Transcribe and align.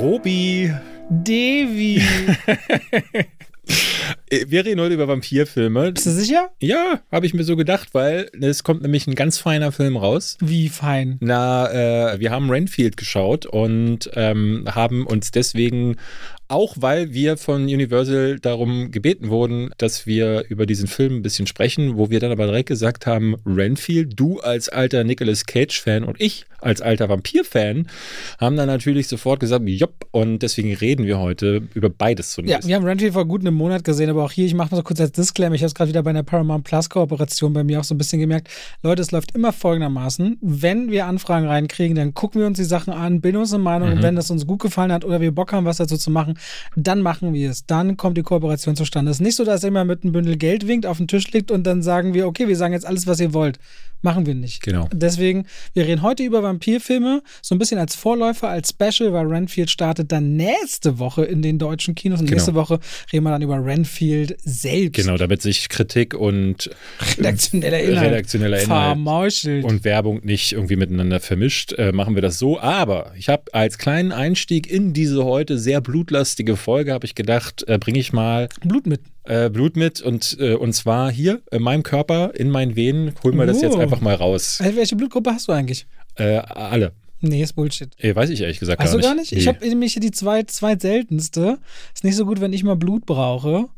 Robi. 0.00 0.72
Devi. 1.10 2.00
Wir 4.30 4.64
reden 4.64 4.80
heute 4.80 4.94
über 4.94 5.08
Vampirfilme. 5.08 5.90
Bist 5.90 6.06
du 6.06 6.12
sicher? 6.12 6.50
Ja, 6.60 7.00
habe 7.10 7.26
ich 7.26 7.34
mir 7.34 7.42
so 7.42 7.56
gedacht, 7.56 7.88
weil 7.94 8.30
es 8.40 8.62
kommt 8.62 8.80
nämlich 8.80 9.08
ein 9.08 9.16
ganz 9.16 9.38
feiner 9.38 9.72
Film 9.72 9.96
raus. 9.96 10.38
Wie 10.40 10.68
fein? 10.68 11.16
Na, 11.18 12.12
äh, 12.12 12.20
wir 12.20 12.30
haben 12.30 12.48
Renfield 12.48 12.96
geschaut 12.96 13.44
und 13.44 14.08
ähm, 14.14 14.66
haben 14.72 15.04
uns 15.04 15.32
deswegen 15.32 15.96
auch 16.50 16.74
weil 16.78 17.14
wir 17.14 17.36
von 17.36 17.62
Universal 17.62 18.40
darum 18.40 18.90
gebeten 18.90 19.28
wurden, 19.30 19.70
dass 19.78 20.06
wir 20.06 20.44
über 20.48 20.66
diesen 20.66 20.88
Film 20.88 21.16
ein 21.16 21.22
bisschen 21.22 21.46
sprechen, 21.46 21.96
wo 21.96 22.10
wir 22.10 22.18
dann 22.18 22.32
aber 22.32 22.46
direkt 22.46 22.68
gesagt 22.68 23.06
haben, 23.06 23.36
Renfield, 23.46 24.18
du 24.18 24.40
als 24.40 24.68
alter 24.68 25.04
Nicolas 25.04 25.46
Cage-Fan 25.46 26.02
und 26.02 26.20
ich 26.20 26.46
als 26.58 26.82
alter 26.82 27.08
Vampir-Fan 27.08 27.86
haben 28.38 28.56
dann 28.56 28.66
natürlich 28.66 29.06
sofort 29.06 29.40
gesagt, 29.40 29.66
jopp, 29.66 30.06
und 30.10 30.40
deswegen 30.40 30.74
reden 30.74 31.06
wir 31.06 31.18
heute 31.18 31.62
über 31.74 31.88
beides 31.88 32.34
so 32.34 32.42
Ja, 32.42 32.58
wir 32.62 32.74
haben 32.74 32.84
Renfield 32.84 33.12
vor 33.12 33.26
gut 33.26 33.42
einem 33.42 33.54
Monat 33.54 33.84
gesehen, 33.84 34.10
aber 34.10 34.19
auch 34.22 34.32
hier, 34.32 34.46
ich 34.46 34.54
mache 34.54 34.70
mal 34.70 34.76
so 34.76 34.82
kurz 34.82 35.00
als 35.00 35.12
Disclaimer, 35.12 35.54
ich 35.54 35.62
habe 35.62 35.68
es 35.68 35.74
gerade 35.74 35.88
wieder 35.88 36.02
bei 36.02 36.10
einer 36.10 36.22
Paramount 36.22 36.64
Plus 36.64 36.88
Kooperation 36.88 37.52
bei 37.52 37.64
mir 37.64 37.80
auch 37.80 37.84
so 37.84 37.94
ein 37.94 37.98
bisschen 37.98 38.20
gemerkt, 38.20 38.48
Leute, 38.82 39.02
es 39.02 39.10
läuft 39.10 39.34
immer 39.34 39.52
folgendermaßen, 39.52 40.38
wenn 40.40 40.90
wir 40.90 41.06
Anfragen 41.06 41.46
reinkriegen, 41.46 41.96
dann 41.96 42.14
gucken 42.14 42.40
wir 42.40 42.46
uns 42.46 42.58
die 42.58 42.64
Sachen 42.64 42.92
an, 42.92 43.20
bilden 43.20 43.38
uns 43.38 43.52
eine 43.52 43.62
Meinung 43.62 43.88
mhm. 43.88 43.96
und 43.96 44.02
wenn 44.02 44.16
das 44.16 44.30
uns 44.30 44.46
gut 44.46 44.60
gefallen 44.60 44.92
hat 44.92 45.04
oder 45.04 45.20
wir 45.20 45.32
Bock 45.32 45.52
haben, 45.52 45.64
was 45.64 45.78
dazu 45.78 45.96
zu 45.96 46.10
machen, 46.10 46.38
dann 46.76 47.02
machen 47.02 47.32
wir 47.32 47.50
es. 47.50 47.66
Dann 47.66 47.96
kommt 47.96 48.16
die 48.16 48.22
Kooperation 48.22 48.76
zustande. 48.76 49.10
Es 49.10 49.18
ist 49.18 49.22
nicht 49.22 49.36
so, 49.36 49.44
dass 49.44 49.64
immer 49.64 49.84
mit 49.84 50.02
einem 50.02 50.12
Bündel 50.12 50.36
Geld 50.36 50.66
winkt, 50.66 50.86
auf 50.86 50.98
den 50.98 51.08
Tisch 51.08 51.30
liegt 51.32 51.50
und 51.50 51.64
dann 51.64 51.82
sagen 51.82 52.14
wir, 52.14 52.26
okay, 52.26 52.48
wir 52.48 52.56
sagen 52.56 52.72
jetzt 52.72 52.86
alles, 52.86 53.06
was 53.06 53.20
ihr 53.20 53.32
wollt. 53.32 53.58
Machen 54.02 54.24
wir 54.24 54.34
nicht. 54.34 54.62
Genau. 54.62 54.88
Deswegen, 54.92 55.46
wir 55.74 55.86
reden 55.86 56.00
heute 56.00 56.22
über 56.22 56.42
Vampirfilme, 56.42 57.22
so 57.42 57.54
ein 57.54 57.58
bisschen 57.58 57.78
als 57.78 57.94
Vorläufer, 57.94 58.48
als 58.48 58.70
Special, 58.70 59.12
weil 59.12 59.26
Renfield 59.26 59.68
startet 59.68 60.10
dann 60.10 60.36
nächste 60.36 60.98
Woche 60.98 61.24
in 61.24 61.42
den 61.42 61.58
deutschen 61.58 61.94
Kinos 61.94 62.20
und 62.20 62.26
genau. 62.26 62.36
nächste 62.36 62.54
Woche 62.54 62.80
reden 63.12 63.24
wir 63.24 63.30
dann 63.30 63.42
über 63.42 63.62
Renfield 63.62 64.09
selbst. 64.42 64.96
Genau, 64.96 65.16
damit 65.16 65.42
sich 65.42 65.68
Kritik 65.68 66.14
und 66.14 66.70
redaktioneller 67.18 67.80
Inhalt, 67.80 68.10
redaktioneller 68.10 68.62
Inhalt 68.62 69.64
und 69.64 69.84
Werbung 69.84 70.20
nicht 70.24 70.52
irgendwie 70.52 70.76
miteinander 70.76 71.20
vermischt, 71.20 71.72
äh, 71.72 71.92
machen 71.92 72.14
wir 72.14 72.22
das 72.22 72.38
so. 72.38 72.58
Aber 72.60 73.12
ich 73.16 73.28
habe 73.28 73.44
als 73.52 73.78
kleinen 73.78 74.12
Einstieg 74.12 74.70
in 74.70 74.92
diese 74.92 75.24
heute 75.24 75.58
sehr 75.58 75.80
blutlastige 75.80 76.56
Folge, 76.56 76.92
habe 76.92 77.06
ich 77.06 77.14
gedacht, 77.14 77.64
äh, 77.68 77.78
bringe 77.78 77.98
ich 77.98 78.12
mal 78.12 78.48
Blut 78.62 78.86
mit 78.86 79.00
äh, 79.24 79.50
Blut 79.50 79.76
mit 79.76 80.00
und, 80.00 80.36
äh, 80.40 80.54
und 80.54 80.72
zwar 80.72 81.10
hier 81.10 81.42
in 81.50 81.62
meinem 81.62 81.82
Körper, 81.82 82.32
in 82.34 82.50
meinen 82.50 82.74
Venen. 82.74 83.14
Holen 83.22 83.36
wir 83.36 83.44
oh. 83.44 83.46
das 83.46 83.60
jetzt 83.60 83.76
oh. 83.76 83.80
einfach 83.80 84.00
mal 84.00 84.14
raus. 84.14 84.58
Also 84.60 84.76
welche 84.76 84.96
Blutgruppe 84.96 85.30
hast 85.30 85.48
du 85.48 85.52
eigentlich? 85.52 85.86
Äh, 86.16 86.38
alle. 86.38 86.92
Nee, 87.20 87.42
ist 87.42 87.52
Bullshit. 87.52 87.90
Äh, 87.98 88.16
weiß 88.16 88.30
ich 88.30 88.40
ehrlich 88.40 88.58
gesagt 88.58 88.82
gar 88.82 88.96
nicht. 88.96 89.02
gar 89.02 89.14
nicht? 89.14 89.32
Ich 89.32 89.46
habe 89.46 89.66
nämlich 89.66 89.94
die 89.94 90.10
zweit, 90.10 90.50
zweit 90.50 90.80
seltenste. 90.80 91.58
Ist 91.94 92.02
nicht 92.02 92.16
so 92.16 92.24
gut, 92.24 92.40
wenn 92.40 92.52
ich 92.52 92.64
mal 92.64 92.76
Blut 92.76 93.04
brauche. 93.04 93.68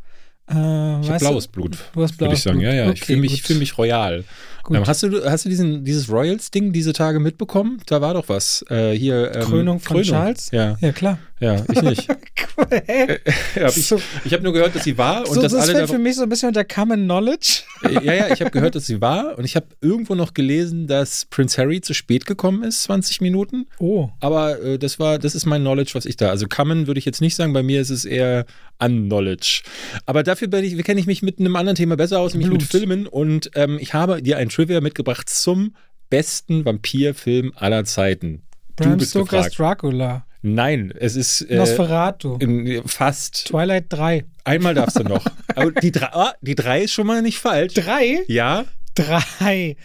Äh, 0.50 1.00
ich 1.00 1.08
habe 1.10 1.18
blaues 1.18 1.48
Blut. 1.48 1.78
Du 1.94 2.02
hast 2.02 2.16
blaues 2.16 2.20
Würde 2.20 2.34
ich 2.34 2.42
sagen, 2.42 2.58
Blut. 2.58 2.68
ja, 2.68 2.74
ja. 2.74 2.82
Okay, 2.84 2.94
ich 2.94 3.04
fühle 3.04 3.20
mich, 3.20 3.42
fühl 3.42 3.58
mich 3.58 3.78
royal. 3.78 4.24
Ähm, 4.70 4.86
hast 4.86 5.02
du, 5.02 5.24
hast 5.24 5.44
du 5.44 5.48
diesen, 5.48 5.84
dieses 5.84 6.10
Royals-Ding 6.10 6.72
diese 6.72 6.92
Tage 6.92 7.20
mitbekommen? 7.20 7.80
Da 7.86 8.00
war 8.00 8.14
doch 8.14 8.28
was. 8.28 8.64
Äh, 8.68 8.92
hier, 8.92 9.34
ähm, 9.34 9.42
Krönung 9.42 9.80
von 9.80 9.96
Krönung. 9.96 10.10
Charles? 10.10 10.50
Ja. 10.52 10.76
ja, 10.80 10.92
klar. 10.92 11.18
Ja, 11.42 11.56
ich 11.72 11.82
nicht. 11.82 12.08
cool, 12.56 12.66
äh, 12.70 13.18
hab 13.56 13.76
ich 13.76 13.92
ich 14.24 14.32
habe 14.32 14.44
nur 14.44 14.52
gehört, 14.52 14.76
dass 14.76 14.84
sie 14.84 14.96
war. 14.96 15.28
Und 15.28 15.34
so, 15.34 15.42
dass 15.42 15.52
das 15.52 15.62
alle 15.64 15.72
fällt 15.72 15.90
für 15.90 15.98
mich 15.98 16.14
so 16.14 16.22
ein 16.22 16.28
bisschen 16.28 16.46
unter 16.46 16.64
Common 16.64 17.02
Knowledge. 17.02 17.62
Äh, 17.82 17.94
ja, 17.94 18.14
ja, 18.14 18.32
ich 18.32 18.40
habe 18.40 18.52
gehört, 18.52 18.76
dass 18.76 18.86
sie 18.86 19.00
war. 19.00 19.36
Und 19.36 19.44
ich 19.44 19.56
habe 19.56 19.66
irgendwo 19.80 20.14
noch 20.14 20.34
gelesen, 20.34 20.86
dass 20.86 21.24
Prince 21.24 21.60
Harry 21.60 21.80
zu 21.80 21.94
spät 21.94 22.26
gekommen 22.26 22.62
ist, 22.62 22.84
20 22.84 23.20
Minuten. 23.20 23.66
Oh. 23.80 24.10
Aber 24.20 24.62
äh, 24.62 24.78
das 24.78 25.00
war, 25.00 25.18
das 25.18 25.34
ist 25.34 25.44
mein 25.44 25.62
Knowledge, 25.62 25.92
was 25.94 26.06
ich 26.06 26.16
da. 26.16 26.28
Also 26.28 26.46
Common 26.46 26.86
würde 26.86 26.98
ich 26.98 27.06
jetzt 27.06 27.20
nicht 27.20 27.34
sagen. 27.34 27.52
Bei 27.52 27.64
mir 27.64 27.80
ist 27.80 27.90
es 27.90 28.04
eher 28.04 28.46
Unknowledge. 28.78 29.62
Aber 30.06 30.22
dafür 30.22 30.48
kenne 30.48 31.00
ich 31.00 31.06
mich 31.06 31.22
mit 31.22 31.40
einem 31.40 31.56
anderen 31.56 31.74
Thema 31.74 31.96
besser 31.96 32.20
aus, 32.20 32.34
nämlich 32.34 32.50
mit 32.52 32.62
Filmen. 32.62 33.08
Und 33.08 33.50
ähm, 33.56 33.78
ich 33.80 33.94
habe 33.94 34.22
dir 34.22 34.38
ein 34.38 34.50
Trivia 34.52 34.80
mitgebracht 34.80 35.28
zum 35.28 35.74
besten 36.10 36.64
Vampirfilm 36.64 37.52
aller 37.56 37.84
Zeiten. 37.84 38.42
Bram 38.76 39.00
Stoker's 39.00 39.50
Dracula. 39.50 40.26
Nein, 40.42 40.92
es 40.98 41.16
ist. 41.16 41.42
Äh, 41.42 41.56
Nosferatu. 41.56 42.36
In, 42.38 42.82
fast. 42.86 43.46
Twilight 43.46 43.86
3. 43.90 44.24
Einmal 44.44 44.74
darfst 44.74 44.98
du 44.98 45.04
noch. 45.04 45.24
Aber 45.54 45.70
die 45.70 45.92
3 45.92 46.08
oh, 46.14 46.30
die 46.40 46.54
drei 46.56 46.82
ist 46.82 46.92
schon 46.92 47.06
mal 47.06 47.22
nicht 47.22 47.38
falsch. 47.38 47.74
3? 47.74 48.24
Ja. 48.26 48.64
3. 48.96 49.76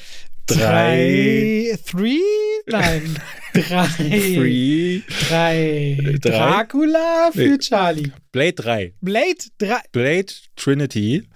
Drei. 0.47 1.77
Three? 1.85 2.19
Nein. 2.67 3.19
Drei. 3.53 3.87
Three. 3.87 5.01
Drei. 5.27 6.17
Dracula 6.21 7.29
für 7.33 7.49
nee. 7.49 7.57
Charlie. 7.57 8.11
Blade 8.31 8.53
3. 8.53 8.93
Blade 9.01 9.35
3. 9.57 9.75
Blade 9.91 10.33
Trinity. 10.55 11.27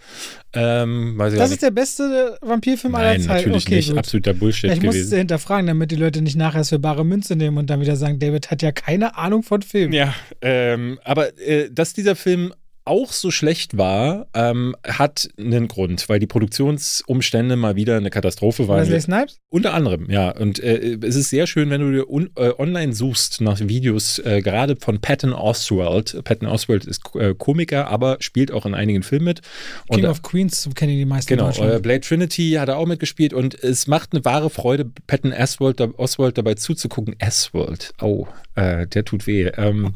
Ähm, 0.53 1.15
das 1.17 1.51
ist 1.51 1.61
der 1.61 1.71
beste 1.71 2.37
Vampirfilm 2.41 2.93
Nein, 2.93 3.01
aller 3.01 3.19
Zeiten. 3.19 3.49
natürlich 3.51 3.65
okay, 3.65 3.75
nicht. 3.75 3.89
Gut. 3.89 3.97
Absoluter 3.99 4.33
Bullshit 4.33 4.71
ich 4.71 4.79
gewesen. 4.79 4.99
muss 4.99 5.11
es 5.11 5.17
hinterfragen, 5.17 5.67
damit 5.67 5.91
die 5.91 5.95
Leute 5.95 6.21
nicht 6.21 6.35
nachher 6.35 6.61
es 6.61 6.69
für 6.69 6.79
bare 6.79 7.05
Münze 7.05 7.35
nehmen 7.35 7.57
und 7.57 7.69
dann 7.69 7.79
wieder 7.79 7.95
sagen, 7.95 8.19
David 8.19 8.51
hat 8.51 8.61
ja 8.61 8.71
keine 8.71 9.15
Ahnung 9.15 9.43
von 9.43 9.61
Filmen. 9.61 9.93
Ja, 9.93 10.13
ähm, 10.41 10.99
aber 11.03 11.37
äh, 11.39 11.69
dass 11.71 11.93
dieser 11.93 12.15
Film 12.15 12.53
auch 12.85 13.11
so 13.11 13.31
schlecht 13.31 13.77
war, 13.77 14.27
ähm, 14.33 14.75
hat 14.87 15.29
einen 15.37 15.67
Grund, 15.67 16.09
weil 16.09 16.19
die 16.19 16.27
Produktionsumstände 16.27 17.55
mal 17.55 17.75
wieder 17.75 17.97
eine 17.97 18.09
Katastrophe 18.09 18.67
waren. 18.67 18.81
Wesley 18.81 19.01
Snipes? 19.01 19.39
Unter 19.49 19.73
anderem, 19.73 20.09
ja. 20.09 20.31
Und 20.31 20.59
äh, 20.59 20.97
es 21.01 21.15
ist 21.15 21.29
sehr 21.29 21.45
schön, 21.47 21.69
wenn 21.69 21.81
du 21.81 21.91
dir 21.91 22.09
un, 22.09 22.31
äh, 22.35 22.51
online 22.57 22.93
suchst 22.93 23.41
nach 23.41 23.59
Videos, 23.59 24.19
äh, 24.19 24.41
gerade 24.41 24.77
von 24.77 24.99
Patton 24.99 25.33
Oswald. 25.33 26.23
Patton 26.23 26.47
Oswald 26.47 26.85
ist 26.85 27.01
äh, 27.15 27.35
Komiker, 27.35 27.87
aber 27.87 28.17
spielt 28.19 28.51
auch 28.51 28.65
in 28.65 28.73
einigen 28.73 29.03
Filmen 29.03 29.25
mit. 29.25 29.41
Und, 29.87 29.97
King 29.97 30.09
of 30.09 30.21
Queens 30.23 30.69
kennen 30.73 30.97
die 30.97 31.05
meisten 31.05 31.29
Genau, 31.29 31.49
äh, 31.49 31.79
Blade 31.79 32.01
Trinity 32.01 32.53
hat 32.53 32.69
er 32.69 32.77
auch 32.77 32.87
mitgespielt 32.87 33.33
und 33.33 33.61
es 33.63 33.87
macht 33.87 34.13
eine 34.13 34.25
wahre 34.25 34.49
Freude, 34.49 34.85
Patton 35.05 35.33
Oswald, 35.33 36.37
dabei 36.37 36.55
zuzugucken. 36.55 37.15
Oswald, 37.21 37.93
oh, 38.01 38.27
äh, 38.55 38.87
der 38.87 39.05
tut 39.05 39.27
weh. 39.27 39.49
Ähm, 39.57 39.93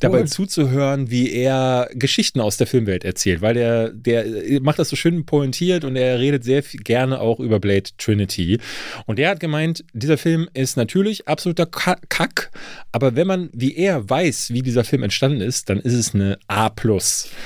dabei 0.00 0.24
zuzuhören, 0.24 1.10
wie 1.10 1.32
er 1.32 1.88
Geschichten 1.94 2.40
aus 2.40 2.56
der 2.56 2.66
Filmwelt 2.66 3.04
erzählt, 3.04 3.40
weil 3.42 3.54
der, 3.54 3.90
der 3.90 4.60
macht 4.60 4.78
das 4.78 4.88
so 4.88 4.96
schön 4.96 5.24
pointiert 5.24 5.84
und 5.84 5.96
er 5.96 6.18
redet 6.18 6.44
sehr 6.44 6.62
viel, 6.62 6.80
gerne 6.80 7.20
auch 7.20 7.38
über 7.40 7.60
Blade 7.60 7.90
Trinity. 7.98 8.58
Und 9.06 9.18
er 9.18 9.30
hat 9.30 9.40
gemeint, 9.40 9.84
dieser 9.92 10.18
Film 10.18 10.48
ist 10.54 10.76
natürlich 10.76 11.28
absoluter 11.28 11.66
Kack, 11.66 12.50
aber 12.90 13.14
wenn 13.16 13.26
man 13.26 13.50
wie 13.52 13.76
er 13.76 14.08
weiß, 14.08 14.50
wie 14.52 14.62
dieser 14.62 14.84
Film 14.84 15.02
entstanden 15.02 15.40
ist, 15.40 15.70
dann 15.70 15.78
ist 15.78 15.94
es 15.94 16.14
eine 16.14 16.38
A+. 16.48 16.72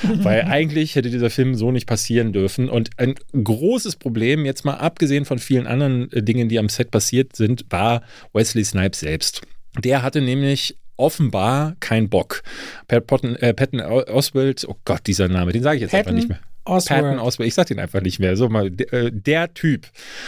weil 0.03 0.43
eigentlich 0.43 0.95
hätte 0.95 1.09
dieser 1.09 1.29
Film 1.29 1.55
so 1.55 1.71
nicht 1.71 1.87
passieren 1.87 2.33
dürfen. 2.33 2.69
Und 2.69 2.89
ein 2.97 3.15
großes 3.31 3.97
Problem, 3.97 4.45
jetzt 4.45 4.65
mal 4.65 4.75
abgesehen 4.75 5.25
von 5.25 5.39
vielen 5.39 5.67
anderen 5.67 6.11
äh, 6.11 6.23
Dingen, 6.23 6.49
die 6.49 6.59
am 6.59 6.69
Set 6.69 6.91
passiert 6.91 7.35
sind, 7.35 7.65
war 7.69 8.01
Wesley 8.33 8.63
Snipes 8.63 9.01
selbst. 9.01 9.41
Der 9.83 10.01
hatte 10.01 10.21
nämlich 10.21 10.77
offenbar 10.97 11.75
kein 11.79 12.09
Bock. 12.09 12.41
Patton, 12.87 13.35
äh, 13.35 13.53
Patton 13.53 13.79
Oswald, 13.81 14.65
oh 14.67 14.75
Gott, 14.83 15.01
dieser 15.07 15.27
Name, 15.27 15.51
den 15.51 15.63
sage 15.63 15.77
ich 15.77 15.81
jetzt 15.83 15.91
Patton 15.91 16.15
einfach 16.15 16.15
nicht 16.15 16.29
mehr. 16.29 16.39
Oswald. 16.67 17.03
Patton 17.03 17.19
Oswald, 17.19 17.47
ich 17.47 17.53
sag 17.53 17.67
den 17.67 17.79
einfach 17.79 18.01
nicht 18.01 18.19
mehr. 18.19 18.35
So 18.35 18.49
mal, 18.49 18.67
äh, 18.67 19.11
der 19.11 19.53
Typ 19.53 19.87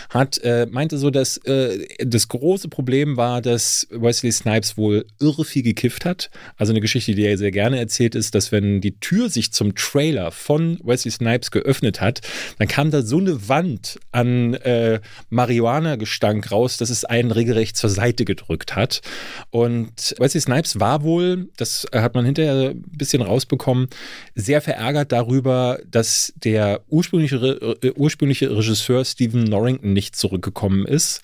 hat, 0.09 0.37
äh, 0.39 0.67
meinte 0.69 0.97
so, 0.97 1.09
dass 1.09 1.37
äh, 1.37 1.85
das 1.99 2.27
große 2.27 2.69
Problem 2.69 3.17
war, 3.17 3.41
dass 3.41 3.87
Wesley 3.91 4.31
Snipes 4.31 4.77
wohl 4.77 5.05
irre 5.19 5.45
viel 5.45 5.63
gekifft 5.63 6.05
hat. 6.05 6.29
Also 6.57 6.73
eine 6.73 6.81
Geschichte, 6.81 7.15
die 7.15 7.25
er 7.25 7.37
sehr 7.37 7.51
gerne 7.51 7.79
erzählt 7.79 8.15
ist, 8.15 8.35
dass 8.35 8.51
wenn 8.51 8.81
die 8.81 8.99
Tür 8.99 9.29
sich 9.29 9.51
zum 9.51 9.75
Trailer 9.75 10.31
von 10.31 10.79
Wesley 10.83 11.11
Snipes 11.11 11.51
geöffnet 11.51 12.01
hat, 12.01 12.21
dann 12.57 12.67
kam 12.67 12.91
da 12.91 13.01
so 13.01 13.17
eine 13.17 13.49
Wand 13.49 13.99
an 14.11 14.53
äh, 14.55 14.99
Marihuana-Gestank 15.29 16.51
raus, 16.51 16.77
dass 16.77 16.89
es 16.89 17.05
einen 17.05 17.31
regelrecht 17.31 17.77
zur 17.77 17.89
Seite 17.89 18.25
gedrückt 18.25 18.75
hat. 18.75 19.01
Und 19.49 20.15
Wesley 20.19 20.41
Snipes 20.41 20.79
war 20.79 21.03
wohl, 21.03 21.49
das 21.57 21.85
hat 21.93 22.15
man 22.15 22.25
hinterher 22.25 22.71
ein 22.71 22.83
bisschen 22.91 23.21
rausbekommen, 23.21 23.87
sehr 24.35 24.61
verärgert 24.61 25.11
darüber, 25.11 25.79
dass 25.89 26.28
der 26.35 26.81
ursprüngliche, 26.87 27.37
äh, 27.81 27.91
ursprüngliche 27.95 28.55
Regisseur 28.55 29.05
Stephen 29.05 29.43
Norrington 29.43 29.93
nicht 29.93 30.15
zurückgekommen 30.15 30.85
ist. 30.85 31.21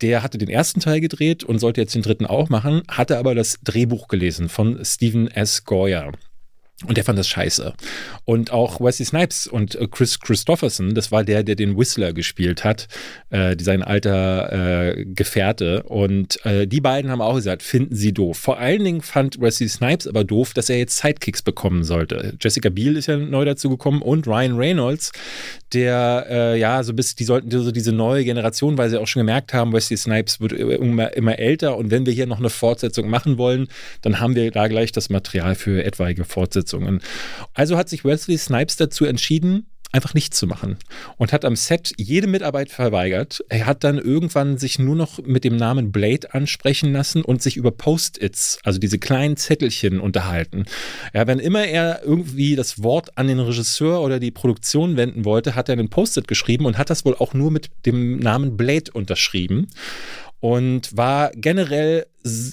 Der 0.00 0.22
hatte 0.22 0.38
den 0.38 0.48
ersten 0.48 0.80
Teil 0.80 1.00
gedreht 1.00 1.44
und 1.44 1.58
sollte 1.58 1.80
jetzt 1.80 1.94
den 1.94 2.02
dritten 2.02 2.26
auch 2.26 2.48
machen, 2.48 2.82
hatte 2.88 3.18
aber 3.18 3.34
das 3.34 3.58
Drehbuch 3.62 4.08
gelesen 4.08 4.48
von 4.48 4.84
Stephen 4.84 5.28
S. 5.28 5.64
Goyer. 5.64 6.12
Und 6.86 6.96
der 6.96 7.04
fand 7.04 7.18
das 7.18 7.28
scheiße. 7.28 7.74
Und 8.24 8.50
auch 8.50 8.80
Wesley 8.80 9.06
Snipes 9.06 9.46
und 9.46 9.76
äh, 9.76 9.86
Chris 9.86 10.18
Christopherson, 10.18 10.94
das 10.94 11.12
war 11.12 11.22
der, 11.22 11.44
der 11.44 11.54
den 11.54 11.78
Whistler 11.78 12.12
gespielt 12.12 12.64
hat, 12.64 12.88
äh, 13.30 13.56
sein 13.60 13.82
alter 13.82 14.96
äh, 14.96 15.04
Gefährte. 15.04 15.84
Und 15.84 16.44
äh, 16.44 16.66
die 16.66 16.80
beiden 16.80 17.10
haben 17.10 17.20
auch 17.20 17.36
gesagt, 17.36 17.62
finden 17.62 17.94
sie 17.94 18.12
doof. 18.12 18.36
Vor 18.36 18.58
allen 18.58 18.82
Dingen 18.82 19.00
fand 19.00 19.40
Wesley 19.40 19.68
Snipes 19.68 20.08
aber 20.08 20.24
doof, 20.24 20.54
dass 20.54 20.70
er 20.70 20.78
jetzt 20.78 20.98
Sidekicks 20.98 21.42
bekommen 21.42 21.84
sollte. 21.84 22.36
Jessica 22.40 22.68
Biel 22.68 22.96
ist 22.96 23.06
ja 23.06 23.16
neu 23.16 23.44
dazu 23.44 23.70
gekommen 23.70 24.02
und 24.02 24.26
Ryan 24.26 24.56
Reynolds, 24.56 25.12
der, 25.74 26.26
äh, 26.28 26.58
ja, 26.58 26.82
so 26.82 26.94
bis, 26.94 27.14
die 27.14 27.24
sollten 27.24 27.50
so 27.50 27.72
diese 27.72 27.92
neue 27.92 28.24
Generation, 28.24 28.78
weil 28.78 28.90
sie 28.90 29.00
auch 29.00 29.06
schon 29.06 29.20
gemerkt 29.20 29.54
haben, 29.54 29.72
Wesley 29.72 29.96
Snipes 29.96 30.40
wird 30.40 30.52
immer, 30.52 31.16
immer 31.16 31.38
älter 31.38 31.76
und 31.76 31.90
wenn 31.90 32.06
wir 32.06 32.12
hier 32.12 32.26
noch 32.26 32.38
eine 32.38 32.50
Fortsetzung 32.50 33.08
machen 33.08 33.38
wollen, 33.38 33.68
dann 34.02 34.20
haben 34.20 34.34
wir 34.34 34.50
da 34.50 34.68
gleich 34.68 34.92
das 34.92 35.10
Material 35.10 35.54
für 35.54 35.84
etwaige 35.84 36.24
Fortsetzungen. 36.24 37.00
Also 37.54 37.76
hat 37.76 37.88
sich 37.88 38.04
Wesley 38.04 38.38
Snipes 38.38 38.76
dazu 38.76 39.04
entschieden, 39.04 39.66
einfach 39.92 40.14
nichts 40.14 40.38
zu 40.38 40.46
machen 40.46 40.78
und 41.18 41.32
hat 41.32 41.44
am 41.44 41.54
Set 41.54 41.92
jede 41.98 42.26
Mitarbeit 42.26 42.70
verweigert. 42.70 43.44
Er 43.48 43.66
hat 43.66 43.84
dann 43.84 43.98
irgendwann 43.98 44.56
sich 44.56 44.78
nur 44.78 44.96
noch 44.96 45.18
mit 45.22 45.44
dem 45.44 45.56
Namen 45.56 45.92
Blade 45.92 46.32
ansprechen 46.32 46.92
lassen 46.92 47.22
und 47.22 47.42
sich 47.42 47.56
über 47.56 47.70
Post-its, 47.70 48.58
also 48.64 48.78
diese 48.78 48.98
kleinen 48.98 49.36
Zettelchen, 49.36 50.00
unterhalten. 50.00 50.64
Ja, 51.12 51.26
wenn 51.26 51.38
immer 51.38 51.64
er 51.64 52.02
irgendwie 52.02 52.56
das 52.56 52.82
Wort 52.82 53.16
an 53.18 53.28
den 53.28 53.40
Regisseur 53.40 54.00
oder 54.00 54.18
die 54.18 54.30
Produktion 54.30 54.96
wenden 54.96 55.24
wollte, 55.24 55.54
hat 55.54 55.68
er 55.68 55.74
einen 55.74 55.90
Post-it 55.90 56.26
geschrieben 56.26 56.64
und 56.64 56.78
hat 56.78 56.88
das 56.88 57.04
wohl 57.04 57.14
auch 57.16 57.34
nur 57.34 57.50
mit 57.50 57.68
dem 57.84 58.18
Namen 58.18 58.56
Blade 58.56 58.90
unterschrieben 58.92 59.68
und 60.40 60.96
war 60.96 61.30
generell 61.34 62.06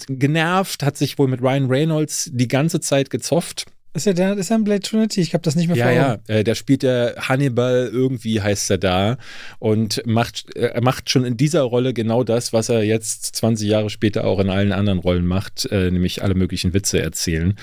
genervt, 0.08 0.82
hat 0.82 0.96
sich 0.96 1.18
wohl 1.18 1.28
mit 1.28 1.40
Ryan 1.40 1.66
Reynolds 1.66 2.30
die 2.32 2.48
ganze 2.48 2.80
Zeit 2.80 3.10
gezofft 3.10 3.66
ist 3.92 4.06
ja 4.06 4.12
der, 4.12 4.36
ist 4.36 4.50
ja 4.50 4.56
ein 4.56 4.64
Blade 4.64 4.80
Trinity, 4.80 5.20
ich 5.20 5.34
habe 5.34 5.42
das 5.42 5.56
nicht 5.56 5.68
mehr 5.68 5.76
ja, 5.76 5.84
vor. 5.84 5.92
Ja, 5.92 6.18
ja, 6.28 6.34
äh, 6.34 6.44
der 6.44 6.54
spielt 6.54 6.82
der 6.82 7.16
Hannibal, 7.18 7.90
irgendwie 7.92 8.40
heißt 8.40 8.70
er 8.70 8.78
da 8.78 9.18
und 9.58 10.02
macht, 10.06 10.56
äh, 10.56 10.66
er 10.66 10.82
macht 10.82 11.10
schon 11.10 11.24
in 11.24 11.36
dieser 11.36 11.62
Rolle 11.62 11.92
genau 11.92 12.24
das, 12.24 12.52
was 12.52 12.68
er 12.68 12.84
jetzt 12.84 13.36
20 13.36 13.68
Jahre 13.68 13.90
später 13.90 14.24
auch 14.24 14.38
in 14.38 14.50
allen 14.50 14.72
anderen 14.72 14.98
Rollen 15.00 15.26
macht, 15.26 15.66
äh, 15.70 15.90
nämlich 15.90 16.22
alle 16.22 16.34
möglichen 16.34 16.72
Witze 16.72 17.00
erzählen. 17.00 17.54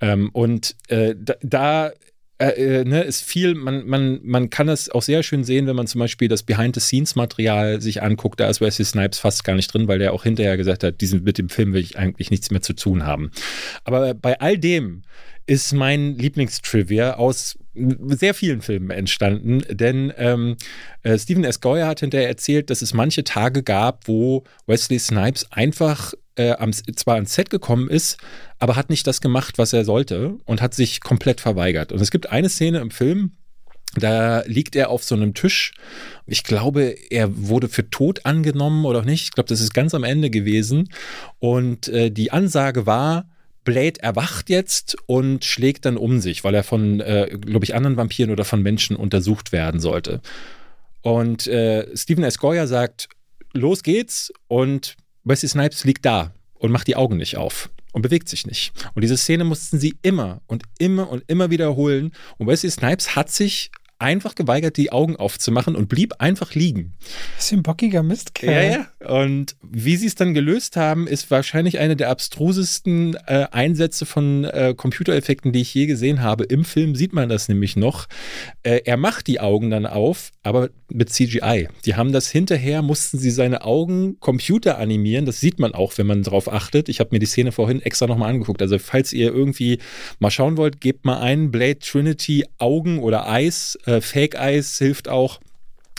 Ähm, 0.00 0.30
und 0.32 0.76
da, 0.88 1.34
da 1.42 1.92
äh, 2.38 2.80
äh, 2.80 2.84
ne, 2.84 3.02
ist 3.02 3.22
viel, 3.22 3.54
man, 3.54 3.86
man, 3.86 4.20
man 4.22 4.50
kann 4.50 4.68
es 4.68 4.90
auch 4.90 5.02
sehr 5.02 5.22
schön 5.22 5.42
sehen, 5.42 5.66
wenn 5.66 5.76
man 5.76 5.86
zum 5.86 6.00
Beispiel 6.00 6.28
das 6.28 6.42
Behind-the-Scenes-Material 6.42 7.80
sich 7.80 8.02
anguckt. 8.02 8.40
Da 8.40 8.48
ist 8.48 8.60
Wesley 8.60 8.84
Snipes 8.84 9.18
fast 9.18 9.42
gar 9.44 9.54
nicht 9.54 9.72
drin, 9.72 9.88
weil 9.88 9.98
der 9.98 10.12
auch 10.12 10.22
hinterher 10.22 10.58
gesagt 10.58 10.84
hat, 10.84 11.00
diesen, 11.00 11.24
mit 11.24 11.38
dem 11.38 11.48
Film 11.48 11.72
will 11.72 11.80
ich 11.80 11.98
eigentlich 11.98 12.30
nichts 12.30 12.50
mehr 12.50 12.60
zu 12.60 12.74
tun 12.74 13.06
haben. 13.06 13.30
Aber 13.84 14.12
bei 14.12 14.38
all 14.38 14.58
dem 14.58 15.02
ist 15.46 15.72
mein 15.72 16.18
Lieblingstrivia 16.18 17.14
aus 17.14 17.58
sehr 17.74 18.34
vielen 18.34 18.60
Filmen 18.62 18.90
entstanden, 18.90 19.62
denn 19.70 20.12
ähm, 20.16 20.56
äh, 21.02 21.18
Stephen 21.18 21.44
S. 21.44 21.60
Goyer 21.60 21.86
hat 21.86 22.00
hinterher 22.00 22.28
erzählt, 22.28 22.68
dass 22.70 22.82
es 22.82 22.94
manche 22.94 23.24
Tage 23.24 23.62
gab, 23.62 24.08
wo 24.08 24.44
Wesley 24.66 24.98
Snipes 24.98 25.50
einfach 25.52 26.14
äh, 26.36 26.52
am, 26.52 26.72
zwar 26.72 27.16
ans 27.16 27.34
Set 27.34 27.50
gekommen 27.50 27.88
ist, 27.88 28.18
aber 28.58 28.76
hat 28.76 28.90
nicht 28.90 29.06
das 29.06 29.20
gemacht, 29.20 29.58
was 29.58 29.72
er 29.72 29.84
sollte 29.84 30.36
und 30.44 30.62
hat 30.62 30.74
sich 30.74 31.00
komplett 31.00 31.40
verweigert. 31.40 31.92
Und 31.92 32.00
es 32.00 32.10
gibt 32.10 32.30
eine 32.30 32.48
Szene 32.48 32.78
im 32.78 32.90
Film, 32.90 33.32
da 33.94 34.42
liegt 34.46 34.76
er 34.76 34.90
auf 34.90 35.04
so 35.04 35.14
einem 35.14 35.34
Tisch. 35.34 35.72
Ich 36.26 36.44
glaube, 36.44 36.94
er 37.10 37.48
wurde 37.48 37.68
für 37.68 37.88
tot 37.88 38.26
angenommen 38.26 38.84
oder 38.84 39.02
nicht. 39.02 39.24
Ich 39.24 39.30
glaube, 39.32 39.48
das 39.48 39.60
ist 39.60 39.72
ganz 39.72 39.94
am 39.94 40.04
Ende 40.04 40.28
gewesen. 40.28 40.90
Und 41.38 41.88
äh, 41.88 42.10
die 42.10 42.30
Ansage 42.30 42.86
war, 42.86 43.26
Blade 43.64 44.00
erwacht 44.02 44.50
jetzt 44.50 44.96
und 45.06 45.44
schlägt 45.44 45.86
dann 45.86 45.96
um 45.96 46.20
sich, 46.20 46.44
weil 46.44 46.54
er 46.54 46.62
von, 46.62 47.00
äh, 47.00 47.36
glaube 47.40 47.64
ich, 47.64 47.74
anderen 47.74 47.96
Vampiren 47.96 48.30
oder 48.30 48.44
von 48.44 48.62
Menschen 48.62 48.96
untersucht 48.96 49.52
werden 49.52 49.80
sollte. 49.80 50.20
Und 51.02 51.46
äh, 51.46 51.86
Stephen 51.96 52.24
S. 52.24 52.38
Goyer 52.38 52.66
sagt, 52.66 53.08
los 53.52 53.82
geht's 53.82 54.32
und 54.46 54.96
Wesley 55.26 55.48
Snipes 55.48 55.84
liegt 55.84 56.04
da 56.04 56.32
und 56.54 56.70
macht 56.70 56.86
die 56.86 56.96
Augen 56.96 57.16
nicht 57.16 57.36
auf 57.36 57.68
und 57.92 58.02
bewegt 58.02 58.28
sich 58.28 58.46
nicht. 58.46 58.72
Und 58.94 59.02
diese 59.02 59.16
Szene 59.16 59.44
mussten 59.44 59.80
sie 59.80 59.96
immer 60.02 60.40
und 60.46 60.62
immer 60.78 61.10
und 61.10 61.24
immer 61.26 61.50
wiederholen. 61.50 62.12
Und 62.38 62.46
Wesley 62.46 62.70
Snipes 62.70 63.16
hat 63.16 63.30
sich 63.30 63.72
einfach 63.98 64.34
geweigert, 64.34 64.76
die 64.76 64.92
Augen 64.92 65.16
aufzumachen 65.16 65.74
und 65.74 65.88
blieb 65.88 66.14
einfach 66.18 66.54
liegen. 66.54 66.94
Das 67.36 67.46
ist 67.46 67.52
ein 67.52 67.62
bockiger 67.62 68.02
Mistkerl. 68.02 68.52
Ja, 68.52 68.62
ja. 68.62 69.22
Und 69.22 69.56
wie 69.62 69.96
sie 69.96 70.06
es 70.06 70.14
dann 70.14 70.34
gelöst 70.34 70.76
haben, 70.76 71.06
ist 71.06 71.30
wahrscheinlich 71.30 71.78
eine 71.78 71.96
der 71.96 72.10
abstrusesten 72.10 73.16
äh, 73.26 73.46
Einsätze 73.50 74.04
von 74.04 74.44
äh, 74.44 74.74
Computereffekten, 74.76 75.52
die 75.52 75.62
ich 75.62 75.72
je 75.72 75.86
gesehen 75.86 76.20
habe. 76.20 76.44
Im 76.44 76.64
Film 76.64 76.94
sieht 76.94 77.12
man 77.12 77.28
das 77.28 77.48
nämlich 77.48 77.76
noch. 77.76 78.06
Äh, 78.62 78.82
er 78.84 78.96
macht 78.96 79.26
die 79.26 79.40
Augen 79.40 79.70
dann 79.70 79.86
auf, 79.86 80.30
aber 80.42 80.70
mit 80.90 81.10
CGI. 81.10 81.68
Die 81.84 81.94
haben 81.94 82.12
das 82.12 82.30
hinterher, 82.30 82.82
mussten 82.82 83.18
sie 83.18 83.30
seine 83.30 83.64
Augen 83.64 84.20
Computer 84.20 84.78
animieren. 84.78 85.26
Das 85.26 85.40
sieht 85.40 85.58
man 85.58 85.74
auch, 85.74 85.96
wenn 85.96 86.06
man 86.06 86.22
darauf 86.22 86.52
achtet. 86.52 86.88
Ich 86.88 87.00
habe 87.00 87.10
mir 87.12 87.18
die 87.18 87.26
Szene 87.26 87.52
vorhin 87.52 87.80
extra 87.80 88.06
nochmal 88.06 88.30
angeguckt. 88.30 88.60
Also 88.60 88.78
falls 88.78 89.12
ihr 89.12 89.32
irgendwie 89.32 89.78
mal 90.18 90.30
schauen 90.30 90.56
wollt, 90.56 90.80
gebt 90.80 91.04
mal 91.04 91.20
ein 91.20 91.50
Blade 91.50 91.78
Trinity 91.78 92.44
Augen 92.58 92.98
oder 92.98 93.28
Eis 93.28 93.78
äh, 93.86 94.00
Fake 94.00 94.34
Eyes 94.34 94.78
hilft 94.78 95.08
auch. 95.08 95.40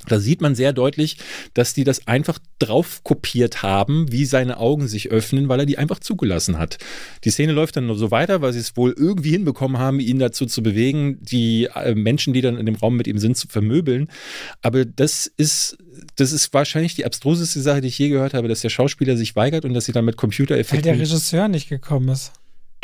Da 0.08 0.20
sieht 0.20 0.42
man 0.42 0.56
sehr 0.56 0.74
deutlich, 0.74 1.18
dass 1.54 1.74
die 1.74 1.84
das 1.84 2.08
einfach 2.08 2.40
drauf 2.60 3.04
kopiert 3.04 3.62
haben, 3.62 4.12
wie 4.12 4.26
seine 4.26 4.58
Augen 4.58 4.88
sich 4.88 5.12
öffnen, 5.12 5.50
weil 5.50 5.60
er 5.60 5.66
die 5.66 5.78
einfach 5.78 6.00
zugelassen 6.00 6.58
hat. 6.58 6.78
Die 7.26 7.30
Szene 7.30 7.52
läuft 7.52 7.76
dann 7.76 7.88
nur 7.88 7.98
so 7.98 8.10
weiter, 8.10 8.42
weil 8.42 8.54
sie 8.54 8.60
es 8.60 8.78
wohl 8.78 8.94
irgendwie 8.98 9.32
hinbekommen 9.32 9.80
haben, 9.80 10.00
ihn 10.00 10.20
dazu 10.20 10.46
zu 10.46 10.64
bewegen, 10.64 11.20
die 11.22 11.66
äh, 11.76 11.94
Menschen, 11.94 12.34
die 12.34 12.42
dann 12.42 12.58
in 12.58 12.66
dem 12.66 12.76
Raum 12.76 12.96
mit 12.96 13.08
ihm 13.08 13.18
sind, 13.18 13.36
zu 13.36 13.48
vermöbeln. 13.48 14.08
Aber 14.62 14.86
das 14.86 15.28
ist, 15.36 15.78
das 16.16 16.32
ist 16.32 16.54
wahrscheinlich 16.54 16.96
die 16.96 17.06
abstruseste 17.06 17.62
Sache, 17.62 17.82
die 17.82 17.90
ich 17.90 18.00
je 18.00 18.10
gehört 18.10 18.34
habe, 18.34 18.48
dass 18.48 18.62
der 18.62 18.70
Schauspieler 18.70 19.18
sich 19.18 19.36
weigert 19.36 19.66
und 19.66 19.74
dass 19.74 19.86
sie 19.86 19.92
dann 19.92 20.06
mit 20.06 20.16
Computereffekten. 20.16 20.86
Weil 20.86 20.94
der 20.94 21.02
Regisseur 21.02 21.48
nicht 21.50 21.68
gekommen 21.68 22.10
ist 22.10 22.32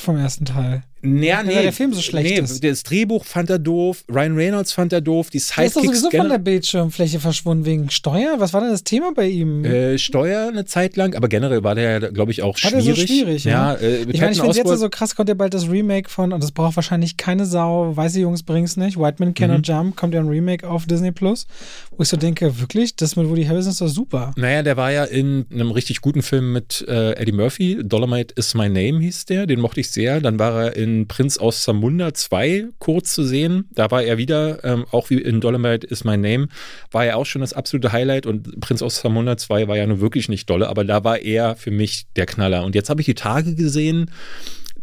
vom 0.01 0.17
ersten 0.17 0.45
Teil. 0.45 0.83
Ja, 1.03 1.43
nee, 1.43 1.55
weil 1.55 1.63
der 1.63 1.73
Film 1.73 1.91
so 1.91 2.01
schlecht 2.01 2.29
nee, 2.29 2.39
ist. 2.39 2.63
Das 2.63 2.83
Drehbuch 2.83 3.25
fand 3.25 3.49
er 3.49 3.59
doof, 3.59 4.05
Ryan 4.09 4.35
Reynolds 4.35 4.71
fand 4.71 4.93
er 4.93 5.01
doof, 5.01 5.29
die 5.29 5.39
Sidekicks. 5.39 5.73
Der 5.73 5.83
ist 5.83 5.87
sowieso 5.87 6.17
von 6.17 6.29
der 6.29 6.37
Bildschirmfläche 6.37 7.19
verschwunden 7.19 7.65
wegen 7.65 7.89
Steuer. 7.89 8.35
Was 8.37 8.53
war 8.53 8.61
denn 8.61 8.71
das 8.71 8.85
Thema 8.85 9.11
bei 9.13 9.27
ihm? 9.27 9.65
Äh, 9.65 9.97
Steuer 9.97 10.47
eine 10.47 10.63
Zeit 10.63 10.95
lang, 10.95 11.13
aber 11.15 11.27
generell 11.27 11.61
war 11.61 11.75
der, 11.75 11.99
glaube 12.11 12.31
ich, 12.31 12.41
auch 12.41 12.55
war 12.55 12.69
schwierig. 12.71 12.85
Der 12.85 12.95
so 12.95 13.01
schwierig, 13.01 13.43
ja. 13.43 13.73
ja 13.73 13.79
äh, 13.81 14.03
ich 14.03 14.21
meine, 14.21 14.31
ich 14.31 14.39
finde 14.39 14.55
jetzt 14.55 14.79
so 14.79 14.89
krass, 14.89 15.13
kommt 15.15 15.27
ja 15.27 15.35
bald 15.35 15.53
das 15.53 15.69
Remake 15.69 16.09
von, 16.09 16.31
und 16.31 16.41
das 16.41 16.53
braucht 16.53 16.77
wahrscheinlich 16.77 17.17
keine 17.17 17.45
Sau, 17.45 17.95
weiße 17.95 18.21
Jungs 18.21 18.43
bring's 18.43 18.77
nicht. 18.77 18.97
White 18.97 19.17
Man 19.19 19.33
Cannot 19.33 19.67
mhm. 19.67 19.73
Jump, 19.73 19.95
kommt 19.97 20.13
ja 20.13 20.21
ein 20.21 20.29
Remake 20.29 20.69
auf 20.69 20.85
Disney 20.85 21.11
Plus, 21.11 21.47
wo 21.91 22.03
ich 22.03 22.09
so 22.09 22.15
denke, 22.15 22.61
wirklich, 22.61 22.95
das 22.95 23.17
mit 23.17 23.27
Woody 23.27 23.43
Harrison 23.43 23.71
ist 23.71 23.81
doch 23.81 23.89
super. 23.89 24.31
Naja, 24.37 24.63
der 24.63 24.77
war 24.77 24.91
ja 24.93 25.03
in 25.03 25.45
einem 25.51 25.71
richtig 25.71 25.99
guten 25.99 26.21
Film 26.21 26.53
mit 26.53 26.85
äh, 26.87 27.11
Eddie 27.17 27.33
Murphy, 27.33 27.79
Dolomite 27.83 28.33
is 28.37 28.53
My 28.53 28.69
Name 28.69 29.01
hieß 29.01 29.25
der, 29.25 29.47
den 29.47 29.59
mochte 29.59 29.81
ich 29.81 29.82
sehr. 29.89 30.21
Dann 30.21 30.39
war 30.39 30.65
er 30.65 30.75
in 30.75 31.07
Prinz 31.07 31.37
aus 31.37 31.63
Zamunda 31.63 32.13
2 32.13 32.65
kurz 32.79 33.13
zu 33.13 33.23
sehen. 33.23 33.69
Da 33.71 33.91
war 33.91 34.03
er 34.03 34.17
wieder, 34.17 34.63
ähm, 34.63 34.85
auch 34.91 35.09
wie 35.09 35.21
in 35.21 35.41
Dolomite 35.41 35.87
is 35.87 36.03
My 36.03 36.17
Name, 36.17 36.47
war 36.91 37.05
er 37.05 37.17
auch 37.17 37.25
schon 37.25 37.41
das 37.41 37.53
absolute 37.53 37.91
Highlight 37.91 38.25
und 38.25 38.59
Prinz 38.61 38.81
aus 38.81 39.01
Zamunda 39.01 39.37
2 39.37 39.67
war 39.67 39.77
ja 39.77 39.87
nur 39.87 40.01
wirklich 40.01 40.29
nicht 40.29 40.49
dolle, 40.49 40.69
aber 40.69 40.83
da 40.83 41.03
war 41.03 41.19
er 41.19 41.55
für 41.55 41.71
mich 41.71 42.05
der 42.15 42.25
Knaller. 42.25 42.63
Und 42.63 42.75
jetzt 42.75 42.89
habe 42.89 43.01
ich 43.01 43.05
die 43.05 43.15
Tage 43.15 43.55
gesehen, 43.55 44.11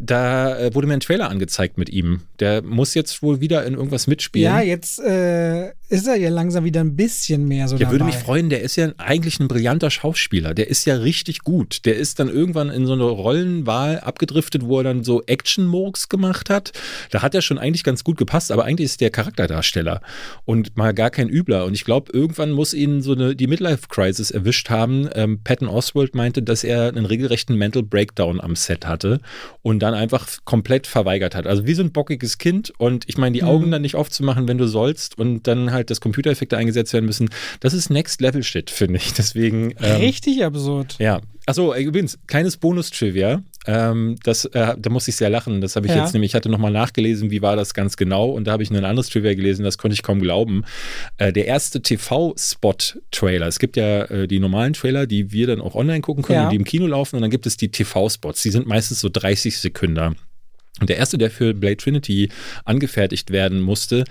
da 0.00 0.58
äh, 0.58 0.74
wurde 0.74 0.86
mir 0.86 0.94
ein 0.94 1.00
Trailer 1.00 1.28
angezeigt 1.28 1.76
mit 1.76 1.90
ihm. 1.90 2.22
Der 2.40 2.62
muss 2.62 2.94
jetzt 2.94 3.22
wohl 3.22 3.40
wieder 3.40 3.64
in 3.66 3.74
irgendwas 3.74 4.06
mitspielen. 4.06 4.50
Ja, 4.50 4.60
jetzt 4.60 4.98
äh, 4.98 5.72
ist 5.90 6.06
er 6.06 6.16
ja 6.16 6.30
langsam 6.30 6.64
wieder 6.64 6.80
ein 6.80 6.94
bisschen 6.94 7.48
mehr 7.48 7.66
so. 7.66 7.76
Der 7.76 7.90
würde 7.90 8.04
mich 8.04 8.14
freuen, 8.14 8.48
der 8.48 8.62
ist 8.62 8.76
ja 8.76 8.92
eigentlich 8.96 9.40
ein 9.40 9.48
brillanter 9.48 9.90
Schauspieler. 9.90 10.54
Der 10.54 10.68
ist 10.68 10.86
ja 10.86 10.94
richtig 10.94 11.40
gut. 11.40 11.84
Der 11.84 11.96
ist 11.96 12.20
dann 12.20 12.28
irgendwann 12.28 12.70
in 12.70 12.86
so 12.86 12.92
eine 12.92 13.04
Rollenwahl 13.04 13.98
abgedriftet, 13.98 14.64
wo 14.64 14.78
er 14.78 14.84
dann 14.84 15.02
so 15.02 15.22
Action-Murks 15.26 16.08
gemacht 16.08 16.48
hat. 16.48 16.72
Da 17.10 17.22
hat 17.22 17.34
er 17.34 17.42
schon 17.42 17.58
eigentlich 17.58 17.82
ganz 17.82 18.04
gut 18.04 18.18
gepasst, 18.18 18.52
aber 18.52 18.64
eigentlich 18.64 18.84
ist 18.84 19.00
der 19.00 19.10
Charakterdarsteller 19.10 20.00
und 20.44 20.76
mal 20.76 20.94
gar 20.94 21.10
kein 21.10 21.28
Übler. 21.28 21.64
Und 21.64 21.74
ich 21.74 21.84
glaube, 21.84 22.12
irgendwann 22.12 22.52
muss 22.52 22.72
ihn 22.72 23.02
so 23.02 23.12
eine, 23.12 23.34
die 23.34 23.48
Midlife-Crisis 23.48 24.30
erwischt 24.30 24.70
haben. 24.70 25.08
Ähm, 25.14 25.40
Patton 25.42 25.66
Oswald 25.66 26.14
meinte, 26.14 26.40
dass 26.40 26.62
er 26.62 26.86
einen 26.86 27.04
regelrechten 27.04 27.56
Mental 27.56 27.82
Breakdown 27.82 28.40
am 28.40 28.54
Set 28.54 28.86
hatte 28.86 29.20
und 29.62 29.80
dann 29.80 29.94
einfach 29.94 30.28
komplett 30.44 30.86
verweigert 30.86 31.34
hat. 31.34 31.48
Also 31.48 31.66
wie 31.66 31.74
so 31.74 31.82
ein 31.82 31.90
bockiges 31.90 32.38
Kind 32.38 32.72
und 32.78 33.08
ich 33.08 33.18
meine, 33.18 33.32
die 33.32 33.42
Augen 33.42 33.66
mhm. 33.66 33.70
dann 33.72 33.82
nicht 33.82 33.96
aufzumachen, 33.96 34.46
wenn 34.46 34.58
du 34.58 34.68
sollst 34.68 35.18
und 35.18 35.48
dann 35.48 35.72
halt 35.72 35.79
halt, 35.80 35.90
dass 35.90 36.00
Computereffekte 36.00 36.56
eingesetzt 36.56 36.92
werden 36.92 37.06
müssen. 37.06 37.30
Das 37.60 37.74
ist 37.74 37.90
Next-Level-Shit, 37.90 38.70
finde 38.70 38.98
ich. 38.98 39.12
Deswegen. 39.14 39.74
Ähm, 39.80 39.96
Richtig 39.96 40.44
absurd. 40.44 40.96
Ja. 40.98 41.20
Achso, 41.46 41.74
übrigens, 41.74 42.18
kleines 42.26 42.56
Bonus-Trivia. 42.58 43.42
Ähm, 43.66 44.16
das, 44.22 44.44
äh, 44.46 44.74
da 44.78 44.90
muss 44.90 45.08
ich 45.08 45.16
sehr 45.16 45.30
lachen. 45.30 45.60
Das 45.60 45.76
habe 45.76 45.86
ich 45.86 45.92
ja. 45.92 46.02
jetzt 46.02 46.12
nämlich, 46.12 46.30
ich 46.30 46.34
hatte 46.34 46.48
nochmal 46.48 46.70
nachgelesen, 46.70 47.30
wie 47.30 47.42
war 47.42 47.56
das 47.56 47.74
ganz 47.74 47.96
genau. 47.96 48.30
Und 48.30 48.46
da 48.46 48.52
habe 48.52 48.62
ich 48.62 48.70
ein 48.70 48.84
anderes 48.84 49.08
Trivia 49.08 49.34
gelesen, 49.34 49.64
das 49.64 49.76
konnte 49.76 49.94
ich 49.94 50.02
kaum 50.02 50.20
glauben. 50.20 50.64
Äh, 51.18 51.32
der 51.32 51.46
erste 51.46 51.82
TV-Spot-Trailer. 51.82 53.46
Es 53.46 53.58
gibt 53.58 53.76
ja 53.76 54.04
äh, 54.04 54.28
die 54.28 54.38
normalen 54.38 54.72
Trailer, 54.72 55.06
die 55.06 55.32
wir 55.32 55.46
dann 55.46 55.60
auch 55.60 55.74
online 55.74 56.00
gucken 56.00 56.22
können, 56.22 56.42
ja. 56.42 56.50
die 56.50 56.56
im 56.56 56.64
Kino 56.64 56.86
laufen. 56.86 57.16
Und 57.16 57.22
dann 57.22 57.30
gibt 57.30 57.46
es 57.46 57.56
die 57.56 57.70
TV-Spots. 57.70 58.42
Die 58.42 58.50
sind 58.50 58.66
meistens 58.66 59.00
so 59.00 59.08
30 59.08 59.58
Sekunden. 59.58 60.16
Und 60.78 60.88
der 60.88 60.96
erste, 60.96 61.18
der 61.18 61.30
für 61.30 61.52
Blade 61.52 61.76
Trinity 61.76 62.30
angefertigt 62.64 63.30
werden 63.30 63.60
musste, 63.60 64.04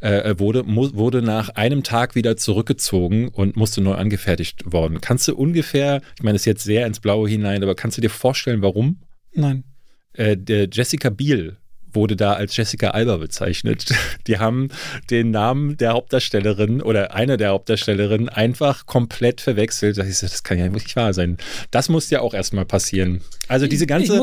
äh, 0.00 0.34
wurde, 0.38 0.64
wurde 0.66 1.22
nach 1.22 1.50
einem 1.50 1.82
Tag 1.82 2.14
wieder 2.14 2.36
zurückgezogen 2.36 3.28
und 3.28 3.56
musste 3.56 3.80
neu 3.80 3.94
angefertigt 3.94 4.72
worden. 4.72 5.00
Kannst 5.00 5.26
du 5.28 5.34
ungefähr, 5.34 6.00
ich 6.16 6.22
meine, 6.22 6.34
das 6.34 6.42
ist 6.42 6.46
jetzt 6.46 6.64
sehr 6.64 6.86
ins 6.86 7.00
Blaue 7.00 7.28
hinein, 7.28 7.62
aber 7.62 7.74
kannst 7.74 7.98
du 7.98 8.00
dir 8.00 8.10
vorstellen, 8.10 8.62
warum? 8.62 9.00
Nein. 9.32 9.64
Äh, 10.12 10.36
der 10.36 10.68
Jessica 10.72 11.10
Biel 11.10 11.56
wurde 11.94 12.16
da 12.16 12.34
als 12.34 12.56
Jessica 12.56 12.90
Alba 12.90 13.16
bezeichnet. 13.16 13.86
Die 14.26 14.38
haben 14.38 14.68
den 15.10 15.30
Namen 15.30 15.76
der 15.76 15.92
Hauptdarstellerin 15.92 16.82
oder 16.82 17.14
einer 17.14 17.36
der 17.36 17.50
Hauptdarstellerinnen 17.50 18.28
einfach 18.28 18.86
komplett 18.86 19.40
verwechselt. 19.40 19.98
Das, 19.98 20.20
das 20.20 20.42
kann 20.42 20.58
ja 20.58 20.68
nicht 20.68 20.94
wahr 20.96 21.12
sein. 21.14 21.36
Das 21.70 21.88
muss 21.88 22.10
ja 22.10 22.20
auch 22.20 22.34
erstmal 22.34 22.64
passieren. 22.64 23.20
Also 23.48 23.66
diese 23.66 23.86
ganze, 23.86 24.22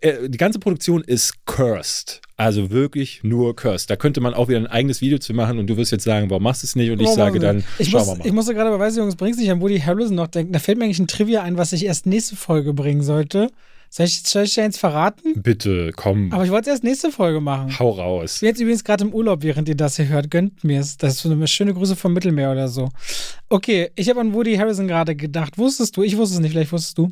äh, 0.00 0.28
die 0.28 0.38
ganze 0.38 0.58
Produktion 0.58 1.02
ist 1.02 1.46
cursed. 1.46 2.20
Also 2.36 2.70
wirklich 2.70 3.24
nur 3.24 3.56
cursed. 3.56 3.90
Da 3.90 3.96
könnte 3.96 4.20
man 4.20 4.32
auch 4.32 4.48
wieder 4.48 4.58
ein 4.58 4.68
eigenes 4.68 5.00
Video 5.00 5.18
zu 5.18 5.34
machen 5.34 5.58
und 5.58 5.66
du 5.66 5.76
wirst 5.76 5.90
jetzt 5.90 6.04
sagen, 6.04 6.30
warum 6.30 6.44
machst 6.44 6.62
du 6.62 6.66
es 6.66 6.76
nicht? 6.76 6.90
Und 6.90 7.00
ich 7.00 7.08
sage 7.08 7.40
dann, 7.40 7.64
ich 7.78 7.90
schauen 7.90 8.00
muss, 8.00 8.08
wir 8.10 8.18
mal. 8.18 8.26
Ich 8.26 8.32
musste 8.32 8.54
gerade 8.54 8.70
bei 8.70 8.78
Weiß 8.78 8.96
Jungs, 8.96 9.16
bringst 9.16 9.40
dich 9.40 9.50
an 9.50 9.60
Woody 9.60 9.80
Harrelson 9.80 10.14
noch 10.14 10.28
denken. 10.28 10.52
Da 10.52 10.60
fällt 10.60 10.78
mir 10.78 10.84
eigentlich 10.84 11.00
ein 11.00 11.08
Trivia 11.08 11.42
ein, 11.42 11.56
was 11.56 11.72
ich 11.72 11.84
erst 11.84 12.06
nächste 12.06 12.36
Folge 12.36 12.74
bringen 12.74 13.02
sollte. 13.02 13.48
Soll 13.90 14.06
ich, 14.06 14.22
soll 14.22 14.44
ich 14.44 14.54
dir 14.54 14.64
jetzt 14.64 14.78
verraten? 14.78 15.40
Bitte, 15.42 15.92
komm. 15.96 16.32
Aber 16.32 16.44
ich 16.44 16.50
wollte 16.50 16.68
es 16.68 16.74
erst 16.74 16.84
nächste 16.84 17.10
Folge 17.10 17.40
machen. 17.40 17.78
Hau 17.78 17.90
raus. 17.90 18.34
Ich 18.34 18.40
bin 18.40 18.48
jetzt 18.48 18.60
übrigens 18.60 18.84
gerade 18.84 19.04
im 19.04 19.14
Urlaub, 19.14 19.42
während 19.42 19.68
ihr 19.68 19.76
das 19.76 19.96
hier 19.96 20.08
hört. 20.08 20.30
Gönnt 20.30 20.62
mir 20.62 20.80
es. 20.80 20.98
Das 20.98 21.14
ist 21.14 21.22
so 21.22 21.30
eine 21.30 21.48
schöne 21.48 21.72
Grüße 21.72 21.96
vom 21.96 22.12
Mittelmeer 22.12 22.52
oder 22.52 22.68
so. 22.68 22.90
Okay, 23.48 23.90
ich 23.96 24.10
habe 24.10 24.20
an 24.20 24.34
Woody 24.34 24.56
Harrison 24.56 24.88
gerade 24.88 25.16
gedacht. 25.16 25.56
Wusstest 25.56 25.96
du? 25.96 26.02
Ich 26.02 26.16
wusste 26.18 26.36
es 26.36 26.40
nicht, 26.40 26.52
vielleicht 26.52 26.72
wusstest 26.72 26.98
du. 26.98 27.10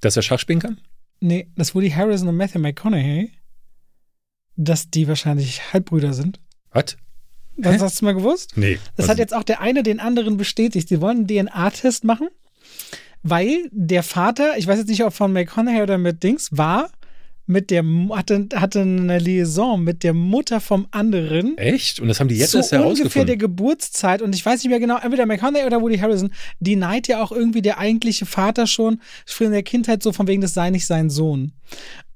Dass 0.00 0.16
er 0.16 0.22
Schach 0.22 0.38
spielen 0.38 0.60
kann? 0.60 0.80
Nee, 1.20 1.48
dass 1.56 1.74
Woody 1.74 1.90
Harrison 1.90 2.28
und 2.28 2.36
Matthew 2.36 2.60
McConaughey, 2.60 3.32
dass 4.56 4.90
die 4.90 5.08
wahrscheinlich 5.08 5.72
Halbbrüder 5.72 6.12
sind. 6.12 6.38
Was? 6.70 6.96
Das 7.56 7.80
hast 7.80 8.00
du 8.00 8.04
mal 8.04 8.14
gewusst? 8.14 8.52
Nee. 8.56 8.78
Das 8.96 9.08
hat 9.08 9.18
jetzt 9.18 9.34
auch 9.34 9.44
der 9.44 9.60
eine 9.60 9.82
den 9.82 10.00
anderen 10.00 10.36
bestätigt. 10.36 10.88
Sie 10.88 11.00
wollen 11.00 11.28
einen 11.28 11.48
DNA-Test 11.48 12.04
machen 12.04 12.28
weil 13.24 13.68
der 13.72 14.04
Vater, 14.04 14.56
ich 14.56 14.68
weiß 14.68 14.78
jetzt 14.78 14.88
nicht, 14.88 15.02
ob 15.02 15.12
von 15.12 15.32
McConaughey 15.32 15.82
oder 15.82 15.98
mit 15.98 16.22
Dings, 16.22 16.50
war 16.56 16.90
mit 17.46 17.70
der 17.70 17.84
hatte, 18.10 18.48
hatte 18.54 18.80
eine 18.80 19.18
Liaison 19.18 19.82
mit 19.82 20.02
der 20.02 20.14
Mutter 20.14 20.60
vom 20.60 20.86
anderen. 20.92 21.58
Echt? 21.58 22.00
Und 22.00 22.08
das 22.08 22.20
haben 22.20 22.28
die 22.28 22.36
jetzt 22.36 22.52
so 22.52 22.58
erst 22.58 22.72
herausgefunden? 22.72 23.02
ungefähr 23.02 23.24
der 23.24 23.36
Geburtszeit 23.36 24.22
und 24.22 24.34
ich 24.34 24.44
weiß 24.44 24.62
nicht 24.62 24.70
mehr 24.70 24.80
genau, 24.80 24.98
entweder 24.98 25.26
McConaughey 25.26 25.66
oder 25.66 25.82
Woody 25.82 25.98
Harrison, 25.98 26.32
die 26.60 26.76
neigt 26.76 27.08
ja 27.08 27.22
auch 27.22 27.32
irgendwie 27.32 27.60
der 27.60 27.78
eigentliche 27.78 28.24
Vater 28.24 28.66
schon 28.66 29.00
früher 29.26 29.48
in 29.48 29.52
der 29.52 29.62
Kindheit 29.62 30.02
so 30.02 30.12
von 30.12 30.26
wegen, 30.26 30.40
das 30.40 30.54
sei 30.54 30.70
nicht 30.70 30.86
sein 30.86 31.10
Sohn. 31.10 31.52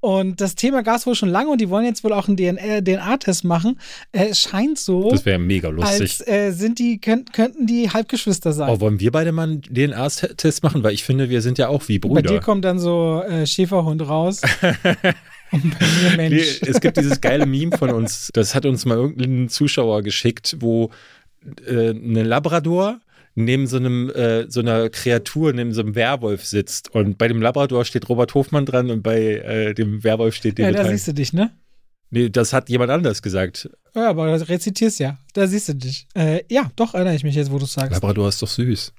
Und 0.01 0.39
das 0.39 0.55
Thema 0.55 0.81
gab 0.81 0.97
es 0.97 1.05
wohl 1.05 1.15
schon 1.15 1.29
lange 1.29 1.49
und 1.49 1.59
die 1.59 1.69
wollen 1.69 1.85
jetzt 1.85 2.03
wohl 2.03 2.13
auch 2.13 2.27
einen 2.27 2.37
DNA-Test 2.37 3.43
machen. 3.43 3.79
Äh, 4.11 4.27
es 4.29 4.39
scheint 4.39 4.79
so. 4.79 5.09
Das 5.09 5.25
wäre 5.25 5.39
mega 5.39 5.69
lustig. 5.69 6.01
Als 6.01 6.27
äh, 6.27 6.51
sind 6.51 6.79
die, 6.79 7.01
könnt, 7.01 7.33
könnten 7.33 7.67
die 7.67 7.89
Halbgeschwister 7.89 8.53
sein. 8.53 8.69
Oh, 8.69 8.79
wollen 8.79 8.99
wir 8.99 9.11
beide 9.11 9.31
mal 9.31 9.43
einen 9.43 9.61
DNA-Test 9.61 10.63
machen? 10.63 10.83
Weil 10.83 10.93
ich 10.93 11.03
finde, 11.03 11.29
wir 11.29 11.41
sind 11.41 11.57
ja 11.57 11.67
auch 11.67 11.87
wie 11.87 11.99
Brüder. 11.99 12.15
Bei 12.15 12.21
dir 12.21 12.39
kommt 12.39 12.63
dann 12.63 12.79
so 12.79 13.21
äh, 13.27 13.45
Schäferhund 13.45 14.07
raus. 14.07 14.41
Mir 15.51 16.15
Mensch. 16.15 16.61
Nee, 16.61 16.69
es 16.69 16.79
gibt 16.79 16.97
dieses 16.97 17.21
geile 17.21 17.45
Meme 17.45 17.75
von 17.75 17.89
uns, 17.89 18.29
das 18.33 18.53
hat 18.53 18.67
uns 18.67 18.85
mal 18.85 18.97
irgendein 18.97 19.49
Zuschauer 19.49 20.03
geschickt, 20.03 20.57
wo 20.59 20.91
äh, 21.65 21.89
eine 21.89 22.23
Labrador 22.23 22.99
neben 23.35 23.67
so 23.67 23.77
einem 23.77 24.09
äh, 24.09 24.49
so 24.49 24.59
einer 24.59 24.89
Kreatur, 24.89 25.53
neben 25.53 25.73
so 25.73 25.81
einem 25.81 25.95
Werwolf 25.95 26.45
sitzt. 26.45 26.93
Und 26.93 27.17
bei 27.17 27.27
dem 27.27 27.41
Labrador 27.41 27.85
steht 27.85 28.09
Robert 28.09 28.33
Hofmann 28.33 28.65
dran 28.65 28.89
und 28.89 29.03
bei 29.03 29.19
äh, 29.19 29.73
dem 29.73 30.03
Werwolf 30.03 30.35
steht 30.35 30.59
David 30.59 30.75
Ja, 30.75 30.83
da 30.83 30.89
siehst 30.89 31.07
du 31.07 31.13
dich, 31.13 31.33
ne? 31.33 31.51
Nee, 32.11 32.29
das 32.29 32.53
hat 32.53 32.69
jemand 32.69 32.91
anders 32.91 33.21
gesagt. 33.21 33.69
Ja, 33.95 34.09
aber 34.09 34.37
du 34.37 34.49
rezitierst 34.49 34.99
ja. 34.99 35.17
Da 35.33 35.47
siehst 35.47 35.69
du 35.69 35.75
dich. 35.75 36.07
Äh, 36.15 36.41
ja, 36.49 36.71
doch, 36.75 36.95
erinnere 36.95 37.15
ich 37.15 37.23
mich 37.23 37.35
jetzt, 37.35 37.51
wo 37.51 37.59
du 37.59 37.65
sagst. 37.65 37.91
Labrador 37.91 38.29
ist 38.29 38.41
doch 38.41 38.47
süß. 38.47 38.93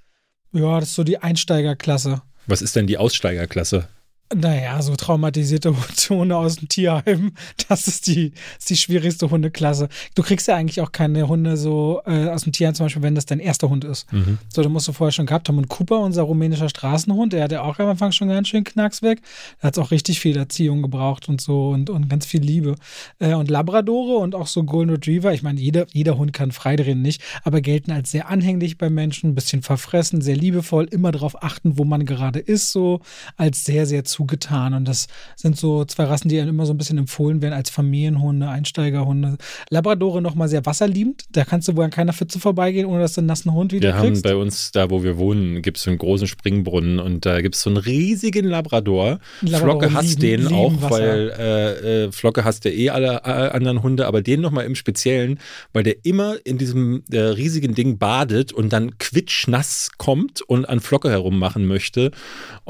Ja, 0.53 0.81
das 0.81 0.91
ist 0.91 0.95
so 0.95 1.05
die 1.05 1.19
Einsteigerklasse. 1.19 2.23
Was 2.47 2.63
ist 2.63 2.77
denn 2.77 2.87
die 2.87 2.99
Aussteigerklasse? 2.99 3.89
Naja, 4.33 4.81
so 4.81 4.95
traumatisierte 4.95 5.75
Hunde 6.09 6.37
aus 6.37 6.57
dem 6.57 6.69
Tierheim, 6.69 7.33
das 7.69 7.89
ist 7.89 8.07
die, 8.07 8.33
ist 8.59 8.71
die 8.71 8.77
schwierigste 8.77 9.29
Hundeklasse. 9.29 9.89
Du 10.15 10.23
kriegst 10.23 10.47
ja 10.47 10.55
eigentlich 10.55 10.81
auch 10.81 10.93
keine 10.93 11.27
Hunde 11.27 11.57
so 11.57 12.01
äh, 12.07 12.29
aus 12.29 12.43
dem 12.43 12.53
Tierheim, 12.53 12.75
zum 12.75 12.87
Beispiel, 12.87 13.03
wenn 13.03 13.17
das 13.17 13.27
dein 13.27 13.41
erster 13.41 13.69
Hund 13.69 13.85
ist. 13.85 14.11
Mhm. 14.13 14.39
So, 14.49 14.63
da 14.63 14.69
musst 14.69 14.87
du 14.87 14.93
vorher 14.93 15.11
schon 15.11 15.27
gehabt 15.27 15.49
haben. 15.49 15.59
Und 15.59 15.69
Cooper, 15.69 15.99
unser 15.99 16.23
rumänischer 16.23 16.69
Straßenhund, 16.69 17.33
der 17.33 17.45
hat 17.45 17.53
ja 17.53 17.63
auch 17.63 17.81
am 17.81 17.89
Anfang 17.89 18.13
schon 18.13 18.29
ganz 18.29 18.47
schön 18.49 18.63
Knacks 18.63 19.03
weg. 19.03 19.21
Da 19.61 19.69
hat 19.69 19.77
es 19.77 19.83
auch 19.83 19.91
richtig 19.91 20.21
viel 20.21 20.37
Erziehung 20.37 20.83
gebraucht 20.83 21.29
und 21.29 21.41
so 21.41 21.71
und, 21.71 21.91
und 21.91 22.09
ganz 22.09 22.25
viel 22.25 22.41
Liebe. 22.41 22.77
Äh, 23.19 23.35
und 23.35 23.51
Labradore 23.51 24.19
und 24.19 24.37
auch 24.37 24.47
so 24.47 24.63
Golden 24.63 24.93
Retriever, 24.93 25.35
ich 25.35 25.43
meine, 25.43 25.61
jeder, 25.61 25.87
jeder 25.93 26.17
Hund 26.19 26.33
kann 26.33 26.53
freidrehen 26.53 27.03
nicht, 27.03 27.21
aber 27.43 27.61
gelten 27.61 27.91
als 27.91 28.13
sehr 28.13 28.29
anhänglich 28.29 28.79
bei 28.79 28.91
Menschen, 28.91 29.31
ein 29.31 29.35
bisschen 29.35 29.63
verfressen, 29.63 30.21
sehr 30.21 30.37
liebevoll, 30.37 30.85
immer 30.85 31.11
darauf 31.11 31.43
achten, 31.43 31.79
wo 31.79 31.85
man 31.85 32.05
gerade 32.05 32.39
ist, 32.39 32.71
so 32.71 33.01
als 33.37 33.65
sehr, 33.65 33.87
sehr 33.87 34.05
zu 34.05 34.20
zugetan. 34.21 34.75
Und 34.75 34.87
das 34.87 35.07
sind 35.37 35.57
so 35.57 35.85
zwei 35.85 36.05
Rassen, 36.05 36.29
die 36.29 36.37
immer 36.37 36.67
so 36.67 36.75
ein 36.75 36.79
bisschen 36.79 36.99
empfohlen 36.99 37.41
werden 37.41 37.55
als 37.55 37.71
Familienhunde, 37.71 38.49
Einsteigerhunde. 38.49 39.39
Labradore 39.71 40.21
nochmal 40.21 40.49
sehr 40.49 40.67
wasserliebend. 40.67 41.25
Da 41.33 41.45
kannst 41.45 41.69
du 41.69 41.77
wohl 41.77 41.85
an 41.85 41.91
keiner 41.91 42.12
Pfütze 42.12 42.39
vorbeigehen, 42.39 42.87
ohne 42.87 43.00
dass 43.00 43.15
du 43.15 43.21
einen 43.21 43.29
nassen 43.29 43.53
Hund 43.53 43.73
wieder 43.73 43.95
wir 43.95 44.00
kriegst. 44.00 44.25
Wir 44.25 44.31
haben 44.31 44.39
bei 44.39 44.43
uns, 44.43 44.73
da 44.73 44.91
wo 44.91 45.03
wir 45.03 45.17
wohnen, 45.17 45.62
gibt 45.62 45.79
es 45.79 45.85
so 45.85 45.91
einen 45.91 45.99
großen 45.99 46.27
Springbrunnen 46.27 46.99
und 46.99 47.25
da 47.25 47.41
gibt 47.41 47.55
es 47.55 47.62
so 47.62 47.71
einen 47.71 47.79
riesigen 47.79 48.45
Labrador. 48.45 49.19
Labrador 49.41 49.81
Flocke 49.81 49.95
hasst 49.95 50.23
den 50.23 50.43
lieben 50.43 50.55
auch, 50.55 50.83
Wasser. 50.83 50.91
weil 50.91 51.33
äh, 51.39 52.05
äh, 52.05 52.12
Flocke 52.12 52.45
hasst 52.45 52.65
ja 52.65 52.71
eh 52.71 52.91
alle 52.91 53.23
äh, 53.25 53.50
anderen 53.57 53.83
Hunde, 53.83 54.07
aber 54.07 54.21
den 54.23 54.41
nochmal 54.41 54.67
im 54.67 54.75
Speziellen, 54.75 55.39
weil 55.73 55.83
der 55.83 56.05
immer 56.05 56.37
in 56.45 56.59
diesem 56.59 57.03
äh, 57.11 57.19
riesigen 57.19 57.75
Ding 57.75 57.99
badet 57.99 58.53
und 58.53 58.73
dann 58.73 58.99
quitschnass 58.99 59.91
kommt 59.97 60.43
und 60.43 60.69
an 60.69 60.81
Flocke 60.81 61.11
herummachen 61.11 61.67
möchte. 61.67 62.11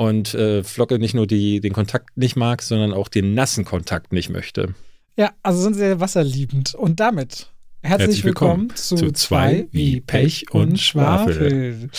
Und 0.00 0.32
äh, 0.32 0.64
Flocke 0.64 0.98
nicht 0.98 1.12
nur 1.12 1.26
die 1.26 1.60
den 1.60 1.74
Kontakt 1.74 2.16
nicht 2.16 2.34
mag, 2.34 2.62
sondern 2.62 2.94
auch 2.94 3.08
den 3.08 3.34
nassen 3.34 3.66
Kontakt 3.66 4.14
nicht 4.14 4.30
möchte. 4.30 4.74
Ja, 5.14 5.32
also 5.42 5.60
sind 5.60 5.74
sehr 5.74 6.00
wasserliebend. 6.00 6.74
Und 6.74 7.00
damit 7.00 7.50
herzlich, 7.82 8.06
herzlich 8.06 8.24
willkommen, 8.24 8.62
willkommen, 8.62 8.76
zu, 8.76 8.96
zu 8.96 9.12
zwei 9.12 9.68
wie 9.72 10.00
Pech 10.00 10.46
und, 10.52 10.70
und 10.70 10.80
Schwafel. 10.80 11.90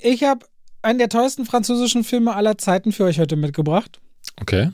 Ich 0.00 0.24
habe 0.24 0.44
einen 0.82 0.98
der 0.98 1.08
teuersten 1.08 1.44
französischen 1.44 2.02
Filme 2.02 2.34
aller 2.34 2.58
Zeiten 2.58 2.90
für 2.90 3.04
euch 3.04 3.20
heute 3.20 3.36
mitgebracht. 3.36 4.00
Okay. 4.40 4.70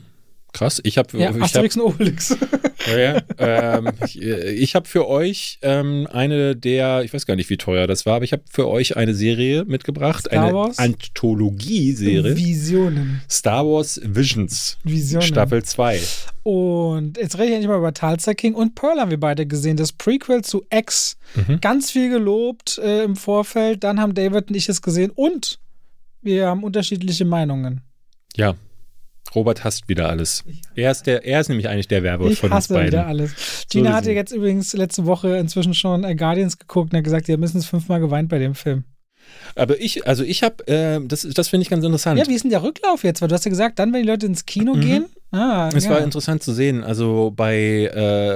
Krass. 0.55 0.79
Ich 0.85 0.97
habe 0.97 1.17
ja, 1.17 1.31
Asterix 1.31 1.75
hab, 1.75 1.83
und 1.83 1.93
Obelix. 1.93 2.37
Ja, 2.87 3.19
ähm, 3.39 3.89
ich, 4.05 4.21
ich 4.21 4.75
habe 4.75 4.87
für 4.87 5.07
euch 5.07 5.57
ähm, 5.63 6.07
eine 6.11 6.55
der, 6.55 7.01
ich 7.03 7.11
weiß 7.15 7.25
gar 7.25 7.35
nicht, 7.35 7.49
wie 7.49 7.57
teuer 7.57 7.87
das 7.87 8.05
war, 8.05 8.17
aber 8.17 8.25
ich 8.25 8.31
habe 8.31 8.43
für 8.47 8.67
euch 8.67 8.95
eine 8.95 9.15
Serie 9.15 9.65
mitgebracht, 9.65 10.25
Star 10.27 10.49
eine 10.49 10.77
Anthologie-Serie. 10.77 12.37
Visionen. 12.37 13.21
Star 13.27 13.65
Wars 13.65 13.99
Visions. 14.03 14.77
Visionen. 14.83 15.25
Staffel 15.25 15.63
2. 15.63 15.99
Und 16.43 17.17
jetzt 17.17 17.39
rede 17.39 17.45
ich 17.45 17.53
endlich 17.53 17.69
mal 17.69 17.79
über 17.79 17.91
Tulsa 17.91 18.35
King 18.35 18.53
und 18.53 18.75
Pearl 18.75 18.99
haben 18.99 19.09
wir 19.09 19.19
beide 19.19 19.47
gesehen. 19.47 19.77
Das 19.77 19.91
Prequel 19.91 20.43
zu 20.43 20.63
X. 20.69 21.17
Mhm. 21.33 21.61
Ganz 21.61 21.89
viel 21.89 22.11
gelobt 22.11 22.77
äh, 22.77 23.03
im 23.03 23.15
Vorfeld. 23.15 23.83
Dann 23.83 23.99
haben 23.99 24.13
David 24.13 24.49
und 24.49 24.55
ich 24.55 24.69
es 24.69 24.83
gesehen 24.83 25.11
und 25.15 25.57
wir 26.21 26.45
haben 26.45 26.63
unterschiedliche 26.63 27.25
Meinungen. 27.25 27.81
Ja, 28.35 28.53
Robert 29.35 29.63
hasst 29.63 29.87
wieder 29.89 30.09
alles. 30.09 30.43
Er 30.75 30.91
ist, 30.91 31.03
der, 31.07 31.25
er 31.25 31.41
ist 31.41 31.49
nämlich 31.49 31.69
eigentlich 31.69 31.87
der 31.87 32.03
Werwolf 32.03 32.39
von 32.39 32.51
uns 32.51 32.67
beiden. 32.67 32.87
wieder 32.87 33.07
alles. 33.07 33.65
Gina 33.69 33.91
so 33.91 33.95
hatte 33.95 34.11
jetzt 34.11 34.31
übrigens 34.31 34.73
letzte 34.73 35.05
Woche 35.05 35.37
inzwischen 35.37 35.73
schon 35.73 36.01
Guardians 36.17 36.57
geguckt 36.57 36.93
und 36.93 36.97
hat 36.97 37.03
gesagt, 37.03 37.29
ihr 37.29 37.37
müssen 37.37 37.57
es 37.57 37.65
fünfmal 37.65 37.99
geweint 37.99 38.29
bei 38.29 38.39
dem 38.39 38.55
Film. 38.55 38.85
Aber 39.55 39.79
ich, 39.79 40.07
also 40.07 40.23
ich 40.23 40.43
habe, 40.43 40.67
äh, 40.67 40.99
das, 41.05 41.21
das 41.21 41.47
finde 41.47 41.63
ich 41.63 41.69
ganz 41.69 41.83
interessant. 41.83 42.19
Ja, 42.19 42.27
wie 42.27 42.35
ist 42.35 42.43
denn 42.43 42.51
der 42.51 42.63
Rücklauf 42.63 43.03
jetzt? 43.03 43.21
Weil 43.21 43.27
du 43.27 43.35
hast 43.35 43.45
ja 43.45 43.49
gesagt, 43.49 43.79
dann, 43.79 43.93
wenn 43.93 44.03
die 44.03 44.07
Leute 44.07 44.25
ins 44.25 44.45
Kino 44.45 44.75
mhm. 44.75 44.81
gehen, 44.81 45.05
Ah, 45.35 45.69
es 45.73 45.85
ja. 45.85 45.91
war 45.91 46.01
interessant 46.01 46.43
zu 46.43 46.53
sehen. 46.53 46.83
Also 46.83 47.33
bei, 47.35 47.91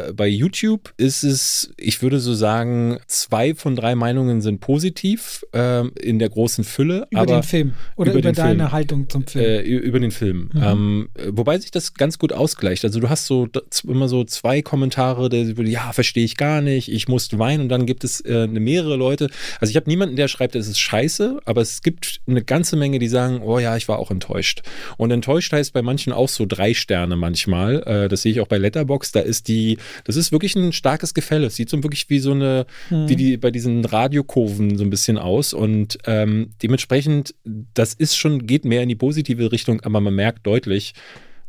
äh, 0.09 0.13
bei 0.13 0.27
YouTube 0.27 0.93
ist 0.97 1.23
es, 1.23 1.71
ich 1.77 2.01
würde 2.01 2.19
so 2.19 2.33
sagen, 2.33 2.99
zwei 3.07 3.55
von 3.55 3.75
drei 3.75 3.95
Meinungen 3.95 4.41
sind 4.41 4.59
positiv 4.59 5.45
äh, 5.53 5.87
in 5.99 6.19
der 6.19 6.29
großen 6.29 6.63
Fülle. 6.63 7.07
Über 7.09 7.25
den 7.25 7.43
Film 7.43 7.73
oder 7.95 8.11
über, 8.11 8.19
über 8.19 8.31
deine 8.33 8.63
Film. 8.63 8.71
Haltung 8.71 9.09
zum 9.09 9.25
Film? 9.25 9.45
Äh, 9.45 9.61
über 9.61 9.99
den 9.99 10.11
Film. 10.11 10.49
Mhm. 10.53 10.61
Ähm, 10.61 11.09
wobei 11.29 11.57
sich 11.57 11.71
das 11.71 11.93
ganz 11.93 12.19
gut 12.19 12.33
ausgleicht. 12.33 12.83
Also 12.83 12.99
du 12.99 13.09
hast 13.09 13.25
so 13.25 13.47
immer 13.87 14.09
so 14.09 14.25
zwei 14.25 14.61
Kommentare, 14.61 15.29
der 15.29 15.43
ja, 15.43 15.93
verstehe 15.93 16.25
ich 16.25 16.35
gar 16.35 16.61
nicht, 16.61 16.91
ich 16.91 17.07
musste 17.07 17.39
weinen 17.39 17.61
und 17.61 17.69
dann 17.69 17.85
gibt 17.85 18.03
es 18.03 18.19
äh, 18.21 18.47
mehrere 18.47 18.97
Leute. 18.97 19.29
Also 19.61 19.71
ich 19.71 19.77
habe 19.77 19.89
niemanden, 19.89 20.17
der 20.17 20.27
schreibt, 20.27 20.55
es 20.55 20.67
ist 20.67 20.79
scheiße, 20.79 21.39
aber 21.45 21.61
es 21.61 21.81
gibt 21.81 22.19
eine 22.27 22.43
ganze 22.43 22.75
Menge, 22.75 22.99
die 22.99 23.07
sagen, 23.07 23.41
oh 23.41 23.59
ja, 23.59 23.77
ich 23.77 23.87
war 23.87 23.99
auch 23.99 24.11
enttäuscht. 24.11 24.63
Und 24.97 25.11
enttäuscht 25.11 25.53
heißt 25.53 25.71
bei 25.73 25.81
manchen 25.81 26.11
auch 26.11 26.29
so 26.29 26.45
drei 26.45 26.73
Sterne 26.89 27.15
manchmal. 27.15 27.83
Äh, 27.83 28.09
das 28.09 28.23
sehe 28.23 28.31
ich 28.31 28.41
auch 28.41 28.47
bei 28.47 28.57
Letterbox. 28.57 29.11
Da 29.11 29.19
ist 29.19 29.47
die, 29.47 29.77
das 30.05 30.15
ist 30.15 30.31
wirklich 30.31 30.55
ein 30.55 30.73
starkes 30.73 31.13
Gefälle. 31.13 31.45
Es 31.45 31.55
sieht 31.55 31.69
so 31.69 31.83
wirklich 31.83 32.09
wie 32.09 32.17
so 32.17 32.31
eine, 32.31 32.65
mhm. 32.89 33.07
wie 33.07 33.15
die 33.15 33.37
bei 33.37 33.51
diesen 33.51 33.85
Radiokurven 33.85 34.75
so 34.75 34.83
ein 34.83 34.89
bisschen 34.89 35.19
aus. 35.19 35.53
Und 35.53 35.99
ähm, 36.05 36.49
dementsprechend, 36.63 37.35
das 37.75 37.93
ist 37.93 38.15
schon, 38.15 38.47
geht 38.47 38.65
mehr 38.65 38.81
in 38.81 38.89
die 38.89 38.95
positive 38.95 39.51
Richtung, 39.51 39.81
aber 39.81 40.01
man 40.01 40.15
merkt 40.15 40.47
deutlich, 40.47 40.95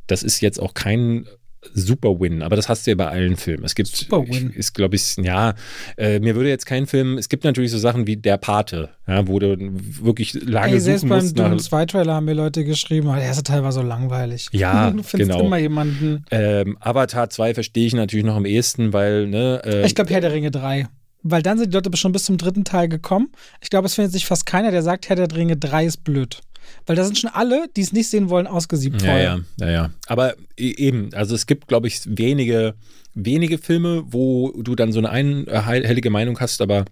das 0.06 0.23
ist 0.23 0.42
jetzt 0.42 0.61
auch 0.61 0.75
kein 0.75 1.26
super 1.74 2.18
Win, 2.20 2.42
aber 2.42 2.56
das 2.56 2.68
hast 2.68 2.86
du 2.86 2.90
ja 2.92 2.94
bei 2.94 3.08
allen 3.08 3.36
Filmen. 3.36 3.64
Es 3.64 3.74
gibt, 3.74 3.88
Super 3.88 4.26
Win. 4.26 4.50
ist 4.50 4.72
glaube 4.74 4.96
ich, 4.96 5.16
ja, 5.16 5.54
äh, 5.96 6.18
mir 6.18 6.34
würde 6.34 6.48
jetzt 6.48 6.66
kein 6.66 6.86
Film, 6.86 7.18
es 7.18 7.28
gibt 7.28 7.44
natürlich 7.44 7.70
so 7.70 7.78
Sachen 7.78 8.06
wie 8.06 8.16
Der 8.16 8.38
Pate, 8.38 8.90
ja, 9.06 9.26
wo 9.28 9.38
du 9.38 9.56
wirklich 9.58 10.34
lange 10.34 10.74
Ey, 10.74 10.80
selbst 10.80 11.08
beim 11.08 11.34
Doom 11.34 11.58
2 11.58 11.86
Trailer 11.86 12.14
haben 12.14 12.24
mir 12.24 12.34
Leute 12.34 12.64
geschrieben, 12.64 13.08
aber 13.08 13.18
der 13.18 13.26
erste 13.26 13.42
Teil 13.42 13.62
war 13.62 13.72
so 13.72 13.82
langweilig. 13.82 14.48
Ja, 14.52 14.90
du 14.90 15.02
findest 15.02 15.32
genau. 15.32 15.44
immer 15.44 15.58
jemanden. 15.58 16.24
ähm, 16.30 16.76
Avatar 16.80 17.28
2 17.30 17.54
verstehe 17.54 17.86
ich 17.86 17.94
natürlich 17.94 18.24
noch 18.24 18.36
am 18.36 18.46
ehesten, 18.46 18.92
weil, 18.92 19.26
ne, 19.26 19.62
äh, 19.64 19.86
Ich 19.86 19.94
glaube 19.94 20.10
Herr 20.12 20.20
der 20.20 20.32
Ringe 20.32 20.50
3. 20.50 20.86
Weil 21.22 21.42
dann 21.42 21.58
sind 21.58 21.72
die 21.72 21.76
Leute 21.76 21.94
schon 21.98 22.12
bis 22.12 22.24
zum 22.24 22.38
dritten 22.38 22.64
Teil 22.64 22.88
gekommen. 22.88 23.28
Ich 23.60 23.68
glaube, 23.68 23.84
es 23.86 23.94
findet 23.94 24.12
sich 24.12 24.24
fast 24.24 24.46
keiner, 24.46 24.70
der 24.70 24.82
sagt, 24.82 25.10
Herr 25.10 25.16
der 25.16 25.30
Ringe 25.34 25.58
3 25.58 25.84
ist 25.84 26.04
blöd. 26.04 26.40
Weil 26.86 26.96
da 26.96 27.04
sind 27.04 27.18
schon 27.18 27.30
alle, 27.30 27.66
die 27.76 27.80
es 27.82 27.92
nicht 27.92 28.08
sehen 28.08 28.28
wollen, 28.30 28.46
ausgesiebt 28.46 29.02
Ja, 29.02 29.18
ja, 29.18 29.40
ja, 29.58 29.70
ja. 29.70 29.90
Aber 30.06 30.34
e- 30.56 30.74
eben, 30.76 31.12
also 31.14 31.34
es 31.34 31.46
gibt, 31.46 31.68
glaube 31.68 31.88
ich, 31.88 32.00
wenige, 32.06 32.74
wenige 33.14 33.58
Filme, 33.58 34.04
wo 34.06 34.52
du 34.52 34.74
dann 34.74 34.92
so 34.92 34.98
eine 35.00 35.10
einhellige 35.10 36.10
Meinung 36.10 36.38
hast, 36.40 36.60
aber 36.60 36.84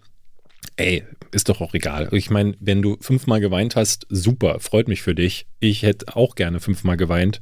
ey, 0.77 1.05
ist 1.33 1.49
doch 1.49 1.61
auch 1.61 1.75
egal. 1.75 2.09
Ich 2.13 2.31
meine, 2.31 2.55
wenn 2.61 2.83
du 2.83 2.97
fünfmal 3.01 3.41
geweint 3.41 3.77
hast, 3.77 4.07
super, 4.09 4.61
freut 4.61 4.89
mich 4.89 5.03
für 5.03 5.15
dich. 5.15 5.47
Ich 5.61 5.83
hätte 5.83 6.17
auch 6.17 6.35
gerne 6.35 6.61
fünfmal 6.61 6.97
geweint, 6.97 7.41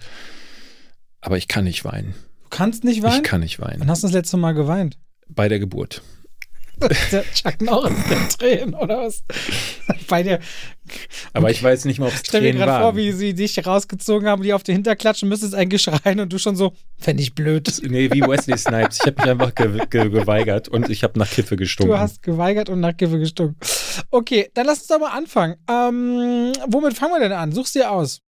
aber 1.21 1.37
ich 1.37 1.49
kann 1.49 1.65
nicht 1.65 1.85
weinen. 1.85 2.15
Du 2.45 2.51
kannst 2.51 2.85
nicht 2.85 3.03
weinen? 3.03 3.17
Ich 3.17 3.23
kann 3.23 3.41
nicht 3.41 3.59
Wann 3.59 3.81
weinen. 3.81 3.91
hast 3.91 4.03
du 4.03 4.07
das 4.07 4.15
letzte 4.15 4.37
Mal 4.37 4.53
geweint? 4.53 4.99
Bei 5.29 5.49
der 5.49 5.59
Geburt. 5.59 6.03
Der 7.13 7.25
Chuck 7.33 7.63
Norris 7.63 7.95
der 8.09 8.29
Tränen, 8.29 8.75
oder 8.75 8.99
was? 9.07 9.25
Bei 10.09 10.23
der. 10.23 10.41
Aber 11.33 11.51
ich 11.51 11.63
weiß 11.63 11.87
nicht 11.87 11.99
mal, 11.99 12.09
ob 12.09 12.13
es 12.15 12.21
Stell 12.21 12.43
mir 12.43 12.53
gerade 12.53 12.83
vor, 12.83 12.97
wie 12.97 13.13
sie 13.13 13.35
dich 13.35 13.67
rausgezogen 13.67 14.29
haben, 14.29 14.43
die 14.43 14.53
auf 14.53 14.63
den 14.63 14.75
Hinterklatschen, 14.75 15.29
müsstest 15.29 15.55
eigentlich 15.55 15.83
schreien 15.83 16.21
und 16.21 16.33
du 16.33 16.39
schon 16.39 16.55
so, 16.55 16.75
fände 16.99 17.23
ich 17.23 17.35
blöd. 17.35 17.73
Nee, 17.83 18.11
wie 18.13 18.21
Wesley 18.21 18.59
Snipes. 18.59 18.99
Ich 19.01 19.07
habe 19.07 19.23
mich 19.23 19.31
einfach 19.31 19.55
ge 19.55 19.87
ge 19.89 20.11
geweigert 20.11 20.69
und 20.69 20.91
ich 20.91 21.03
habe 21.03 21.19
nach 21.19 21.31
Kiffe 21.31 21.57
gestunken. 21.57 21.95
Du 21.95 21.99
hast 21.99 22.23
geweigert 22.23 22.69
und 22.69 22.81
nach 22.81 22.97
Giffe 22.97 23.19
gestunken. 23.19 23.57
Okay, 24.11 24.51
dann 24.55 24.67
lass 24.67 24.81
uns 24.81 24.89
doch 24.89 25.01
mal 25.01 25.17
anfangen. 25.17 25.57
Ähm, 25.69 26.53
womit 26.69 26.95
fangen 26.95 27.15
wir 27.15 27.21
denn 27.21 27.33
an? 27.33 27.53
Such's 27.53 27.73
dir 27.73 27.91
aus. 27.91 28.21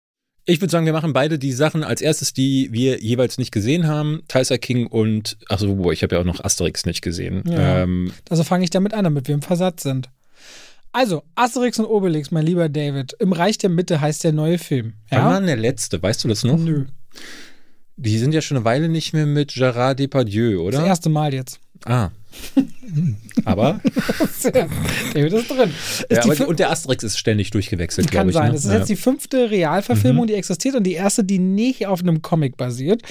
Ich 0.51 0.63
würde 0.63 0.71
sagen, 0.73 0.87
wir 0.87 0.95
machen 0.95 1.13
beide 1.13 1.39
die 1.39 1.53
Sachen 1.53 1.85
als 1.85 2.01
erstes, 2.01 2.33
die 2.33 2.71
wir 2.73 3.01
jeweils 3.03 3.37
nicht 3.37 3.53
gesehen 3.53 3.87
haben. 3.87 4.23
Tyser 4.29 4.57
King 4.57 4.87
und, 4.87 5.37
achso, 5.49 5.75
boah, 5.75 5.93
ich 5.93 6.03
habe 6.03 6.15
ja 6.15 6.21
auch 6.23 6.25
noch 6.25 6.43
Asterix 6.43 6.87
nicht 6.87 7.03
gesehen. 7.03 7.43
Ja. 7.47 7.83
Ähm, 7.83 8.13
Also 8.31 8.45
fange 8.45 8.65
ich 8.65 8.71
damit 8.71 8.95
an, 8.95 9.05
damit 9.05 9.29
wir 9.29 9.35
im 9.35 9.43
Versatz 9.43 9.83
sind. 9.83 10.09
Also, 10.91 11.23
Asterix 11.35 11.79
und 11.79 11.85
Obelix, 11.85 12.31
mein 12.31 12.47
lieber 12.47 12.71
David. 12.71 13.13
Im 13.21 13.33
Reich 13.35 13.59
der 13.59 13.69
Mitte 13.69 14.01
heißt 14.01 14.25
der 14.25 14.33
neue 14.33 14.57
Film. 14.57 14.95
Wann 15.11 15.25
war 15.25 15.41
Ja? 15.41 15.47
der 15.47 15.57
letzte? 15.57 16.03
Weißt 16.03 16.25
du 16.25 16.29
das 16.29 16.45
noch? 16.45 16.59
Nö. 16.59 16.87
Die 17.97 18.17
sind 18.17 18.33
ja 18.33 18.41
schon 18.41 18.57
eine 18.57 18.65
Weile 18.65 18.89
nicht 18.89 19.13
mehr 19.13 19.27
mit 19.27 19.53
Gerard 19.53 19.99
Depardieu, 19.99 20.53
Das 20.71 20.79
oder? 20.81 20.87
erste 20.87 21.11
Mal 21.11 21.35
jetzt. 21.35 21.61
Ah. 21.85 22.09
Aber, 23.45 23.81
David 25.15 25.33
ist 25.33 25.51
drin. 25.51 25.71
Ist 26.09 26.11
ja, 26.11 26.35
die 26.35 26.43
und 26.45 26.59
der 26.59 26.71
Asterix 26.71 27.03
ist 27.05 27.19
ständig 27.19 27.51
durchgewechselt, 27.51 28.11
Kann 28.11 28.29
glaube 28.29 28.31
ich. 28.31 28.35
sein. 28.35 28.47
Ne? 28.49 28.53
Das 28.55 28.65
ist 28.65 28.71
Ja. 28.71 28.79
jetzt 28.79 28.89
die 28.89 28.97
fünfte 28.97 29.51
Realverfilmung, 29.51 30.27
die 30.27 30.35
existiert 30.35 30.75
und 30.75 30.85
die 30.85 30.93
erste, 30.95 31.25
die 31.25 31.39
nicht 31.39 31.87
auf 31.87 32.01
einem 32.01 32.23
Comic 32.23 32.57
basiert. 32.57 33.03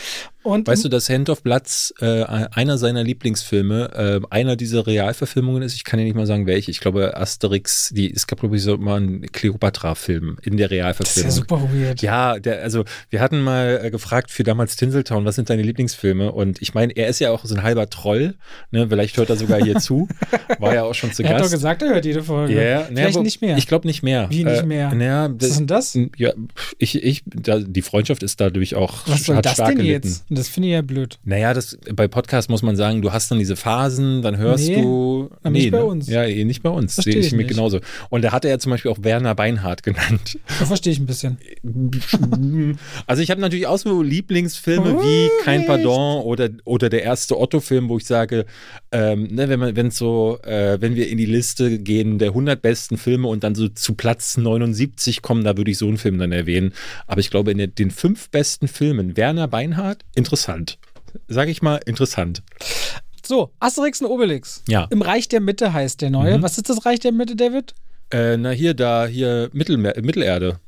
Und 0.47 0.65
Weißt 0.67 0.85
du, 0.85 0.89
dass 0.89 1.09
Hand 1.09 1.29
of 1.29 1.43
Bloods 1.43 1.93
äh, 1.99 2.23
einer 2.23 2.77
seiner 2.77 3.03
Lieblingsfilme, 3.03 4.21
äh, 4.23 4.33
einer 4.33 4.55
dieser 4.55 4.87
Realverfilmungen 4.87 5.61
ist? 5.61 5.75
Ich 5.75 5.83
kann 5.83 5.97
dir 5.99 6.05
nicht 6.05 6.15
mal 6.15 6.25
sagen, 6.25 6.45
welche. 6.47 6.71
Ich 6.71 6.79
glaube, 6.79 7.17
Asterix, 7.17 7.89
die, 7.93 8.11
es 8.13 8.27
gab, 8.27 8.39
glaube 8.39 8.55
ich, 8.55 8.61
so 8.63 8.77
mal 8.77 8.95
einen 8.97 9.21
Cleopatra-Film 9.23 10.37
in 10.43 10.57
der 10.57 10.67
das 10.67 10.71
ist 10.71 10.77
Realverfilmung. 10.77 11.29
ja 11.29 11.35
super 11.35 11.69
weird. 11.73 12.01
Ja, 12.01 12.39
der, 12.39 12.61
also 12.63 12.85
wir 13.09 13.19
hatten 13.21 13.41
mal 13.41 13.81
äh, 13.83 13.91
gefragt 13.91 14.31
für 14.31 14.43
damals 14.43 14.75
Tinseltown, 14.77 15.25
was 15.25 15.35
sind 15.35 15.49
deine 15.49 15.61
Lieblingsfilme? 15.63 16.31
Und 16.31 16.61
ich 16.61 16.73
meine, 16.73 16.93
er 16.95 17.07
ist 17.07 17.19
ja 17.19 17.31
auch 17.31 17.43
so 17.45 17.53
ein 17.55 17.63
halber 17.63 17.89
Troll, 17.89 18.35
ne? 18.71 18.87
Vielleicht 18.89 19.17
hört 19.17 19.29
er 19.29 19.35
sogar 19.35 19.61
hier 19.61 19.79
zu. 19.79 20.07
War 20.59 20.73
ja 20.73 20.83
auch 20.83 20.93
schon 20.95 21.11
zu 21.11 21.23
er 21.23 21.29
hat 21.29 21.35
doch 21.37 21.41
Gast. 21.43 21.53
gesagt, 21.53 21.81
er 21.81 21.89
hört 21.89 22.05
jede 22.05 22.23
Folge. 22.23 22.55
Ja, 22.55 22.61
ja, 22.63 22.83
Vielleicht 22.85 23.17
wo- 23.17 23.21
nicht 23.21 23.41
mehr. 23.41 23.57
Ich 23.57 23.67
glaube 23.67 23.85
nicht 23.85 24.01
mehr. 24.01 24.27
Wie 24.29 24.43
nicht 24.43 24.65
mehr? 24.65 24.93
Naja, 24.93 25.29
Was 25.37 25.49
ist 25.49 25.59
denn 25.59 25.67
das? 25.67 25.97
Ja, 26.17 26.31
ich, 26.77 27.03
ich, 27.03 27.23
da, 27.25 27.59
die 27.59 27.81
Freundschaft 27.81 28.23
ist 28.23 28.39
dadurch 28.39 28.75
auch 28.75 29.07
Was 29.07 29.25
soll 29.25 29.35
hat 29.35 29.45
das 29.45 29.53
stark 29.53 29.69
denn 29.75 29.77
gelitten. 29.79 30.07
jetzt? 30.07 30.23
Das 30.37 30.47
finde 30.49 30.69
ich 30.69 30.73
ja 30.73 30.81
blöd. 30.81 31.19
Naja, 31.23 31.53
das, 31.53 31.77
bei 31.93 32.07
Podcasts 32.07 32.49
muss 32.49 32.61
man 32.61 32.75
sagen, 32.75 33.01
du 33.01 33.11
hast 33.11 33.29
dann 33.31 33.39
diese 33.39 33.55
Phasen, 33.55 34.21
dann 34.21 34.37
hörst 34.37 34.67
Nee, 34.67 34.81
du. 34.81 35.29
aber 35.43 35.49
nicht 35.51 35.71
bei 35.71 35.81
uns. 35.83 36.07
Ja, 36.07 36.23
eh, 36.23 36.43
nicht 36.45 36.63
bei 36.63 36.69
uns. 36.69 36.95
Sehe 36.95 37.15
ich 37.17 37.27
ich 37.27 37.31
mir 37.33 37.45
genauso. 37.45 37.79
Und 38.09 38.23
da 38.23 38.31
hatte 38.31 38.47
er 38.49 38.59
zum 38.59 38.69
Beispiel 38.71 38.91
auch 38.91 38.99
Werner 39.01 39.35
Beinhardt 39.35 39.83
genannt. 39.83 40.37
Das 40.59 40.67
verstehe 40.67 40.93
ich 40.93 40.99
ein 40.99 41.05
bisschen. 41.05 41.37
Also 43.05 43.21
ich 43.21 43.31
habe 43.31 43.41
natürlich 43.41 43.67
auch 43.67 43.77
so 43.77 44.01
Lieblingsfilme 44.01 45.01
wie 45.01 45.29
Kein 45.43 45.61
Ulrich. 45.61 45.67
Pardon 45.67 46.23
oder, 46.23 46.49
oder 46.65 46.89
der 46.89 47.03
erste 47.03 47.39
Otto-Film, 47.39 47.89
wo 47.89 47.97
ich 47.97 48.05
sage, 48.05 48.45
ähm, 48.91 49.27
ne, 49.31 49.49
wenn 49.49 49.59
man, 49.59 49.75
wenn 49.75 49.91
so, 49.91 50.39
äh, 50.43 50.77
wenn 50.79 50.95
wir 50.95 51.09
in 51.09 51.17
die 51.17 51.25
Liste 51.25 51.79
gehen 51.79 52.17
der 52.19 52.29
100 52.29 52.61
besten 52.61 52.97
Filme 52.97 53.27
und 53.27 53.43
dann 53.43 53.55
so 53.55 53.67
zu 53.69 53.93
Platz 53.95 54.37
79 54.37 55.21
kommen, 55.21 55.43
da 55.43 55.57
würde 55.57 55.71
ich 55.71 55.77
so 55.77 55.87
einen 55.87 55.97
Film 55.97 56.17
dann 56.17 56.31
erwähnen. 56.31 56.73
Aber 57.07 57.19
ich 57.19 57.29
glaube, 57.29 57.51
in 57.51 57.57
den- 57.57 57.75
den 57.75 57.91
fünf 57.91 58.29
besten 58.29 58.67
Filmen, 58.67 59.17
Werner 59.17 59.47
Beinhardt, 59.47 60.03
interessant. 60.27 60.77
Sag 61.29 61.47
ich 61.47 61.61
mal, 61.61 61.79
interessant. 61.85 62.43
So, 63.25 63.51
Asterix 63.59 64.01
und 64.01 64.07
Obelix. 64.07 64.63
Ja. 64.67 64.87
Im 64.89 65.01
Reich 65.01 65.27
der 65.27 65.41
Mitte 65.41 65.73
heißt 65.73 66.01
der 66.01 66.09
neue. 66.09 66.37
Mhm. 66.37 66.41
Was 66.43 66.57
ist 66.57 66.69
das 66.69 66.85
Reich 66.85 66.99
der 66.99 67.11
Mitte, 67.11 67.35
David? 67.35 67.73
Äh, 68.11 68.37
na 68.37 68.51
hier, 68.51 68.73
da, 68.73 69.05
hier, 69.05 69.49
Mittelmeer, 69.53 69.95
Mittelerde. 70.01 70.59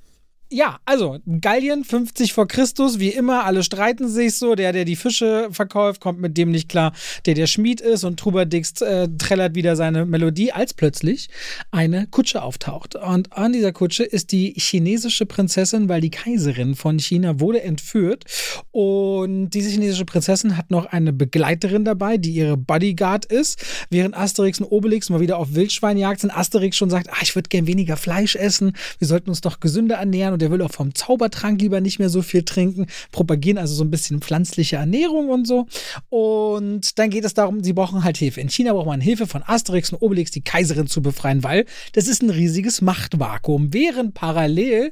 Ja, 0.51 0.79
also 0.85 1.19
Gallien 1.41 1.83
50 1.83 2.33
vor 2.33 2.47
Christus, 2.47 2.97
wie 2.97 3.09
immer, 3.09 3.45
alle 3.45 3.62
streiten 3.62 4.07
sich 4.07 4.35
so. 4.35 4.55
Der, 4.55 4.73
der 4.73 4.83
die 4.83 4.95
Fische 4.95 5.49
verkauft, 5.51 6.01
kommt 6.01 6.19
mit 6.19 6.39
dem 6.39 6.49
nicht 6.49 6.67
klar, 6.69 6.91
der 7.27 7.35
der 7.35 7.45
Schmied 7.45 7.81
ist 7.81 8.03
und 8.03 8.19
Trubadix 8.19 8.81
äh, 8.81 9.07
trällert 9.19 9.53
wieder 9.53 9.75
seine 9.75 10.07
Melodie, 10.07 10.51
als 10.51 10.73
plötzlich 10.73 11.29
eine 11.69 12.07
Kutsche 12.07 12.41
auftaucht. 12.41 12.95
Und 12.95 13.31
an 13.31 13.53
dieser 13.53 13.71
Kutsche 13.73 14.03
ist 14.03 14.31
die 14.31 14.55
chinesische 14.57 15.27
Prinzessin, 15.27 15.88
weil 15.88 16.01
die 16.01 16.09
Kaiserin 16.09 16.73
von 16.73 16.97
China 16.97 17.39
wurde 17.39 17.62
entführt. 17.62 18.23
Und 18.71 19.51
diese 19.51 19.69
chinesische 19.69 20.05
Prinzessin 20.05 20.57
hat 20.57 20.71
noch 20.71 20.88
eine 20.88 21.13
Begleiterin 21.13 21.85
dabei, 21.85 22.17
die 22.17 22.31
ihre 22.31 22.57
Bodyguard 22.57 23.25
ist, 23.25 23.63
während 23.91 24.17
Asterix 24.17 24.59
und 24.59 24.65
Obelix 24.65 25.12
mal 25.12 25.19
wieder 25.19 25.38
auf 25.38 25.53
Wildschweinjagd 25.53 26.21
sind. 26.21 26.35
Asterix 26.35 26.75
schon 26.75 26.89
sagt, 26.89 27.12
ah, 27.12 27.17
ich 27.21 27.35
würde 27.35 27.49
gern 27.49 27.67
weniger 27.67 27.97
Fleisch 27.97 28.35
essen, 28.35 28.73
wir 28.97 29.07
sollten 29.07 29.29
uns 29.29 29.41
doch 29.41 29.59
gesünder 29.59 29.97
ernähren 29.97 30.33
und 30.33 30.38
er 30.41 30.52
will 30.52 30.62
auch 30.62 30.71
vom 30.71 30.95
Zaubertrank 30.95 31.62
lieber 31.62 31.82
nicht 31.82 31.99
mehr 31.99 32.10
so 32.10 32.21
viel 32.21 32.43
trinken, 32.43 32.88
propagieren 33.12 33.58
also 33.58 33.73
so 33.73 33.84
ein 33.84 33.91
bisschen 33.91 34.21
pflanzliche 34.21 34.78
Ernährung 34.78 35.30
und 35.30 35.47
so. 35.47 35.67
Und 36.10 36.97
dann 36.99 37.10
geht 37.10 37.25
es 37.25 37.34
darum, 37.34 37.63
sie 37.63 37.73
brauchen 37.73 38.04
halt 38.04 38.17
Hilfe. 38.17 38.41
In 38.41 38.49
China 38.49 38.73
braucht 38.73 38.88
man 38.88 39.02
Hilfe 39.02 39.28
von 39.28 39.43
Asterix 39.45 39.91
und 39.91 40.02
Obelix, 40.02 40.32
die 40.32 40.41
Kaiserin 40.41 40.88
zu 40.88 41.02
befreien, 41.02 41.43
weil 41.43 41.65
das 41.93 42.08
ist 42.08 42.21
ein 42.21 42.30
riesiges 42.30 42.82
Machtvakuum. 42.82 43.73
Während 43.73 44.13
parallel 44.13 44.91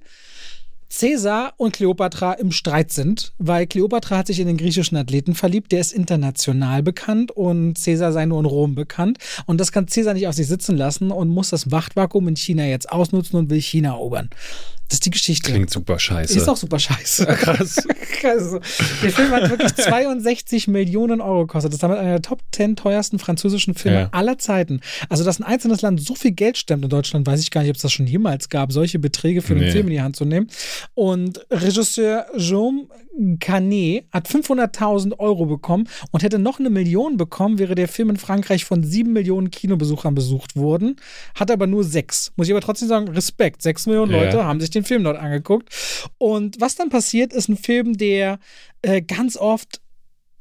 Caesar 0.90 1.54
und 1.58 1.74
Kleopatra 1.74 2.34
im 2.34 2.52
Streit 2.52 2.92
sind, 2.92 3.34
weil 3.38 3.68
Kleopatra 3.68 4.18
hat 4.18 4.28
sich 4.28 4.40
in 4.40 4.48
den 4.48 4.58
griechischen 4.58 4.96
Athleten 4.96 5.36
verliebt, 5.36 5.72
der 5.72 5.82
ist 5.82 5.92
international 5.92 6.82
bekannt 6.82 7.32
und 7.32 7.78
Caesar 7.84 8.14
sei 8.14 8.26
nur 8.26 8.40
in 8.40 8.46
Rom 8.46 8.76
bekannt. 8.76 9.18
Und 9.46 9.60
das 9.60 9.72
kann 9.72 9.86
Caesar 9.86 10.14
nicht 10.14 10.28
auf 10.28 10.36
sich 10.36 10.48
sitzen 10.48 10.78
lassen 10.78 11.12
und 11.12 11.30
muss 11.30 11.50
das 11.50 11.66
Machtvakuum 11.66 12.30
in 12.30 12.36
China 12.38 12.66
jetzt 12.66 12.90
ausnutzen 12.90 13.38
und 13.38 13.50
will 13.50 13.62
China 13.62 13.90
erobern. 13.90 14.30
Das 14.90 14.96
ist 14.96 15.06
die 15.06 15.10
Geschichte. 15.10 15.52
Klingt 15.52 15.70
super 15.70 16.00
scheiße. 16.00 16.38
Ist 16.38 16.48
auch 16.48 16.56
super 16.58 16.80
scheiße. 16.80 17.26
krass. 17.26 17.88
Also, 18.24 18.60
der 19.04 19.12
Film 19.12 19.30
hat 19.32 19.48
wirklich 19.52 19.74
62 19.76 20.68
Millionen 20.68 21.22
Euro 21.22 21.42
gekostet. 21.46 21.72
Das 21.72 21.76
ist 21.78 21.84
damit 21.84 22.00
einer 22.00 22.14
der 22.14 22.22
Top 22.24 22.42
10 22.52 22.76
teuersten 22.76 23.20
französischen 23.20 23.76
Filme 23.76 24.00
Ja. 24.00 24.10
aller 24.12 24.40
Zeiten. 24.40 24.82
Also, 25.08 25.24
dass 25.24 25.40
ein 25.40 25.44
einzelnes 25.44 25.84
Land 25.84 26.02
so 26.02 26.16
viel 26.16 26.32
Geld 26.32 26.58
stemmt 26.58 26.84
in 26.84 26.90
Deutschland, 26.90 27.28
weiß 27.28 27.40
ich 27.42 27.52
gar 27.52 27.62
nicht, 27.62 27.70
ob 27.70 27.76
es 27.76 27.84
das 27.84 27.94
schon 27.94 28.08
jemals 28.08 28.50
gab, 28.50 28.72
solche 28.72 28.98
Beträge 28.98 29.44
für 29.44 29.54
einen 29.54 29.66
Nee. 29.66 29.72
Film 29.72 29.86
in 29.88 29.94
die 29.94 30.02
Hand 30.02 30.16
zu 30.16 30.26
nehmen. 30.26 30.48
Und 30.96 31.46
Regisseur 31.52 32.26
Jaume 32.36 32.88
Canet 33.40 34.06
hat 34.12 34.28
500.000 34.28 35.18
Euro 35.20 35.46
bekommen 35.46 35.88
und 36.12 36.24
hätte 36.24 36.38
noch 36.40 36.60
eine 36.60 36.70
Million 36.70 37.18
bekommen, 37.18 37.58
wäre 37.60 37.74
der 37.76 37.88
Film 37.88 38.10
in 38.12 38.18
Frankreich 38.18 38.64
von 38.66 38.84
sieben 38.84 39.14
Millionen 39.14 39.50
Kinobesuchern 39.52 40.14
besucht 40.16 40.56
worden, 40.56 40.98
hat 41.36 41.50
aber 41.52 41.66
nur 41.68 41.84
sechs. 41.84 42.32
Muss 42.36 42.48
ich 42.48 42.54
aber 42.54 42.62
trotzdem 42.62 42.88
sagen, 42.88 43.08
Respekt. 43.10 43.62
Sechs 43.62 43.86
Millionen 43.88 44.12
Ja. 44.12 44.24
Leute 44.24 44.44
haben 44.44 44.60
sich 44.60 44.70
den 44.70 44.77
Film 44.84 45.04
dort 45.04 45.18
angeguckt. 45.18 45.70
Und 46.18 46.60
was 46.60 46.76
dann 46.76 46.90
passiert, 46.90 47.34
ist 47.34 47.50
ein 47.50 47.58
Film, 47.58 47.98
der 47.98 48.40
äh, 48.82 49.02
ganz 49.02 49.38
oft 49.38 49.82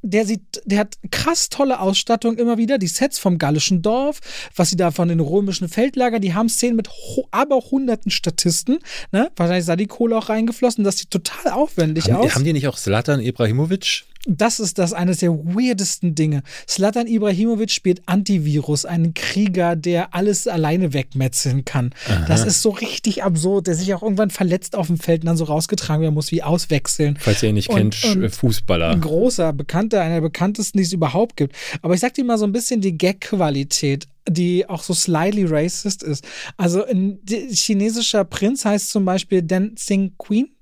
der 0.03 0.25
sieht, 0.25 0.63
der 0.65 0.81
hat 0.81 0.97
krass 1.11 1.49
tolle 1.49 1.81
Ausstattung 1.81 2.39
immer 2.39 2.59
wieder. 2.59 2.79
Die 2.79 2.87
Sets 2.87 3.19
vom 3.19 3.39
gallischen 3.39 3.83
Dorf, 3.83 4.21
was 4.55 4.71
sie 4.71 4.77
da 4.77 4.91
von 4.91 5.09
den 5.09 5.21
römischen 5.21 5.69
Feldlagern, 5.69 6.21
die 6.21 6.35
haben 6.35 6.49
Szenen 6.49 6.77
mit 6.77 6.89
aber 7.33 7.57
hunderten 7.57 8.11
Statisten. 8.11 8.79
Ne? 9.11 9.31
Wahrscheinlich 9.37 9.63
ist 9.63 9.69
da 9.69 9.77
die 9.77 9.87
Kohle 9.87 10.17
auch 10.17 10.29
reingeflossen. 10.29 10.85
Das 10.85 10.99
sieht 10.99 11.11
total 11.11 11.53
aufwendig 11.53 12.11
Haben, 12.11 12.17
aus. 12.17 12.35
haben 12.35 12.45
die 12.45 12.53
nicht 12.53 12.69
auch 12.69 12.77
Zlatan 12.77 13.21
Ibrahimovic? 13.21 14.05
Das 14.27 14.61
ist 14.61 14.79
das 14.79 14.93
eines 14.93 15.19
der 15.19 15.33
weirdesten 15.33 16.15
Dinge. 16.15 16.43
Slatan 16.69 17.07
Ibrahimovic 17.07 17.71
spielt 17.71 18.03
Antivirus, 18.07 18.85
einen 18.85 19.15
Krieger, 19.15 19.77
der 19.77 20.15
alles 20.15 20.49
alleine 20.49 20.93
wegmetzeln 20.93 21.65
kann. 21.65 21.93
Aha. 22.09 22.25
Das 22.27 22.45
ist 22.45 22.63
so 22.63 22.71
richtig 22.71 23.23
absurd, 23.23 23.69
der 23.69 23.75
sich 23.75 23.95
auch 23.95 24.03
irgendwann 24.03 24.31
verletzt 24.31 24.77
auf 24.77 24.89
dem 24.89 24.99
Feld 24.99 25.23
und 25.23 25.27
dann 25.27 25.37
so 25.37 25.45
rausgetragen 25.45 26.03
werden 26.03 26.15
muss, 26.15 26.33
wie 26.33 26.43
auswechseln. 26.43 27.17
Falls 27.21 27.43
ihr 27.43 27.51
ihn 27.51 27.55
nicht 27.55 27.69
und, 27.69 27.77
kennt, 27.77 28.17
und 28.17 28.31
Fußballer. 28.31 28.91
Ein 28.91 29.01
großer, 29.01 29.53
bekannter, 29.53 30.01
einer 30.01 30.15
der 30.15 30.21
bekanntesten, 30.23 30.79
die 30.79 30.85
es 30.85 30.93
überhaupt 30.93 31.37
gibt. 31.37 31.55
Aber 31.83 31.95
ich 31.95 32.01
sag 32.01 32.15
dir 32.15 32.25
mal 32.25 32.39
so 32.39 32.45
ein 32.45 32.53
bisschen 32.53 32.81
die 32.81 32.97
Gag-Qualität 32.97 34.09
die 34.29 34.69
auch 34.69 34.83
so 34.83 34.93
slightly 34.93 35.45
racist 35.45 36.03
ist. 36.03 36.27
Also 36.57 36.85
ein 36.85 37.21
chinesischer 37.49 38.25
Prinz 38.25 38.65
heißt 38.65 38.91
zum 38.91 39.05
Beispiel 39.05 39.41
Dancing 39.43 40.15
Queen. 40.19 40.56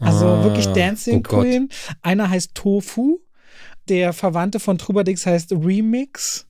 Also 0.00 0.26
ah, 0.26 0.44
wirklich 0.44 0.66
Dancing 0.68 1.18
oh 1.18 1.22
Queen. 1.22 1.68
Gott. 1.68 1.96
Einer 2.02 2.30
heißt 2.30 2.54
Tofu. 2.54 3.20
Der 3.88 4.12
Verwandte 4.12 4.60
von 4.60 4.78
Trubadix 4.78 5.24
heißt 5.26 5.52
Remix. 5.52 6.47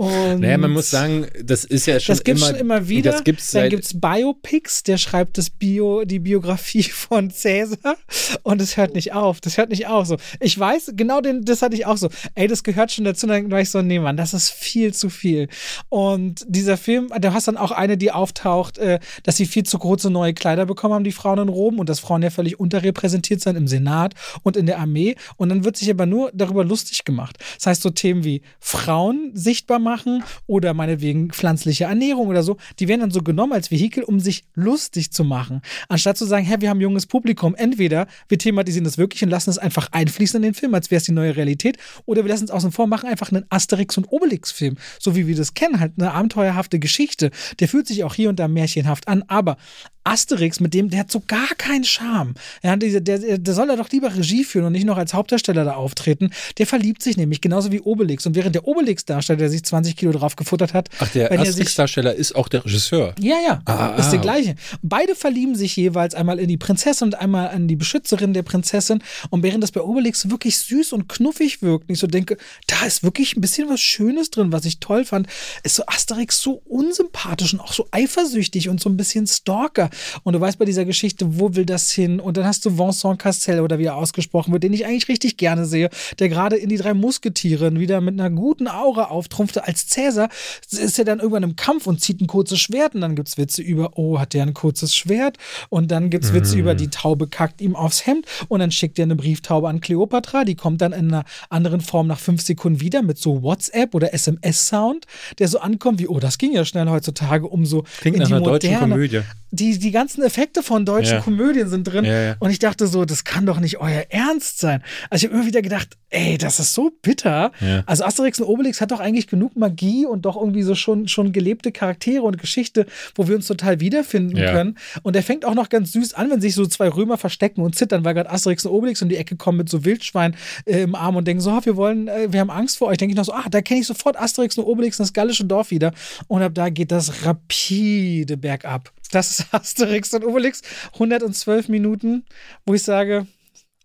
Und 0.00 0.40
naja, 0.40 0.56
man 0.56 0.70
muss 0.70 0.88
sagen, 0.88 1.26
das 1.44 1.66
ist 1.66 1.84
ja 1.84 2.00
schon 2.00 2.14
das 2.14 2.24
gibt's 2.24 2.40
immer, 2.40 2.50
schon 2.52 2.58
immer 2.58 2.88
wieder. 2.88 3.12
Das 3.12 3.22
gibt's 3.22 3.50
Dann 3.50 3.68
gibt 3.68 3.84
es 3.84 4.00
Biopics, 4.00 4.82
der 4.82 4.96
schreibt 4.96 5.36
das 5.36 5.50
Bio, 5.50 6.06
die 6.06 6.20
Biografie 6.20 6.82
von 6.84 7.30
Cäsar 7.30 7.96
und 8.42 8.62
es 8.62 8.78
hört 8.78 8.94
nicht 8.94 9.12
auf. 9.12 9.42
Das 9.42 9.58
hört 9.58 9.68
nicht 9.68 9.88
auf. 9.88 10.06
So. 10.06 10.16
Ich 10.40 10.58
weiß, 10.58 10.92
genau 10.96 11.20
den, 11.20 11.44
das 11.44 11.60
hatte 11.60 11.74
ich 11.74 11.84
auch 11.84 11.98
so. 11.98 12.08
Ey, 12.34 12.48
das 12.48 12.62
gehört 12.62 12.90
schon 12.92 13.04
dazu. 13.04 13.26
Dann 13.26 13.50
war 13.50 13.60
ich 13.60 13.68
so, 13.68 13.82
nee, 13.82 13.98
Mann, 13.98 14.16
das 14.16 14.32
ist 14.32 14.48
viel 14.48 14.94
zu 14.94 15.10
viel. 15.10 15.48
Und 15.90 16.46
dieser 16.48 16.78
Film, 16.78 17.12
da 17.20 17.34
hast 17.34 17.48
dann 17.48 17.58
auch 17.58 17.70
eine, 17.70 17.98
die 17.98 18.10
auftaucht, 18.10 18.78
äh, 18.78 19.00
dass 19.24 19.36
sie 19.36 19.44
viel 19.44 19.64
zu 19.64 19.78
große 19.78 20.08
neue 20.08 20.32
Kleider 20.32 20.64
bekommen 20.64 20.94
haben, 20.94 21.04
die 21.04 21.12
Frauen 21.12 21.40
in 21.40 21.48
Rom, 21.50 21.78
und 21.78 21.90
dass 21.90 22.00
Frauen 22.00 22.22
ja 22.22 22.30
völlig 22.30 22.58
unterrepräsentiert 22.58 23.42
sind 23.42 23.56
im 23.56 23.68
Senat 23.68 24.14
und 24.44 24.56
in 24.56 24.64
der 24.64 24.78
Armee. 24.78 25.16
Und 25.36 25.50
dann 25.50 25.62
wird 25.62 25.76
sich 25.76 25.90
aber 25.90 26.06
nur 26.06 26.30
darüber 26.32 26.64
lustig 26.64 27.04
gemacht. 27.04 27.36
Das 27.58 27.66
heißt, 27.66 27.82
so 27.82 27.90
Themen 27.90 28.24
wie 28.24 28.40
Frauen 28.60 29.32
sichtbar 29.34 29.78
machen, 29.78 29.89
machen 29.90 30.22
oder 30.46 30.72
meinetwegen 30.72 31.30
pflanzliche 31.30 31.84
Ernährung 31.84 32.28
oder 32.28 32.44
so, 32.44 32.58
die 32.78 32.86
werden 32.86 33.00
dann 33.00 33.10
so 33.10 33.22
genommen 33.22 33.52
als 33.52 33.72
Vehikel, 33.72 34.04
um 34.04 34.20
sich 34.20 34.44
lustig 34.54 35.10
zu 35.10 35.24
machen. 35.24 35.62
Anstatt 35.88 36.16
zu 36.16 36.26
sagen, 36.26 36.44
hey, 36.44 36.60
wir 36.60 36.70
haben 36.70 36.78
ein 36.78 36.82
junges 36.82 37.06
Publikum, 37.06 37.56
entweder 37.56 38.06
wir 38.28 38.38
thematisieren 38.38 38.84
das 38.84 38.98
wirklich 38.98 39.24
und 39.24 39.30
lassen 39.30 39.50
es 39.50 39.58
einfach 39.58 39.88
einfließen 39.90 40.36
in 40.36 40.42
den 40.42 40.54
Film, 40.54 40.74
als 40.74 40.92
wäre 40.92 40.98
es 40.98 41.04
die 41.04 41.12
neue 41.12 41.34
Realität, 41.34 41.76
oder 42.06 42.22
wir 42.22 42.28
lassen 42.28 42.44
es 42.44 42.50
außen 42.52 42.70
vor, 42.70 42.86
machen 42.86 43.08
einfach 43.08 43.32
einen 43.32 43.44
Asterix- 43.50 43.98
und 43.98 44.12
Obelix-Film, 44.12 44.76
so 45.00 45.16
wie 45.16 45.26
wir 45.26 45.34
das 45.34 45.54
kennen, 45.54 45.80
halt 45.80 45.94
eine 45.98 46.12
abenteuerhafte 46.12 46.78
Geschichte. 46.78 47.30
Der 47.58 47.66
fühlt 47.66 47.88
sich 47.88 48.04
auch 48.04 48.14
hier 48.14 48.28
und 48.28 48.38
da 48.38 48.46
märchenhaft 48.46 49.08
an, 49.08 49.24
aber 49.26 49.56
Asterix, 50.04 50.60
mit 50.60 50.74
dem, 50.74 50.90
der 50.90 51.00
hat 51.00 51.12
so 51.12 51.22
gar 51.26 51.54
keinen 51.58 51.84
Charme. 51.84 52.34
Ja, 52.62 52.74
der, 52.76 53.00
der, 53.00 53.38
der 53.38 53.54
soll 53.54 53.68
da 53.68 53.76
doch 53.76 53.90
lieber 53.90 54.14
Regie 54.14 54.44
führen 54.44 54.66
und 54.66 54.72
nicht 54.72 54.86
noch 54.86 54.96
als 54.96 55.14
Hauptdarsteller 55.14 55.64
da 55.64 55.74
auftreten. 55.74 56.30
Der 56.58 56.66
verliebt 56.66 57.02
sich 57.02 57.16
nämlich, 57.16 57.40
genauso 57.40 57.70
wie 57.70 57.80
Obelix. 57.80 58.26
Und 58.26 58.34
während 58.34 58.54
der 58.54 58.66
Obelix-Darsteller, 58.66 59.38
der 59.38 59.50
sich 59.50 59.62
20 59.62 59.96
Kilo 59.96 60.12
drauf 60.12 60.36
gefuttert 60.36 60.74
hat. 60.74 60.88
Ach, 60.98 61.08
der 61.08 61.30
Asterix-Darsteller 61.32 62.14
ist 62.14 62.34
auch 62.34 62.48
der 62.48 62.64
Regisseur. 62.64 63.14
Ja, 63.18 63.36
ja. 63.46 63.60
Ah, 63.66 63.96
ist 63.98 64.10
der 64.10 64.20
gleiche. 64.20 64.54
Beide 64.82 65.14
verlieben 65.14 65.54
sich 65.54 65.76
jeweils 65.76 66.14
einmal 66.14 66.38
in 66.38 66.48
die 66.48 66.56
Prinzessin 66.56 67.08
und 67.08 67.14
einmal 67.14 67.48
an 67.48 67.68
die 67.68 67.76
Beschützerin 67.76 68.32
der 68.32 68.42
Prinzessin. 68.42 69.02
Und 69.28 69.42
während 69.42 69.62
das 69.62 69.70
bei 69.70 69.82
Obelix 69.82 70.30
wirklich 70.30 70.58
süß 70.58 70.92
und 70.92 71.08
knuffig 71.08 71.62
wirkt, 71.62 71.88
und 71.88 71.94
ich 71.94 72.00
so 72.00 72.06
denke, 72.06 72.36
da 72.66 72.86
ist 72.86 73.02
wirklich 73.02 73.36
ein 73.36 73.40
bisschen 73.40 73.68
was 73.68 73.80
Schönes 73.80 74.30
drin, 74.30 74.52
was 74.52 74.64
ich 74.64 74.80
toll 74.80 75.04
fand, 75.04 75.26
ist 75.62 75.76
so 75.76 75.84
Asterix 75.86 76.40
so 76.40 76.62
unsympathisch 76.64 77.52
und 77.52 77.60
auch 77.60 77.72
so 77.72 77.86
eifersüchtig 77.90 78.68
und 78.68 78.80
so 78.80 78.88
ein 78.88 78.96
bisschen 78.96 79.26
Stalker. 79.26 79.90
Und 80.22 80.34
du 80.34 80.40
weißt 80.40 80.58
bei 80.58 80.64
dieser 80.64 80.84
Geschichte, 80.84 81.38
wo 81.38 81.54
will 81.54 81.66
das 81.66 81.90
hin? 81.90 82.20
Und 82.20 82.36
dann 82.36 82.44
hast 82.44 82.64
du 82.64 82.78
Vincent 82.78 83.18
Castell 83.18 83.60
oder 83.60 83.78
wie 83.78 83.84
er 83.84 83.96
ausgesprochen 83.96 84.52
wird, 84.52 84.62
den 84.62 84.72
ich 84.72 84.86
eigentlich 84.86 85.08
richtig 85.08 85.36
gerne 85.36 85.66
sehe, 85.66 85.90
der 86.18 86.28
gerade 86.28 86.56
in 86.56 86.68
die 86.68 86.76
drei 86.76 86.94
Musketiere 86.94 87.78
wieder 87.78 88.00
mit 88.00 88.18
einer 88.18 88.30
guten 88.30 88.68
Aura 88.68 89.04
auftrumpfte. 89.04 89.66
Als 89.66 89.88
Cäsar 89.88 90.28
ist 90.70 90.98
er 90.98 91.04
dann 91.04 91.18
irgendwann 91.18 91.42
im 91.42 91.56
Kampf 91.56 91.86
und 91.86 92.00
zieht 92.00 92.20
ein 92.20 92.26
kurzes 92.26 92.60
Schwert 92.60 92.94
und 92.94 93.00
dann 93.00 93.16
gibt 93.16 93.28
es 93.28 93.38
Witze 93.38 93.62
über, 93.62 93.92
oh, 93.96 94.18
hat 94.18 94.34
der 94.34 94.42
ein 94.42 94.54
kurzes 94.54 94.94
Schwert? 94.94 95.36
Und 95.68 95.90
dann 95.90 96.10
gibt 96.10 96.24
es 96.24 96.32
Witze 96.32 96.54
mhm. 96.54 96.60
über, 96.60 96.74
die 96.74 96.88
Taube 96.88 97.28
kackt 97.28 97.60
ihm 97.60 97.76
aufs 97.76 98.06
Hemd 98.06 98.26
und 98.48 98.60
dann 98.60 98.70
schickt 98.70 98.98
er 98.98 99.04
eine 99.04 99.16
Brieftaube 99.16 99.68
an 99.68 99.80
Cleopatra, 99.80 100.44
die 100.44 100.54
kommt 100.54 100.80
dann 100.80 100.92
in 100.92 101.12
einer 101.12 101.24
anderen 101.48 101.80
Form 101.80 102.06
nach 102.06 102.18
fünf 102.18 102.42
Sekunden 102.42 102.80
wieder 102.80 103.02
mit 103.02 103.18
so 103.18 103.42
WhatsApp 103.42 103.94
oder 103.94 104.14
SMS-Sound, 104.14 105.06
der 105.38 105.48
so 105.48 105.58
ankommt 105.58 105.98
wie, 105.98 106.08
oh, 106.08 106.20
das 106.20 106.38
ging 106.38 106.52
ja 106.52 106.64
schnell 106.64 106.88
heutzutage, 106.88 107.46
um 107.46 107.66
so 107.66 107.84
Klingt 108.00 108.16
in 108.16 108.24
die 108.24 108.30
nach 108.30 108.36
einer 108.36 108.40
moderne, 108.40 108.58
deutschen 108.58 108.90
Komödie 108.90 109.22
die, 109.52 109.78
die 109.80 109.90
ganzen 109.90 110.22
Effekte 110.22 110.62
von 110.62 110.84
deutschen 110.84 111.16
ja. 111.16 111.20
Komödien 111.20 111.68
sind 111.68 111.84
drin. 111.84 112.04
Ja. 112.04 112.36
Und 112.38 112.50
ich 112.50 112.58
dachte 112.58 112.86
so, 112.86 113.04
das 113.04 113.24
kann 113.24 113.46
doch 113.46 113.60
nicht 113.60 113.78
euer 113.78 114.04
Ernst 114.10 114.58
sein. 114.58 114.82
Also 115.08 115.24
ich 115.24 115.30
habe 115.30 115.40
immer 115.40 115.46
wieder 115.46 115.62
gedacht, 115.62 115.96
ey, 116.10 116.38
das 116.38 116.60
ist 116.60 116.72
so 116.72 116.90
bitter. 117.02 117.52
Also 117.86 118.04
Asterix 118.04 118.40
und 118.40 118.46
Obelix 118.46 118.80
hat 118.80 118.90
doch 118.90 119.00
eigentlich 119.00 119.26
genug 119.26 119.56
Magie 119.56 120.06
und 120.06 120.22
doch 120.22 120.36
irgendwie 120.36 120.62
so 120.62 120.74
schon, 120.74 121.08
schon 121.08 121.32
gelebte 121.32 121.72
Charaktere 121.72 122.22
und 122.22 122.38
Geschichte, 122.38 122.86
wo 123.14 123.28
wir 123.28 123.36
uns 123.36 123.46
total 123.46 123.80
wiederfinden 123.80 124.36
können. 124.36 124.78
Und 125.02 125.16
er 125.16 125.22
fängt 125.22 125.44
auch 125.44 125.54
noch 125.54 125.68
ganz 125.68 125.92
süß 125.92 126.14
an, 126.14 126.30
wenn 126.30 126.40
sich 126.40 126.54
so 126.54 126.66
zwei 126.66 126.88
Römer 126.88 127.18
verstecken 127.18 127.62
und 127.62 127.74
zittern, 127.74 128.04
weil 128.04 128.14
gerade 128.14 128.30
Asterix 128.30 128.64
und 128.66 128.72
Obelix 128.72 129.02
um 129.02 129.08
die 129.08 129.16
Ecke 129.16 129.36
kommen 129.36 129.58
mit 129.58 129.68
so 129.68 129.84
Wildschwein 129.84 130.36
äh, 130.64 130.82
im 130.82 130.94
Arm 130.94 131.16
und 131.16 131.26
denken 131.26 131.40
so, 131.40 131.50
wir 131.64 131.76
wollen, 131.76 132.08
äh, 132.08 132.32
wir 132.32 132.40
haben 132.40 132.50
Angst 132.50 132.78
vor 132.78 132.88
euch. 132.88 132.98
Denke 132.98 133.12
ich 133.12 133.16
noch 133.16 133.24
so, 133.24 133.32
ah, 133.32 133.46
da 133.50 133.60
kenne 133.60 133.80
ich 133.80 133.86
sofort 133.86 134.18
Asterix 134.18 134.56
und 134.58 134.64
Obelix 134.64 134.98
und 134.98 135.04
das 135.04 135.12
gallische 135.12 135.44
Dorf 135.44 135.70
wieder. 135.70 135.92
Und 136.28 136.42
ab 136.42 136.52
da 136.54 136.68
geht 136.68 136.92
das 136.92 137.24
rapide 137.24 138.36
bergab. 138.36 138.92
Das 139.10 139.40
ist 139.40 139.46
Asterix 139.54 140.12
und 140.14 140.24
Obelix. 140.24 140.62
112 140.94 141.68
Minuten, 141.68 142.24
wo 142.64 142.74
ich 142.74 142.82
sage, 142.82 143.26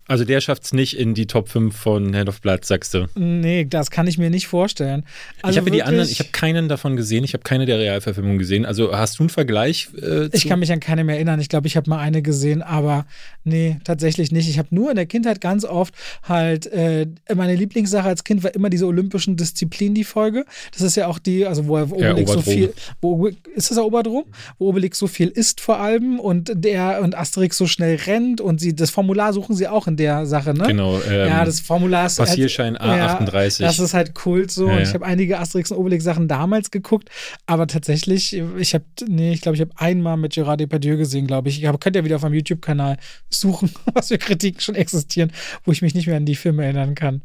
also 0.07 0.23
der 0.23 0.39
schafft 0.39 0.65
es 0.65 0.73
nicht 0.73 0.97
in 0.97 1.15
die 1.15 1.25
Top 1.25 1.49
5 1.49 1.75
von 1.75 2.15
Hand 2.15 2.29
of 2.29 2.39
Blood, 2.41 2.63
sagst 2.63 2.93
du? 2.93 3.07
Nee, 3.15 3.65
das 3.65 3.89
kann 3.89 4.05
ich 4.05 4.19
mir 4.19 4.29
nicht 4.29 4.47
vorstellen. 4.47 5.03
Also 5.41 5.55
ich 5.55 5.57
habe 5.57 5.71
die 5.71 5.81
anderen, 5.81 6.07
ich 6.07 6.19
habe 6.19 6.29
keinen 6.31 6.69
davon 6.69 6.95
gesehen, 6.95 7.23
ich 7.23 7.33
habe 7.33 7.43
keine 7.43 7.65
der 7.65 7.79
Realverfilmungen 7.79 8.37
gesehen. 8.37 8.65
Also 8.65 8.95
hast 8.95 9.17
du 9.17 9.23
einen 9.23 9.29
Vergleich? 9.29 9.89
Äh, 9.99 10.29
ich 10.31 10.47
kann 10.47 10.59
mich 10.59 10.71
an 10.71 10.79
keine 10.79 11.03
mehr 11.03 11.15
erinnern. 11.15 11.39
Ich 11.39 11.49
glaube, 11.49 11.65
ich 11.65 11.75
habe 11.75 11.89
mal 11.89 11.99
eine 11.99 12.21
gesehen, 12.21 12.61
aber 12.61 13.07
nee, 13.43 13.77
tatsächlich 13.83 14.31
nicht. 14.31 14.47
Ich 14.47 14.59
habe 14.59 14.67
nur 14.71 14.91
in 14.91 14.95
der 14.95 15.07
Kindheit 15.07 15.41
ganz 15.41 15.65
oft 15.65 15.95
halt, 16.21 16.67
äh, 16.67 17.07
meine 17.33 17.55
Lieblingssache 17.55 18.07
als 18.07 18.23
Kind 18.23 18.43
war 18.43 18.53
immer 18.53 18.69
diese 18.69 18.85
olympischen 18.85 19.37
Disziplinen, 19.37 19.95
die 19.95 20.03
Folge. 20.03 20.45
Das 20.71 20.81
ist 20.81 20.95
ja 20.95 21.07
auch 21.07 21.17
die, 21.17 21.47
also 21.47 21.67
wo 21.67 21.79
Obelix 21.79 22.29
ja, 22.29 22.35
so 22.35 22.41
viel, 22.41 22.73
wo, 23.01 23.27
ist 23.27 23.71
das 23.71 23.77
Eroberdrom? 23.77 24.25
Wo 24.59 24.69
Obelix 24.69 24.99
so 24.99 25.07
viel 25.07 25.29
isst 25.29 25.61
vor 25.61 25.79
allem 25.79 26.19
und 26.19 26.51
der 26.53 27.01
und 27.01 27.17
Asterix 27.17 27.57
so 27.57 27.65
schnell 27.65 27.95
rennt 28.05 28.39
und 28.39 28.59
sie, 28.59 28.75
das 28.75 28.91
Formular 28.91 29.33
suchen 29.33 29.55
sie 29.55 29.67
auch 29.67 29.87
in 29.87 29.94
der 29.95 30.25
Sache, 30.25 30.53
ne? 30.53 30.67
Genau. 30.67 30.99
Ähm, 31.01 31.27
ja, 31.27 31.45
das 31.45 31.60
Formular 31.60 32.08
ist. 32.08 32.17
Passierschein 32.17 32.77
A38. 32.77 33.62
Ja, 33.62 33.67
das 33.67 33.79
ist 33.79 33.93
halt 33.93 34.13
Kult 34.13 34.51
so. 34.51 34.69
Ja. 34.69 34.79
Ich 34.79 34.93
habe 34.93 35.05
einige 35.05 35.39
Asterix 35.39 35.71
und 35.71 35.77
Obelix-Sachen 35.77 36.27
damals 36.27 36.71
geguckt, 36.71 37.10
aber 37.45 37.67
tatsächlich, 37.67 38.36
ich 38.58 38.73
habe, 38.73 38.86
nee, 39.08 39.34
ich 39.34 39.41
glaube, 39.41 39.55
ich 39.55 39.62
habe 39.62 39.71
einmal 39.75 40.17
mit 40.17 40.34
Gerard 40.34 40.60
Depardieu 40.60 40.97
gesehen, 40.97 41.27
glaube 41.27 41.49
ich. 41.49 41.60
Ich 41.60 41.65
hab, 41.65 41.79
könnt 41.79 41.95
ja 41.95 42.03
wieder 42.03 42.17
auf 42.17 42.21
meinem 42.21 42.36
YouTube-Kanal 42.36 42.97
suchen, 43.29 43.71
was 43.93 44.10
für 44.10 44.17
Kritiken 44.17 44.62
schon 44.62 44.75
existieren, 44.75 45.31
wo 45.63 45.71
ich 45.71 45.81
mich 45.81 45.93
nicht 45.93 46.08
mehr 46.08 46.17
an 46.17 46.25
die 46.25 46.36
Filme 46.36 46.63
erinnern 46.63 46.95
kann. 46.95 47.21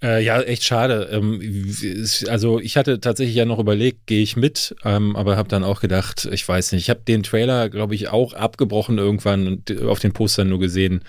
Äh, 0.00 0.22
ja, 0.22 0.40
echt 0.40 0.62
schade. 0.62 1.08
Ähm, 1.10 1.74
also 2.28 2.60
ich 2.60 2.76
hatte 2.76 3.00
tatsächlich 3.00 3.34
ja 3.34 3.44
noch 3.44 3.58
überlegt, 3.58 4.06
gehe 4.06 4.22
ich 4.22 4.36
mit, 4.36 4.74
ähm, 4.84 5.16
aber 5.16 5.36
habe 5.36 5.48
dann 5.48 5.64
auch 5.64 5.80
gedacht, 5.80 6.28
ich 6.30 6.46
weiß 6.46 6.72
nicht. 6.72 6.82
Ich 6.82 6.90
habe 6.90 7.00
den 7.06 7.24
Trailer, 7.24 7.68
glaube 7.68 7.96
ich, 7.96 8.08
auch 8.08 8.32
abgebrochen 8.32 8.98
irgendwann 8.98 9.46
und 9.48 9.82
auf 9.82 9.98
den 9.98 10.12
Postern 10.12 10.48
nur 10.48 10.60
gesehen. 10.60 11.02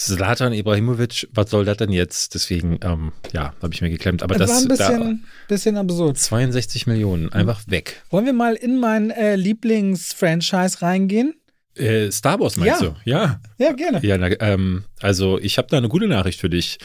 Zlatan 0.00 0.54
Ibrahimovic, 0.54 1.28
was 1.34 1.50
soll 1.50 1.66
das 1.66 1.76
denn 1.76 1.92
jetzt? 1.92 2.34
Deswegen, 2.34 2.78
ähm, 2.82 3.12
ja, 3.34 3.52
habe 3.60 3.74
ich 3.74 3.82
mir 3.82 3.90
geklemmt. 3.90 4.22
Aber 4.22 4.34
das, 4.36 4.48
das 4.48 4.56
war 4.56 4.62
ein 4.62 4.68
bisschen, 4.68 5.22
da, 5.46 5.54
bisschen 5.54 5.76
absurd. 5.76 6.18
62 6.18 6.86
Millionen, 6.86 7.30
einfach 7.34 7.60
weg. 7.66 8.02
Wollen 8.08 8.24
wir 8.24 8.32
mal 8.32 8.54
in 8.54 8.80
mein 8.80 9.10
äh, 9.10 9.36
Lieblingsfranchise 9.36 10.80
reingehen? 10.80 11.34
Äh, 11.74 12.10
Star 12.10 12.40
Wars 12.40 12.56
meinst 12.56 12.80
ja. 12.80 12.88
du? 12.88 12.96
Ja. 13.04 13.40
Ja, 13.58 13.72
gerne. 13.72 14.00
Ja, 14.02 14.16
na, 14.16 14.28
ähm, 14.40 14.84
also 15.00 15.38
ich 15.38 15.58
habe 15.58 15.68
da 15.68 15.78
eine 15.78 15.88
gute 15.88 16.08
Nachricht 16.08 16.40
für 16.40 16.50
dich. 16.50 16.78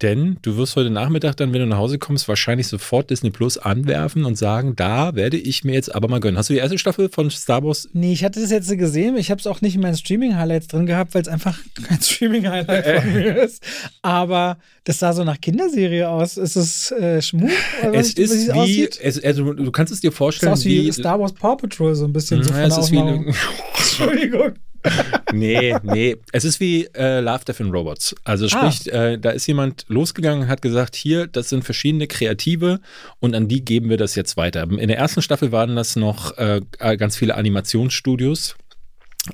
Denn 0.00 0.38
du 0.42 0.56
wirst 0.56 0.76
heute 0.76 0.90
Nachmittag 0.90 1.36
dann, 1.36 1.52
wenn 1.52 1.60
du 1.60 1.66
nach 1.66 1.78
Hause 1.78 1.98
kommst, 1.98 2.28
wahrscheinlich 2.28 2.68
sofort 2.68 3.10
Disney 3.10 3.30
Plus 3.30 3.58
anwerfen 3.58 4.24
und 4.24 4.38
sagen, 4.38 4.76
da 4.76 5.16
werde 5.16 5.36
ich 5.36 5.64
mir 5.64 5.72
jetzt 5.72 5.92
aber 5.92 6.06
mal 6.06 6.20
gönnen. 6.20 6.38
Hast 6.38 6.50
du 6.50 6.52
die 6.52 6.60
erste 6.60 6.78
Staffel 6.78 7.08
von 7.08 7.30
Star 7.30 7.64
Wars? 7.64 7.88
Nee, 7.92 8.12
ich 8.12 8.22
hatte 8.22 8.40
das 8.40 8.52
jetzt 8.52 8.70
gesehen. 8.78 9.16
Ich 9.16 9.32
habe 9.32 9.40
es 9.40 9.46
auch 9.48 9.60
nicht 9.60 9.74
in 9.74 9.80
meinen 9.80 9.96
Streaming-Highlights 9.96 10.68
drin 10.68 10.86
gehabt, 10.86 11.14
weil 11.14 11.22
es 11.22 11.28
einfach 11.28 11.58
kein 11.82 12.00
Streaming-Highlight 12.00 13.02
von 13.02 13.12
mir 13.12 13.42
ist. 13.42 13.62
Aber 14.02 14.58
das 14.84 15.00
sah 15.00 15.12
so 15.12 15.24
nach 15.24 15.40
Kinderserie 15.40 16.08
aus. 16.08 16.36
Ist 16.36 16.54
es 16.54 16.92
äh, 16.92 17.20
Schmuck? 17.20 17.50
Es 17.92 18.14
ist 18.14 18.54
wie, 18.54 18.88
es, 18.88 19.22
also 19.24 19.52
du 19.52 19.72
kannst 19.72 19.92
es 19.92 20.00
dir 20.00 20.12
vorstellen. 20.12 20.52
Es 20.52 20.60
ist 20.60 20.66
aus 20.66 20.70
wie, 20.70 20.86
wie 20.86 20.92
Star 20.92 21.18
Wars 21.18 21.32
Paw 21.32 21.56
Patrol 21.56 21.96
so 21.96 22.04
ein 22.04 22.12
bisschen. 22.12 22.44
So 22.44 22.50
ja, 22.50 22.68
von 22.68 22.70
es 22.70 22.78
ist 22.78 22.92
wie, 22.92 22.98
Entschuldigung 23.78 24.52
nee, 25.32 25.74
nee. 25.82 26.16
Es 26.32 26.44
ist 26.44 26.60
wie 26.60 26.86
äh, 26.94 27.20
Love, 27.20 27.44
Death 27.44 27.60
and 27.60 27.72
Robots. 27.72 28.14
Also 28.24 28.46
ah. 28.46 28.48
sprich, 28.48 28.92
ah. 28.94 29.08
äh, 29.08 29.18
da 29.18 29.30
ist 29.30 29.46
jemand 29.46 29.84
losgegangen, 29.88 30.48
hat 30.48 30.62
gesagt, 30.62 30.96
hier, 30.96 31.26
das 31.26 31.48
sind 31.48 31.64
verschiedene 31.64 32.06
Kreative 32.06 32.80
und 33.20 33.34
an 33.34 33.48
die 33.48 33.64
geben 33.64 33.90
wir 33.90 33.96
das 33.96 34.14
jetzt 34.14 34.36
weiter. 34.36 34.62
In 34.62 34.88
der 34.88 34.98
ersten 34.98 35.22
Staffel 35.22 35.52
waren 35.52 35.76
das 35.76 35.96
noch 35.96 36.36
äh, 36.38 36.60
ganz 36.96 37.16
viele 37.16 37.34
Animationsstudios 37.34 38.56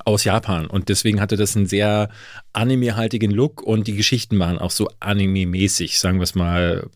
aus 0.04 0.24
Japan 0.24 0.66
und 0.66 0.88
deswegen 0.88 1.20
hatte 1.20 1.37
das 1.37 1.57
einen 1.57 1.66
sehr 1.66 2.09
anime-haltigen 2.54 3.30
Look 3.30 3.62
und 3.62 3.86
die 3.86 3.94
Geschichten 3.94 4.38
waren 4.38 4.58
auch 4.58 4.70
so 4.70 4.88
anime-mäßig, 5.00 5.98
sagen 5.98 6.18
wir 6.18 6.22
es 6.22 6.34
mal, 6.34 6.86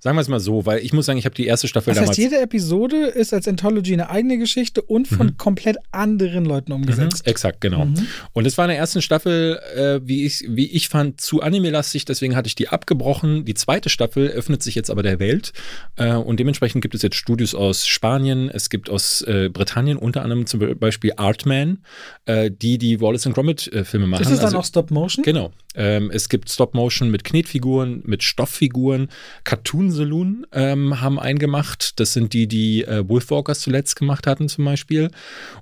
sagen 0.00 0.16
wir 0.16 0.20
es 0.20 0.28
mal 0.28 0.40
so, 0.40 0.66
weil 0.66 0.78
ich 0.78 0.92
muss 0.92 1.06
sagen, 1.06 1.18
ich 1.18 1.24
habe 1.24 1.34
die 1.34 1.46
erste 1.46 1.68
Staffel 1.68 1.90
das 1.90 1.96
damals. 1.96 2.10
heißt, 2.10 2.18
jede 2.18 2.40
Episode 2.40 3.06
ist 3.06 3.34
als 3.34 3.48
Anthology 3.48 3.92
eine 3.92 4.08
eigene 4.08 4.38
Geschichte 4.38 4.80
und 4.82 5.08
von 5.08 5.26
mhm. 5.28 5.36
komplett 5.36 5.76
anderen 5.90 6.44
Leuten 6.44 6.72
umgesetzt. 6.72 7.26
Mhm, 7.26 7.30
exakt, 7.30 7.60
genau. 7.60 7.86
Mhm. 7.86 8.06
Und 8.32 8.46
es 8.46 8.56
war 8.56 8.66
in 8.66 8.70
der 8.70 8.78
ersten 8.78 9.02
Staffel, 9.02 9.60
äh, 9.74 10.00
wie, 10.04 10.24
ich, 10.24 10.44
wie 10.48 10.70
ich 10.70 10.88
fand, 10.88 11.20
zu 11.20 11.42
anime-lastig, 11.42 12.04
deswegen 12.04 12.36
hatte 12.36 12.46
ich 12.46 12.54
die 12.54 12.68
abgebrochen. 12.68 13.44
Die 13.44 13.54
zweite 13.54 13.88
Staffel 13.88 14.28
öffnet 14.28 14.62
sich 14.62 14.76
jetzt 14.76 14.90
aber 14.90 15.02
der 15.02 15.18
Welt 15.18 15.52
äh, 15.96 16.12
und 16.12 16.38
dementsprechend 16.38 16.82
gibt 16.82 16.94
es 16.94 17.02
jetzt 17.02 17.16
Studios 17.16 17.54
aus 17.54 17.86
Spanien, 17.86 18.48
es 18.48 18.70
gibt 18.70 18.88
aus 18.88 19.22
äh, 19.22 19.50
Britannien 19.52 19.96
unter 19.96 20.22
anderem 20.22 20.46
zum 20.46 20.78
Beispiel 20.78 21.12
Artman, 21.16 21.78
äh, 22.26 22.50
die 22.50 22.78
die 22.78 23.00
Wallace 23.00 23.26
and 23.26 23.34
Gromit-Filme 23.34 24.06
äh, 24.06 24.08
machen. 24.08 24.22
Ist 24.22 24.30
es 24.30 24.38
dann 24.38 24.46
also, 24.46 24.58
auch 24.58 24.64
Stop-Motion? 24.84 25.24
Genau. 25.24 25.52
Ähm, 25.74 26.10
es 26.12 26.28
gibt 26.28 26.50
Stop-Motion 26.50 27.10
mit 27.10 27.24
Knetfiguren, 27.24 28.02
mit 28.04 28.22
Stofffiguren. 28.22 29.08
Cartoon 29.44 29.90
Saloon 29.90 30.46
ähm, 30.52 31.00
haben 31.00 31.18
einen 31.18 31.38
gemacht. 31.38 31.98
Das 32.00 32.12
sind 32.12 32.32
die, 32.32 32.46
die 32.46 32.84
äh, 32.84 33.08
Wolfwalkers 33.08 33.60
zuletzt 33.60 33.96
gemacht 33.96 34.26
hatten 34.26 34.48
zum 34.48 34.64
Beispiel. 34.64 35.10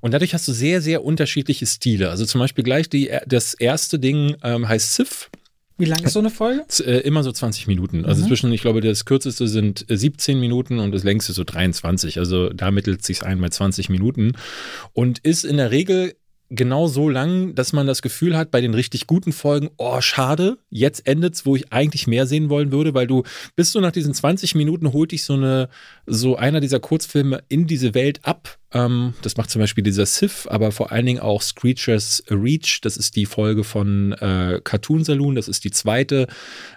Und 0.01 0.13
dadurch 0.13 0.35
hast 0.35 0.49
du 0.49 0.53
sehr, 0.53 0.83
sehr 0.83 1.05
unterschiedliche 1.05 1.67
Stile. 1.67 2.11
Also 2.11 2.27
zum 2.27 2.41
Beispiel 2.41 2.65
gleich 2.65 2.89
die, 2.89 3.11
das 3.27 3.55
erste 3.55 3.99
Ding 3.99 4.37
ähm, 4.43 4.69
heißt 4.69 4.95
Sif. 4.95 5.31
Wie 5.79 5.87
lang 5.87 6.03
ist 6.05 6.13
so 6.13 6.21
eine 6.21 6.31
Folge? 6.31 6.65
Äh, 6.85 7.01
immer 7.01 7.23
so 7.25 7.33
20 7.33 7.67
Minuten. 7.67 8.05
Also 8.05 8.23
mhm. 8.23 8.29
zwischen, 8.29 8.53
ich 8.53 8.61
glaube, 8.61 8.81
das 8.81 9.05
kürzeste 9.05 9.49
sind 9.49 9.87
17 9.89 10.39
Minuten 10.39 10.79
und 10.79 10.93
das 10.93 11.03
längste 11.03 11.33
so 11.33 11.45
23. 11.45 12.19
Also 12.19 12.51
da 12.51 12.71
mittelt 12.71 13.05
sich 13.05 13.25
ein 13.25 13.41
bei 13.41 13.49
20 13.49 13.89
Minuten 13.89 14.33
und 14.93 15.19
ist 15.21 15.45
in 15.45 15.57
der 15.57 15.71
Regel 15.71 16.15
genau 16.55 16.87
so 16.87 17.09
lang, 17.09 17.55
dass 17.55 17.73
man 17.73 17.87
das 17.87 18.03
Gefühl 18.03 18.37
hat, 18.37 18.51
bei 18.51 18.61
den 18.61 18.75
richtig 18.75 19.07
guten 19.07 19.33
Folgen, 19.33 19.71
oh, 19.79 20.01
schade, 20.01 20.59
jetzt 20.71 21.07
endet's, 21.07 21.47
wo 21.47 21.57
ich 21.57 21.73
eigentlich 21.73 22.07
mehr 22.07 22.27
sehen 22.27 22.51
wollen 22.51 22.71
würde, 22.71 22.93
weil 22.93 23.07
du 23.07 23.23
bist 23.57 23.73
so 23.73 23.81
nach 23.81 23.93
diesen 23.93 24.13
20 24.13 24.55
Minuten 24.55 24.93
holt 24.93 25.13
dich 25.13 25.25
so 25.25 25.33
eine, 25.33 25.71
so 26.07 26.37
einer 26.37 26.61
dieser 26.61 26.79
Kurzfilme 26.79 27.43
in 27.49 27.67
diese 27.67 27.95
Welt 27.95 28.21
ab. 28.25 28.59
Ähm, 28.73 29.15
das 29.23 29.37
macht 29.39 29.51
zum 29.51 29.61
Beispiel 29.61 29.83
dieser 29.83 30.05
Sif, 30.05 30.47
aber 30.51 30.73
vor 30.73 30.93
allen 30.93 31.07
Dingen 31.07 31.21
auch 31.21 31.41
Screechers 31.41 32.23
Reach. 32.29 32.81
Das 32.83 32.99
ist 32.99 33.17
die 33.17 33.27
Folge 33.27 33.65
von 33.65 34.13
äh, 34.13 34.61
Cartoon 34.63 35.05
Saloon. 35.05 35.35
Das 35.35 35.49
ist 35.49 35.65
die 35.65 35.71
zweite. 35.71 36.27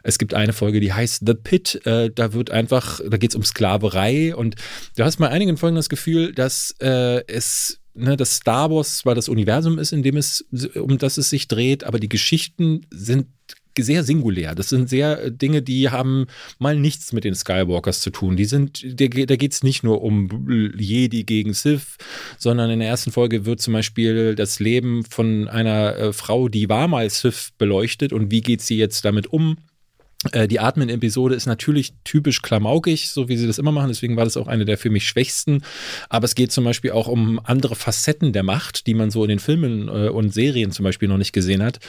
Es 0.04 0.18
gibt 0.18 0.34
eine 0.34 0.54
Folge, 0.54 0.80
die 0.80 0.94
heißt 0.94 1.24
The 1.26 1.34
Pit. 1.34 1.86
Äh, 1.86 2.12
da 2.14 2.32
wird 2.34 2.50
einfach, 2.50 3.02
da 3.06 3.18
geht's 3.18 3.36
um 3.36 3.44
Sklaverei 3.44 4.36
und 4.36 4.56
du 4.96 5.04
hast 5.04 5.18
bei 5.18 5.30
einigen 5.30 5.58
Folgen 5.58 5.76
das 5.76 5.90
Gefühl, 5.90 6.34
dass 6.34 6.76
äh, 6.80 7.26
es 7.28 7.82
ne, 7.96 8.18
dass 8.18 8.36
Star 8.36 8.70
Wars 8.70 9.00
zwar 9.00 9.16
das 9.16 9.30
Universum 9.30 9.80
ist, 9.80 9.92
in 9.92 10.04
dem 10.04 10.18
es, 10.18 10.46
um 10.76 10.98
das 10.98 11.18
es 11.18 11.30
sich 11.30 11.48
dreht, 11.48 11.84
aber 11.84 12.00
die 12.00 12.10
Geschichten 12.10 12.86
sind 12.92 13.28
sehr 13.78 14.04
singulär. 14.04 14.56
Das 14.56 14.70
sind 14.70 14.90
sehr 14.90 15.22
äh, 15.22 15.32
Dinge, 15.32 15.62
die 15.62 15.90
haben 15.90 16.28
mal 16.60 16.78
nichts 16.78 17.12
mit 17.12 17.24
den 17.24 17.36
Skywalkers 17.36 18.02
zu 18.02 18.10
tun. 18.10 18.38
Die 18.38 18.46
sind, 18.46 18.86
da 19.00 19.08
geht 19.08 19.52
es 19.52 19.64
nicht 19.64 19.84
nur 19.84 20.02
um 20.02 20.74
Jedi 20.78 21.24
gegen 21.24 21.54
Sith, 21.54 21.98
sondern 22.38 22.70
in 22.70 22.80
der 22.80 22.88
ersten 22.88 23.12
Folge 23.12 23.46
wird 23.46 23.62
zum 23.62 23.74
Beispiel 23.74 24.36
das 24.36 24.60
Leben 24.60 25.04
von 25.04 25.48
einer 25.48 25.96
äh, 25.98 26.14
Frau, 26.14 26.48
die 26.48 26.70
war 26.70 26.88
mal 26.88 27.10
Sith, 27.10 27.50
beleuchtet 27.58 28.14
und 28.14 28.32
wie 28.32 28.42
geht 28.42 28.62
sie 28.62 28.78
jetzt 28.78 29.04
damit 29.04 29.28
um? 29.28 29.58
Äh, 30.32 30.48
die 30.48 30.60
Atmen-Episode 30.60 31.36
ist 31.36 31.46
natürlich 31.46 31.94
typisch 32.04 32.42
klamaukig, 32.42 33.10
so 33.10 33.30
wie 33.30 33.38
sie 33.38 33.48
das 33.48 33.58
immer 33.58 33.72
machen. 33.72 33.90
Deswegen 33.90 34.16
war 34.16 34.24
das 34.24 34.38
auch 34.38 34.48
eine 34.48 34.66
der 34.66 34.78
für 34.78 34.90
mich 34.90 35.08
schwächsten. 35.08 35.62
Aber 36.10 36.26
es 36.26 36.36
geht 36.36 36.52
zum 36.52 36.64
Beispiel 36.64 36.92
auch 36.92 37.08
um 37.08 37.40
andere 37.44 37.76
Facetten 37.76 38.34
der 38.34 38.44
Macht, 38.44 38.88
die 38.88 38.94
man 38.94 39.12
so 39.12 39.24
in 39.24 39.30
den 39.30 39.40
Filmen 39.40 39.88
äh, 39.88 40.10
und 40.10 40.34
Serien 40.34 40.72
zum 40.72 40.84
Beispiel 40.84 41.08
noch 41.08 41.18
nicht 41.18 41.34
gesehen 41.34 41.64
hat. 41.64 41.80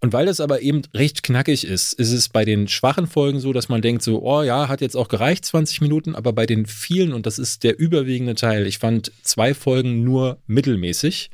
Und 0.00 0.12
weil 0.12 0.26
das 0.26 0.40
aber 0.40 0.62
eben 0.62 0.82
recht 0.92 1.22
knackig 1.22 1.66
ist, 1.66 1.92
ist 1.92 2.12
es 2.12 2.28
bei 2.28 2.44
den 2.44 2.68
schwachen 2.68 3.06
Folgen 3.06 3.40
so, 3.40 3.52
dass 3.52 3.68
man 3.68 3.82
denkt 3.82 4.02
so, 4.02 4.22
oh 4.22 4.42
ja, 4.42 4.68
hat 4.68 4.80
jetzt 4.80 4.96
auch 4.96 5.08
gereicht, 5.08 5.44
20 5.44 5.80
Minuten. 5.80 6.14
Aber 6.14 6.32
bei 6.32 6.46
den 6.46 6.66
vielen, 6.66 7.12
und 7.12 7.26
das 7.26 7.38
ist 7.38 7.64
der 7.64 7.78
überwiegende 7.78 8.34
Teil, 8.34 8.66
ich 8.66 8.78
fand 8.78 9.12
zwei 9.22 9.54
Folgen 9.54 10.02
nur 10.04 10.38
mittelmäßig. 10.46 11.30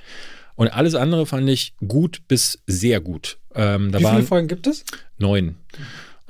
Und 0.56 0.68
alles 0.68 0.94
andere 0.94 1.24
fand 1.24 1.48
ich 1.48 1.72
gut 1.86 2.20
bis 2.28 2.60
sehr 2.66 3.00
gut. 3.00 3.38
Ähm, 3.54 3.94
Wie 3.94 4.04
viele 4.04 4.22
Folgen 4.22 4.46
gibt 4.46 4.66
es? 4.66 4.84
Neun. 5.16 5.46
Mhm. 5.46 5.54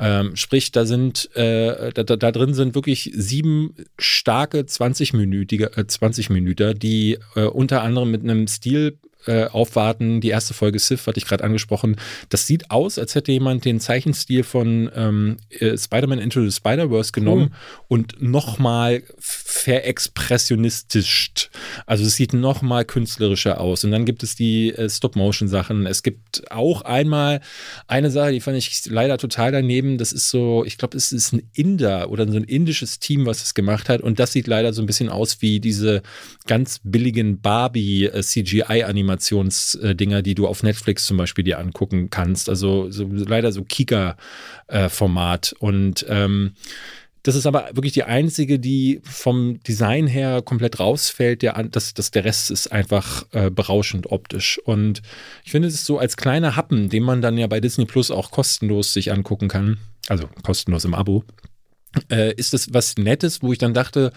Ähm, 0.02 0.34
sprich, 0.34 0.72
da 0.72 0.86
sind, 0.86 1.28
äh, 1.36 1.92
da, 1.92 2.02
da, 2.04 2.32
drin 2.32 2.54
sind 2.54 2.74
wirklich 2.74 3.12
sieben 3.14 3.74
starke 3.98 4.60
20-Minütige, 4.60 5.76
äh, 5.76 5.86
20 5.86 6.30
Minüter, 6.30 6.72
die 6.72 7.18
äh, 7.36 7.42
unter 7.42 7.82
anderem 7.82 8.10
mit 8.10 8.22
einem 8.22 8.46
Stil 8.46 8.98
äh, 9.26 9.46
aufwarten. 9.46 10.20
Die 10.20 10.28
erste 10.28 10.54
Folge 10.54 10.78
Sif 10.78 11.06
hatte 11.06 11.18
ich 11.18 11.26
gerade 11.26 11.44
angesprochen. 11.44 11.96
Das 12.28 12.46
sieht 12.46 12.70
aus, 12.70 12.98
als 12.98 13.14
hätte 13.14 13.32
jemand 13.32 13.64
den 13.64 13.80
Zeichenstil 13.80 14.44
von 14.44 14.90
ähm, 14.94 15.38
äh, 15.50 15.76
Spider-Man 15.76 16.18
Into 16.18 16.42
the 16.42 16.50
Spider-Verse 16.50 17.12
genommen 17.12 17.52
cool. 17.52 17.84
und 17.88 18.22
nochmal 18.22 19.02
verexpressionistisch. 19.18 21.50
Also 21.86 22.04
es 22.04 22.16
sieht 22.16 22.32
nochmal 22.32 22.84
künstlerischer 22.84 23.60
aus. 23.60 23.84
Und 23.84 23.90
dann 23.90 24.04
gibt 24.04 24.22
es 24.22 24.36
die 24.36 24.70
äh, 24.70 24.88
Stop-Motion-Sachen. 24.88 25.86
Es 25.86 26.02
gibt 26.02 26.50
auch 26.50 26.82
einmal 26.82 27.40
eine 27.86 28.10
Sache, 28.10 28.32
die 28.32 28.40
fand 28.40 28.56
ich 28.56 28.86
leider 28.86 29.18
total 29.18 29.52
daneben. 29.52 29.98
Das 29.98 30.12
ist 30.12 30.30
so, 30.30 30.64
ich 30.64 30.78
glaube, 30.78 30.96
es 30.96 31.12
ist 31.12 31.32
ein 31.32 31.42
Inder 31.52 32.10
oder 32.10 32.26
so 32.26 32.36
ein 32.36 32.44
indisches 32.44 33.00
Team, 33.00 33.26
was 33.26 33.42
es 33.42 33.54
gemacht 33.54 33.88
hat. 33.88 34.00
Und 34.00 34.18
das 34.18 34.32
sieht 34.32 34.46
leider 34.46 34.72
so 34.72 34.82
ein 34.82 34.86
bisschen 34.86 35.08
aus 35.08 35.42
wie 35.42 35.60
diese 35.60 36.02
ganz 36.46 36.80
billigen 36.82 37.40
Barbie-CGI-Animationen 37.40 39.09
äh, 39.09 39.09
Animationsdinger, 39.10 40.22
die 40.22 40.34
du 40.34 40.46
auf 40.46 40.62
Netflix 40.62 41.06
zum 41.06 41.16
Beispiel 41.16 41.44
dir 41.44 41.58
angucken 41.58 42.10
kannst. 42.10 42.48
Also 42.48 42.90
so, 42.90 43.06
leider 43.10 43.52
so 43.52 43.64
Kika-Format. 43.64 45.54
und 45.58 46.06
ähm, 46.08 46.52
das 47.22 47.34
ist 47.34 47.44
aber 47.44 47.68
wirklich 47.74 47.92
die 47.92 48.04
einzige, 48.04 48.58
die 48.58 49.02
vom 49.04 49.62
Design 49.64 50.06
her 50.06 50.40
komplett 50.40 50.80
rausfällt. 50.80 51.42
Der, 51.42 51.62
das, 51.64 51.92
das, 51.92 52.10
der 52.10 52.24
Rest 52.24 52.50
ist 52.50 52.72
einfach 52.72 53.26
äh, 53.32 53.50
berauschend 53.50 54.10
optisch. 54.10 54.58
Und 54.64 55.02
ich 55.44 55.50
finde 55.50 55.68
es 55.68 55.74
ist 55.74 55.84
so 55.84 55.98
als 55.98 56.16
kleiner 56.16 56.56
Happen, 56.56 56.88
den 56.88 57.02
man 57.02 57.20
dann 57.20 57.36
ja 57.36 57.46
bei 57.46 57.60
Disney 57.60 57.84
Plus 57.84 58.10
auch 58.10 58.30
kostenlos 58.30 58.94
sich 58.94 59.12
angucken 59.12 59.48
kann. 59.48 59.76
Also 60.08 60.30
kostenlos 60.42 60.86
im 60.86 60.94
Abo. 60.94 61.24
Äh, 62.10 62.32
ist 62.36 62.54
das 62.54 62.72
was 62.72 62.96
Nettes, 62.96 63.42
wo 63.42 63.52
ich 63.52 63.58
dann 63.58 63.74
dachte, 63.74 64.12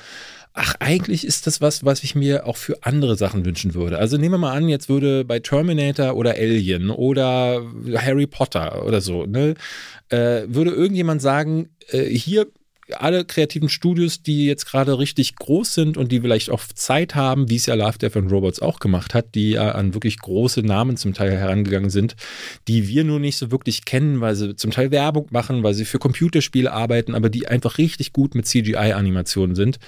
ach, 0.54 0.76
eigentlich 0.80 1.26
ist 1.26 1.48
das 1.48 1.62
was, 1.62 1.84
was 1.84 2.04
ich 2.04 2.16
mir 2.16 2.46
auch 2.46 2.58
für 2.58 2.84
andere 2.84 3.16
Sachen 3.16 3.46
wünschen 3.46 3.74
würde. 3.74 3.98
Also 3.98 4.18
nehmen 4.18 4.36
wir 4.36 4.38
mal 4.40 4.54
an, 4.54 4.70
jetzt 4.70 4.88
würde 4.88 5.26
bei 5.26 5.40
Terminator 5.40 6.16
oder 6.16 6.36
Alien 6.36 6.90
oder 6.90 7.62
Harry 7.96 8.28
Potter 8.28 8.86
oder 8.86 9.02
so, 9.02 9.26
ne, 9.26 9.56
äh, 10.10 10.44
würde 10.48 10.72
irgendjemand 10.72 11.22
sagen, 11.22 11.70
äh, 11.90 12.04
hier 12.04 12.48
alle 13.02 13.26
kreativen 13.26 13.70
Studios, 13.70 14.22
die 14.22 14.46
jetzt 14.46 14.66
gerade 14.66 14.98
richtig 15.00 15.36
groß 15.36 15.74
sind 15.74 15.98
und 15.98 16.12
die 16.12 16.22
vielleicht 16.22 16.50
auch 16.50 16.64
Zeit 16.74 17.16
haben, 17.16 17.50
wie 17.50 17.56
es 17.56 17.66
ja 17.66 17.76
Love, 17.76 17.98
Death 17.98 18.18
and 18.18 18.32
Robots 18.32 18.62
auch 18.62 18.80
gemacht 18.80 19.14
hat, 19.14 19.36
die 19.36 19.52
ja 19.52 19.74
an 19.74 19.94
wirklich 19.94 20.20
große 20.20 20.62
Namen 20.62 20.98
zum 20.98 21.14
Teil 21.14 21.32
herangegangen 21.32 21.90
sind, 21.90 22.16
die 22.68 22.88
wir 22.88 23.04
nur 23.04 23.20
nicht 23.20 23.38
so 23.38 23.52
wirklich 23.52 23.86
kennen, 23.86 24.22
weil 24.22 24.36
sie 24.36 24.56
zum 24.56 24.72
Teil 24.72 24.92
Werbung 24.92 25.28
machen, 25.32 25.64
weil 25.64 25.74
sie 25.74 25.86
für 25.86 26.00
Computerspiele 26.00 26.72
arbeiten, 26.72 27.16
aber 27.16 27.30
die 27.30 27.48
einfach 27.48 27.78
richtig 27.78 28.14
gut 28.14 28.36
mit 28.36 28.48
CGI-Animationen 28.48 29.56
sind 29.56 29.80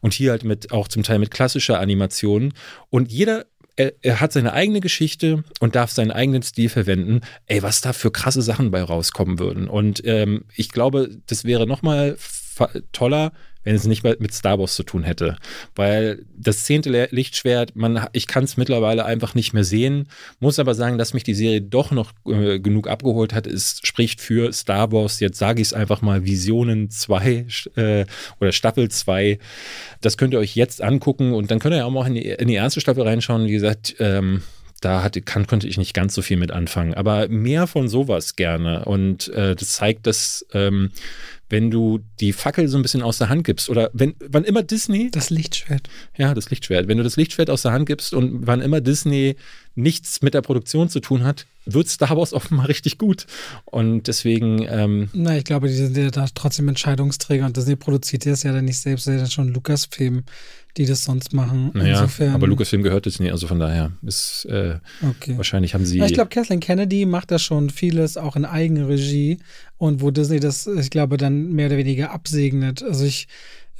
und 0.00 0.14
hier 0.14 0.32
halt 0.32 0.44
mit 0.44 0.72
auch 0.72 0.88
zum 0.88 1.02
Teil 1.02 1.18
mit 1.18 1.30
klassischer 1.30 1.80
Animation 1.80 2.52
und 2.90 3.10
jeder 3.10 3.46
er, 3.76 4.20
hat 4.20 4.32
seine 4.32 4.52
eigene 4.52 4.80
Geschichte 4.80 5.44
und 5.60 5.74
darf 5.74 5.90
seinen 5.90 6.10
eigenen 6.10 6.42
Stil 6.42 6.68
verwenden. 6.68 7.20
Ey, 7.46 7.62
was 7.62 7.80
da 7.80 7.92
für 7.92 8.10
krasse 8.10 8.42
Sachen 8.42 8.70
bei 8.70 8.82
rauskommen 8.82 9.38
würden. 9.38 9.68
Und 9.68 10.02
ähm, 10.04 10.44
ich 10.54 10.70
glaube, 10.70 11.10
das 11.26 11.44
wäre 11.44 11.66
nochmal 11.66 12.16
toller, 12.92 13.32
wenn 13.62 13.74
es 13.74 13.86
nicht 13.86 14.04
mit 14.04 14.32
Star 14.32 14.58
Wars 14.58 14.74
zu 14.74 14.82
tun 14.82 15.02
hätte. 15.02 15.36
Weil 15.74 16.24
das 16.34 16.64
zehnte 16.64 17.08
Lichtschwert, 17.10 17.76
man, 17.76 18.06
ich 18.12 18.26
kann 18.26 18.44
es 18.44 18.56
mittlerweile 18.56 19.04
einfach 19.04 19.34
nicht 19.34 19.52
mehr 19.52 19.64
sehen. 19.64 20.08
Muss 20.38 20.58
aber 20.58 20.74
sagen, 20.74 20.96
dass 20.96 21.12
mich 21.12 21.24
die 21.24 21.34
Serie 21.34 21.60
doch 21.60 21.90
noch 21.90 22.12
äh, 22.26 22.58
genug 22.58 22.88
abgeholt 22.88 23.34
hat. 23.34 23.46
Es 23.46 23.80
spricht 23.82 24.20
für 24.20 24.52
Star 24.52 24.92
Wars, 24.92 25.20
jetzt 25.20 25.38
sage 25.38 25.60
ich 25.60 25.68
es 25.68 25.74
einfach 25.74 26.00
mal, 26.00 26.24
Visionen 26.24 26.90
2 26.90 27.46
äh, 27.76 28.06
oder 28.40 28.52
Staffel 28.52 28.90
2. 28.90 29.38
Das 30.00 30.16
könnt 30.16 30.32
ihr 30.32 30.40
euch 30.40 30.54
jetzt 30.54 30.82
angucken 30.82 31.34
und 31.34 31.50
dann 31.50 31.58
könnt 31.58 31.74
ihr 31.74 31.84
auch 31.84 31.90
mal 31.90 32.06
in 32.06 32.14
die, 32.14 32.26
in 32.26 32.48
die 32.48 32.54
erste 32.54 32.80
Staffel 32.80 33.02
reinschauen. 33.02 33.46
Wie 33.46 33.52
gesagt, 33.52 33.94
ähm, 33.98 34.42
da 34.80 35.02
hatte, 35.02 35.22
kann, 35.22 35.46
konnte 35.46 35.68
ich 35.68 35.78
nicht 35.78 35.94
ganz 35.94 36.14
so 36.14 36.22
viel 36.22 36.36
mit 36.36 36.50
anfangen. 36.50 36.94
Aber 36.94 37.28
mehr 37.28 37.66
von 37.66 37.88
sowas 37.88 38.36
gerne. 38.36 38.84
Und 38.84 39.28
äh, 39.28 39.54
das 39.54 39.74
zeigt, 39.74 40.06
dass 40.06 40.46
ähm, 40.52 40.90
wenn 41.50 41.70
du 41.70 42.00
die 42.20 42.32
Fackel 42.32 42.68
so 42.68 42.78
ein 42.78 42.82
bisschen 42.82 43.02
aus 43.02 43.18
der 43.18 43.28
Hand 43.28 43.44
gibst 43.44 43.68
oder 43.68 43.90
wenn, 43.92 44.14
wann 44.20 44.44
immer 44.44 44.62
Disney. 44.62 45.10
Das 45.10 45.30
Lichtschwert. 45.30 45.90
Ja, 46.16 46.32
das 46.32 46.48
Lichtschwert. 46.48 46.86
Wenn 46.86 46.96
du 46.96 47.04
das 47.04 47.16
Lichtschwert 47.16 47.50
aus 47.50 47.62
der 47.62 47.72
Hand 47.72 47.86
gibst 47.86 48.14
und 48.14 48.46
wann 48.46 48.60
immer 48.60 48.80
Disney 48.80 49.36
nichts 49.74 50.22
mit 50.22 50.34
der 50.34 50.42
Produktion 50.42 50.88
zu 50.88 51.00
tun 51.00 51.24
hat, 51.24 51.46
wird 51.66 51.88
Star 51.88 52.16
Wars 52.16 52.32
offenbar 52.32 52.68
richtig 52.68 52.98
gut. 52.98 53.26
Und 53.64 54.06
deswegen. 54.06 54.64
Ähm, 54.68 55.10
Na, 55.12 55.36
ich 55.36 55.44
glaube, 55.44 55.68
die 55.68 55.74
sind 55.74 55.96
ja 55.96 56.10
da 56.10 56.26
trotzdem 56.32 56.68
Entscheidungsträger 56.68 57.44
und 57.44 57.56
Disney 57.56 57.76
produziert 57.76 58.26
das 58.26 58.44
ja 58.44 58.52
dann 58.52 58.64
nicht 58.64 58.78
selbst, 58.78 59.06
ja 59.06 59.26
schon 59.26 59.52
Lucasfilm, 59.52 60.22
die 60.76 60.86
das 60.86 61.04
sonst 61.04 61.32
machen. 61.32 61.70
naja, 61.74 62.02
Insofern, 62.02 62.34
aber 62.34 62.46
Lucasfilm 62.46 62.82
gehört 62.82 63.06
Disney, 63.06 63.30
also 63.30 63.46
von 63.46 63.58
daher 63.58 63.92
ist 64.02 64.46
äh, 64.46 64.78
okay. 65.02 65.36
wahrscheinlich 65.36 65.74
haben 65.74 65.84
sie. 65.84 65.98
Ja, 65.98 66.06
ich 66.06 66.14
glaube, 66.14 66.30
Kathleen 66.30 66.60
Kennedy 66.60 67.06
macht 67.06 67.30
das 67.30 67.42
schon 67.42 67.70
vieles 67.70 68.16
auch 68.16 68.36
in 68.36 68.44
Eigenregie 68.44 69.38
und 69.78 70.00
wo 70.00 70.10
Disney 70.10 70.40
das, 70.40 70.66
ich 70.66 70.90
glaube, 70.90 71.16
dann 71.16 71.52
mehr 71.52 71.66
oder 71.66 71.76
weniger 71.76 72.10
absegnet. 72.12 72.82
Also 72.82 73.04
ich, 73.04 73.28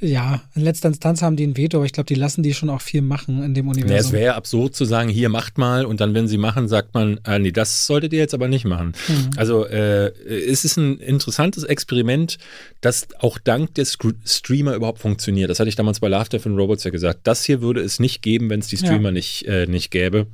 ja, 0.01 0.41
in 0.55 0.63
letzter 0.63 0.87
Instanz 0.89 1.21
haben 1.21 1.35
die 1.35 1.45
ein 1.45 1.55
Veto, 1.55 1.77
aber 1.77 1.85
ich 1.85 1.93
glaube, 1.93 2.07
die 2.07 2.15
lassen 2.15 2.41
die 2.43 2.53
schon 2.55 2.69
auch 2.69 2.81
viel 2.81 3.01
machen 3.01 3.43
in 3.43 3.53
dem 3.53 3.67
Ja, 3.67 3.71
es 3.71 3.77
Universum. 3.77 4.11
wäre 4.13 4.23
ja 4.25 4.35
absurd 4.35 4.75
zu 4.75 4.83
sagen, 4.85 5.09
hier 5.09 5.29
macht 5.29 5.57
mal 5.59 5.85
und 5.85 6.01
dann, 6.01 6.13
wenn 6.15 6.27
sie 6.27 6.37
machen, 6.37 6.67
sagt 6.67 6.93
man, 6.95 7.19
ah, 7.23 7.37
nee, 7.37 7.51
das 7.51 7.85
solltet 7.85 8.11
ihr 8.11 8.19
jetzt 8.19 8.33
aber 8.33 8.47
nicht 8.47 8.65
machen. 8.65 8.93
Mhm. 9.07 9.29
Also 9.37 9.65
äh, 9.65 10.07
es 10.27 10.65
ist 10.65 10.77
ein 10.77 10.97
interessantes 10.99 11.63
Experiment, 11.63 12.37
das 12.81 13.07
auch 13.19 13.37
dank 13.37 13.75
des 13.75 13.97
Streamer 14.25 14.73
überhaupt 14.75 14.99
funktioniert. 14.99 15.49
Das 15.51 15.59
hatte 15.59 15.69
ich 15.69 15.75
damals 15.75 15.99
bei 15.99 16.07
Love, 16.07 16.29
Death 16.29 16.47
and 16.47 16.57
Robots 16.57 16.83
ja 16.83 16.89
gesagt. 16.91 17.19
Das 17.23 17.45
hier 17.45 17.61
würde 17.61 17.81
es 17.81 17.99
nicht 17.99 18.21
geben, 18.23 18.49
wenn 18.49 18.59
es 18.59 18.67
die 18.67 18.77
Ja. 18.77 18.87
Streamer 18.87 19.11
nicht, 19.11 19.45
äh, 19.47 19.67
nicht 19.67 19.91
gäbe. 19.91 20.25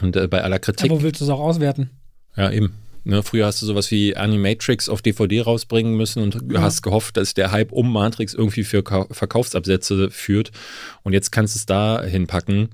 Und 0.00 0.16
äh, 0.16 0.26
bei 0.26 0.42
aller 0.42 0.58
Kritik, 0.58 0.90
aber 0.90 1.00
wo 1.00 1.04
willst 1.04 1.20
du 1.20 1.24
es 1.24 1.30
auch 1.30 1.40
auswerten? 1.40 1.90
ja 2.36 2.50
eben. 2.50 2.72
Ne, 3.08 3.22
früher 3.22 3.46
hast 3.46 3.62
du 3.62 3.66
sowas 3.66 3.92
wie 3.92 4.16
Animatrix 4.16 4.88
auf 4.88 5.00
DVD 5.00 5.40
rausbringen 5.42 5.94
müssen 5.96 6.24
und 6.24 6.38
Ja. 6.50 6.60
hast 6.60 6.82
gehofft, 6.82 7.16
dass 7.16 7.34
der 7.34 7.52
Hype 7.52 7.70
um 7.70 7.92
Matrix 7.92 8.34
irgendwie 8.34 8.64
für 8.64 8.82
Ka 8.82 9.06
Verkaufsabsätze 9.12 10.10
führt. 10.10 10.50
Und 11.04 11.12
jetzt 11.12 11.30
kannst 11.30 11.54
du 11.54 11.58
es 11.58 11.66
da 11.66 12.02
hinpacken. 12.02 12.68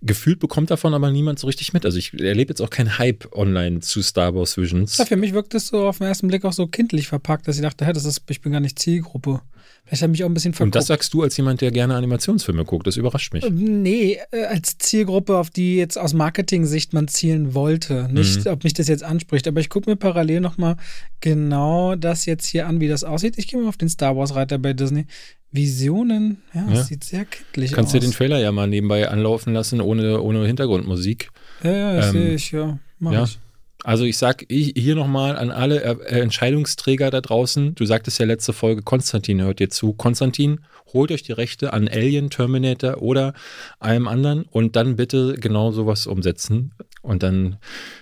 Gefühlt 0.00 0.38
bekommt 0.38 0.70
davon 0.70 0.94
aber 0.94 1.10
niemand 1.10 1.38
so 1.38 1.46
richtig 1.46 1.74
mit. 1.74 1.84
Also 1.84 1.98
ich 1.98 2.14
erlebe 2.18 2.48
jetzt 2.50 2.62
auch 2.62 2.70
keinen 2.70 2.96
Hype 2.98 3.28
online 3.36 3.80
zu 3.80 4.00
Star 4.00 4.34
Wars 4.34 4.56
Visions. 4.56 4.96
Ja, 4.96 5.04
für 5.04 5.16
mich 5.16 5.34
wirkt 5.34 5.54
es 5.54 5.66
so 5.66 5.86
auf 5.86 5.98
den 5.98 6.06
ersten 6.06 6.28
Blick 6.28 6.46
auch 6.46 6.54
so 6.54 6.66
kindlich 6.66 7.06
verpackt, 7.08 7.46
dass 7.46 7.56
ich 7.56 7.62
dachte, 7.62 7.84
hä, 7.84 7.92
das 7.92 8.06
ist, 8.06 8.22
ich 8.30 8.40
bin 8.40 8.52
gar 8.52 8.60
nicht 8.60 8.78
Zielgruppe. 8.78 9.42
Vielleicht 9.86 10.02
habe 10.02 10.12
ich 10.12 10.18
mich 10.20 10.24
auch 10.24 10.30
ein 10.30 10.34
bisschen 10.34 10.50
Und 10.52 10.56
verguckt. 10.56 10.76
das 10.76 10.86
sagst 10.86 11.12
du 11.12 11.22
als 11.22 11.36
jemand, 11.36 11.60
der 11.60 11.70
gerne 11.70 11.94
Animationsfilme 11.94 12.64
guckt. 12.64 12.86
Das 12.86 12.96
überrascht 12.96 13.34
mich. 13.34 13.44
Nee, 13.50 14.18
äh, 14.30 14.44
als 14.46 14.78
Zielgruppe, 14.78 15.36
auf 15.36 15.50
die 15.50 15.76
jetzt 15.76 15.98
aus 15.98 16.14
Marketing-Sicht 16.14 16.94
man 16.94 17.06
zielen 17.06 17.52
wollte. 17.54 18.08
Nicht, 18.10 18.46
Mhm. 18.46 18.52
ob 18.52 18.64
mich 18.64 18.72
das 18.72 18.88
jetzt 18.88 19.02
anspricht, 19.04 19.46
aber 19.46 19.60
ich 19.60 19.68
gucke 19.68 19.90
mir 19.90 19.96
parallel 19.96 20.40
nochmal 20.40 20.76
genau 21.20 21.96
das 21.96 22.24
jetzt 22.26 22.46
hier 22.46 22.66
an, 22.66 22.80
wie 22.80 22.88
das 22.88 23.04
aussieht. 23.04 23.34
Ich 23.36 23.46
gehe 23.46 23.60
mal 23.60 23.68
auf 23.68 23.76
den 23.76 23.88
Star 23.90 24.16
Wars-Reiter 24.16 24.58
bei 24.58 24.72
Disney. 24.72 25.06
Visionen, 25.52 26.38
ja, 26.52 26.64
das 26.68 26.78
Ja. 26.78 26.84
sieht 26.84 27.04
sehr 27.04 27.24
kindlich 27.26 27.72
Kannst 27.72 27.88
aus. 27.88 27.92
dir 27.92 28.00
den 28.00 28.10
Trailer 28.10 28.38
ja 28.40 28.50
mal 28.50 28.66
nebenbei 28.66 29.08
anlaufen 29.08 29.52
lassen, 29.54 29.80
ohne, 29.80 30.20
ohne 30.20 30.44
Hintergrundmusik. 30.46 31.28
ja, 31.62 31.70
ja, 31.70 31.94
das 31.96 32.06
ähm, 32.06 32.12
sehe 32.12 32.34
ich, 32.34 32.50
ja. 32.50 32.78
Mach 32.98 33.12
ja. 33.12 33.24
ich. 33.24 33.38
Also 33.84 34.04
ich 34.04 34.16
sag 34.16 34.46
ich- 34.48 34.72
hier 34.76 34.94
nochmal 34.94 35.36
an 35.36 35.50
alle 35.50 35.82
äh, 35.82 36.20
Entscheidungsträger 36.20 37.10
da 37.10 37.20
draußen, 37.20 37.74
du 37.74 37.84
sagtest 37.84 38.18
ja 38.18 38.24
letzte 38.24 38.54
Folge, 38.54 38.80
Konstantin 38.82 39.42
hört 39.42 39.58
dir 39.60 39.68
zu. 39.68 39.92
Konstantin, 39.92 40.60
holt 40.94 41.12
euch 41.12 41.22
die 41.22 41.32
Rechte 41.32 41.74
an 41.74 41.86
Alien, 41.86 42.30
Terminator 42.30 43.02
oder 43.02 43.34
allem 43.80 44.08
anderen 44.08 44.44
und 44.44 44.74
dann 44.74 44.96
bitte 44.96 45.34
genau 45.38 45.70
sowas 45.70 46.06
umsetzen. 46.06 46.72
Und 47.02 47.22
dann 47.22 47.58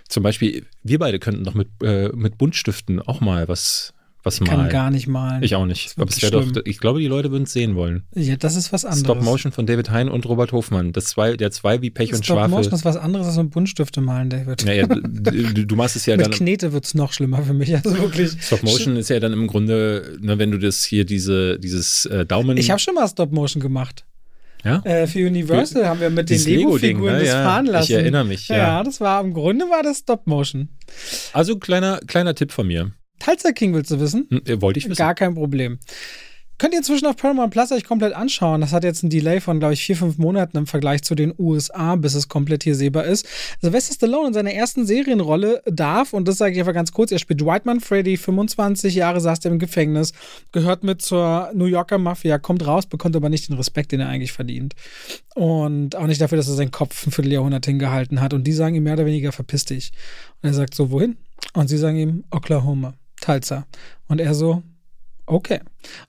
zum 0.09 0.23
Beispiel, 0.23 0.67
wir 0.85 1.01
beide 1.01 1.19
könnten 1.19 1.43
doch 1.43 1.55
mit, 1.55 1.69
äh, 1.83 2.11
mit 2.15 2.39
Buntstiften 2.39 3.01
auch 3.01 3.21
mal 3.21 3.49
was, 3.49 3.93
was 4.25 4.41
Ich 4.41 4.47
kann 4.47 4.59
malen. 4.59 4.71
gar 4.71 4.91
nicht 4.91 5.07
malen. 5.09 5.43
ich 5.43 5.55
auch 5.57 5.67
nicht. 5.67 5.95
Aber 5.97 6.09
es 6.09 6.19
doch, 6.31 6.47
ich 6.65 6.79
glaube, 6.79 7.01
die 7.01 7.07
Leute 7.09 7.31
würden 7.31 7.45
es 7.45 7.53
sehen 7.53 7.75
wollen. 7.75 8.05
Ja, 8.15 8.37
das 8.37 8.57
ist 8.57 8.73
was 8.73 8.85
anderes. 8.85 9.01
Stop 9.05 9.23
Motion 9.23 9.53
von 9.53 9.67
David 9.67 9.91
Hein 9.91 10.09
und 10.09 10.27
Robert 10.27 10.53
Hofmann. 10.53 10.93
Das 10.93 11.07
zwei, 11.07 11.37
der 11.37 11.51
zwei 11.51 11.83
wie 11.83 11.91
Pech 11.91 12.13
und 12.15 12.25
Stop 12.25 12.37
Schwafel. 12.39 12.51
Motion 12.51 12.75
ist 12.75 12.85
was 12.85 12.97
anderes 12.97 13.27
als 13.27 13.37
mit 13.37 13.51
Buntstifte 13.51 14.01
malen, 14.01 14.31
David. 14.31 14.65
Naja, 14.65 14.87
du, 14.89 15.67
du 15.67 15.77
machst 15.77 15.97
es 15.97 16.07
ja 16.07 16.17
mit 16.17 16.27
dann. 16.27 16.33
Knete 16.33 16.73
wird 16.73 16.85
es 16.85 16.95
noch 16.95 17.13
schlimmer 17.13 17.43
für 17.43 17.55
mich. 17.55 17.75
Also 17.75 17.97
wirklich. 17.99 18.31
Stop 18.41 18.63
Motion 18.63 18.97
ist 18.97 19.11
ja 19.11 19.19
dann 19.21 19.33
im 19.33 19.47
Grunde, 19.47 20.17
ne, 20.21 20.39
wenn 20.39 20.51
du 20.51 20.59
das 20.59 20.85
hier 20.85 21.05
diese, 21.05 21.59
dieses 21.59 22.07
äh, 22.07 22.25
Daumen. 22.25 22.57
Ich 22.57 22.71
habe 22.71 22.79
schon 22.81 22.95
mal 22.95 23.09
Stop 23.09 23.33
Motion 23.33 23.61
gemacht. 23.61 24.05
ja? 24.65 24.81
Äh, 24.85 25.07
für 25.09 25.27
Universal 25.27 25.87
haben 25.87 26.01
wir 26.01 26.11
mit 26.11 26.31
den 26.31 26.41
Lego-Figuren 26.45 27.15
ne? 27.15 27.19
das 27.21 27.29
Ja, 27.29 27.43
fahren 27.43 27.67
ich 27.67 27.73
lassen. 27.73 27.93
erinnere 27.93 28.25
mich, 28.25 28.47
ja. 28.49 28.83
das 28.85 29.01
war 29.01 29.21
im 29.23 29.35
Grunde 29.35 29.65
war 29.67 29.83
das 29.83 29.99
Stop 29.99 30.27
Motion. 30.29 30.69
Also 31.33 31.57
kleiner, 31.59 31.99
kleiner 32.07 32.35
Tipp 32.37 32.53
von 32.53 32.67
mir. 32.69 32.93
Tulsa 33.19 33.53
King 33.53 33.75
willst 33.75 33.91
du 33.91 34.01
wissen? 34.01 34.27
Hm, 34.31 34.43
äh, 34.47 34.61
wollte 34.61 34.79
ich 34.79 34.87
wissen. 34.87 34.99
Gar 34.99 35.15
kein 35.15 35.35
Problem. 35.35 35.79
Könnt 36.63 36.75
ihr 36.75 36.79
inzwischen 36.79 37.07
auf 37.07 37.17
Paramount 37.17 37.53
Plus 37.53 37.73
euch 37.73 37.83
komplett 37.83 38.13
anschauen. 38.15 38.61
Das 38.61 38.73
hat 38.73 38.85
jetzt 38.85 39.03
ein 39.03 39.11
Delay 39.11 39.41
von, 39.41 39.59
glaube 39.59 39.75
ich, 39.75 39.83
vier, 39.83 39.97
fünf 39.97 40.17
Monaten 40.19 40.57
im 40.57 40.69
Vergleich 40.69 41.03
zu 41.03 41.17
den 41.17 41.35
USA, 41.37 41.97
bis 41.97 42.15
es 42.15 42.29
komplett 42.29 42.63
hier 42.63 42.77
sehbar 42.77 43.05
ist. 43.05 43.27
Sylvester 43.61 43.95
Stallone 43.95 44.29
in 44.29 44.33
seiner 44.35 44.53
ersten 44.53 44.87
Serienrolle 44.87 45.63
darf, 45.67 46.13
und 46.13 46.29
das 46.29 46.39
sage 46.39 46.53
ich 46.53 46.61
einfach 46.61 46.73
ganz 46.73 46.93
kurz, 46.93 47.11
er 47.11 47.19
spielt 47.19 47.45
Whiteman 47.45 47.81
Freddy, 47.81 48.17
25 48.17 48.95
Jahre 48.95 49.21
saß 49.21 49.45
er 49.45 49.51
im 49.51 49.59
Gefängnis, 49.59 50.13
gehört 50.53 50.85
mit 50.85 51.03
zur 51.03 51.51
New 51.53 51.65
Yorker 51.65 51.99
Mafia, 51.99 52.39
kommt 52.39 52.65
raus, 52.65 52.87
bekommt 52.87 53.17
aber 53.17 53.29
nicht 53.29 53.49
den 53.49 53.57
Respekt, 53.57 53.91
den 53.91 53.99
er 53.99 54.09
eigentlich 54.09 54.33
verdient. 54.33 54.77
Und 55.35 55.97
auch 55.97 56.07
nicht 56.07 56.21
dafür, 56.21 56.37
dass 56.37 56.47
er 56.47 56.55
seinen 56.55 56.71
Kopf 56.71 57.05
ein 57.07 57.11
Vierteljahrhundert 57.11 57.67
hingehalten 57.67 58.21
hat. 58.21 58.35
Und 58.35 58.45
die 58.45 58.53
sagen 58.53 58.77
ihm 58.77 58.85
mehr 58.85 58.95
oder 58.95 59.07
weniger, 59.07 59.33
verpiss 59.33 59.65
dich. 59.65 59.91
Und 60.43 60.51
er 60.51 60.55
sagt 60.55 60.75
so, 60.75 60.93
wohin? 60.93 61.17
Und 61.55 61.67
sie 61.67 61.79
sagen 61.79 61.97
ihm, 61.97 62.25
Oklahoma, 62.31 62.95
Tulsa. 63.23 63.67
Und 64.09 64.21
er 64.21 64.35
so, 64.35 64.63
okay. 65.27 65.61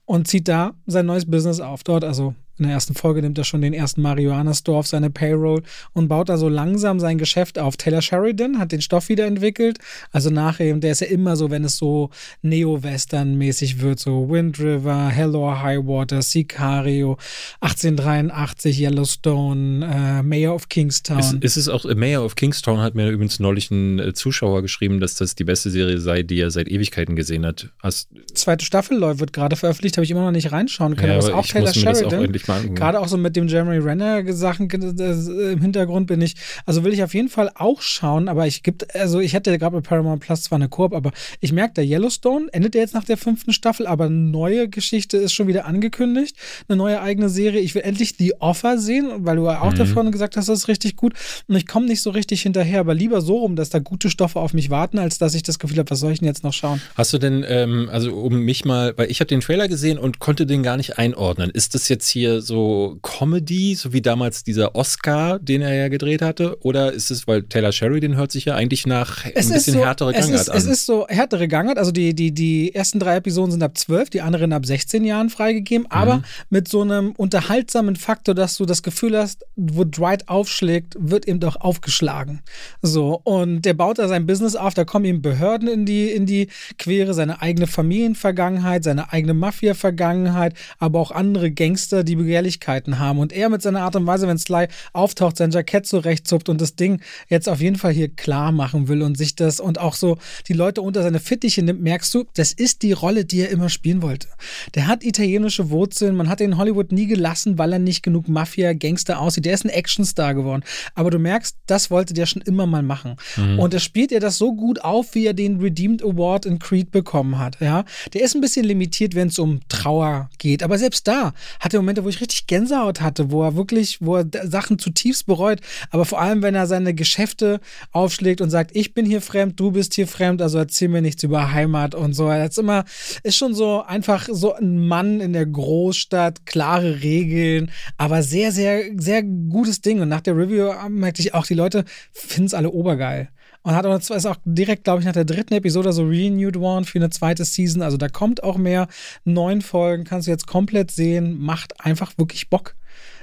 Und 0.04 0.28
zieht 0.28 0.48
da 0.48 0.74
sein 0.86 1.06
neues 1.06 1.30
Business 1.30 1.60
auf. 1.60 1.82
Dort, 1.82 2.04
also 2.04 2.34
in 2.58 2.64
der 2.64 2.74
ersten 2.74 2.94
Folge 2.94 3.20
nimmt 3.20 3.36
er 3.38 3.44
schon 3.44 3.62
den 3.62 3.74
ersten 3.74 4.02
Marihuana-Store 4.02 4.78
auf 4.78 4.86
seine 4.86 5.10
Payroll 5.10 5.62
und 5.92 6.08
baut 6.08 6.28
da 6.28 6.36
so 6.36 6.48
langsam 6.48 7.00
sein 7.00 7.18
Geschäft 7.18 7.58
auf. 7.58 7.76
Taylor 7.76 8.02
Sheridan 8.02 8.58
hat 8.58 8.72
den 8.72 8.80
Stoff 8.80 9.08
wiederentwickelt. 9.08 9.78
Also 10.12 10.30
nachher, 10.30 10.74
der 10.76 10.92
ist 10.92 11.00
ja 11.00 11.08
immer 11.08 11.36
so, 11.36 11.50
wenn 11.50 11.64
es 11.64 11.76
so 11.76 12.10
Neo-Western-mäßig 12.42 13.80
wird, 13.80 13.98
so 13.98 14.28
Wind 14.30 14.58
River, 14.60 15.08
Hell 15.08 15.34
or 15.34 15.62
High 15.62 15.84
Water, 15.84 16.22
Sicario, 16.22 17.18
1883, 17.60 18.80
Yellowstone, 18.80 19.84
äh, 19.84 20.22
Mayor 20.22 20.54
of 20.54 20.68
Kingstown. 20.68 21.18
Ist, 21.18 21.34
ist 21.40 21.56
es 21.56 21.68
auch, 21.68 21.84
äh, 21.84 21.94
Mayor 21.94 22.24
of 22.24 22.36
Kingstown 22.36 22.80
hat 22.80 22.94
mir 22.94 23.08
übrigens 23.10 23.40
neulich 23.40 23.70
ein 23.70 23.98
äh, 23.98 24.12
Zuschauer 24.12 24.62
geschrieben, 24.62 25.00
dass 25.00 25.14
das 25.14 25.34
die 25.34 25.44
beste 25.44 25.70
Serie 25.70 25.98
sei, 25.98 26.22
die 26.22 26.38
er 26.38 26.50
seit 26.50 26.68
Ewigkeiten 26.68 27.16
gesehen 27.16 27.44
hat. 27.44 27.70
Hast, 27.82 28.08
Zweite 28.34 28.64
Staffel 28.64 29.00
wird 29.18 29.32
gerade 29.32 29.56
veröffentlicht, 29.56 29.96
habe 29.96 30.04
ich 30.04 30.10
immer 30.10 30.24
noch 30.24 30.30
nicht 30.30 30.52
reinschauen 30.52 30.96
können. 30.96 31.08
ja, 31.08 31.14
aber 31.14 31.26
ist 31.26 31.30
aber 31.30 31.40
auch 31.40 31.44
ich 31.44 31.50
Taylor 31.50 31.68
muss 31.68 31.76
mir 31.76 31.82
das 31.84 31.98
auch 31.98 32.10
Sheridan. 32.10 32.24
Mal. 32.48 32.68
Gerade 32.70 33.00
auch 33.00 33.08
so 33.08 33.16
mit 33.16 33.36
dem 33.36 33.48
Jeremy 33.48 33.78
Renner 33.78 34.32
Sachen 34.32 34.68
äh, 34.70 35.52
im 35.52 35.60
Hintergrund 35.60 36.06
bin 36.06 36.20
ich, 36.20 36.34
also 36.66 36.84
will 36.84 36.92
ich 36.92 37.02
auf 37.02 37.14
jeden 37.14 37.28
Fall 37.28 37.50
auch 37.54 37.80
schauen, 37.82 38.28
aber 38.28 38.46
ich 38.46 38.62
gibt, 38.62 38.94
also 38.94 39.20
ich 39.20 39.32
hätte 39.32 39.56
gerade 39.58 39.76
mit 39.76 39.84
Paramount 39.86 40.20
Plus 40.22 40.42
zwar 40.42 40.56
eine 40.56 40.68
Koop, 40.68 40.92
aber 40.94 41.12
ich 41.40 41.52
merke, 41.52 41.74
der 41.74 41.84
Yellowstone 41.84 42.46
endet 42.52 42.74
ja 42.74 42.80
jetzt 42.80 42.94
nach 42.94 43.04
der 43.04 43.16
fünften 43.16 43.52
Staffel, 43.52 43.86
aber 43.86 44.04
eine 44.06 44.14
neue 44.14 44.68
Geschichte 44.68 45.16
ist 45.16 45.32
schon 45.32 45.46
wieder 45.46 45.66
angekündigt, 45.66 46.36
eine 46.68 46.76
neue 46.76 47.00
eigene 47.00 47.28
Serie. 47.28 47.60
Ich 47.60 47.74
will 47.74 47.82
endlich 47.82 48.16
die 48.16 48.40
Offer 48.40 48.78
sehen, 48.78 49.08
weil 49.18 49.36
du 49.36 49.44
ja 49.44 49.60
auch 49.60 49.72
Mhm. 49.72 49.78
davon 49.78 50.12
gesagt 50.12 50.36
hast, 50.36 50.48
das 50.48 50.58
ist 50.60 50.68
richtig 50.68 50.96
gut 50.96 51.14
und 51.48 51.56
ich 51.56 51.66
komme 51.66 51.86
nicht 51.86 52.02
so 52.02 52.10
richtig 52.10 52.42
hinterher, 52.42 52.80
aber 52.80 52.94
lieber 52.94 53.20
so 53.20 53.38
rum, 53.38 53.56
dass 53.56 53.70
da 53.70 53.78
gute 53.78 54.10
Stoffe 54.10 54.38
auf 54.40 54.52
mich 54.54 54.70
warten, 54.70 54.98
als 54.98 55.18
dass 55.18 55.34
ich 55.34 55.42
das 55.42 55.58
Gefühl 55.58 55.78
habe, 55.78 55.90
was 55.90 56.00
soll 56.00 56.12
ich 56.12 56.18
denn 56.20 56.28
jetzt 56.28 56.44
noch 56.44 56.52
schauen? 56.52 56.80
Hast 56.94 57.12
du 57.12 57.18
denn, 57.18 57.44
ähm, 57.48 57.88
also 57.90 58.12
um 58.14 58.40
mich 58.40 58.64
mal, 58.64 58.94
weil 58.96 59.10
ich 59.10 59.20
habe 59.20 59.28
den 59.28 59.40
Trailer 59.40 59.68
gesehen 59.68 59.98
und 59.98 60.18
konnte 60.18 60.46
den 60.46 60.62
gar 60.62 60.76
nicht 60.76 60.98
einordnen. 60.98 61.50
Ist 61.50 61.74
das 61.74 61.88
jetzt 61.88 62.08
hier 62.08 62.33
so 62.40 62.98
Comedy, 63.02 63.74
so 63.74 63.92
wie 63.92 64.02
damals 64.02 64.44
dieser 64.44 64.74
Oscar, 64.74 65.38
den 65.38 65.62
er 65.62 65.74
ja 65.74 65.88
gedreht 65.88 66.22
hatte? 66.22 66.56
Oder 66.62 66.92
ist 66.92 67.10
es, 67.10 67.26
weil 67.26 67.42
Taylor 67.44 67.72
Sheridan 67.72 68.16
hört 68.16 68.32
sich 68.32 68.44
ja 68.46 68.54
eigentlich 68.54 68.86
nach 68.86 69.24
ein 69.24 69.32
bisschen 69.34 69.78
härtere 69.78 70.12
es 70.12 70.26
Gangart 70.26 70.40
ist, 70.40 70.48
an. 70.50 70.56
Es 70.56 70.66
ist 70.66 70.86
so 70.86 71.06
härtere 71.08 71.48
Gangart. 71.48 71.78
Also 71.78 71.92
die, 71.92 72.14
die, 72.14 72.32
die 72.32 72.74
ersten 72.74 72.98
drei 72.98 73.16
Episoden 73.16 73.52
sind 73.52 73.62
ab 73.62 73.76
12, 73.76 74.10
die 74.10 74.20
anderen 74.20 74.52
ab 74.52 74.66
16 74.66 75.04
Jahren 75.04 75.30
freigegeben, 75.30 75.86
aber 75.90 76.16
Mhm. 76.16 76.24
mit 76.50 76.68
so 76.68 76.82
einem 76.82 77.12
unterhaltsamen 77.12 77.96
Faktor, 77.96 78.34
dass 78.34 78.56
du 78.56 78.64
das 78.64 78.82
Gefühl 78.82 79.16
hast, 79.18 79.44
wo 79.56 79.84
Dwight 79.84 80.28
aufschlägt, 80.28 80.96
wird 80.98 81.26
ihm 81.26 81.40
doch 81.40 81.56
aufgeschlagen. 81.56 82.40
So, 82.82 83.20
und 83.24 83.62
der 83.62 83.74
baut 83.74 83.98
da 83.98 84.08
sein 84.08 84.26
Business 84.26 84.56
auf, 84.56 84.74
da 84.74 84.84
kommen 84.84 85.04
ihm 85.04 85.22
Behörden 85.22 85.68
in 85.68 85.86
die, 85.86 86.10
in 86.10 86.26
die 86.26 86.48
Quere, 86.78 87.14
seine 87.14 87.40
eigene 87.42 87.66
Familienvergangenheit, 87.66 88.84
seine 88.84 89.12
eigene 89.12 89.34
Mafia-Vergangenheit, 89.34 90.54
aber 90.78 91.00
auch 91.00 91.10
andere 91.10 91.50
Gangster, 91.50 92.04
die 92.04 92.16
Begehrlichkeiten 92.24 92.98
haben 92.98 93.18
und 93.18 93.32
er 93.32 93.48
mit 93.48 93.62
seiner 93.62 93.82
Art 93.82 93.96
und 93.96 94.06
Weise, 94.06 94.26
wenn 94.26 94.38
Sly 94.38 94.68
auftaucht, 94.92 95.36
sein 95.36 95.50
Jackett 95.50 95.86
zurechtzupft 95.86 96.48
und 96.48 96.60
das 96.60 96.76
Ding 96.76 97.00
jetzt 97.28 97.48
auf 97.48 97.60
jeden 97.60 97.76
Fall 97.76 97.92
hier 97.92 98.08
klar 98.08 98.52
machen 98.52 98.88
will 98.88 99.02
und 99.02 99.16
sich 99.16 99.36
das 99.36 99.60
und 99.60 99.78
auch 99.78 99.94
so 99.94 100.18
die 100.48 100.52
Leute 100.52 100.82
unter 100.82 101.02
seine 101.02 101.20
Fittiche 101.20 101.62
nimmt, 101.62 101.82
merkst 101.82 102.12
du, 102.14 102.24
das 102.34 102.52
ist 102.52 102.82
die 102.82 102.92
Rolle, 102.92 103.24
die 103.24 103.40
er 103.40 103.50
immer 103.50 103.68
spielen 103.68 104.02
wollte. 104.02 104.28
Der 104.74 104.86
hat 104.86 105.04
italienische 105.04 105.70
Wurzeln, 105.70 106.16
man 106.16 106.28
hat 106.28 106.40
ihn 106.40 106.52
in 106.52 106.58
Hollywood 106.58 106.92
nie 106.92 107.06
gelassen, 107.06 107.58
weil 107.58 107.72
er 107.72 107.78
nicht 107.78 108.02
genug 108.02 108.28
Mafia-Gangster 108.28 109.20
aussieht. 109.20 109.44
Der 109.44 109.54
ist 109.54 109.64
ein 109.64 109.70
Actionstar 109.70 110.34
geworden. 110.34 110.62
Aber 110.94 111.10
du 111.10 111.18
merkst, 111.18 111.56
das 111.66 111.90
wollte 111.90 112.14
der 112.14 112.26
schon 112.26 112.42
immer 112.42 112.66
mal 112.66 112.82
machen. 112.82 113.16
Mhm. 113.36 113.58
Und 113.58 113.74
er 113.74 113.80
spielt 113.80 114.12
er 114.12 114.20
das 114.20 114.38
so 114.38 114.54
gut 114.54 114.82
auf, 114.82 115.14
wie 115.14 115.26
er 115.26 115.34
den 115.34 115.60
Redeemed 115.60 116.02
Award 116.02 116.46
in 116.46 116.58
Creed 116.58 116.90
bekommen 116.90 117.38
hat. 117.38 117.60
Ja? 117.60 117.84
Der 118.12 118.22
ist 118.22 118.34
ein 118.34 118.40
bisschen 118.40 118.64
limitiert, 118.64 119.14
wenn 119.14 119.28
es 119.28 119.38
um 119.38 119.60
Trauer 119.68 120.30
geht. 120.38 120.62
Aber 120.62 120.78
selbst 120.78 121.06
da 121.08 121.34
hat 121.60 121.74
er 121.74 121.80
Momente, 121.80 122.04
wo 122.04 122.08
ich 122.08 122.13
richtig 122.20 122.46
Gänsehaut 122.46 123.00
hatte, 123.00 123.30
wo 123.30 123.42
er 123.42 123.56
wirklich, 123.56 123.98
wo 124.00 124.16
er 124.16 124.26
Sachen 124.44 124.78
zutiefst 124.78 125.26
bereut. 125.26 125.60
Aber 125.90 126.04
vor 126.04 126.20
allem, 126.20 126.42
wenn 126.42 126.54
er 126.54 126.66
seine 126.66 126.94
Geschäfte 126.94 127.60
aufschlägt 127.92 128.40
und 128.40 128.50
sagt, 128.50 128.74
ich 128.74 128.94
bin 128.94 129.06
hier 129.06 129.20
fremd, 129.20 129.58
du 129.58 129.72
bist 129.72 129.94
hier 129.94 130.06
fremd, 130.06 130.42
also 130.42 130.58
erzähl 130.58 130.88
mir 130.88 131.02
nichts 131.02 131.22
über 131.22 131.52
Heimat 131.52 131.94
und 131.94 132.14
so. 132.14 132.28
Er 132.28 132.46
ist 132.46 132.58
immer, 132.58 132.84
ist 133.22 133.36
schon 133.36 133.54
so 133.54 133.82
einfach 133.82 134.28
so 134.30 134.54
ein 134.54 134.86
Mann 134.86 135.20
in 135.20 135.32
der 135.32 135.46
Großstadt, 135.46 136.46
klare 136.46 137.02
Regeln, 137.02 137.70
aber 137.96 138.22
sehr, 138.22 138.52
sehr, 138.52 138.84
sehr 138.96 139.22
gutes 139.22 139.80
Ding. 139.80 140.00
Und 140.00 140.08
nach 140.08 140.20
der 140.20 140.36
Review 140.36 140.72
merkte 140.88 141.22
ich 141.22 141.34
auch, 141.34 141.46
die 141.46 141.54
Leute 141.54 141.84
finden 142.12 142.46
es 142.46 142.54
alle 142.54 142.70
obergeil. 142.70 143.28
Und 143.64 143.74
hat 143.74 143.86
auch, 143.86 143.96
ist 143.96 144.26
auch 144.26 144.36
direkt, 144.44 144.84
glaube 144.84 145.00
ich, 145.00 145.06
nach 145.06 145.14
der 145.14 145.24
dritten 145.24 145.54
Episode 145.54 145.94
so 145.94 146.04
renewed 146.04 146.56
worden 146.60 146.84
für 146.84 146.98
eine 146.98 147.08
zweite 147.08 147.46
Season. 147.46 147.80
Also 147.80 147.96
da 147.96 148.08
kommt 148.08 148.42
auch 148.42 148.58
mehr. 148.58 148.88
Neun 149.24 149.62
Folgen 149.62 150.04
kannst 150.04 150.26
du 150.26 150.30
jetzt 150.30 150.46
komplett 150.46 150.90
sehen. 150.90 151.40
Macht 151.40 151.80
einfach 151.80 152.12
wirklich 152.18 152.50
Bock. 152.50 152.76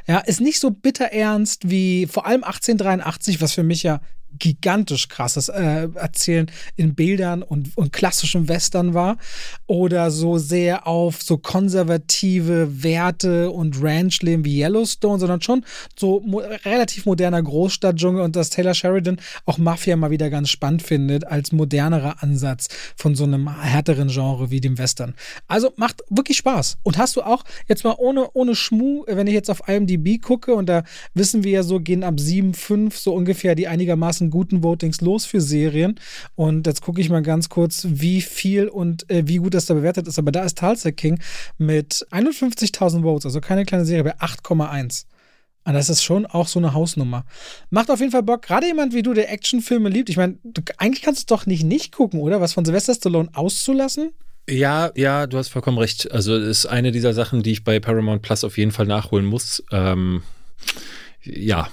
Ja, 0.08 0.18
ist 0.18 0.42
nicht 0.42 0.60
so 0.60 0.72
bitter 0.72 1.06
ernst 1.06 1.70
wie 1.70 2.08
vor 2.08 2.26
allem 2.26 2.44
1883, 2.44 3.40
was 3.40 3.54
für 3.54 3.62
mich 3.62 3.84
ja 3.84 4.02
gigantisch 4.40 5.08
krasses 5.08 5.50
äh, 5.50 5.88
Erzählen 5.96 6.50
in 6.76 6.96
Bildern 6.96 7.44
und, 7.44 7.78
und 7.78 7.94
klassischem 7.94 8.48
Western 8.48 8.94
war 8.94 9.18
oder 9.68 10.12
so 10.12 10.38
sehr 10.38 10.88
auf 10.88 11.22
so 11.22 11.38
konservative 11.38 12.84
Werte 12.84 13.52
und 13.52 13.82
Ranchleben 13.82 14.46
wie 14.46 14.62
Yellowstone, 14.62 15.20
sondern 15.20 15.42
schon 15.42 15.66
so 15.98 16.22
mo 16.22 16.42
relativ 16.66 17.06
moderner 17.06 17.42
Großstadtdschungel 17.42 18.22
und 18.22 18.36
dass 18.36 18.50
Taylor 18.50 18.74
Sheridan 18.74 19.18
auch 19.46 19.58
Mafia 19.58 19.96
mal 19.96 20.12
wieder 20.12 20.30
ganz 20.30 20.50
spannend 20.50 20.82
findet 20.82 21.26
als 21.26 21.52
modernerer 21.52 22.22
Ansatz 22.24 22.68
von 22.96 23.16
so 23.16 23.24
einem 23.24 23.62
härteren 23.62 24.10
Genre 24.10 24.52
wie 24.52 24.62
dem 24.62 24.78
Western. 24.78 25.14
Also 25.48 25.72
macht 25.76 26.02
wirklich 26.10 26.38
Spaß. 26.38 26.78
Und 26.84 26.98
hast 26.98 27.16
du 27.16 27.22
auch 27.22 27.44
jetzt 27.68 27.84
mal 27.84 27.96
ohne, 27.98 28.30
ohne 28.34 28.56
Schmuh, 28.56 29.04
wenn 29.08 29.28
ich 29.28 29.34
jetzt 29.34 29.50
auf 29.50 29.68
IMDb 29.68 30.22
gucke 30.22 30.54
und 30.54 30.68
da 30.68 30.84
wissen 31.14 31.44
wir 31.44 31.52
ja 31.52 31.64
so, 31.64 31.80
gehen 31.80 32.04
ab 32.04 32.20
7, 32.20 32.54
5 32.54 32.98
so 32.98 33.14
ungefähr 33.14 33.56
die 33.56 33.68
einigermaßen 33.68 34.21
ganzen 34.22 34.30
guten 34.30 34.64
Votings 34.64 35.02
los 35.02 35.26
für 35.26 35.42
Serien. 35.42 36.00
Und 36.36 36.68
jetzt 36.68 36.82
gucke 36.82 37.02
ich 37.02 37.10
mal 37.10 37.22
ganz 37.22 37.50
kurz, 37.50 37.88
wie 37.90 38.22
viel 38.22 38.68
und 38.68 39.10
äh, 39.10 39.24
wie 39.28 39.38
gut 39.38 39.54
das 39.54 39.66
da 39.66 39.74
bewertet 39.74 40.08
ist. 40.08 40.20
Aber 40.20 40.32
da 40.32 40.44
ist 40.44 40.58
Tulsa 40.58 40.92
King 40.92 41.20
mit 41.58 42.06
51.000 42.12 43.02
Votes, 43.02 43.26
also 43.26 43.42
keine 43.42 43.66
kleine 43.66 43.86
Serie, 43.86 44.04
bei 44.04 44.16
8,1. 44.18 45.06
Und 45.64 45.74
das 45.74 45.90
ist 45.90 46.04
schon 46.04 46.26
auch 46.26 46.48
so 46.48 46.60
eine 46.60 46.74
Hausnummer. 46.74 47.24
Macht 47.70 47.92
auf 47.92 48.00
jeden 48.00 48.12
Fall 48.12 48.24
Bock. 48.24 48.42
Gerade 48.44 48.68
jemand 48.68 48.94
wie 48.94 49.04
du, 49.04 49.14
der 49.14 49.32
Actionfilme 49.32 49.90
liebt. 49.90 50.10
Ich 50.10 50.18
meine, 50.18 50.38
eigentlich 50.78 51.04
kannst 51.04 51.20
du 51.20 51.24
es 51.24 51.26
doch 51.28 51.46
nicht 51.46 51.64
nicht 51.64 51.92
gucken, 51.92 52.20
oder? 52.20 52.42
Was 52.42 52.54
von 52.54 52.66
Sylvester 52.66 52.96
Stallone 52.96 53.30
auszulassen? 53.34 54.12
Ja, 54.50 54.92
ja, 54.96 55.28
du 55.28 55.38
hast 55.38 55.50
vollkommen 55.50 55.78
recht. 55.78 56.12
Also, 56.12 56.36
ist 56.36 56.66
eine 56.66 56.92
dieser 56.92 57.14
Sachen, 57.14 57.44
die 57.44 57.52
ich 57.52 57.64
bei 57.64 57.80
Paramount 57.80 58.24
Plus 58.24 58.44
auf 58.44 58.58
jeden 58.58 58.72
Fall 58.72 58.88
nachholen 58.88 59.26
muss. 59.26 59.64
Ähm, 59.72 60.24
ja, 61.24 61.70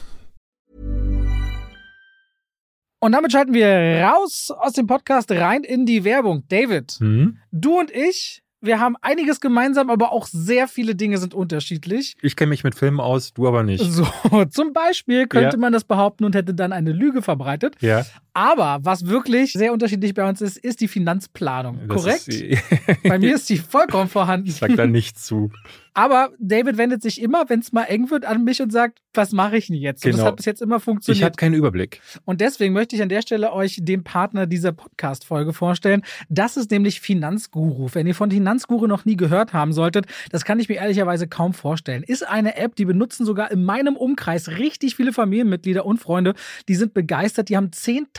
und 3.01 3.13
damit 3.13 3.33
schalten 3.33 3.55
wir 3.55 4.03
raus 4.03 4.51
aus 4.51 4.73
dem 4.73 4.87
Podcast 4.87 5.31
rein 5.31 5.65
in 5.65 5.87
die 5.87 6.05
Werbung. 6.05 6.45
David, 6.49 6.97
mhm. 7.01 7.39
du 7.53 7.79
und 7.79 7.91
ich, 7.91 8.43
wir 8.61 8.81
haben 8.81 8.97
einiges 9.01 9.41
gemeinsam, 9.41 9.89
aber 9.89 10.11
auch 10.13 10.27
sehr 10.27 10.67
viele 10.67 10.97
Dinge 10.97 11.19
sind 11.19 11.33
unterschiedlich. 11.33 12.17
Ich 12.23 12.35
kenne 12.35 12.49
mich 12.51 12.65
mit 12.65 12.75
Filmen 12.75 12.99
aus, 12.99 13.33
du 13.33 13.47
aber 13.47 13.63
nicht. 13.63 13.85
So, 13.85 14.07
zum 14.51 14.73
Beispiel 14.73 15.29
könnte 15.29 15.57
ja. 15.57 15.61
man 15.61 15.73
das 15.73 15.85
behaupten 15.85 16.25
und 16.25 16.35
hätte 16.35 16.55
dann 16.55 16.73
eine 16.73 16.93
Lüge 16.93 17.23
verbreitet. 17.23 17.77
Ja. 17.81 18.05
Aber 18.39 18.79
was 18.83 19.05
wirklich 19.07 19.53
sehr 19.53 19.73
unterschiedlich 19.73 20.15
bei 20.15 20.29
uns 20.29 20.41
ist, 20.41 20.59
ist 20.59 20.81
die 20.81 20.87
Finanzplanung. 20.87 21.81
Das 21.89 22.05
Korrekt? 22.05 22.29
bei 23.03 23.19
mir 23.19 23.35
ist 23.35 23.49
sie 23.49 23.57
vollkommen 23.57 24.09
vorhanden. 24.09 24.49
Sag 24.53 24.77
da 24.77 24.87
nicht 24.87 25.19
zu. 25.19 25.51
Aber 25.99 26.31
David 26.39 26.79
wendet 26.79 27.03
sich 27.03 27.21
immer, 27.21 27.49
wenn 27.49 27.59
es 27.59 27.73
mal 27.73 27.83
eng 27.83 28.09
wird, 28.13 28.25
an 28.25 28.45
mich 28.45 28.63
und 28.63 28.71
sagt, 28.71 29.01
was 29.15 29.33
mache 29.33 29.57
ich 29.57 29.67
denn 29.67 29.75
jetzt? 29.75 30.05
Genau. 30.05 30.15
Und 30.15 30.19
das 30.19 30.27
hat 30.27 30.37
bis 30.37 30.47
jetzt 30.47 30.63
immer 30.63 30.79
funktioniert. 30.79 31.19
Ich 31.19 31.25
habe 31.25 31.35
keinen 31.35 31.55
Überblick. 31.55 32.01
Und 32.25 32.41
deswegen 32.41 32.73
möchte 32.73 32.95
ich 32.95 33.03
an 33.03 33.09
der 33.09 33.21
Stelle 33.21 33.53
euch 33.53 33.81
den 33.83 34.05
Partner 34.05 34.47
dieser 34.47 34.71
Podcast-Folge 34.71 35.53
vorstellen. 35.53 36.03
Das 36.29 36.57
ist 36.57 36.71
nämlich 36.71 37.01
Finanzguru. 37.01 37.89
Wenn 37.95 38.07
ihr 38.07 38.15
von 38.15 38.31
Finanzguru 38.31 38.87
noch 38.87 39.07
nie 39.07 39.17
gehört 39.17 39.53
haben 39.53 39.73
solltet, 39.73 40.07
das 40.31 40.45
kann 40.45 40.61
ich 40.61 40.69
mir 40.69 40.77
ehrlicherweise 40.77 41.27
kaum 41.27 41.53
vorstellen. 41.53 42.05
Ist 42.05 42.25
eine 42.25 42.57
App, 42.57 42.77
die 42.77 42.85
benutzen 42.85 43.27
sogar 43.27 43.51
in 43.51 43.65
meinem 43.65 43.97
Umkreis 43.97 44.51
richtig 44.51 44.95
viele 44.95 45.13
Familienmitglieder 45.13 45.85
und 45.85 45.99
Freunde. 45.99 46.35
Die 46.69 46.77
sind 46.77 46.95
begeistert. 46.95 47.49
Die 47.49 47.57
haben 47.57 47.73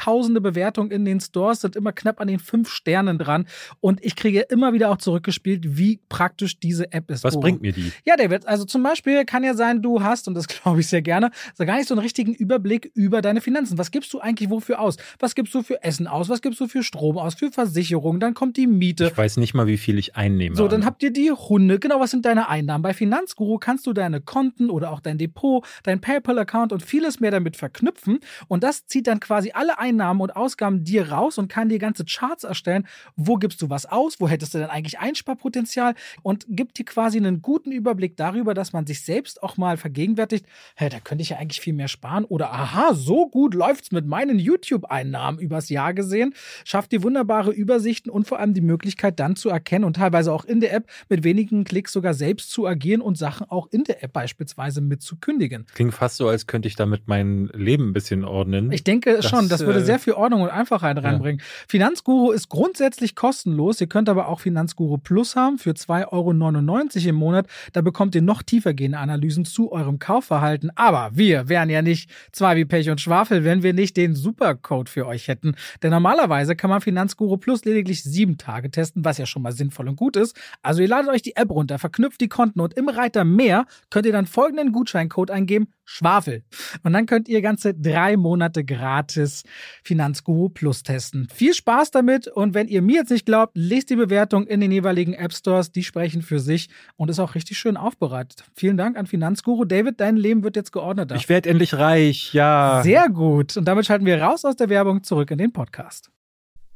zehntausende 0.10 0.42
Bewertungen 0.42 0.92
in 0.92 1.06
den 1.06 1.20
Stores, 1.20 1.62
sind 1.62 1.76
immer 1.76 1.92
knapp 1.92 2.20
an 2.20 2.28
den 2.28 2.40
fünf 2.40 2.70
Sternen 2.70 3.18
dran. 3.18 3.46
Und 3.80 4.04
ich 4.04 4.16
kriege 4.16 4.42
immer 4.42 4.74
wieder 4.74 4.90
auch 4.90 4.98
zurückgespielt, 4.98 5.78
wie 5.78 6.00
praktisch 6.10 6.60
diese 6.60 6.92
App 6.92 7.12
ist. 7.12 7.24
Was 7.24 7.36
oh. 7.36 7.40
bringt 7.40 7.62
mir 7.62 7.74
die? 7.74 7.92
Ja, 8.06 8.16
David, 8.18 8.48
also 8.48 8.66
zum 8.66 8.84
Beispiel 8.84 9.26
kann 9.26 9.44
ja 9.44 9.54
sein, 9.54 9.82
du 9.82 10.02
hast, 10.02 10.28
und 10.28 10.34
das 10.34 10.48
glaube 10.64 10.80
ich 10.80 10.88
sehr 10.88 11.02
gerne, 11.02 11.32
so 11.56 11.66
gar 11.66 11.78
nicht 11.78 11.88
so 11.88 11.94
einen 11.94 12.02
richtigen 12.02 12.34
Überblick 12.34 12.92
über 12.96 13.22
deine 13.22 13.42
Finanzen. 13.42 13.78
Was 13.78 13.92
gibst 13.92 14.14
du 14.14 14.20
eigentlich 14.20 14.50
wofür 14.50 14.80
aus? 14.80 14.98
Was 15.20 15.36
gibst 15.36 15.54
du 15.54 15.62
für 15.62 15.84
Essen 15.84 16.08
aus? 16.08 16.30
Was 16.30 16.42
gibst 16.42 16.60
du 16.60 16.68
für 16.68 16.84
Strom 16.84 17.18
aus? 17.18 17.36
Für 17.36 17.52
Versicherung? 17.52 18.20
Dann 18.20 18.34
kommt 18.34 18.58
die 18.58 18.68
Miete. 18.68 19.08
Ich 19.08 19.18
weiß 19.18 19.38
nicht 19.38 19.54
mal, 19.54 19.68
wie 19.68 19.78
viel 19.78 19.98
ich 19.98 20.16
einnehme. 20.16 20.56
So, 20.56 20.68
dann 20.68 20.86
habt 20.86 21.04
ihr 21.04 21.12
die 21.12 21.32
Hunde. 21.32 21.80
Genau, 21.80 22.00
was 22.00 22.12
sind 22.12 22.26
deine 22.26 22.50
Einnahmen? 22.50 22.82
Bei 22.82 22.94
Finanzguru 22.94 23.58
kannst 23.58 23.86
du 23.86 23.94
deine 23.94 24.22
Konten 24.22 24.70
oder 24.70 24.92
auch 24.92 25.00
dein 25.00 25.18
Depot, 25.18 25.66
dein 25.84 26.02
PayPal-Account 26.02 26.74
und 26.74 26.84
vieles 26.84 27.20
mehr 27.20 27.32
damit 27.32 27.58
verknüpfen. 27.58 28.20
Und 28.48 28.64
das 28.64 28.86
zieht 28.88 29.08
dann 29.08 29.20
quasi 29.20 29.52
alle 29.54 29.78
Einnahmen 29.78 29.89
und 29.98 30.36
Ausgaben 30.36 30.84
dir 30.84 31.12
raus 31.12 31.38
und 31.38 31.48
kann 31.48 31.70
dir 31.70 31.80
ganze 31.80 32.06
Charts 32.06 32.44
erstellen. 32.44 32.88
Wo 33.16 33.36
gibst 33.36 33.62
du 33.62 33.70
was 33.70 33.86
aus? 33.86 34.20
Wo 34.20 34.28
hättest 34.28 34.54
du 34.54 34.60
denn 34.60 34.70
eigentlich 34.70 35.00
Einsparpotenzial? 35.00 35.96
Und 36.22 36.46
gibt 36.50 36.78
dir 36.78 36.86
quasi 36.86 37.18
einen 37.18 37.42
guten 37.42 37.72
Überblick 37.72 38.18
darüber, 38.18 38.54
dass 38.54 38.74
man 38.74 38.86
sich 38.86 39.02
selbst 39.02 39.42
auch 39.44 39.58
mal 39.58 39.78
vergegenwärtigt, 39.78 40.46
hey, 40.76 40.90
da 40.90 41.00
könnte 41.00 41.22
ich 41.22 41.30
ja 41.30 41.38
eigentlich 41.38 41.62
viel 41.62 41.74
mehr 41.74 41.88
sparen. 41.88 42.26
Oder 42.26 42.52
aha, 42.52 42.94
so 42.94 43.28
gut 43.30 43.54
läuft 43.54 43.86
es 43.86 43.92
mit 43.92 44.06
meinen 44.06 44.40
YouTube-Einnahmen 44.40 45.40
übers 45.40 45.70
Jahr 45.70 45.94
gesehen. 45.94 46.34
Schafft 46.66 46.92
dir 46.92 47.04
wunderbare 47.04 47.52
Übersichten 47.52 48.10
und 48.10 48.28
vor 48.28 48.40
allem 48.40 48.54
die 48.54 48.62
Möglichkeit 48.62 49.20
dann 49.20 49.36
zu 49.36 49.50
erkennen 49.50 49.86
und 49.86 49.96
teilweise 49.96 50.32
auch 50.32 50.46
in 50.46 50.60
der 50.60 50.74
App 50.74 50.90
mit 51.10 51.24
wenigen 51.24 51.64
Klicks 51.64 51.94
sogar 51.94 52.14
selbst 52.14 52.52
zu 52.52 52.68
agieren 52.68 53.02
und 53.02 53.18
Sachen 53.18 53.50
auch 53.50 53.68
in 53.72 53.84
der 53.84 54.04
App 54.04 54.14
beispielsweise 54.14 54.82
mit 54.82 55.02
zu 55.02 55.18
kündigen. 55.18 55.66
Klingt 55.74 55.94
fast 55.94 56.18
so, 56.18 56.28
als 56.28 56.48
könnte 56.48 56.68
ich 56.68 56.76
damit 56.76 57.08
mein 57.08 57.50
Leben 57.54 57.90
ein 57.90 57.94
bisschen 57.94 58.26
ordnen. 58.26 58.72
Ich 58.72 58.84
denke 58.84 59.16
das, 59.16 59.30
schon, 59.30 59.50
das 59.50 59.62
würde 59.62 59.79
äh, 59.80 59.86
sehr 59.86 60.00
viel 60.00 60.14
Ordnung 60.14 60.42
und 60.42 60.50
Einfachheit 60.50 60.98
reinbringen. 61.04 61.40
Ja. 61.40 61.46
Finanzguru 61.68 62.32
ist 62.32 62.50
grundsätzlich 62.50 63.16
kostenlos. 63.16 63.82
Ihr 63.82 63.88
könnt 63.88 64.10
aber 64.10 64.28
auch 64.28 64.40
Finanzguru 64.40 64.98
Plus 64.98 65.36
haben 65.36 65.58
für 65.58 65.72
2,99 65.72 66.12
Euro 66.12 67.10
im 67.10 67.16
Monat. 67.16 67.48
Da 67.74 67.82
bekommt 67.82 68.16
ihr 68.16 68.22
noch 68.22 68.44
tiefergehende 68.44 68.98
Analysen 68.98 69.46
zu 69.46 69.72
eurem 69.72 70.00
Kaufverhalten. 70.00 70.72
Aber 70.76 71.12
wir 71.14 71.50
wären 71.50 71.70
ja 71.70 71.82
nicht 71.82 72.10
zwei 72.32 72.56
wie 72.56 72.66
Pech 72.66 72.90
und 72.90 73.02
Schwafel, 73.02 73.44
wenn 73.44 73.64
wir 73.64 73.74
nicht 73.74 73.98
den 73.98 74.16
Supercode 74.16 74.90
für 74.90 75.08
euch 75.08 75.28
hätten. 75.28 75.56
Denn 75.82 75.92
normalerweise 75.92 76.56
kann 76.56 76.70
man 76.70 76.82
Finanzguru 76.82 77.38
Plus 77.38 77.66
lediglich 77.66 78.04
sieben 78.04 78.38
Tage 78.38 78.72
testen, 78.72 79.06
was 79.06 79.18
ja 79.18 79.26
schon 79.26 79.42
mal 79.42 79.52
sinnvoll 79.52 79.88
und 79.88 79.96
gut 79.96 80.16
ist. 80.16 80.36
Also 80.62 80.82
ihr 80.82 80.88
ladet 80.88 81.10
euch 81.12 81.22
die 81.22 81.36
App 81.36 81.50
runter, 81.50 81.80
verknüpft 81.80 82.22
die 82.22 82.28
Konten 82.28 82.60
und 82.60 82.74
im 82.76 82.90
Reiter 82.90 83.24
mehr 83.24 83.66
könnt 83.90 84.06
ihr 84.06 84.12
dann 84.12 84.26
folgenden 84.26 84.72
Gutscheincode 84.72 85.32
eingeben, 85.32 85.68
Schwafel. 85.90 86.44
Und 86.84 86.94
dann 86.94 87.08
könnt 87.08 87.28
ihr 87.28 87.42
ganze 87.42 87.74
drei 87.74 88.16
Monate 88.16 88.64
gratis 88.64 89.44
Finanzguru 89.84 90.50
Plus 90.50 90.84
testen. 90.84 91.28
Viel 91.34 91.56
Spaß 91.56 91.90
damit 91.90 92.28
und 92.28 92.54
wenn 92.54 92.68
ihr 92.68 92.84
mir 92.84 92.98
jetzt 92.98 93.10
nicht 93.10 93.26
glaubt, 93.26 93.58
lest 93.58 93.90
die 93.90 93.96
Bewertung 93.96 94.46
in 94.46 94.62
den 94.62 94.72
jeweiligen 94.72 95.14
App 95.14 95.34
Stores, 95.34 95.72
die 95.72 95.84
sprechen 95.84 96.22
für 96.22 96.40
sich 96.40 96.70
und 96.96 97.10
ist 97.10 97.20
auch 97.20 97.34
richtig 97.34 97.58
schön 97.58 97.76
aufbereitet. 97.76 98.44
Vielen 98.54 98.78
Dank 98.78 98.98
an 98.98 99.08
Finanzguru. 99.08 99.66
David, 99.66 100.00
dein 100.00 100.16
Leben 100.16 100.44
wird 100.44 100.56
jetzt 100.56 100.72
geordneter. 100.72 101.16
Ich 101.16 101.28
werde 101.28 101.50
endlich 101.50 101.74
reich, 101.74 102.34
ja. 102.34 102.82
Sehr 102.84 103.10
gut. 103.10 103.58
Und 103.58 103.66
damit 103.66 103.88
schalten 103.88 104.06
wir 104.06 104.22
raus 104.22 104.46
aus 104.46 104.56
der 104.56 104.70
Werbung 104.70 105.04
zurück 105.04 105.32
in 105.32 105.40
den 105.40 105.52
Podcast. 105.52 106.12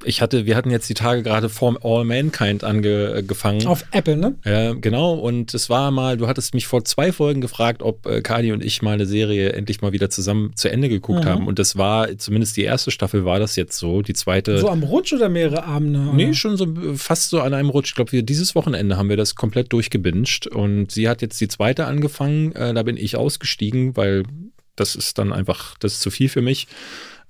Ich 0.05 0.21
hatte, 0.21 0.45
wir 0.45 0.55
hatten 0.55 0.69
jetzt 0.69 0.89
die 0.89 0.93
Tage 0.93 1.23
gerade 1.23 1.49
For 1.49 1.77
All 1.83 2.05
Mankind 2.05 2.63
angefangen. 2.63 3.65
Auf 3.67 3.85
Apple, 3.91 4.17
ne? 4.17 4.35
Ja, 4.45 4.73
genau. 4.73 5.13
Und 5.13 5.53
es 5.53 5.69
war 5.69 5.91
mal, 5.91 6.17
du 6.17 6.27
hattest 6.27 6.53
mich 6.53 6.67
vor 6.67 6.85
zwei 6.85 7.11
Folgen 7.11 7.41
gefragt, 7.41 7.81
ob 7.81 8.05
äh, 8.05 8.21
Kadi 8.21 8.51
und 8.51 8.63
ich 8.63 8.81
mal 8.81 8.93
eine 8.93 9.05
Serie 9.05 9.53
endlich 9.53 9.81
mal 9.81 9.91
wieder 9.91 10.09
zusammen 10.09 10.51
zu 10.55 10.69
Ende 10.69 10.89
geguckt 10.89 11.25
mhm. 11.25 11.29
haben. 11.29 11.47
Und 11.47 11.59
das 11.59 11.77
war, 11.77 12.17
zumindest 12.17 12.57
die 12.57 12.63
erste 12.63 12.91
Staffel 12.91 13.25
war 13.25 13.39
das 13.39 13.55
jetzt 13.55 13.77
so. 13.77 14.01
Die 14.01 14.13
zweite. 14.13 14.57
So 14.57 14.69
am 14.69 14.83
Rutsch 14.83 15.13
oder 15.13 15.29
mehrere 15.29 15.63
Abende? 15.63 15.99
Oder? 15.99 16.13
Nee, 16.13 16.33
schon 16.33 16.57
so 16.57 16.67
fast 16.95 17.29
so 17.29 17.41
an 17.41 17.53
einem 17.53 17.69
Rutsch. 17.69 17.89
Ich 17.89 17.95
glaube, 17.95 18.11
wir 18.11 18.23
dieses 18.23 18.55
Wochenende 18.55 18.97
haben 18.97 19.09
wir 19.09 19.17
das 19.17 19.35
komplett 19.35 19.71
durchgebinged. 19.73 20.47
Und 20.47 20.91
sie 20.91 21.09
hat 21.09 21.21
jetzt 21.21 21.39
die 21.41 21.47
zweite 21.47 21.85
angefangen. 21.85 22.53
Äh, 22.53 22.73
da 22.73 22.83
bin 22.83 22.97
ich 22.97 23.15
ausgestiegen, 23.15 23.95
weil 23.95 24.23
das 24.75 24.95
ist 24.95 25.17
dann 25.17 25.31
einfach, 25.31 25.77
das 25.79 25.93
ist 25.93 26.01
zu 26.01 26.11
viel 26.11 26.29
für 26.29 26.41
mich. 26.41 26.67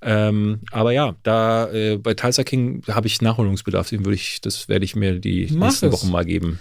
Ähm, 0.04 0.60
aber 0.70 0.92
ja, 0.92 1.16
da 1.22 1.70
äh, 1.72 1.96
bei 1.96 2.14
Tulsa 2.14 2.44
King 2.44 2.82
habe 2.88 3.06
ich 3.06 3.22
Nachholungsbedarf. 3.22 3.88
Den 3.88 4.04
würde 4.04 4.16
ich, 4.16 4.40
das 4.40 4.68
werde 4.68 4.84
ich 4.84 4.94
mir 4.94 5.18
die 5.18 5.48
Mach 5.52 5.68
nächsten 5.68 5.92
Wochen 5.92 6.10
mal 6.10 6.24
geben. 6.24 6.60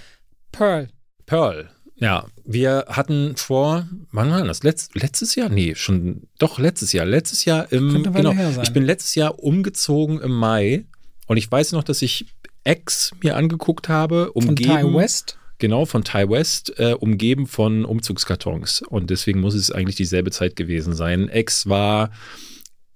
Pearl. 0.51 0.87
Pearl. 1.25 1.69
Ja, 1.95 2.25
wir 2.43 2.85
hatten 2.87 3.35
vor, 3.35 3.87
wann 4.11 4.31
war 4.31 4.43
das? 4.43 4.63
Letz, 4.63 4.89
letztes 4.93 5.35
Jahr? 5.35 5.49
Nee, 5.49 5.75
schon, 5.75 6.23
doch, 6.39 6.57
letztes 6.57 6.91
Jahr. 6.91 7.05
Letztes 7.05 7.45
Jahr 7.45 7.71
im, 7.71 8.03
genau. 8.13 8.33
Ich 8.61 8.73
bin 8.73 8.83
letztes 8.83 9.15
Jahr 9.15 9.39
umgezogen 9.39 10.19
im 10.19 10.31
Mai 10.31 10.85
und 11.27 11.37
ich 11.37 11.51
weiß 11.51 11.73
noch, 11.73 11.83
dass 11.83 12.01
ich 12.01 12.25
X 12.65 13.11
mir 13.21 13.35
angeguckt 13.35 13.89
habe, 13.89 14.31
umgeben. 14.31 14.71
Von 14.71 14.91
Ty 14.91 14.97
West? 14.97 15.37
Genau, 15.59 15.85
von 15.85 16.03
Ty 16.03 16.29
West, 16.29 16.73
äh, 16.77 16.93
umgeben 16.93 17.47
von 17.47 17.85
Umzugskartons. 17.85 18.81
Und 18.81 19.09
deswegen 19.09 19.39
muss 19.39 19.53
es 19.53 19.71
eigentlich 19.71 19.95
dieselbe 19.95 20.31
Zeit 20.31 20.55
gewesen 20.55 20.93
sein. 20.93 21.29
X 21.31 21.69
war 21.69 22.09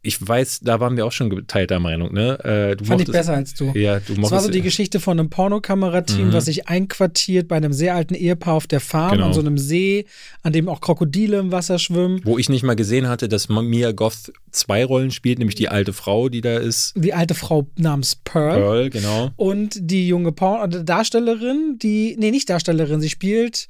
ich 0.07 0.25
weiß, 0.25 0.61
da 0.61 0.79
waren 0.79 0.95
wir 0.95 1.05
auch 1.05 1.11
schon 1.11 1.29
geteilter 1.29 1.79
Meinung, 1.79 2.13
ne? 2.13 2.39
Äh, 2.39 2.75
du 2.77 2.85
Fand 2.85 2.99
mochtest, 2.99 3.09
ich 3.09 3.11
besser 3.13 3.33
als 3.33 3.53
du. 3.53 3.71
Ja, 3.75 3.99
du 3.99 4.15
Das 4.15 4.31
war 4.31 4.39
so 4.39 4.49
die 4.49 4.61
Geschichte 4.61 5.01
von 5.01 5.19
einem 5.19 5.29
Pornokamerateam, 5.29 6.27
mhm. 6.27 6.33
was 6.33 6.45
sich 6.45 6.69
einquartiert 6.69 7.49
bei 7.49 7.57
einem 7.57 7.73
sehr 7.73 7.93
alten 7.93 8.15
Ehepaar 8.15 8.53
auf 8.53 8.67
der 8.67 8.79
Farm 8.79 9.11
genau. 9.11 9.27
an 9.27 9.33
so 9.33 9.41
einem 9.41 9.57
See, 9.57 10.05
an 10.43 10.53
dem 10.53 10.69
auch 10.69 10.79
Krokodile 10.79 11.39
im 11.39 11.51
Wasser 11.51 11.77
schwimmen. 11.77 12.21
Wo 12.23 12.37
ich 12.37 12.47
nicht 12.47 12.63
mal 12.63 12.77
gesehen 12.77 13.09
hatte, 13.09 13.27
dass 13.27 13.49
Mia 13.49 13.91
Goth 13.91 14.31
zwei 14.51 14.85
Rollen 14.85 15.11
spielt, 15.11 15.39
nämlich 15.39 15.55
die 15.55 15.67
alte 15.67 15.91
Frau, 15.91 16.29
die 16.29 16.41
da 16.41 16.57
ist. 16.57 16.93
Die 16.95 17.13
alte 17.13 17.35
Frau 17.35 17.67
namens 17.77 18.15
Pearl. 18.15 18.59
Pearl, 18.59 18.89
genau. 18.89 19.31
Und 19.35 19.77
die 19.77 20.07
junge 20.07 20.31
Porn 20.31 20.71
äh, 20.71 20.83
Darstellerin, 20.85 21.77
die, 21.81 22.15
nee, 22.17 22.31
nicht 22.31 22.49
Darstellerin, 22.49 23.01
sie 23.01 23.09
spielt 23.09 23.67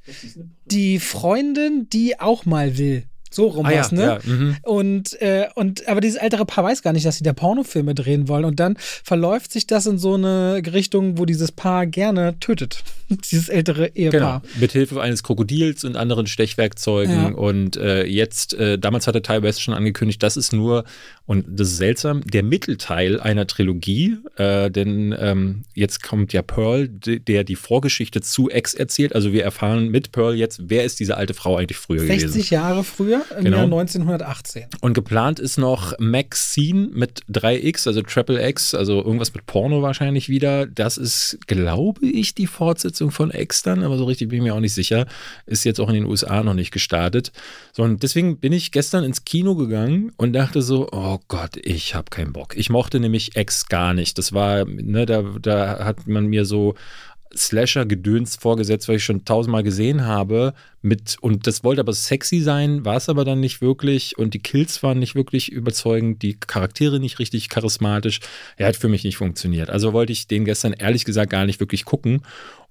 die 0.65 0.99
Freundin, 0.99 1.88
die 1.91 2.19
auch 2.19 2.45
mal 2.45 2.77
will. 2.77 3.03
So 3.30 3.47
rum 3.47 3.65
ah, 3.65 3.71
was, 3.71 3.91
ja, 3.91 3.97
ne? 3.97 4.03
Ja, 4.03 4.19
mhm. 4.23 4.57
und, 4.63 5.21
äh, 5.21 5.47
und, 5.55 5.88
aber 5.88 6.01
dieses 6.01 6.17
ältere 6.17 6.45
Paar 6.45 6.63
weiß 6.63 6.82
gar 6.82 6.93
nicht, 6.93 7.05
dass 7.05 7.17
sie 7.17 7.23
da 7.23 7.34
Pornofilme 7.34 7.93
drehen 7.93 8.28
wollen. 8.28 8.45
Und 8.45 8.59
dann 8.59 8.75
verläuft 8.78 9.51
sich 9.51 9.67
das 9.67 9.86
in 9.86 9.97
so 9.97 10.15
eine 10.15 10.61
Richtung, 10.73 11.17
wo 11.17 11.25
dieses 11.25 11.51
Paar 11.51 11.86
gerne 11.86 12.39
tötet. 12.39 12.84
dieses 13.32 13.49
ältere 13.49 13.95
Ehepaar. 13.95 14.41
Genau. 14.41 14.59
Mithilfe 14.59 15.01
eines 15.01 15.23
Krokodils 15.23 15.84
und 15.84 15.95
anderen 15.95 16.28
Stechwerkzeugen. 16.28 17.13
Ja. 17.13 17.28
Und 17.30 17.78
äh, 17.78 18.05
jetzt, 18.05 18.53
äh, 18.53 18.78
damals 18.78 19.07
hatte 19.07 19.21
Ty 19.21 19.43
West 19.43 19.61
schon 19.61 19.73
angekündigt, 19.73 20.21
das 20.21 20.38
ist 20.38 20.53
nur, 20.53 20.84
und 21.25 21.45
das 21.47 21.69
ist 21.69 21.78
seltsam, 21.78 22.21
der 22.21 22.43
Mittelteil 22.43 23.19
einer 23.19 23.47
Trilogie. 23.47 24.17
Äh, 24.36 24.71
denn 24.71 25.15
ähm, 25.17 25.63
jetzt 25.73 26.03
kommt 26.03 26.34
ja 26.34 26.41
Pearl, 26.41 26.88
der 26.88 27.43
die 27.43 27.55
Vorgeschichte 27.55 28.21
zu 28.21 28.49
Ex 28.49 28.73
erzählt. 28.73 29.15
Also 29.15 29.32
wir 29.32 29.43
erfahren 29.43 29.89
mit 29.89 30.11
Pearl 30.11 30.36
jetzt, 30.36 30.61
wer 30.69 30.84
ist 30.84 30.99
diese 30.99 31.17
alte 31.17 31.34
Frau 31.34 31.57
eigentlich 31.57 31.78
früher 31.78 31.99
60 31.99 32.17
gewesen. 32.17 32.34
60 32.34 32.51
Jahre 32.51 32.84
früher 32.84 33.16
im 33.38 33.45
genau. 33.45 33.57
Jahr 33.57 33.65
1918. 33.65 34.65
Und 34.82 34.93
geplant 34.93 35.39
ist 35.39 35.57
noch 35.57 35.93
Maxine 35.99 36.89
mit 36.91 37.22
3X, 37.32 37.88
also 37.88 38.01
Triple 38.01 38.47
X, 38.49 38.74
also 38.74 39.03
irgendwas 39.03 39.34
mit 39.34 39.45
Porno 39.45 39.82
wahrscheinlich 39.82 40.30
wieder. 40.30 40.65
Das 40.65 40.97
ist, 40.97 41.39
glaube 41.47 42.05
ich, 42.05 42.36
die 42.36 42.47
Fortsetzung 42.47 43.11
von 43.11 43.32
X 43.32 43.63
dann, 43.63 43.84
aber 43.84 43.97
so 43.97 44.05
richtig 44.05 44.30
bin 44.30 44.39
ich 44.39 44.43
mir 44.43 44.55
auch 44.55 44.59
nicht 44.59 44.74
sicher. 44.74 45.05
Ist 45.45 45.63
jetzt 45.63 45.80
auch 45.80 45.89
in 45.89 45.95
den 45.95 46.05
USA 46.05 46.43
noch 46.43 46.53
nicht 46.53 46.72
gestartet. 46.72 47.32
So, 47.74 47.84
und 47.84 48.03
deswegen 48.03 48.39
bin 48.39 48.53
ich 48.53 48.72
gestern 48.72 49.03
ins 49.03 49.26
Kino 49.26 49.55
gegangen 49.55 50.11
und 50.18 50.34
dachte 50.34 50.61
so, 50.61 50.89
oh 50.91 51.20
Gott, 51.28 51.57
ich 51.57 51.95
habe 51.95 52.09
keinen 52.09 52.34
Bock. 52.34 52.55
Ich 52.57 52.70
mochte 52.70 52.99
nämlich 52.99 53.36
X 53.36 53.68
gar 53.68 53.93
nicht. 53.93 54.18
Das 54.18 54.34
war, 54.34 54.65
ne, 54.65 55.05
da, 55.05 55.24
da 55.41 55.86
hat 55.86 56.07
man 56.07 56.28
mir 56.28 56.45
so 56.45 56.76
Slasher-Gedöns 57.38 58.35
vorgesetzt, 58.35 58.88
was 58.88 58.97
ich 58.97 59.03
schon 59.03 59.25
tausendmal 59.25 59.63
gesehen 59.63 60.05
habe. 60.05 60.53
Mit, 60.81 61.17
und 61.21 61.47
das 61.47 61.63
wollte 61.63 61.81
aber 61.81 61.93
sexy 61.93 62.41
sein, 62.41 62.85
war 62.85 62.97
es 62.97 63.09
aber 63.09 63.25
dann 63.25 63.39
nicht 63.39 63.61
wirklich. 63.61 64.17
Und 64.17 64.33
die 64.33 64.39
Kills 64.39 64.83
waren 64.83 64.99
nicht 64.99 65.15
wirklich 65.15 65.51
überzeugend, 65.51 66.21
die 66.21 66.39
Charaktere 66.39 66.99
nicht 66.99 67.19
richtig 67.19 67.49
charismatisch. 67.49 68.19
Er 68.57 68.67
hat 68.67 68.75
für 68.75 68.89
mich 68.89 69.03
nicht 69.03 69.17
funktioniert. 69.17 69.69
Also 69.69 69.93
wollte 69.93 70.13
ich 70.13 70.27
den 70.27 70.45
gestern 70.45 70.73
ehrlich 70.73 71.05
gesagt 71.05 71.31
gar 71.31 71.45
nicht 71.45 71.59
wirklich 71.59 71.85
gucken. 71.85 72.21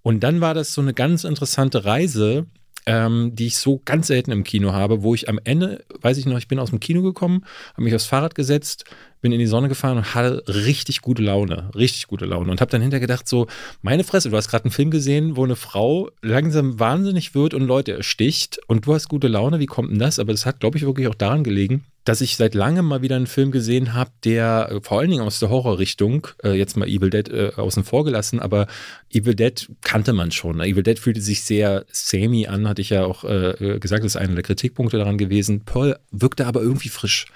Und 0.03 0.21
dann 0.21 0.41
war 0.41 0.55
das 0.55 0.73
so 0.73 0.81
eine 0.81 0.95
ganz 0.95 1.25
interessante 1.25 1.85
Reise, 1.85 2.47
ähm, 2.87 3.33
die 3.35 3.49
ich 3.49 3.57
so 3.57 3.83
ganz 3.85 4.07
selten 4.07 4.31
im 4.31 4.45
Kino 4.45 4.73
habe, 4.73 5.03
wo 5.03 5.15
ich 5.15 5.29
am 5.29 5.41
Ende, 5.43 5.85
weiß 6.01 6.19
ich 6.19 6.27
noch, 6.27 6.39
ich 6.39 6.49
bin 6.49 6.61
aus 6.61 6.71
dem 6.71 6.81
Kino 6.81 7.03
gekommen, 7.03 7.45
habe 7.73 7.83
mich 7.83 7.95
aufs 7.95 8.07
Fahrrad 8.07 8.35
gesetzt, 8.35 8.85
bin 9.27 9.33
in 9.33 9.41
die 9.41 9.47
Sonne 9.49 9.69
gefahren 9.69 9.97
und 9.97 10.15
hatte 10.15 10.45
richtig 10.47 11.01
gute 11.01 11.21
Laune, 11.21 11.69
richtig 11.75 12.07
gute 12.07 12.27
Laune 12.27 12.49
und 12.49 12.61
habe 12.61 12.71
dann 12.71 12.81
hinterher 12.81 13.01
gedacht 13.01 13.27
so, 13.27 13.49
meine 13.83 14.05
Fresse, 14.05 14.31
du 14.31 14.37
hast 14.37 14.49
gerade 14.49 14.67
einen 14.67 14.71
Film 14.71 14.93
gesehen, 14.93 15.37
wo 15.37 15.43
eine 15.43 15.57
Frau 15.57 16.11
langsam 16.23 16.79
wahnsinnig 16.79 17.35
wird 17.35 17.53
und 17.53 17.67
Leute 17.67 17.95
ersticht 17.95 18.61
und 18.69 18.87
du 18.87 18.95
hast 18.95 19.09
gute 19.09 19.27
Laune, 19.27 19.59
wie 19.59 19.67
kommt 19.67 19.91
denn 19.91 19.99
das? 19.99 20.21
Aber 20.21 20.31
das 20.31 20.47
hat, 20.47 20.61
glaube 20.61 20.79
ich, 20.79 20.87
wirklich 20.87 21.09
auch 21.09 21.17
daran 21.17 21.43
gelegen, 21.43 21.83
dass 22.05 22.21
ich 22.21 22.37
seit 22.37 22.55
langem 22.55 22.85
mal 22.85 23.03
wieder 23.03 23.17
einen 23.17 23.27
Film 23.27 23.51
gesehen 23.51 23.95
habe, 23.95 24.13
der 24.23 24.69
äh, 24.71 24.81
vor 24.81 25.01
allen 25.01 25.11
Dingen 25.11 25.25
aus 25.25 25.41
der 25.41 25.51
Horrorrichtung, 25.51 26.29
äh, 26.45 26.53
jetzt 26.53 26.77
mal 26.77 26.87
Evil 26.87 27.11
Dead 27.11 27.29
äh, 27.29 27.51
außen 27.57 27.83
vor 27.83 28.05
gelassen, 28.05 28.39
aber 28.39 28.69
Evil 29.13 29.35
Dead 29.35 29.69
kannte 29.83 30.13
man 30.13 30.31
schon. 30.31 30.61
Evil 30.61 30.85
Dead 30.85 31.01
fühlte 31.01 31.21
sich 31.21 31.43
sehr 31.43 31.85
samey 31.91 32.47
an, 32.47 32.69
hatte 32.69 32.81
ich 32.81 32.91
ja 32.91 33.05
auch 33.05 33.25
äh, 33.25 33.75
äh 33.75 33.79
gesagt, 33.81 34.05
das 34.05 34.15
ist 34.15 34.21
einer 34.21 34.37
der 34.37 34.45
Kritikpunkte 34.45 34.99
daran 34.99 35.19
gewesen. 35.19 35.65
Pearl 35.65 35.99
wirkte 36.13 36.47
aber 36.47 36.61
irgendwie 36.63 36.91
frisch 36.91 37.27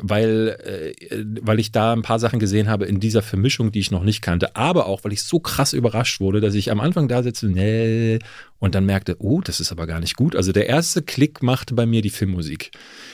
weil, 0.00 0.94
äh, 1.10 1.24
weil 1.42 1.58
ich 1.58 1.72
da 1.72 1.92
ein 1.92 2.02
paar 2.02 2.18
Sachen 2.18 2.38
gesehen 2.38 2.68
habe 2.68 2.86
in 2.86 3.00
dieser 3.00 3.22
Vermischung, 3.22 3.72
die 3.72 3.80
ich 3.80 3.90
noch 3.90 4.04
nicht 4.04 4.22
kannte, 4.22 4.56
aber 4.56 4.86
auch, 4.86 5.04
weil 5.04 5.12
ich 5.12 5.22
so 5.22 5.40
krass 5.40 5.72
überrascht 5.72 6.20
wurde, 6.20 6.40
dass 6.40 6.54
ich 6.54 6.70
am 6.70 6.80
Anfang 6.80 7.08
da 7.08 7.22
sitze, 7.22 7.46
nee, 7.48 8.18
und 8.60 8.74
dann 8.74 8.86
merkte, 8.86 9.16
oh, 9.20 9.40
das 9.40 9.60
ist 9.60 9.70
aber 9.70 9.86
gar 9.86 10.00
nicht 10.00 10.16
gut. 10.16 10.34
Also 10.34 10.52
der 10.52 10.66
erste 10.66 11.02
Klick 11.02 11.42
machte 11.42 11.74
bei 11.74 11.86
mir 11.86 12.02
die 12.02 12.10
Filmmusik. 12.10 12.72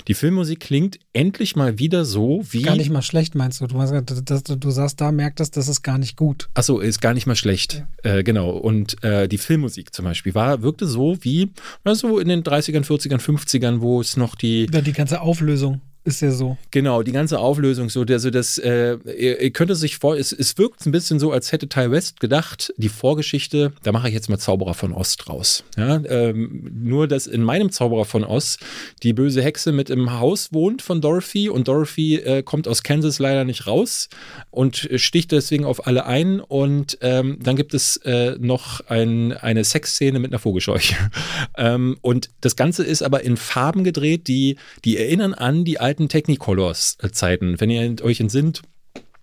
Die 0.08 0.14
Filmmusik 0.14 0.60
klingt 0.60 0.98
endlich 1.12 1.54
mal 1.54 1.78
wieder 1.78 2.04
so 2.04 2.42
wie. 2.50 2.62
Gar 2.62 2.76
nicht 2.76 2.90
mal 2.90 3.02
schlecht, 3.02 3.34
meinst 3.34 3.60
du? 3.60 3.66
Du, 3.66 3.78
hast, 3.78 3.92
das, 4.24 4.42
du 4.42 4.70
sagst, 4.70 5.00
da 5.00 5.12
merkt 5.12 5.40
das, 5.40 5.50
ist 5.50 5.82
gar 5.82 5.98
nicht 5.98 6.16
gut. 6.16 6.48
Achso, 6.54 6.78
ist 6.78 7.00
gar 7.00 7.14
nicht 7.14 7.26
mal 7.26 7.36
schlecht. 7.36 7.84
Ja. 8.04 8.16
Äh, 8.16 8.22
genau. 8.24 8.50
Und 8.50 9.02
äh, 9.04 9.28
die 9.28 9.38
Filmmusik 9.38 9.94
zum 9.94 10.06
Beispiel 10.06 10.34
war, 10.34 10.62
wirkte 10.62 10.86
so 10.86 11.18
wie, 11.20 11.50
so 11.84 12.18
in 12.18 12.28
den 12.28 12.42
30ern, 12.42 12.84
40ern, 12.84 13.20
50ern, 13.20 13.80
wo 13.80 14.00
es 14.00 14.16
noch 14.16 14.34
die. 14.34 14.66
Ja, 14.72 14.80
die 14.80 14.92
ganze 14.92 15.20
Auflösung 15.20 15.80
ist 16.04 16.20
ja 16.20 16.30
so. 16.30 16.58
Genau, 16.70 17.02
die 17.02 17.12
ganze 17.12 17.38
Auflösung 17.38 17.88
so, 17.88 18.02
also 18.02 18.30
das, 18.30 18.58
äh, 18.58 18.98
ihr, 19.06 19.40
ihr 19.40 19.50
könnt 19.50 19.70
es 19.70 19.80
sich 19.80 19.96
vor, 19.96 20.16
es, 20.16 20.32
es 20.32 20.58
wirkt 20.58 20.84
ein 20.84 20.92
bisschen 20.92 21.18
so, 21.18 21.32
als 21.32 21.50
hätte 21.50 21.66
Ty 21.66 21.90
West 21.90 22.20
gedacht, 22.20 22.74
die 22.76 22.90
Vorgeschichte, 22.90 23.72
da 23.82 23.92
mache 23.92 24.08
ich 24.08 24.14
jetzt 24.14 24.28
mal 24.28 24.38
Zauberer 24.38 24.74
von 24.74 24.92
Ost 24.92 25.30
raus. 25.30 25.64
Ja, 25.78 26.02
ähm, 26.04 26.70
nur, 26.74 27.08
dass 27.08 27.26
in 27.26 27.42
meinem 27.42 27.70
Zauberer 27.72 28.04
von 28.04 28.22
Ost 28.22 28.60
die 29.02 29.14
böse 29.14 29.42
Hexe 29.42 29.72
mit 29.72 29.88
im 29.88 30.18
Haus 30.20 30.52
wohnt 30.52 30.82
von 30.82 31.00
Dorothy 31.00 31.48
und 31.48 31.68
Dorothy 31.68 32.16
äh, 32.16 32.42
kommt 32.42 32.68
aus 32.68 32.82
Kansas 32.82 33.18
leider 33.18 33.44
nicht 33.44 33.66
raus 33.66 34.10
und 34.50 34.90
sticht 34.96 35.32
deswegen 35.32 35.64
auf 35.64 35.86
alle 35.86 36.04
ein 36.04 36.40
und 36.40 36.98
ähm, 37.00 37.38
dann 37.42 37.56
gibt 37.56 37.72
es 37.72 37.96
äh, 38.04 38.36
noch 38.38 38.80
ein, 38.88 39.32
eine 39.32 39.64
Sexszene 39.64 40.18
mit 40.18 40.32
einer 40.32 40.38
Vogelscheuche. 40.38 40.96
ähm, 41.56 41.96
und 42.02 42.28
das 42.42 42.56
Ganze 42.56 42.84
ist 42.84 43.02
aber 43.02 43.22
in 43.22 43.38
Farben 43.38 43.84
gedreht, 43.84 44.28
die, 44.28 44.56
die 44.84 44.98
erinnern 44.98 45.32
an 45.32 45.64
die 45.64 45.80
alte 45.80 45.93
alten 45.94 46.08
Technicolors-Zeiten. 46.08 47.60
Wenn 47.60 47.70
ihr 47.70 48.02
euch 48.02 48.18
entsinnt, 48.18 48.62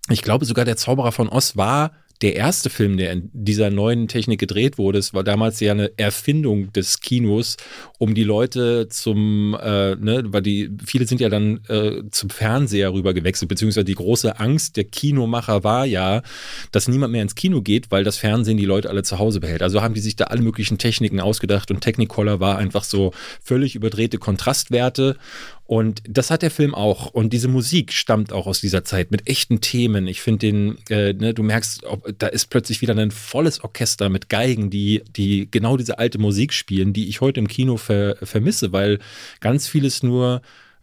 ich 0.08 0.22
glaube 0.22 0.46
sogar 0.46 0.64
der 0.64 0.78
Zauberer 0.78 1.12
von 1.12 1.28
Oz 1.28 1.54
war 1.54 1.92
der 2.22 2.36
erste 2.36 2.70
Film, 2.70 2.96
der 2.96 3.12
in 3.12 3.30
dieser 3.32 3.70
neuen 3.70 4.06
Technik 4.06 4.38
gedreht 4.38 4.78
wurde, 4.78 5.00
es 5.00 5.12
war 5.12 5.24
damals 5.24 5.58
ja 5.58 5.72
eine 5.72 5.90
Erfindung 5.98 6.72
des 6.72 7.00
Kinos, 7.00 7.56
um 7.98 8.14
die 8.14 8.22
Leute 8.22 8.88
zum, 8.88 9.56
äh, 9.60 9.96
ne, 9.96 10.22
weil 10.26 10.42
die, 10.42 10.70
viele 10.84 11.06
sind 11.06 11.20
ja 11.20 11.28
dann 11.28 11.60
äh, 11.68 12.04
zum 12.12 12.30
Fernseher 12.30 12.92
rüber 12.92 13.12
gewechselt, 13.12 13.48
beziehungsweise 13.48 13.84
die 13.84 13.96
große 13.96 14.38
Angst 14.38 14.76
der 14.76 14.84
Kinomacher 14.84 15.64
war 15.64 15.84
ja, 15.84 16.22
dass 16.70 16.86
niemand 16.86 17.12
mehr 17.12 17.22
ins 17.22 17.34
Kino 17.34 17.60
geht, 17.60 17.90
weil 17.90 18.04
das 18.04 18.18
Fernsehen 18.18 18.56
die 18.56 18.66
Leute 18.66 18.88
alle 18.88 19.02
zu 19.02 19.18
Hause 19.18 19.40
behält. 19.40 19.62
Also 19.62 19.82
haben 19.82 19.94
die 19.94 20.00
sich 20.00 20.14
da 20.14 20.26
alle 20.26 20.42
möglichen 20.42 20.78
Techniken 20.78 21.18
ausgedacht 21.18 21.72
und 21.72 21.80
Technicolor 21.80 22.38
war 22.38 22.56
einfach 22.56 22.84
so 22.84 23.12
völlig 23.42 23.74
überdrehte 23.74 24.18
Kontrastwerte 24.18 25.16
und 25.72 26.02
das 26.06 26.30
hat 26.30 26.42
der 26.42 26.50
Film 26.50 26.74
auch. 26.74 27.06
Und 27.14 27.32
diese 27.32 27.48
Musik 27.48 27.94
stammt 27.94 28.30
auch 28.30 28.46
aus 28.46 28.60
dieser 28.60 28.84
Zeit 28.84 29.10
mit 29.10 29.26
echten 29.26 29.62
Themen. 29.62 30.06
Ich 30.06 30.20
finde 30.20 30.38
den, 30.40 30.76
äh, 30.90 31.14
ne, 31.14 31.32
du 31.32 31.42
merkst, 31.42 31.84
ob, 31.84 32.14
da 32.18 32.26
ist 32.26 32.50
plötzlich 32.50 32.82
wieder 32.82 32.94
ein 32.94 33.10
volles 33.10 33.64
Orchester 33.64 34.10
mit 34.10 34.28
Geigen, 34.28 34.68
die, 34.68 35.02
die 35.16 35.50
genau 35.50 35.78
diese 35.78 35.98
alte 35.98 36.18
Musik 36.18 36.52
spielen, 36.52 36.92
die 36.92 37.08
ich 37.08 37.22
heute 37.22 37.40
im 37.40 37.48
Kino 37.48 37.78
ver, 37.78 38.16
vermisse, 38.22 38.72
weil 38.72 38.98
ganz 39.40 39.66
vieles 39.66 40.02
nur 40.02 40.42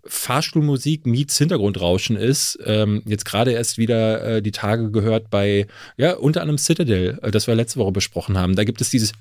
Fahrstuhlmusik 0.09 1.05
meets 1.05 1.37
Hintergrundrauschen 1.37 2.17
ist. 2.17 2.57
Ähm, 2.65 3.03
jetzt 3.05 3.25
gerade 3.25 3.51
erst 3.51 3.77
wieder 3.77 4.37
äh, 4.37 4.41
die 4.41 4.51
Tage 4.51 4.89
gehört 4.89 5.29
bei, 5.29 5.67
ja, 5.97 6.15
unter 6.15 6.41
anderem 6.41 6.57
Citadel, 6.57 7.19
äh, 7.21 7.29
das 7.29 7.45
wir 7.45 7.53
letzte 7.53 7.79
Woche 7.79 7.91
besprochen 7.91 8.37
haben. 8.37 8.55
Da 8.55 8.63
gibt 8.63 8.81
es 8.81 8.89
dieses 8.89 9.11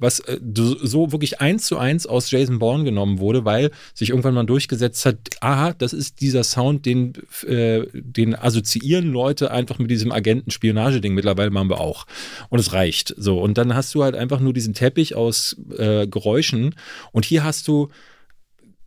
was 0.00 0.20
äh, 0.20 0.38
so 0.44 1.12
wirklich 1.12 1.40
eins 1.40 1.66
zu 1.66 1.76
eins 1.76 2.06
aus 2.06 2.30
Jason 2.30 2.60
Bourne 2.60 2.84
genommen 2.84 3.18
wurde, 3.18 3.44
weil 3.44 3.72
sich 3.94 4.10
irgendwann 4.10 4.34
mal 4.34 4.46
durchgesetzt 4.46 5.04
hat, 5.04 5.18
aha, 5.40 5.74
das 5.76 5.92
ist 5.92 6.20
dieser 6.20 6.44
Sound, 6.44 6.86
den, 6.86 7.14
äh, 7.46 7.86
den 7.92 8.36
assoziieren 8.36 9.10
Leute 9.10 9.50
einfach 9.50 9.78
mit 9.78 9.90
diesem 9.90 10.12
Agenten-Spionage-Ding. 10.12 11.14
Mittlerweile 11.14 11.50
machen 11.50 11.68
wir 11.68 11.80
auch. 11.80 12.06
Und 12.48 12.60
es 12.60 12.72
reicht. 12.72 13.12
So. 13.18 13.40
Und 13.40 13.58
dann 13.58 13.74
hast 13.74 13.92
du 13.94 14.04
halt 14.04 14.14
einfach 14.14 14.38
nur 14.38 14.52
diesen 14.52 14.72
Teppich 14.72 15.16
aus 15.16 15.56
äh, 15.76 16.06
Geräuschen. 16.06 16.76
Und 17.10 17.24
hier 17.24 17.42
hast 17.42 17.66
du 17.66 17.88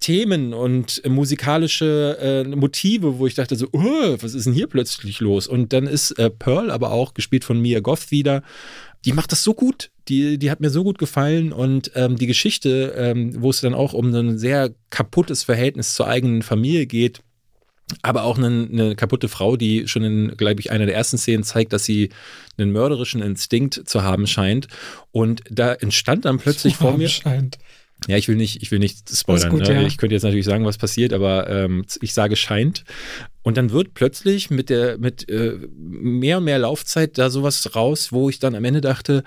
Themen 0.04 0.54
und 0.54 1.02
musikalische 1.08 2.18
äh, 2.20 2.44
Motive, 2.44 3.20
wo 3.20 3.26
ich 3.26 3.36
dachte 3.36 3.56
so, 3.56 3.70
oh, 3.72 4.18
was 4.20 4.34
ist 4.34 4.46
denn 4.46 4.52
hier 4.52 4.68
plötzlich 4.68 5.22
los? 5.22 5.48
Und 5.48 5.72
dann 5.72 5.88
ist 5.88 6.12
äh, 6.20 6.30
Pearl 6.30 6.72
aber 6.72 6.92
auch 6.92 7.14
gespielt 7.14 7.46
von 7.46 7.62
Mia 7.62 7.80
Goth 7.80 8.12
wieder. 8.12 8.44
Die 9.06 9.14
macht 9.14 9.32
das 9.32 9.44
so 9.44 9.54
gut. 9.54 9.92
Die, 10.10 10.38
die 10.38 10.52
hat 10.52 10.60
mir 10.60 10.70
so 10.70 10.84
gut 10.84 10.98
gefallen 10.98 11.54
und 11.54 11.92
ähm, 11.96 12.18
die 12.18 12.28
Geschichte, 12.28 12.94
ähm, 12.98 13.42
wo 13.42 13.50
es 13.50 13.62
dann 13.62 13.74
auch 13.74 13.94
um 13.94 14.14
ein 14.14 14.38
sehr 14.38 14.72
kaputtes 14.90 15.44
Verhältnis 15.44 15.96
zur 15.96 16.10
eigenen 16.10 16.42
Familie 16.42 16.86
geht, 16.86 17.22
aber 18.02 18.24
auch 18.24 18.38
eine, 18.38 18.68
eine, 18.70 18.96
kaputte 18.98 19.30
Frau, 19.30 19.56
die 19.56 19.88
schon 19.88 20.04
in, 20.04 20.36
glaube 20.36 20.60
ich, 20.60 20.70
einer 20.70 20.86
der 20.86 20.96
ersten 20.96 21.18
Szenen 21.18 21.46
zeigt, 21.46 21.72
dass 21.72 21.86
sie 21.86 22.10
einen 22.58 22.74
mörderischen 22.74 23.22
Instinkt 23.22 23.84
zu 23.86 24.04
haben 24.04 24.28
scheint. 24.28 24.68
Und 25.14 25.44
da 25.50 25.74
entstand 25.74 26.26
dann 26.26 26.40
plötzlich 26.40 26.76
vor 26.76 26.98
mir. 26.98 27.08
Scheint. 27.08 27.58
Ja, 28.08 28.18
ich 28.18 28.28
will 28.28 28.36
nicht, 28.36 28.62
ich 28.62 28.72
will 28.72 28.80
nicht 28.80 29.10
spoilern. 29.10 29.50
Gut, 29.50 29.62
ne? 29.62 29.74
ja. 29.74 29.82
Ich 29.82 29.98
könnte 29.98 30.16
jetzt 30.16 30.24
natürlich 30.24 30.46
sagen, 30.46 30.66
was 30.66 30.78
passiert, 30.78 31.14
aber 31.14 31.50
ähm, 31.50 31.86
ich 32.02 32.14
sage 32.14 32.36
scheint. 32.36 32.84
Und 33.42 33.58
dann 33.58 33.72
wird 33.72 33.94
plötzlich 33.94 34.50
mit 34.50 34.70
der, 34.70 34.98
mit 34.98 35.30
äh, 35.30 35.58
mehr 35.76 36.38
und 36.38 36.46
mehr 36.46 36.60
Laufzeit 36.60 37.18
da 37.18 37.30
sowas 37.30 37.76
raus, 37.76 38.12
wo 38.12 38.30
ich 38.30 38.40
dann 38.40 38.56
am 38.56 38.66
Ende 38.66 38.82
dachte, 38.82 39.24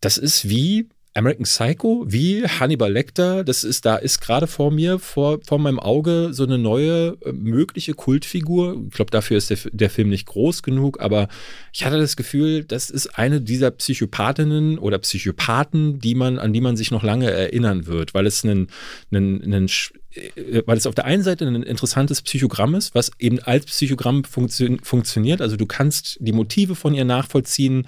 das 0.00 0.18
ist 0.18 0.48
wie 0.48 0.88
American 1.14 1.44
Psycho, 1.44 2.04
wie 2.06 2.46
Hannibal 2.46 2.90
Lecter, 2.90 3.44
das 3.44 3.64
ist, 3.64 3.84
da 3.84 3.96
ist 3.96 4.20
gerade 4.20 4.46
vor 4.46 4.70
mir, 4.70 4.98
vor, 4.98 5.40
vor 5.46 5.58
meinem 5.58 5.78
Auge 5.78 6.30
so 6.32 6.44
eine 6.44 6.58
neue 6.58 7.18
äh, 7.24 7.32
mögliche 7.32 7.94
Kultfigur. 7.94 8.80
Ich 8.88 8.94
glaube, 8.94 9.10
dafür 9.10 9.36
ist 9.36 9.50
der, 9.50 9.58
der 9.72 9.90
Film 9.90 10.08
nicht 10.08 10.26
groß 10.26 10.62
genug, 10.62 11.00
aber 11.00 11.28
ich 11.72 11.84
hatte 11.84 11.98
das 11.98 12.16
Gefühl, 12.16 12.64
das 12.64 12.88
ist 12.88 13.18
eine 13.18 13.40
dieser 13.40 13.70
Psychopathinnen 13.70 14.78
oder 14.78 14.98
Psychopathen, 14.98 15.98
die 15.98 16.14
man, 16.14 16.38
an 16.38 16.52
die 16.52 16.62
man 16.62 16.76
sich 16.76 16.90
noch 16.90 17.02
lange 17.02 17.30
erinnern 17.30 17.86
wird, 17.86 18.14
weil 18.14 18.26
es 18.26 18.44
einen, 18.44 18.68
einen, 19.10 19.42
einen 19.42 19.68
weil 20.66 20.76
es 20.76 20.86
auf 20.86 20.94
der 20.94 21.04
einen 21.04 21.22
Seite 21.22 21.46
ein 21.46 21.62
interessantes 21.62 22.22
Psychogramm 22.22 22.74
ist, 22.74 22.94
was 22.94 23.10
eben 23.18 23.38
als 23.40 23.66
Psychogramm 23.66 24.24
funktio 24.24 24.76
funktioniert. 24.82 25.40
Also 25.40 25.56
du 25.56 25.66
kannst 25.66 26.18
die 26.20 26.32
Motive 26.32 26.74
von 26.74 26.94
ihr 26.94 27.04
nachvollziehen. 27.04 27.86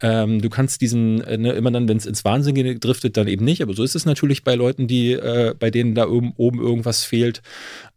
Ähm, 0.00 0.42
du 0.42 0.50
kannst 0.50 0.80
diesen, 0.80 1.22
äh, 1.22 1.38
ne, 1.38 1.52
immer 1.52 1.70
dann, 1.70 1.88
wenn 1.88 1.96
es 1.96 2.06
ins 2.06 2.24
Wahnsinn 2.24 2.80
driftet, 2.80 3.16
dann 3.16 3.28
eben 3.28 3.44
nicht. 3.44 3.62
Aber 3.62 3.74
so 3.74 3.82
ist 3.82 3.94
es 3.94 4.04
natürlich 4.04 4.44
bei 4.44 4.54
Leuten, 4.54 4.86
die, 4.86 5.12
äh, 5.12 5.54
bei 5.58 5.70
denen 5.70 5.94
da 5.94 6.08
oben, 6.08 6.32
oben 6.36 6.60
irgendwas 6.60 7.04
fehlt. 7.04 7.42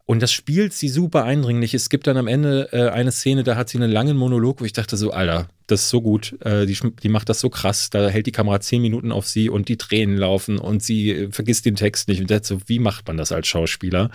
Und 0.08 0.22
das 0.22 0.32
spielt 0.32 0.74
sie 0.74 0.88
super 0.88 1.24
eindringlich. 1.24 1.74
Es 1.74 1.90
gibt 1.90 2.06
dann 2.06 2.18
am 2.18 2.28
Ende 2.28 2.70
äh, 2.72 2.90
eine 2.90 3.12
Szene, 3.12 3.44
da 3.44 3.56
hat 3.56 3.70
sie 3.70 3.80
einen 3.80 3.92
langen 3.92 4.16
Monolog, 4.16 4.62
wo 4.62 4.66
ich 4.66 4.74
dachte 4.74 4.98
so, 4.98 5.10
Alter, 5.10 5.48
das 5.66 5.82
ist 5.82 5.90
so 5.90 6.00
gut. 6.00 6.36
Äh, 6.42 6.68
die, 6.68 6.78
die 7.02 7.10
macht 7.10 7.28
das 7.28 7.40
so 7.40 7.50
krass. 7.50 7.90
Da 7.90 8.08
hält 8.10 8.28
die 8.28 8.32
Kamera 8.32 8.60
zehn 8.60 8.84
Minuten 8.84 9.12
auf 9.12 9.26
sie 9.26 9.50
und 9.50 9.68
die 9.68 9.78
Tränen 9.78 10.16
laufen 10.16 10.60
und 10.60 10.84
sie 10.84 11.10
äh, 11.10 11.32
vergisst 11.32 11.66
den 11.66 11.76
Text 11.76 12.08
nicht. 12.08 12.22
Und 12.22 12.46
so, 12.46 12.60
wie 12.68 12.78
macht 12.78 13.08
man 13.08 13.18
das 13.18 13.32
als 13.32 13.48
Schauspieler? 13.48 14.12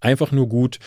Einfach 0.00 0.30
nur 0.30 0.46
gut. 0.46 0.78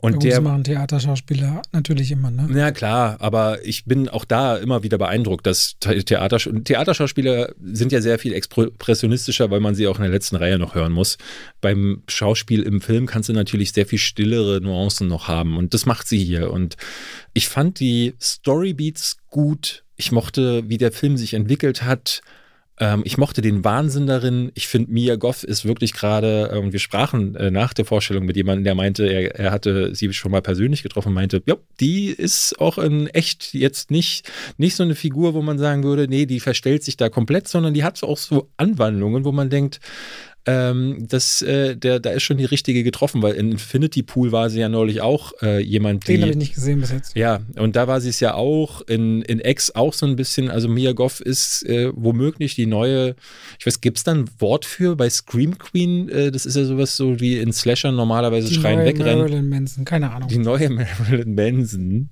Und 0.00 0.22
ja, 0.22 0.30
der 0.30 0.40
machen 0.40 0.62
Theaterschauspieler 0.62 1.62
natürlich 1.72 2.12
immer, 2.12 2.30
ne? 2.30 2.48
Ja, 2.56 2.70
klar, 2.70 3.16
aber 3.20 3.64
ich 3.64 3.84
bin 3.84 4.08
auch 4.08 4.24
da 4.24 4.56
immer 4.56 4.84
wieder 4.84 4.96
beeindruckt, 4.96 5.44
dass 5.44 5.76
Theater, 5.80 6.38
Theaterschauspieler 6.38 7.52
sind 7.60 7.90
ja 7.90 8.00
sehr 8.00 8.18
viel 8.20 8.32
expressionistischer, 8.32 9.50
weil 9.50 9.58
man 9.58 9.74
sie 9.74 9.88
auch 9.88 9.96
in 9.96 10.02
der 10.02 10.12
letzten 10.12 10.36
Reihe 10.36 10.58
noch 10.58 10.76
hören 10.76 10.92
muss. 10.92 11.18
Beim 11.60 12.02
Schauspiel 12.06 12.62
im 12.62 12.80
Film 12.80 13.06
kannst 13.06 13.28
du 13.28 13.32
natürlich 13.32 13.72
sehr 13.72 13.86
viel 13.86 13.98
stillere 13.98 14.60
Nuancen 14.60 15.08
noch 15.08 15.26
haben 15.26 15.56
und 15.56 15.74
das 15.74 15.84
macht 15.84 16.06
sie 16.06 16.22
hier. 16.22 16.52
Und 16.52 16.76
ich 17.34 17.48
fand 17.48 17.80
die 17.80 18.14
Storybeats 18.20 19.16
gut. 19.28 19.84
Ich 19.96 20.12
mochte, 20.12 20.68
wie 20.68 20.78
der 20.78 20.92
Film 20.92 21.16
sich 21.16 21.34
entwickelt 21.34 21.82
hat. 21.82 22.20
Ähm, 22.80 23.02
ich 23.04 23.18
mochte 23.18 23.40
den 23.40 23.64
Wahnsinn 23.64 24.06
darin. 24.06 24.50
Ich 24.54 24.68
finde, 24.68 24.92
Mia 24.92 25.16
Goff 25.16 25.42
ist 25.42 25.64
wirklich 25.64 25.92
gerade, 25.92 26.50
äh, 26.50 26.72
wir 26.72 26.78
sprachen 26.78 27.34
äh, 27.34 27.50
nach 27.50 27.74
der 27.74 27.84
Vorstellung 27.84 28.24
mit 28.24 28.36
jemandem, 28.36 28.64
der 28.64 28.74
meinte, 28.74 29.06
er, 29.06 29.34
er 29.34 29.50
hatte 29.50 29.94
sie 29.94 30.12
schon 30.12 30.32
mal 30.32 30.42
persönlich 30.42 30.82
getroffen 30.82 31.12
meinte, 31.12 31.42
ja, 31.46 31.56
die 31.80 32.06
ist 32.06 32.60
auch 32.60 32.78
in 32.78 33.08
echt 33.08 33.54
jetzt 33.54 33.90
nicht, 33.90 34.30
nicht 34.56 34.76
so 34.76 34.82
eine 34.82 34.94
Figur, 34.94 35.34
wo 35.34 35.42
man 35.42 35.58
sagen 35.58 35.82
würde, 35.82 36.08
nee, 36.08 36.26
die 36.26 36.40
verstellt 36.40 36.84
sich 36.84 36.96
da 36.96 37.08
komplett, 37.08 37.48
sondern 37.48 37.74
die 37.74 37.84
hat 37.84 38.02
auch 38.02 38.18
so 38.18 38.48
Anwandlungen, 38.56 39.24
wo 39.24 39.32
man 39.32 39.50
denkt, 39.50 39.80
ähm, 40.48 41.06
das, 41.06 41.42
äh, 41.42 41.76
der, 41.76 42.00
da 42.00 42.10
ist 42.10 42.22
schon 42.22 42.38
die 42.38 42.46
richtige 42.46 42.82
getroffen, 42.82 43.20
weil 43.20 43.34
in 43.34 43.52
Infinity 43.52 44.02
Pool 44.02 44.32
war 44.32 44.48
sie 44.48 44.60
ja 44.60 44.70
neulich 44.70 45.02
auch 45.02 45.34
äh, 45.42 45.60
jemand, 45.60 46.08
Den 46.08 46.22
habe 46.22 46.30
ich 46.30 46.38
nicht 46.38 46.54
gesehen 46.54 46.80
bis 46.80 46.90
jetzt. 46.90 47.14
Ja, 47.14 47.40
und 47.56 47.76
da 47.76 47.86
war 47.86 48.00
sie 48.00 48.08
es 48.08 48.18
ja 48.20 48.32
auch, 48.32 48.80
in, 48.82 49.20
in 49.20 49.40
X 49.40 49.74
auch 49.74 49.92
so 49.92 50.06
ein 50.06 50.16
bisschen, 50.16 50.50
also 50.50 50.66
Mia 50.68 50.92
Goff 50.92 51.20
ist 51.20 51.66
äh, 51.66 51.90
womöglich 51.94 52.54
die 52.54 52.64
neue, 52.64 53.14
ich 53.58 53.66
weiß, 53.66 53.82
gibt 53.82 53.98
es 53.98 54.04
da 54.04 54.12
ein 54.12 54.24
Wort 54.38 54.64
für 54.64 54.96
bei 54.96 55.10
Scream 55.10 55.58
Queen? 55.58 56.08
Äh, 56.08 56.32
das 56.32 56.46
ist 56.46 56.56
ja 56.56 56.64
sowas 56.64 56.96
so 56.96 57.20
wie 57.20 57.36
in 57.36 57.52
Slashern 57.52 57.94
normalerweise 57.94 58.48
die 58.48 58.54
schreien, 58.54 58.78
neue 58.78 58.86
wegrennen. 58.86 59.18
Marilyn 59.18 59.48
Manson, 59.50 59.84
keine 59.84 60.10
Ahnung. 60.10 60.30
Die 60.30 60.38
neue 60.38 60.70
Marilyn 60.70 61.34
Manson. 61.34 62.08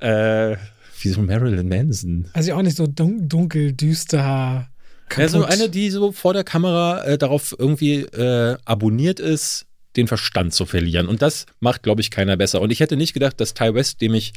Äh, 0.00 0.56
wieso 1.00 1.22
Marilyn 1.22 1.68
Manson? 1.68 2.26
Also 2.34 2.52
auch 2.52 2.62
nicht 2.62 2.76
so 2.76 2.86
dunkel, 2.86 3.72
düster 3.72 4.68
kaputt. 5.10 5.22
Also 5.22 5.44
eine, 5.44 5.68
die 5.68 5.90
so 5.90 6.12
vor 6.12 6.32
der 6.32 6.44
Kamera 6.44 7.04
äh, 7.04 7.18
darauf 7.18 7.54
irgendwie 7.58 8.00
äh, 8.00 8.56
abonniert 8.64 9.20
ist, 9.20 9.66
den 9.96 10.06
Verstand 10.06 10.54
zu 10.54 10.66
verlieren. 10.66 11.08
Und 11.08 11.22
das 11.22 11.46
macht, 11.58 11.82
glaube 11.82 12.00
ich, 12.00 12.10
keiner 12.10 12.36
besser. 12.36 12.60
Und 12.60 12.70
ich 12.70 12.80
hätte 12.80 12.96
nicht 12.96 13.12
gedacht, 13.12 13.40
dass 13.40 13.54
Ty 13.54 13.74
West, 13.74 14.00
dem 14.00 14.14
ich 14.14 14.32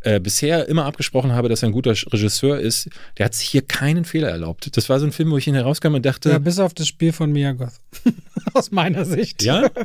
äh, 0.00 0.18
bisher 0.18 0.68
immer 0.68 0.86
abgesprochen 0.86 1.32
habe, 1.32 1.48
dass 1.48 1.62
er 1.62 1.68
ein 1.68 1.72
guter 1.72 1.90
Regisseur 1.90 2.58
ist, 2.58 2.88
der 3.18 3.26
hat 3.26 3.34
sich 3.34 3.48
hier 3.48 3.62
keinen 3.62 4.04
Fehler 4.04 4.28
erlaubt. 4.28 4.76
Das 4.76 4.88
war 4.88 4.98
so 5.00 5.06
ein 5.06 5.12
Film, 5.12 5.30
wo 5.30 5.36
ich 5.36 5.46
ihn 5.46 5.54
herauskam 5.54 5.94
und 5.94 6.06
dachte. 6.06 6.30
Ja, 6.30 6.38
bis 6.38 6.58
auf 6.58 6.72
das 6.72 6.88
Spiel 6.88 7.12
von 7.12 7.32
Mia 7.32 7.52
Goth. 7.52 7.74
Aus 8.54 8.70
meiner 8.70 9.04
Sicht. 9.04 9.42
Ja. 9.42 9.70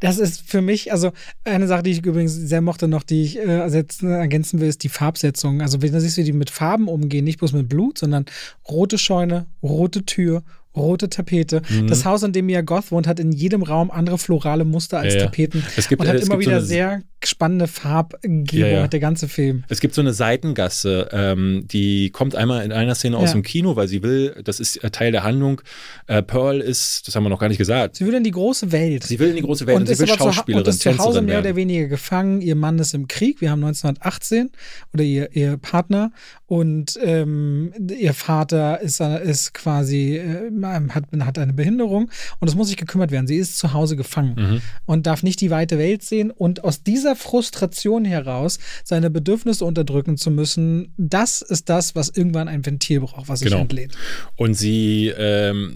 Das 0.00 0.18
ist 0.18 0.42
für 0.48 0.62
mich, 0.62 0.92
also 0.92 1.12
eine 1.44 1.66
Sache, 1.66 1.82
die 1.82 1.90
ich 1.90 2.04
übrigens 2.04 2.34
sehr 2.34 2.60
mochte 2.60 2.88
noch, 2.88 3.02
die 3.02 3.22
ich 3.22 3.38
äh, 3.38 3.42
ersetzen, 3.42 4.10
ergänzen 4.10 4.60
will, 4.60 4.68
ist 4.68 4.82
die 4.82 4.88
Farbsetzung. 4.88 5.60
Also, 5.60 5.82
wenn 5.82 5.92
du 5.92 6.00
siehst, 6.00 6.16
wie 6.16 6.24
die 6.24 6.32
mit 6.32 6.50
Farben 6.50 6.88
umgehen, 6.88 7.24
nicht 7.24 7.38
bloß 7.38 7.52
mit 7.52 7.68
Blut, 7.68 7.98
sondern 7.98 8.24
rote 8.68 8.98
Scheune, 8.98 9.46
rote 9.62 10.04
Tür, 10.04 10.42
rote 10.76 11.08
Tapete. 11.08 11.62
Mhm. 11.68 11.88
Das 11.88 12.04
Haus, 12.04 12.22
in 12.22 12.32
dem 12.32 12.46
Mia 12.46 12.60
Goth 12.60 12.92
wohnt, 12.92 13.06
hat 13.06 13.20
in 13.20 13.32
jedem 13.32 13.62
Raum 13.62 13.90
andere 13.90 14.18
florale 14.18 14.64
Muster 14.64 14.98
als 14.98 15.14
ja, 15.14 15.20
ja. 15.20 15.26
Tapeten 15.26 15.64
es 15.76 15.88
gibt, 15.88 16.00
und 16.00 16.08
hat 16.08 16.16
es 16.16 16.26
immer 16.26 16.38
wieder 16.38 16.60
so 16.60 16.66
sehr 16.66 17.02
spannende 17.24 17.66
Farbgebung, 17.66 18.46
ja, 18.46 18.88
der 18.88 19.00
ganze 19.00 19.28
Film. 19.28 19.64
Es 19.68 19.80
gibt 19.80 19.94
so 19.94 20.00
eine 20.00 20.12
Seitengasse, 20.12 21.08
ähm, 21.12 21.64
die 21.70 22.10
kommt 22.10 22.34
einmal 22.34 22.64
in 22.64 22.72
einer 22.72 22.94
Szene 22.94 23.16
aus 23.18 23.32
dem 23.32 23.42
Kino, 23.42 23.76
weil 23.76 23.88
sie 23.88 24.02
will, 24.02 24.40
das 24.44 24.60
ist 24.60 24.76
äh, 24.76 24.90
Teil 24.90 25.12
der 25.12 25.22
Handlung. 25.22 25.60
Äh, 26.06 26.22
Pearl 26.22 26.60
ist, 26.60 27.06
das 27.06 27.16
haben 27.16 27.24
wir 27.24 27.30
noch 27.30 27.38
gar 27.38 27.48
nicht 27.48 27.58
gesagt. 27.58 27.96
Sie 27.96 28.06
will 28.06 28.14
in 28.14 28.24
die 28.24 28.30
große 28.30 28.72
Welt. 28.72 29.04
Sie 29.04 29.18
will 29.18 29.30
in 29.30 29.36
die 29.36 29.42
große 29.42 29.66
Welt 29.66 29.76
und, 29.76 29.88
und 29.88 29.94
sie 29.94 29.98
will 29.98 30.08
Schauspielerin, 30.08 30.64
und 30.64 30.68
ist 30.68 30.80
zu 30.80 30.96
Hause 30.98 31.22
mehr 31.22 31.40
oder 31.40 31.56
weniger 31.56 31.88
gefangen. 31.88 32.40
Ihr 32.40 32.56
Mann 32.56 32.78
ist 32.78 32.94
im 32.94 33.08
Krieg. 33.08 33.40
Wir 33.40 33.50
haben 33.50 33.62
1918 33.64 34.50
oder 34.92 35.04
ihr, 35.04 35.34
ihr 35.34 35.56
Partner 35.56 36.12
und 36.46 36.98
ähm, 37.02 37.72
ihr 37.96 38.14
Vater 38.14 38.80
ist, 38.80 39.00
ist 39.00 39.54
quasi 39.54 40.16
äh, 40.16 40.50
hat, 40.88 41.04
hat 41.20 41.38
eine 41.38 41.52
Behinderung 41.52 42.10
und 42.40 42.48
es 42.48 42.54
muss 42.54 42.68
sich 42.68 42.76
gekümmert 42.76 43.10
werden. 43.10 43.26
Sie 43.26 43.36
ist 43.36 43.58
zu 43.58 43.72
Hause 43.72 43.96
gefangen 43.96 44.34
mhm. 44.36 44.62
und 44.86 45.06
darf 45.06 45.22
nicht 45.22 45.40
die 45.40 45.50
weite 45.50 45.78
Welt 45.78 46.02
sehen. 46.02 46.30
Und 46.30 46.64
aus 46.64 46.82
dieser 46.82 47.09
Frustration 47.16 48.04
heraus, 48.04 48.58
seine 48.84 49.10
Bedürfnisse 49.10 49.64
unterdrücken 49.64 50.16
zu 50.16 50.30
müssen, 50.30 50.92
das 50.96 51.42
ist 51.42 51.68
das, 51.68 51.94
was 51.94 52.08
irgendwann 52.08 52.48
ein 52.48 52.64
Ventil 52.64 53.00
braucht, 53.00 53.28
was 53.28 53.40
sich 53.40 53.48
genau. 53.48 53.62
entlädt. 53.62 53.92
Und 54.36 54.54
sie, 54.54 55.08
ähm, 55.16 55.74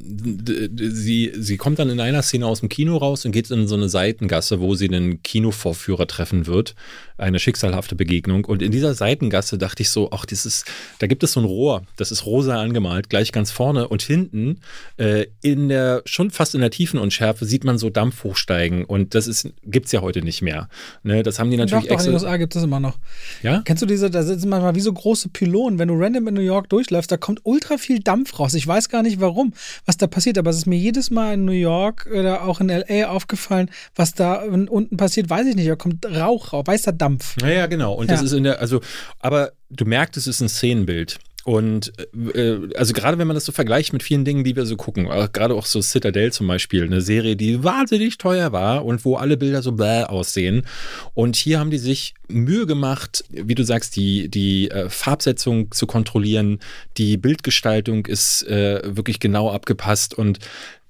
sie, 0.77 1.33
sie 1.37 1.57
kommt 1.57 1.79
dann 1.79 1.91
in 1.91 2.01
einer 2.01 2.23
Szene 2.23 2.47
aus 2.47 2.61
dem 2.61 2.69
Kino 2.69 2.97
raus 2.97 3.25
und 3.25 3.33
geht 3.33 3.51
in 3.51 3.67
so 3.67 3.75
eine 3.75 3.89
Seitengasse, 3.89 4.61
wo 4.61 4.75
sie 4.75 4.89
einen 4.89 5.23
Kinovorführer 5.23 6.07
treffen 6.07 6.47
wird. 6.47 6.75
Eine 7.17 7.39
schicksalhafte 7.39 7.95
Begegnung. 7.95 8.45
Und 8.45 8.61
in 8.61 8.73
dieser 8.73 8.95
Seitengasse 8.95 9.57
dachte 9.57 9.83
ich 9.83 9.91
so, 9.91 10.11
ach, 10.11 10.25
dieses, 10.27 10.65
da 10.99 11.07
gibt 11.07 11.23
es 11.23 11.33
so 11.33 11.41
ein 11.41 11.47
Rohr, 11.47 11.85
das 11.97 12.11
ist 12.11 12.27
rosa 12.27 12.61
angemalt, 12.61 13.09
gleich 13.09 13.31
ganz 13.31 13.51
vorne. 13.51 13.87
Und 13.89 14.03
hinten 14.03 14.61
äh, 14.97 15.27
in 15.41 15.69
der, 15.69 16.03
schon 16.07 16.31
fast 16.31 16.55
in 16.55 16.61
der 16.61 16.71
Tiefenunschärfe 16.71 17.45
sieht 17.45 17.65
man 17.65 17.79
so 17.79 17.91
Dampf 17.91 18.25
hochsteigen 18.25 18.85
und 18.85 19.15
das 19.15 19.49
gibt 19.65 19.87
es 19.87 19.93
ja 19.93 20.01
heute 20.01 20.23
nicht 20.23 20.43
mehr. 20.43 20.69
Ne? 21.03 21.23
Das 21.25 21.39
haben 21.39 21.51
die 21.51 21.57
natürlich 21.57 21.85
doch, 21.89 21.97
doch, 21.97 22.01
in 22.01 22.07
den 22.07 22.15
extra. 22.15 22.29
USA 22.29 22.37
gibt 22.37 22.55
es 22.55 22.63
immer 22.63 22.81
noch. 22.81 22.99
Ja? 23.43 23.63
Kennst 23.65 23.83
du 23.83 23.87
diese, 23.87 24.11
da 24.11 24.23
sitzen 24.23 24.49
manchmal 24.49 24.75
wie 24.75 24.81
so 24.81 24.93
große 24.93 25.29
Pylonen, 25.31 25.79
wenn 25.79 25.89
du 25.89 25.95
random 25.99 26.29
in 26.29 26.35
New 26.35 26.41
York 26.41 26.69
durchläufst, 26.69 27.11
da 27.11 27.17
kommt 27.17 27.41
ultra 27.45 27.79
viel 27.79 28.01
Dampf 28.01 28.39
raus. 28.39 28.55
Ich 28.55 28.67
weiß 28.67 28.89
gar 28.89 29.03
nicht 29.03 29.21
warum, 29.21 29.53
was 29.87 29.97
da 29.97 30.07
passiert, 30.07 30.39
aber 30.39 30.51
es 30.51 30.57
ist 30.59 30.67
mir 30.67 30.79
jedes 30.79 31.11
Mal 31.11 31.35
in 31.35 31.45
New 31.45 31.53
York 31.53 32.09
oder 32.13 32.45
auch 32.45 32.61
in 32.61 32.69
L.A. 32.71 33.09
aufgefallen, 33.09 33.71
was 33.95 34.15
da 34.15 34.43
unten 34.45 34.97
passiert, 34.97 35.29
weiß 35.31 35.47
ich 35.47 35.57
nicht, 35.57 35.69
da 35.69 35.77
kommt 35.77 36.07
Rauch 36.07 36.53
raus, 36.53 36.65
weißer 36.67 36.93
Dampf. 36.93 37.37
Ja, 37.43 37.49
ja, 37.49 37.67
genau. 37.67 37.95
Und 37.95 38.11
das 38.11 38.21
Ja. 38.21 38.27
ist 38.27 38.33
in 38.33 38.45
der, 38.45 38.61
also, 38.61 38.81
aber 39.19 39.53
du 39.71 39.85
merkst, 39.85 40.17
es 40.17 40.27
ist 40.27 40.41
ein 40.41 40.49
Szenenbild. 40.49 41.19
Und 41.45 41.93
äh, 42.35 42.59
also 42.75 42.95
gerade 42.95 43.19
wenn 43.19 43.27
man 43.27 43.35
das 43.35 43.45
so 43.45 43.53
vergleicht 43.53 43.93
mit 43.93 44.03
vielen 44.03 44.25
Dingen, 44.25 44.45
die 44.45 44.57
wir 44.57 44.65
so 44.65 44.77
gucken, 44.77 45.11
äh, 45.11 45.29
gerade 45.31 45.55
auch 45.55 45.67
so 45.67 45.83
Citadel 45.83 46.33
zum 46.33 46.47
Beispiel, 46.47 46.85
eine 46.85 47.03
Serie, 47.03 47.37
die 47.37 47.63
wahnsinnig 47.63 48.17
teuer 48.17 48.53
war 48.53 48.85
und 48.85 49.05
wo 49.05 49.17
alle 49.17 49.37
Bilder 49.37 49.61
so 49.61 49.73
bläh 49.73 50.05
aussehen. 50.05 50.67
Und 51.13 51.37
hier 51.37 51.61
haben 51.61 51.71
die 51.71 51.79
sich 51.79 52.15
Mühe 52.29 52.67
gemacht, 52.67 53.25
wie 53.29 53.55
du 53.55 53.63
sagst, 53.63 53.97
die, 53.97 54.31
die 54.31 54.71
äh, 54.71 54.89
Farbsetzung 54.89 55.71
zu 55.71 55.87
kontrollieren, 55.87 56.61
die 56.97 57.19
Bildgestaltung 57.19 58.07
ist 58.07 58.47
äh, 58.49 58.81
wirklich 58.85 59.21
genau 59.21 59.51
abgepasst 59.53 60.15
und 60.15 60.39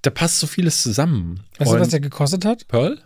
da 0.03 0.11
passt 0.11 0.39
so 0.39 0.47
vieles 0.47 0.83
zusammen. 0.83 1.41
Weißt 1.59 1.71
du, 1.71 1.75
und 1.75 1.81
was 1.81 1.89
der 1.89 2.01
gekostet 2.01 2.45
hat? 2.45 2.69
Pearl? 2.69 2.99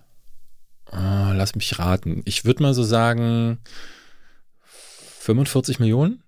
Ah, 0.91 1.33
lass 1.35 1.55
mich 1.55 1.79
raten. 1.79 2.23
Ich 2.27 2.45
würde 2.45 2.63
mal 2.63 2.75
so 2.75 2.83
sagen 2.83 3.59
45 5.21 5.79
Millionen? 5.79 6.23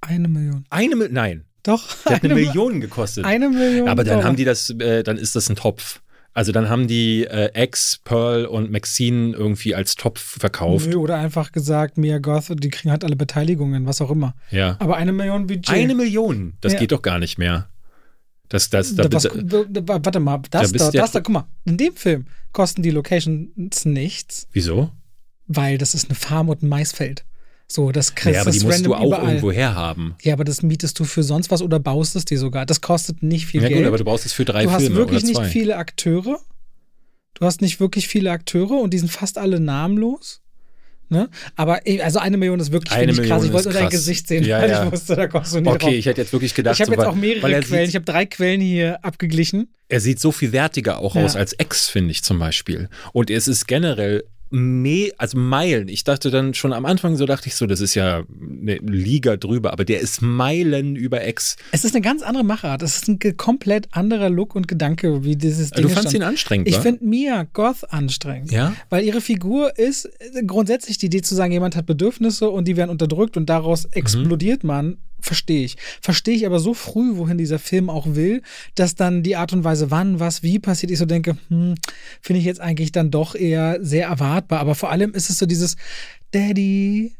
Eine 0.00 0.28
Million. 0.28 0.64
Eine 0.70 0.96
Million? 0.96 1.12
Nein, 1.14 1.44
Doch, 1.62 1.86
der 2.04 2.16
hat 2.16 2.24
eine 2.24 2.34
Mi- 2.34 2.46
Million 2.46 2.80
gekostet. 2.80 3.24
Eine 3.24 3.48
Million. 3.50 3.88
Aber 3.88 4.04
dann 4.04 4.14
Dollar. 4.18 4.28
haben 4.28 4.36
die 4.36 4.44
das, 4.44 4.70
äh, 4.70 5.02
dann 5.02 5.16
ist 5.18 5.34
das 5.36 5.48
ein 5.50 5.56
Topf. 5.56 6.00
Also 6.34 6.52
dann 6.52 6.68
haben 6.68 6.86
die 6.86 7.24
äh, 7.24 7.50
X, 7.64 8.00
Pearl 8.04 8.46
und 8.46 8.70
Maxine 8.70 9.34
irgendwie 9.34 9.74
als 9.74 9.96
Topf 9.96 10.20
verkauft. 10.38 10.86
Nö, 10.86 10.96
Oder 10.96 11.16
einfach 11.16 11.50
gesagt, 11.50 11.98
Mia 11.98 12.18
Goth, 12.18 12.50
die 12.62 12.70
kriegen 12.70 12.92
halt 12.92 13.02
alle 13.02 13.16
Beteiligungen, 13.16 13.86
was 13.86 14.00
auch 14.00 14.10
immer. 14.10 14.34
Ja. 14.52 14.76
Aber 14.78 14.96
eine 14.96 15.12
Million 15.12 15.48
Budget. 15.48 15.70
Eine 15.70 15.94
Million, 15.96 16.56
das 16.60 16.74
Ja. 16.74 16.78
geht 16.78 16.92
doch 16.92 17.02
gar 17.02 17.18
nicht 17.18 17.38
mehr. 17.38 17.68
Das, 18.50 18.70
das, 18.70 18.94
da, 18.94 19.04
Da, 19.08 19.16
was, 19.16 19.24
da, 19.24 19.64
da, 19.68 20.04
warte 20.04 20.20
mal, 20.20 20.40
das 20.50 20.72
da, 20.72 20.90
ja- 20.90 21.02
das 21.02 21.10
da, 21.12 21.20
guck 21.20 21.34
mal, 21.34 21.48
in 21.64 21.76
dem 21.76 21.94
Film 21.96 22.26
kosten 22.52 22.82
die 22.82 22.90
Locations 22.90 23.84
nichts, 23.84 24.46
wieso? 24.52 24.92
weil 25.48 25.76
das 25.76 25.94
ist 25.94 26.08
eine 26.08 26.14
Farm 26.14 26.48
und 26.50 26.62
ein 26.62 26.68
Maisfeld. 26.68 27.24
So, 27.70 27.92
das 27.92 28.14
kriegst 28.14 28.34
Ja, 28.36 28.40
aber 28.42 28.50
die 28.50 28.58
das 28.58 28.66
musst 28.66 28.86
du 28.86 28.94
auch 28.94 29.06
überall. 29.06 29.28
irgendwo 29.28 29.52
herhaben. 29.52 30.14
Ja, 30.22 30.32
aber 30.32 30.44
das 30.44 30.62
mietest 30.62 30.98
du 30.98 31.04
für 31.04 31.22
sonst 31.22 31.50
was 31.50 31.60
oder 31.60 31.78
baust 31.78 32.16
es 32.16 32.24
dir 32.24 32.38
sogar. 32.38 32.64
Das 32.64 32.80
kostet 32.80 33.22
nicht 33.22 33.46
viel 33.46 33.62
Ja 33.62 33.68
Geld. 33.68 33.80
gut, 33.80 33.88
aber 33.88 33.98
du 33.98 34.04
brauchst 34.04 34.24
es 34.24 34.32
für 34.32 34.46
drei 34.46 34.64
du 34.64 34.70
hast 34.70 34.80
Filme 34.82 34.96
wirklich 34.96 35.18
oder 35.22 35.26
nicht 35.26 35.36
zwei. 35.36 35.48
viele 35.48 35.76
Akteure. 35.76 36.40
Du 37.34 37.44
hast 37.46 37.60
nicht 37.60 37.78
wirklich 37.78 38.08
viele 38.08 38.30
Akteure 38.30 38.80
und 38.80 38.94
die 38.94 38.98
sind 38.98 39.10
fast 39.10 39.36
alle 39.38 39.60
namenlos. 39.60 40.40
Ne? 41.10 41.28
Aber 41.56 41.80
also 42.02 42.18
eine 42.18 42.36
Million 42.36 42.58
ist 42.60 42.70
wirklich 42.72 42.92
Eine 42.92 43.12
ich 43.12 43.18
krass. 43.18 43.42
Ich 43.44 43.50
Million 43.50 43.52
wollte 43.54 43.68
nur 43.70 43.80
dein. 43.80 43.88
Gesicht 43.90 44.28
sehen, 44.28 44.44
Ja, 44.44 44.60
weil 44.60 44.70
ja. 44.70 44.84
ich 44.86 44.92
wusste, 44.92 45.16
da 45.16 45.26
kommst 45.26 45.54
du 45.54 45.60
nicht 45.60 45.68
Okay, 45.72 45.84
drauf. 45.86 45.94
ich 45.94 46.06
hätte 46.06 46.20
jetzt 46.20 46.32
wirklich 46.32 46.54
gedacht, 46.54 46.74
Ich 46.74 46.80
habe 46.80 46.90
so, 46.94 47.00
jetzt 47.00 47.06
auch 47.06 47.14
mehrere 47.14 47.50
er 47.52 47.62
Quellen. 47.62 47.88
Ich 47.88 47.94
habe 47.94 48.04
drei 48.04 48.26
Quellen 48.26 48.60
hier 48.60 49.02
abgeglichen. 49.04 49.68
er 49.88 50.00
sieht 50.00 50.20
so 50.20 50.32
viel 50.32 50.52
wertiger 50.52 50.98
auch 50.98 51.14
Ja. 51.14 51.24
aus 51.24 51.36
als 51.36 51.54
X, 51.58 51.88
finde 51.88 52.10
ich 52.12 52.22
zum 52.24 52.38
Beispiel. 52.38 52.88
Und 53.12 53.30
es 53.30 53.46
ist 53.48 53.66
generell 53.68 54.24
me 54.50 55.10
also 55.18 55.38
Meilen. 55.38 55.88
Ich 55.88 56.04
dachte 56.04 56.30
dann 56.30 56.54
schon 56.54 56.72
am 56.72 56.86
Anfang 56.86 57.16
so, 57.16 57.26
dachte 57.26 57.48
ich 57.48 57.54
so, 57.54 57.66
das 57.66 57.80
ist 57.80 57.94
ja 57.94 58.22
eine 58.40 58.76
Liga 58.76 59.36
drüber, 59.36 59.72
aber 59.72 59.84
der 59.84 60.00
ist 60.00 60.22
Meilen 60.22 60.96
über 60.96 61.26
X. 61.26 61.56
Es 61.72 61.84
ist 61.84 61.94
eine 61.94 62.02
ganz 62.02 62.22
andere 62.22 62.44
Machart. 62.44 62.82
Es 62.82 62.96
ist 62.96 63.08
ein 63.08 63.18
komplett 63.36 63.88
anderer 63.92 64.30
Look 64.30 64.54
und 64.54 64.68
Gedanke, 64.68 65.24
wie 65.24 65.36
dieses 65.36 65.70
Ding 65.70 65.82
du 65.82 65.88
fandst 65.88 66.14
ihn 66.14 66.22
anstrengend, 66.22 66.68
Ich 66.68 66.76
finde 66.76 67.04
Mia 67.04 67.46
Goth 67.52 67.92
anstrengend. 67.92 68.50
Ja? 68.52 68.74
Weil 68.90 69.04
ihre 69.04 69.20
Figur 69.20 69.76
ist 69.78 70.06
äh, 70.06 70.42
grundsätzlich 70.46 70.98
die 70.98 71.06
Idee 71.06 71.22
zu 71.22 71.34
sagen, 71.34 71.52
jemand 71.52 71.76
hat 71.76 71.86
Bedürfnisse 71.86 72.48
und 72.48 72.66
die 72.66 72.76
werden 72.76 72.90
unterdrückt 72.90 73.36
und 73.36 73.46
daraus 73.48 73.84
Mhm. 73.84 73.90
explodiert 73.92 74.64
man, 74.64 74.98
verstehe 75.20 75.64
ich. 75.64 75.76
Verstehe 76.00 76.34
ich 76.34 76.46
aber 76.46 76.60
so 76.60 76.74
früh, 76.74 77.16
wohin 77.16 77.38
dieser 77.38 77.58
Film 77.58 77.90
auch 77.90 78.14
will, 78.14 78.42
dass 78.74 78.94
dann 78.94 79.22
die 79.22 79.36
Art 79.36 79.52
und 79.52 79.64
Weise, 79.64 79.90
wann, 79.90 80.20
was, 80.20 80.42
wie 80.42 80.58
passiert, 80.58 80.90
ich 80.90 80.98
so 80.98 81.06
denke, 81.06 81.36
hm, 81.48 81.74
finde 82.20 82.40
ich 82.40 82.46
jetzt 82.46 82.60
eigentlich 82.60 82.92
dann 82.92 83.10
doch 83.10 83.34
eher 83.34 83.78
sehr 83.80 84.06
erwartbar. 84.06 84.60
Aber 84.60 84.74
vor 84.74 84.90
allem 84.90 85.12
ist 85.14 85.30
es 85.30 85.38
so 85.38 85.46
dieses 85.46 85.76
Daddy. 86.30 87.14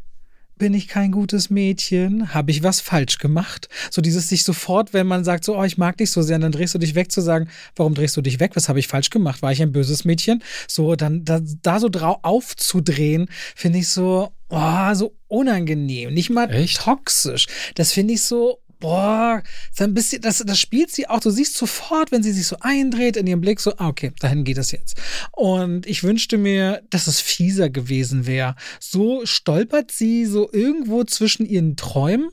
Bin 0.57 0.75
ich 0.75 0.89
kein 0.89 1.13
gutes 1.13 1.51
Mädchen? 1.51 2.35
Habe 2.35 2.51
ich 2.51 2.65
was 2.65 2.81
falsch 2.81 3.19
gemacht? 3.19 3.69
So 3.93 4.03
dieses 4.03 4.29
sich 4.29 4.43
sofort, 4.43 4.93
wenn 4.93 5.07
man 5.07 5.23
sagt, 5.23 5.45
so, 5.45 5.57
oh, 5.57 5.63
ich 5.63 5.79
mag 5.79 5.97
dich 5.99 6.11
so 6.11 6.21
sehr, 6.21 6.37
dann 6.41 6.51
drehst 6.51 6.75
du 6.75 6.79
dich 6.79 6.97
weg 6.97 7.13
zu 7.13 7.21
sagen, 7.21 7.49
warum 7.77 7.95
drehst 7.95 8.17
du 8.17 8.23
dich 8.23 8.41
weg? 8.41 8.57
Was 8.57 8.69
habe 8.69 8.81
ich 8.81 8.89
falsch 8.89 9.11
gemacht? 9.11 9.41
War 9.41 9.53
ich 9.53 9.63
ein 9.63 9.71
böses 9.71 10.05
Mädchen? 10.05 10.43
So, 10.67 10.97
dann 10.97 11.25
da, 11.25 11.39
da 11.63 11.79
so 11.79 11.89
drau 11.89 12.19
aufzudrehen, 12.23 13.29
finde 13.55 13.79
ich 13.79 13.87
so, 13.87 14.33
oh, 14.51 14.95
so 14.95 15.15
unangenehm. 15.29 16.15
Nicht 16.15 16.31
mal 16.31 16.51
Echt? 16.51 16.79
toxisch. 16.79 17.47
Das 17.75 17.93
finde 17.93 18.15
ich 18.15 18.23
so, 18.23 18.61
boah, 18.81 19.43
so 19.73 19.85
ein 19.85 19.95
bisschen, 19.95 20.23
das, 20.23 20.39
das 20.39 20.59
spielt 20.59 20.91
sie 20.91 21.09
auch. 21.09 21.21
Du 21.21 21.31
siehst 21.31 21.57
sofort, 21.57 22.13
wenn 22.13 22.23
sie 22.23 22.33
sich 22.33 22.47
so 22.47 22.57
eindreht 22.61 23.17
in 23.17 23.27
ihrem 23.27 23.41
Blick, 23.41 23.61
so, 23.61 23.73
ah, 23.77 23.89
okay, 23.89 24.13
dahin 24.21 24.45
geht 24.45 24.59
es 24.59 24.71
jetzt. 24.73 24.97
Und 25.33 25.87
ich 25.87 26.05
wünschte 26.05 26.39
mir, 26.39 26.83
dass 26.91 27.07
es 27.07 27.21
fieser 27.21 27.71
gewesen 27.71 28.27
wäre. 28.27 28.55
So 28.81 29.27
stolpert 29.27 29.91
sie 29.91 30.27
so 30.27 30.51
irgendwo 30.53 31.05
zwischen 31.05 31.47
ihren 31.47 31.77
Träumen 31.77 32.31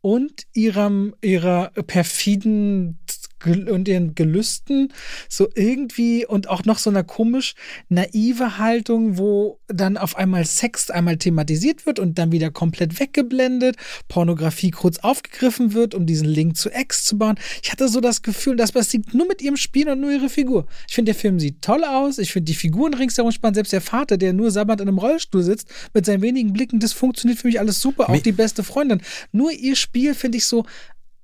und 0.00 0.44
ihrem, 0.54 1.14
ihrer 1.20 1.70
perfiden 1.86 2.98
und 3.44 3.88
ihren 3.88 4.14
Gelüsten 4.14 4.92
so 5.28 5.48
irgendwie 5.54 6.26
und 6.26 6.48
auch 6.48 6.64
noch 6.64 6.78
so 6.78 6.90
einer 6.90 7.04
komisch 7.04 7.54
naive 7.88 8.58
Haltung, 8.58 9.18
wo 9.18 9.60
dann 9.68 9.96
auf 9.96 10.16
einmal 10.16 10.44
Sex 10.44 10.90
einmal 10.90 11.16
thematisiert 11.16 11.86
wird 11.86 11.98
und 11.98 12.18
dann 12.18 12.32
wieder 12.32 12.50
komplett 12.50 12.98
weggeblendet, 12.98 13.76
Pornografie 14.08 14.70
kurz 14.70 14.98
aufgegriffen 14.98 15.74
wird, 15.74 15.94
um 15.94 16.06
diesen 16.06 16.28
Link 16.28 16.56
zu 16.56 16.70
Ex 16.70 17.04
zu 17.04 17.18
bauen. 17.18 17.38
Ich 17.62 17.70
hatte 17.70 17.88
so 17.88 18.00
das 18.00 18.22
Gefühl, 18.22 18.56
das 18.56 18.72
besiegt 18.72 19.14
nur 19.14 19.26
mit 19.26 19.42
ihrem 19.42 19.56
Spiel 19.56 19.88
und 19.88 20.00
nur 20.00 20.10
ihre 20.10 20.28
Figur. 20.28 20.66
Ich 20.88 20.94
finde, 20.94 21.12
der 21.12 21.20
Film 21.20 21.38
sieht 21.38 21.62
toll 21.62 21.84
aus. 21.84 22.18
Ich 22.18 22.32
finde 22.32 22.46
die 22.46 22.54
Figuren 22.54 22.94
ringsherum 22.94 23.32
spannend. 23.32 23.56
Selbst 23.56 23.72
der 23.72 23.80
Vater, 23.80 24.16
der 24.16 24.32
nur 24.32 24.50
sabbernd 24.50 24.80
in 24.80 24.88
einem 24.88 24.98
Rollstuhl 24.98 25.42
sitzt, 25.42 25.68
mit 25.94 26.06
seinen 26.06 26.22
wenigen 26.22 26.52
Blicken, 26.52 26.80
das 26.80 26.92
funktioniert 26.92 27.38
für 27.38 27.46
mich 27.46 27.60
alles 27.60 27.80
super. 27.80 28.08
Auch 28.08 28.22
die 28.22 28.32
beste 28.32 28.62
Freundin. 28.62 29.00
Nur 29.32 29.52
ihr 29.52 29.76
Spiel 29.76 30.14
finde 30.14 30.38
ich 30.38 30.46
so 30.46 30.64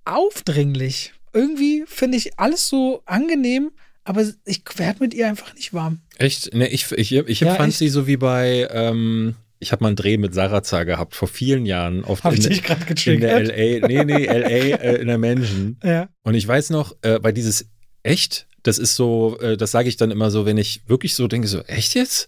aufdringlich. 0.04 1.14
Irgendwie 1.34 1.84
finde 1.86 2.16
ich 2.16 2.38
alles 2.38 2.68
so 2.68 3.02
angenehm, 3.04 3.72
aber 4.04 4.24
ich 4.44 4.62
werde 4.76 5.00
mit 5.00 5.12
ihr 5.14 5.26
einfach 5.28 5.54
nicht 5.54 5.74
warm. 5.74 6.00
Echt? 6.18 6.54
Ne, 6.54 6.68
ich 6.68 6.90
ich, 6.92 7.12
ich 7.12 7.40
Ja, 7.40 7.50
empfand 7.50 7.70
echt. 7.70 7.78
sie 7.78 7.88
so 7.88 8.06
wie 8.06 8.16
bei, 8.16 8.68
ähm, 8.70 9.34
ich 9.58 9.72
habe 9.72 9.82
mal 9.82 9.88
einen 9.88 9.96
Dreh 9.96 10.16
mit 10.16 10.34
Sarazar 10.34 10.84
gehabt, 10.84 11.14
vor 11.14 11.28
vielen 11.28 11.64
Jahren. 11.66 12.04
Auf 12.04 12.22
Habe 12.24 12.36
ich 12.36 12.44
in, 12.44 12.50
dich 12.50 12.62
gerade 12.62 12.80
in 13.10 13.20
der 13.20 13.42
getriggert? 13.42 13.82
LA, 13.82 13.88
nee, 13.88 14.04
nee, 14.04 14.26
LA, 14.26 14.76
äh, 14.76 14.96
in 15.00 15.06
der 15.08 15.18
Mansion. 15.18 15.78
Ja. 15.84 16.08
Und 16.22 16.34
ich 16.34 16.46
weiß 16.46 16.70
noch, 16.70 16.94
äh, 17.02 17.18
weil 17.22 17.32
dieses 17.32 17.66
echt, 18.02 18.46
das 18.62 18.78
ist 18.78 18.94
so, 18.94 19.38
äh, 19.40 19.56
das 19.56 19.70
sage 19.70 19.88
ich 19.88 19.96
dann 19.96 20.10
immer 20.10 20.30
so, 20.30 20.44
wenn 20.46 20.58
ich 20.58 20.82
wirklich 20.86 21.14
so 21.14 21.26
denke, 21.28 21.48
so, 21.48 21.60
echt 21.62 21.94
jetzt? 21.94 22.26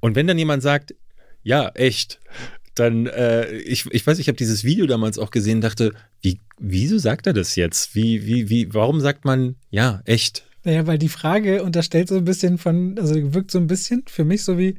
Und 0.00 0.14
wenn 0.16 0.26
dann 0.26 0.38
jemand 0.38 0.62
sagt, 0.62 0.94
ja, 1.42 1.68
echt, 1.74 2.20
dann, 2.78 3.06
äh, 3.06 3.50
ich, 3.58 3.86
ich 3.90 4.06
weiß, 4.06 4.18
ich 4.18 4.28
habe 4.28 4.36
dieses 4.36 4.62
Video 4.62 4.86
damals 4.86 5.18
auch 5.18 5.30
gesehen, 5.30 5.60
dachte, 5.60 5.92
wie, 6.20 6.40
wieso 6.58 6.98
sagt 6.98 7.26
er 7.26 7.32
das 7.32 7.56
jetzt? 7.56 7.94
Wie, 7.94 8.26
wie, 8.26 8.48
wie, 8.48 8.72
warum 8.72 9.00
sagt 9.00 9.24
man, 9.24 9.56
ja, 9.70 10.02
echt? 10.04 10.44
Naja, 10.62 10.86
weil 10.86 10.98
die 10.98 11.08
Frage 11.08 11.62
unterstellt 11.62 12.08
so 12.08 12.16
ein 12.16 12.24
bisschen 12.24 12.58
von, 12.58 12.98
also 12.98 13.34
wirkt 13.34 13.50
so 13.50 13.58
ein 13.58 13.66
bisschen 13.66 14.02
für 14.06 14.24
mich 14.24 14.44
so 14.44 14.58
wie, 14.58 14.76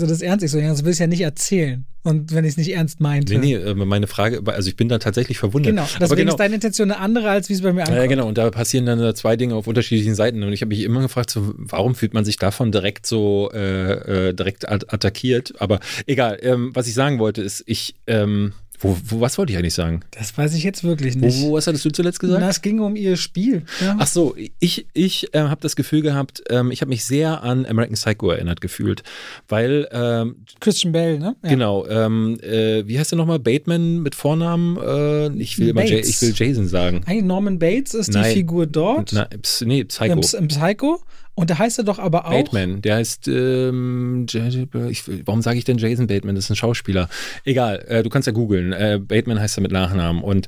du 0.00 0.06
das 0.06 0.22
ernst? 0.22 0.44
Ich 0.44 0.50
so, 0.50 0.58
ja, 0.58 0.68
das 0.68 0.84
will 0.84 0.92
ich 0.92 0.98
ja 0.98 1.06
nicht 1.06 1.20
erzählen. 1.20 1.84
Und 2.04 2.34
wenn 2.34 2.44
ich 2.44 2.52
es 2.52 2.56
nicht 2.56 2.72
ernst 2.72 3.00
meinte. 3.00 3.34
Nee, 3.34 3.58
nee, 3.58 3.62
äh, 3.62 3.74
meine 3.74 4.06
Frage, 4.06 4.42
also 4.46 4.68
ich 4.68 4.76
bin 4.76 4.88
da 4.88 4.98
tatsächlich 4.98 5.38
verwundert. 5.38 5.70
Genau, 5.70 5.82
Aber 5.82 5.98
deswegen 6.00 6.20
genau, 6.20 6.32
ist 6.32 6.40
deine 6.40 6.54
Intention 6.54 6.90
eine 6.90 7.00
andere, 7.00 7.30
als 7.30 7.48
wie 7.48 7.52
es 7.52 7.62
bei 7.62 7.72
mir 7.72 7.82
ankommt. 7.82 7.98
Ja, 7.98 8.06
genau, 8.06 8.26
und 8.26 8.38
da 8.38 8.50
passieren 8.50 8.86
dann 8.86 9.14
zwei 9.14 9.36
Dinge 9.36 9.54
auf 9.54 9.66
unterschiedlichen 9.66 10.14
Seiten. 10.14 10.42
Und 10.42 10.52
ich 10.52 10.62
habe 10.62 10.70
mich 10.70 10.82
immer 10.82 11.00
gefragt, 11.02 11.30
so, 11.30 11.54
warum 11.56 11.94
fühlt 11.94 12.14
man 12.14 12.24
sich 12.24 12.36
davon 12.36 12.72
direkt 12.72 13.06
so 13.06 13.50
äh, 13.52 14.28
äh, 14.28 14.34
direkt 14.34 14.68
at 14.68 14.92
attackiert? 14.92 15.54
Aber 15.60 15.78
egal, 16.06 16.38
ähm, 16.42 16.70
was 16.74 16.88
ich 16.88 16.94
sagen 16.94 17.18
wollte, 17.18 17.42
ist, 17.42 17.62
ich, 17.66 17.94
ähm, 18.06 18.52
wo, 18.82 18.96
wo, 19.04 19.20
was 19.20 19.38
wollte 19.38 19.52
ich 19.52 19.58
eigentlich 19.58 19.74
sagen? 19.74 20.00
Das 20.10 20.36
weiß 20.36 20.54
ich 20.54 20.64
jetzt 20.64 20.84
wirklich 20.84 21.16
nicht. 21.16 21.40
wo, 21.40 21.54
was 21.54 21.66
hattest 21.66 21.84
du 21.84 21.90
zuletzt 21.90 22.20
gesagt? 22.20 22.40
Na, 22.40 22.48
es 22.48 22.60
ging 22.62 22.80
um 22.80 22.96
ihr 22.96 23.16
Spiel. 23.16 23.62
Ja. 23.80 23.96
Ach 23.98 24.06
so, 24.06 24.34
ich, 24.58 24.86
ich 24.92 25.32
äh, 25.34 25.40
habe 25.40 25.60
das 25.60 25.76
Gefühl 25.76 26.02
gehabt, 26.02 26.42
ähm, 26.50 26.70
ich 26.70 26.80
habe 26.80 26.88
mich 26.88 27.04
sehr 27.04 27.42
an 27.42 27.64
American 27.64 27.94
Psycho 27.94 28.30
erinnert 28.30 28.60
gefühlt, 28.60 29.02
weil, 29.48 29.88
ähm, 29.92 30.36
Christian 30.60 30.92
Bale, 30.92 31.18
ne? 31.18 31.36
Ja. 31.42 31.48
genau, 31.50 31.86
ähm, 31.86 32.38
äh, 32.42 32.86
wie 32.86 32.98
heißt 32.98 33.12
der 33.12 33.16
nochmal? 33.18 33.38
Bateman 33.38 34.02
mit 34.02 34.14
Vornamen? 34.14 34.76
Äh, 34.76 35.28
ich, 35.40 35.58
will 35.58 35.68
immer 35.68 35.84
ich 35.84 36.20
will 36.20 36.32
Jason 36.34 36.68
sagen. 36.68 37.02
Eigentlich 37.06 37.24
Norman 37.24 37.58
Bates 37.58 37.94
ist 37.94 38.12
Nein. 38.12 38.24
die 38.24 38.34
Figur 38.34 38.66
dort. 38.66 39.12
Na, 39.12 39.24
ps- 39.24 39.64
nee, 39.64 39.84
Psycho. 39.84 40.20
Psycho. 40.20 41.00
Und 41.42 41.50
da 41.50 41.58
heißt 41.58 41.76
er 41.78 41.82
doch 41.82 41.98
aber 41.98 42.26
auch. 42.26 42.30
Bateman, 42.30 42.82
der 42.82 42.94
heißt, 42.94 43.26
ähm, 43.26 44.26
ich, 44.32 45.02
warum 45.26 45.42
sage 45.42 45.58
ich 45.58 45.64
denn 45.64 45.76
Jason 45.76 46.06
Bateman? 46.06 46.36
Das 46.36 46.44
ist 46.44 46.50
ein 46.50 46.54
Schauspieler. 46.54 47.08
Egal, 47.44 47.84
äh, 47.88 48.04
du 48.04 48.10
kannst 48.10 48.28
ja 48.28 48.32
googeln. 48.32 48.72
Äh, 48.72 49.00
Bateman 49.02 49.40
heißt 49.40 49.58
er 49.58 49.62
mit 49.62 49.72
Nachnamen. 49.72 50.22
Und 50.22 50.46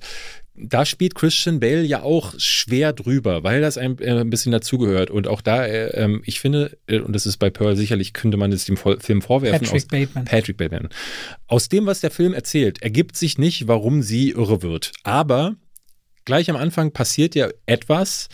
da 0.54 0.86
spielt 0.86 1.16
Christian 1.16 1.58
Bale 1.58 1.82
ja 1.82 2.04
auch 2.04 2.34
schwer 2.38 2.92
drüber, 2.92 3.42
weil 3.42 3.60
das 3.60 3.76
ein, 3.76 3.98
äh, 3.98 4.20
ein 4.20 4.30
bisschen 4.30 4.52
dazugehört. 4.52 5.10
Und 5.10 5.26
auch 5.26 5.40
da, 5.40 5.66
äh, 5.66 5.88
ähm, 6.00 6.22
ich 6.26 6.38
finde, 6.38 6.78
äh, 6.86 7.00
und 7.00 7.12
das 7.12 7.26
ist 7.26 7.38
bei 7.38 7.50
Pearl 7.50 7.74
sicherlich, 7.74 8.12
könnte 8.12 8.36
man 8.36 8.52
es 8.52 8.64
dem 8.64 8.76
Film 8.76 9.20
vorwerfen. 9.20 9.66
Patrick 9.66 9.74
aus, 9.74 9.86
Bateman. 9.86 10.24
Patrick 10.26 10.56
Bateman. 10.58 10.90
Aus 11.48 11.68
dem, 11.68 11.86
was 11.86 12.02
der 12.02 12.12
Film 12.12 12.34
erzählt, 12.34 12.82
ergibt 12.82 13.16
sich 13.16 13.36
nicht, 13.36 13.66
warum 13.66 14.00
sie 14.00 14.30
irre 14.30 14.62
wird. 14.62 14.92
Aber 15.02 15.56
gleich 16.24 16.48
am 16.50 16.56
Anfang 16.56 16.92
passiert 16.92 17.34
ja 17.34 17.48
etwas, 17.66 18.28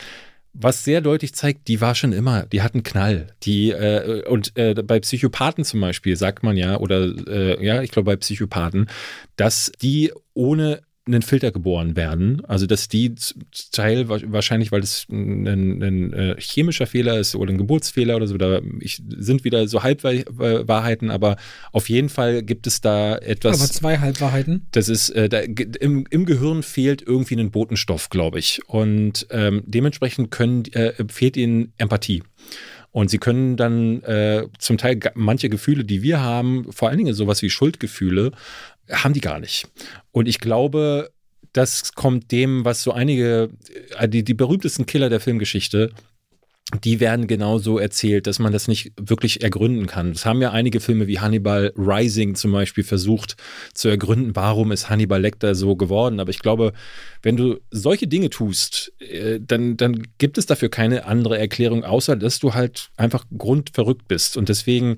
was 0.63 0.85
sehr 0.85 1.01
deutlich 1.01 1.35
zeigt, 1.35 1.69
die 1.69 1.81
war 1.81 1.95
schon 1.95 2.13
immer, 2.13 2.47
die 2.47 2.63
hat 2.63 2.75
einen 2.75 2.83
Knall. 2.83 3.29
Die, 3.43 3.71
äh, 3.71 4.25
und 4.27 4.57
äh, 4.57 4.75
bei 4.75 5.01
Psychopathen 5.01 5.65
zum 5.65 5.81
Beispiel 5.81 6.17
sagt 6.17 6.43
man 6.43 6.57
ja, 6.57 6.79
oder 6.79 7.13
äh, 7.27 7.65
ja, 7.65 7.83
ich 7.83 7.91
glaube 7.91 8.07
bei 8.07 8.17
Psychopathen, 8.17 8.89
dass 9.37 9.73
die 9.81 10.13
ohne 10.35 10.83
einen 11.07 11.23
Filter 11.23 11.51
geboren 11.51 11.97
werden. 11.97 12.45
Also 12.45 12.67
dass 12.67 12.89
die 12.89 13.15
Teil 13.73 14.09
wahrscheinlich, 14.09 14.71
weil 14.71 14.83
es 14.83 15.07
ein, 15.11 15.47
ein, 15.47 15.83
ein, 15.83 16.13
äh, 16.13 16.37
chemischer 16.39 16.87
Fehler 16.87 17.19
ist 17.19 17.35
oder 17.35 17.53
ein 17.53 17.59
Geburtsfehler 17.59 18.17
oder 18.17 18.27
so, 18.27 18.37
da 18.37 18.61
ich, 18.81 19.03
sind 19.09 19.45
wieder 19.45 19.67
so 19.67 19.83
Halbwahrheiten, 19.83 21.11
aber 21.11 21.37
auf 21.73 21.89
jeden 21.89 22.11
Fall 22.11 22.43
gibt 22.43 22.67
es 22.67 22.81
da 22.81 23.17
etwas. 23.17 23.61
Aber 23.61 23.71
zwei 23.71 23.99
Halbwahrheiten. 23.99 24.67
Das 24.73 24.89
ist, 24.89 25.11
äh, 25.11 25.29
da, 25.29 25.41
im, 25.41 26.07
im 26.11 26.27
Gehirn 26.27 26.63
fehlt 26.63 27.03
irgendwie 27.03 27.37
ein 27.37 27.51
Botenstoff, 27.51 28.11
glaube 28.11 28.39
ich. 28.39 28.61
Und 28.67 29.27
ähm, 29.31 29.63
dementsprechend 29.67 30.31
können, 30.31 30.65
äh, 30.73 30.93
fehlt 31.09 31.37
ihnen 31.37 31.73
Empathie. 31.79 32.23
Und 32.93 33.09
sie 33.09 33.19
können 33.19 33.57
dann 33.57 34.03
äh, 34.03 34.49
zum 34.59 34.77
Teil 34.77 34.99
manche 35.15 35.49
Gefühle, 35.49 35.85
die 35.85 36.03
wir 36.03 36.21
haben, 36.21 36.73
vor 36.73 36.89
allen 36.89 36.99
Dingen 36.99 37.15
sowas 37.15 37.41
wie 37.41 37.51
Schuldgefühle, 37.51 38.33
haben 38.91 39.15
die 39.15 39.21
gar 39.21 39.41
nicht. 39.41 39.67
Und 40.13 40.29
ich 40.29 40.41
glaube, 40.41 41.11
das 41.53 41.95
kommt 41.95 42.31
dem, 42.31 42.65
was 42.65 42.83
so 42.83 42.93
einige, 42.93 43.51
äh, 43.99 44.09
die, 44.09 44.25
die 44.25 44.35
berühmtesten 44.35 44.87
Killer 44.87 45.09
der 45.09 45.21
Filmgeschichte, 45.21 45.91
die 46.85 47.01
werden 47.01 47.27
genauso 47.27 47.79
erzählt, 47.79 48.29
dass 48.29 48.39
man 48.39 48.53
das 48.53 48.69
nicht 48.69 48.93
wirklich 48.97 49.43
ergründen 49.43 49.87
kann. 49.87 50.13
Das 50.13 50.25
haben 50.25 50.41
ja 50.41 50.53
einige 50.53 50.79
Filme 50.79 51.09
wie 51.09 51.19
Hannibal 51.19 51.73
Rising 51.77 52.37
zum 52.37 52.53
Beispiel 52.53 52.85
versucht 52.85 53.37
zu 53.75 53.89
ergründen, 53.89 54.37
warum 54.37 54.71
ist 54.71 54.89
Hannibal 54.89 55.21
Lecter 55.21 55.57
so 55.57 55.75
geworden. 55.75 56.21
Aber 56.21 56.31
ich 56.31 56.39
glaube, 56.39 56.73
wenn 57.23 57.37
du 57.37 57.59
solche 57.73 58.07
Dinge 58.07 58.31
tust, 58.31 58.93
äh, 59.01 59.41
dann, 59.41 59.77
dann 59.77 60.07
gibt 60.19 60.39
es 60.39 60.47
dafür 60.47 60.69
keine 60.69 61.07
andere 61.07 61.39
Erklärung, 61.39 61.83
außer 61.83 62.15
dass 62.15 62.39
du 62.39 62.55
halt 62.55 62.91
einfach 62.97 63.25
grundverrückt 63.37 64.07
bist. 64.07 64.37
Und 64.37 64.49
deswegen 64.49 64.97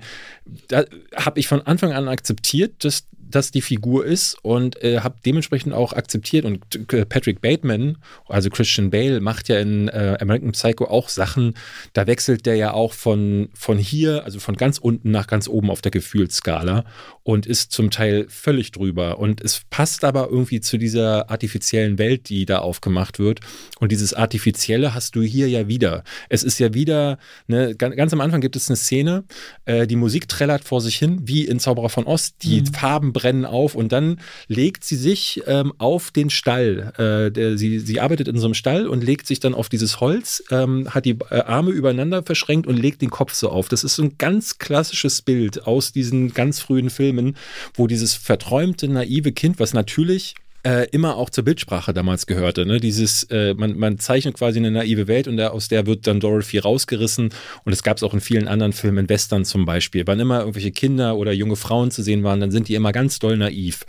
habe 1.15 1.39
ich 1.39 1.47
von 1.47 1.61
Anfang 1.61 1.91
an 1.91 2.07
akzeptiert, 2.07 2.83
dass 2.83 3.07
das 3.35 3.51
die 3.51 3.61
Figur 3.61 4.05
ist 4.05 4.37
und 4.41 4.81
äh, 4.83 4.99
habe 4.99 5.15
dementsprechend 5.25 5.73
auch 5.73 5.93
akzeptiert. 5.93 6.45
Und 6.45 6.93
äh, 6.93 7.05
Patrick 7.05 7.41
Bateman, 7.41 7.97
also 8.27 8.49
Christian 8.49 8.89
Bale, 8.89 9.19
macht 9.19 9.49
ja 9.49 9.59
in 9.59 9.87
äh, 9.87 10.17
American 10.19 10.51
Psycho 10.51 10.85
auch 10.85 11.09
Sachen, 11.09 11.55
da 11.93 12.07
wechselt 12.07 12.45
der 12.45 12.55
ja 12.55 12.73
auch 12.73 12.93
von, 12.93 13.49
von 13.53 13.77
hier, 13.77 14.23
also 14.25 14.39
von 14.39 14.55
ganz 14.55 14.77
unten 14.77 15.11
nach 15.11 15.27
ganz 15.27 15.47
oben 15.47 15.69
auf 15.69 15.81
der 15.81 15.91
Gefühlsskala 15.91 16.85
und 17.23 17.45
ist 17.45 17.71
zum 17.71 17.89
Teil 17.89 18.25
völlig 18.29 18.71
drüber. 18.71 19.19
Und 19.19 19.41
es 19.41 19.61
passt 19.69 20.03
aber 20.03 20.29
irgendwie 20.29 20.61
zu 20.61 20.77
dieser 20.77 21.29
artifiziellen 21.29 21.97
Welt, 21.97 22.29
die 22.29 22.45
da 22.45 22.59
aufgemacht 22.59 23.19
wird. 23.19 23.39
Und 23.79 23.91
dieses 23.91 24.13
Artifizielle 24.13 24.93
hast 24.93 25.15
du 25.15 25.21
hier 25.21 25.49
ja 25.49 25.67
wieder. 25.67 26.03
Es 26.29 26.43
ist 26.43 26.59
ja 26.59 26.73
wieder, 26.73 27.17
ne, 27.47 27.75
ganz, 27.75 27.95
ganz 27.95 28.13
am 28.13 28.21
Anfang 28.21 28.41
gibt 28.41 28.55
es 28.55 28.69
eine 28.69 28.77
Szene, 28.77 29.23
äh, 29.65 29.87
die 29.87 29.95
Musik 29.95 30.27
trällert 30.27 30.63
vor 30.63 30.81
sich 30.81 30.97
hin, 30.97 31.21
wie 31.23 31.45
in 31.45 31.59
Zauberer 31.59 31.89
von 31.89 32.05
Ost, 32.05 32.35
die 32.43 32.61
mhm. 32.61 32.67
Farben 32.67 33.13
brennen 33.23 33.45
auf 33.45 33.73
und 33.73 33.93
dann 33.93 34.19
legt 34.49 34.83
sie 34.83 34.97
sich 34.97 35.41
ähm, 35.47 35.71
auf 35.77 36.11
den 36.11 36.29
Stall. 36.29 36.91
Äh, 36.97 37.31
der, 37.31 37.57
sie, 37.57 37.79
sie 37.79 38.01
arbeitet 38.01 38.27
in 38.27 38.37
so 38.37 38.47
einem 38.47 38.53
Stall 38.53 38.85
und 38.85 39.01
legt 39.01 39.27
sich 39.27 39.39
dann 39.39 39.53
auf 39.53 39.69
dieses 39.69 40.01
Holz, 40.01 40.43
ähm, 40.51 40.93
hat 40.93 41.05
die 41.05 41.17
äh, 41.29 41.39
Arme 41.39 41.71
übereinander 41.71 42.21
verschränkt 42.21 42.67
und 42.67 42.75
legt 42.75 43.01
den 43.01 43.09
Kopf 43.09 43.33
so 43.33 43.49
auf. 43.49 43.69
Das 43.69 43.85
ist 43.85 43.95
so 43.95 44.03
ein 44.03 44.17
ganz 44.17 44.57
klassisches 44.57 45.21
Bild 45.21 45.65
aus 45.65 45.93
diesen 45.93 46.33
ganz 46.33 46.59
frühen 46.59 46.89
Filmen, 46.89 47.37
wo 47.75 47.87
dieses 47.87 48.13
verträumte, 48.13 48.89
naive 48.89 49.31
Kind, 49.31 49.57
was 49.57 49.73
natürlich 49.73 50.35
äh, 50.63 50.87
immer 50.91 51.17
auch 51.17 51.29
zur 51.29 51.43
Bildsprache 51.43 51.93
damals 51.93 52.25
gehörte. 52.25 52.65
Ne? 52.65 52.79
Dieses, 52.79 53.23
äh, 53.23 53.53
man, 53.53 53.77
man 53.77 53.99
zeichnet 53.99 54.35
quasi 54.35 54.59
eine 54.59 54.71
naive 54.71 55.07
Welt 55.07 55.27
und 55.27 55.39
aus 55.39 55.67
der 55.67 55.85
wird 55.85 56.07
dann 56.07 56.19
Dorothy 56.19 56.59
rausgerissen. 56.59 57.29
Und 57.65 57.73
es 57.73 57.83
gab 57.83 57.97
es 57.97 58.03
auch 58.03 58.13
in 58.13 58.21
vielen 58.21 58.47
anderen 58.47 58.73
Filmen, 58.73 58.99
in 58.99 59.09
Western 59.09 59.45
zum 59.45 59.65
Beispiel. 59.65 60.07
Wann 60.07 60.19
immer 60.19 60.39
irgendwelche 60.39 60.71
Kinder 60.71 61.17
oder 61.17 61.33
junge 61.33 61.57
Frauen 61.57 61.91
zu 61.91 62.01
sehen 62.01 62.23
waren, 62.23 62.39
dann 62.39 62.51
sind 62.51 62.69
die 62.69 62.75
immer 62.75 62.91
ganz 62.91 63.19
doll 63.19 63.37
naiv. 63.37 63.85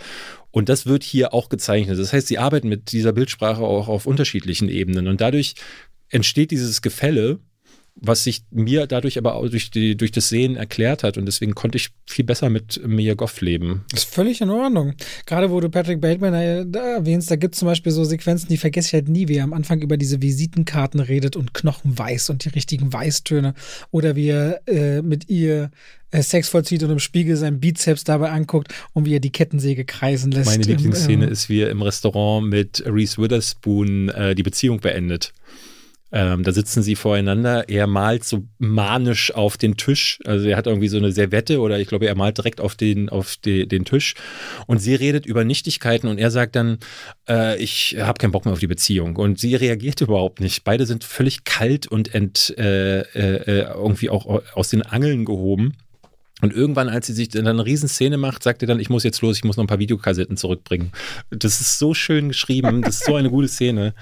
Und 0.50 0.68
das 0.68 0.86
wird 0.86 1.02
hier 1.02 1.32
auch 1.32 1.48
gezeichnet. 1.48 1.98
Das 1.98 2.12
heißt, 2.12 2.26
sie 2.26 2.38
arbeiten 2.38 2.68
mit 2.68 2.92
dieser 2.92 3.12
Bildsprache 3.12 3.62
auch 3.62 3.88
auf 3.88 4.06
unterschiedlichen 4.06 4.68
Ebenen. 4.68 5.08
Und 5.08 5.20
dadurch 5.20 5.54
entsteht 6.10 6.50
dieses 6.50 6.82
Gefälle, 6.82 7.38
was 7.96 8.24
sich 8.24 8.42
mir 8.50 8.86
dadurch 8.86 9.18
aber 9.18 9.34
auch 9.34 9.48
durch, 9.48 9.70
die, 9.70 9.96
durch 9.96 10.10
das 10.10 10.28
Sehen 10.28 10.56
erklärt 10.56 11.04
hat. 11.04 11.16
Und 11.16 11.26
deswegen 11.26 11.54
konnte 11.54 11.76
ich 11.76 11.90
viel 12.06 12.24
besser 12.24 12.50
mit 12.50 12.80
Mia 12.86 13.14
Goff 13.14 13.40
leben. 13.40 13.84
Das 13.90 14.04
ist 14.04 14.14
völlig 14.14 14.40
in 14.40 14.50
Ordnung. 14.50 14.94
Gerade 15.26 15.50
wo 15.50 15.60
du 15.60 15.68
Patrick 15.68 16.00
Bateman 16.00 16.34
erwähnst, 16.34 17.30
da 17.30 17.36
gibt 17.36 17.54
es 17.54 17.60
zum 17.60 17.66
Beispiel 17.66 17.92
so 17.92 18.04
Sequenzen, 18.04 18.48
die 18.48 18.56
vergesse 18.56 18.88
ich 18.88 18.92
halt 18.94 19.08
nie, 19.08 19.28
wie 19.28 19.36
er 19.36 19.44
am 19.44 19.52
Anfang 19.52 19.80
über 19.80 19.96
diese 19.96 20.20
Visitenkarten 20.20 21.00
redet 21.00 21.36
und 21.36 21.54
Knochenweiß 21.54 22.30
und 22.30 22.44
die 22.44 22.50
richtigen 22.50 22.92
Weißtöne. 22.92 23.54
Oder 23.90 24.16
wie 24.16 24.28
er 24.28 24.60
äh, 24.66 25.00
mit 25.00 25.30
ihr 25.30 25.70
äh, 26.10 26.22
Sex 26.22 26.48
vollzieht 26.48 26.82
und 26.82 26.90
im 26.90 26.98
Spiegel 26.98 27.36
seinen 27.36 27.60
Bizeps 27.60 28.02
dabei 28.02 28.30
anguckt 28.30 28.74
und 28.92 29.04
wie 29.04 29.14
er 29.14 29.20
die 29.20 29.32
Kettensäge 29.32 29.84
kreisen 29.84 30.32
lässt. 30.32 30.50
Meine 30.50 30.64
Lieblingsszene 30.64 31.26
ähm, 31.26 31.32
ist, 31.32 31.48
wie 31.48 31.60
er 31.60 31.70
im 31.70 31.80
Restaurant 31.80 32.48
mit 32.48 32.82
Reese 32.86 33.22
Witherspoon 33.22 34.08
äh, 34.08 34.34
die 34.34 34.42
Beziehung 34.42 34.80
beendet. 34.80 35.32
Ähm, 36.16 36.44
da 36.44 36.52
sitzen 36.52 36.84
sie 36.84 36.94
voreinander. 36.94 37.68
Er 37.68 37.88
malt 37.88 38.22
so 38.22 38.44
manisch 38.58 39.34
auf 39.34 39.56
den 39.56 39.76
Tisch. 39.76 40.20
Also 40.24 40.46
er 40.46 40.56
hat 40.56 40.68
irgendwie 40.68 40.86
so 40.86 40.96
eine 40.96 41.10
Servette 41.10 41.58
oder 41.60 41.80
ich 41.80 41.88
glaube, 41.88 42.06
er 42.06 42.14
malt 42.14 42.38
direkt 42.38 42.60
auf 42.60 42.76
den, 42.76 43.08
auf 43.08 43.34
die, 43.36 43.66
den 43.66 43.84
Tisch. 43.84 44.14
Und 44.68 44.78
sie 44.78 44.94
redet 44.94 45.26
über 45.26 45.44
Nichtigkeiten 45.44 46.06
und 46.06 46.18
er 46.18 46.30
sagt 46.30 46.54
dann, 46.54 46.78
äh, 47.28 47.60
ich 47.60 47.96
habe 47.98 48.18
keinen 48.18 48.30
Bock 48.30 48.44
mehr 48.44 48.52
auf 48.52 48.60
die 48.60 48.68
Beziehung. 48.68 49.16
Und 49.16 49.40
sie 49.40 49.56
reagiert 49.56 50.00
überhaupt 50.02 50.40
nicht. 50.40 50.62
Beide 50.62 50.86
sind 50.86 51.02
völlig 51.02 51.42
kalt 51.42 51.88
und 51.88 52.14
ent, 52.14 52.54
äh, 52.58 53.00
äh, 53.00 53.02
äh 53.14 53.74
irgendwie 53.74 54.08
auch 54.08 54.42
aus 54.54 54.68
den 54.68 54.82
Angeln 54.82 55.24
gehoben. 55.24 55.74
Und 56.44 56.52
irgendwann, 56.52 56.90
als 56.90 57.06
sie 57.06 57.14
sich 57.14 57.28
dann 57.28 57.46
eine 57.46 57.64
Riesenszene 57.64 58.18
macht, 58.18 58.42
sagt 58.42 58.62
er 58.62 58.68
dann, 58.68 58.78
ich 58.78 58.90
muss 58.90 59.02
jetzt 59.02 59.22
los, 59.22 59.38
ich 59.38 59.44
muss 59.44 59.56
noch 59.56 59.64
ein 59.64 59.66
paar 59.66 59.78
Videokassetten 59.78 60.36
zurückbringen. 60.36 60.92
Das 61.30 61.58
ist 61.62 61.78
so 61.78 61.94
schön 61.94 62.28
geschrieben, 62.28 62.82
das 62.82 62.96
ist 62.96 63.06
so 63.06 63.14
eine 63.14 63.30
gute 63.30 63.48
Szene. 63.48 63.94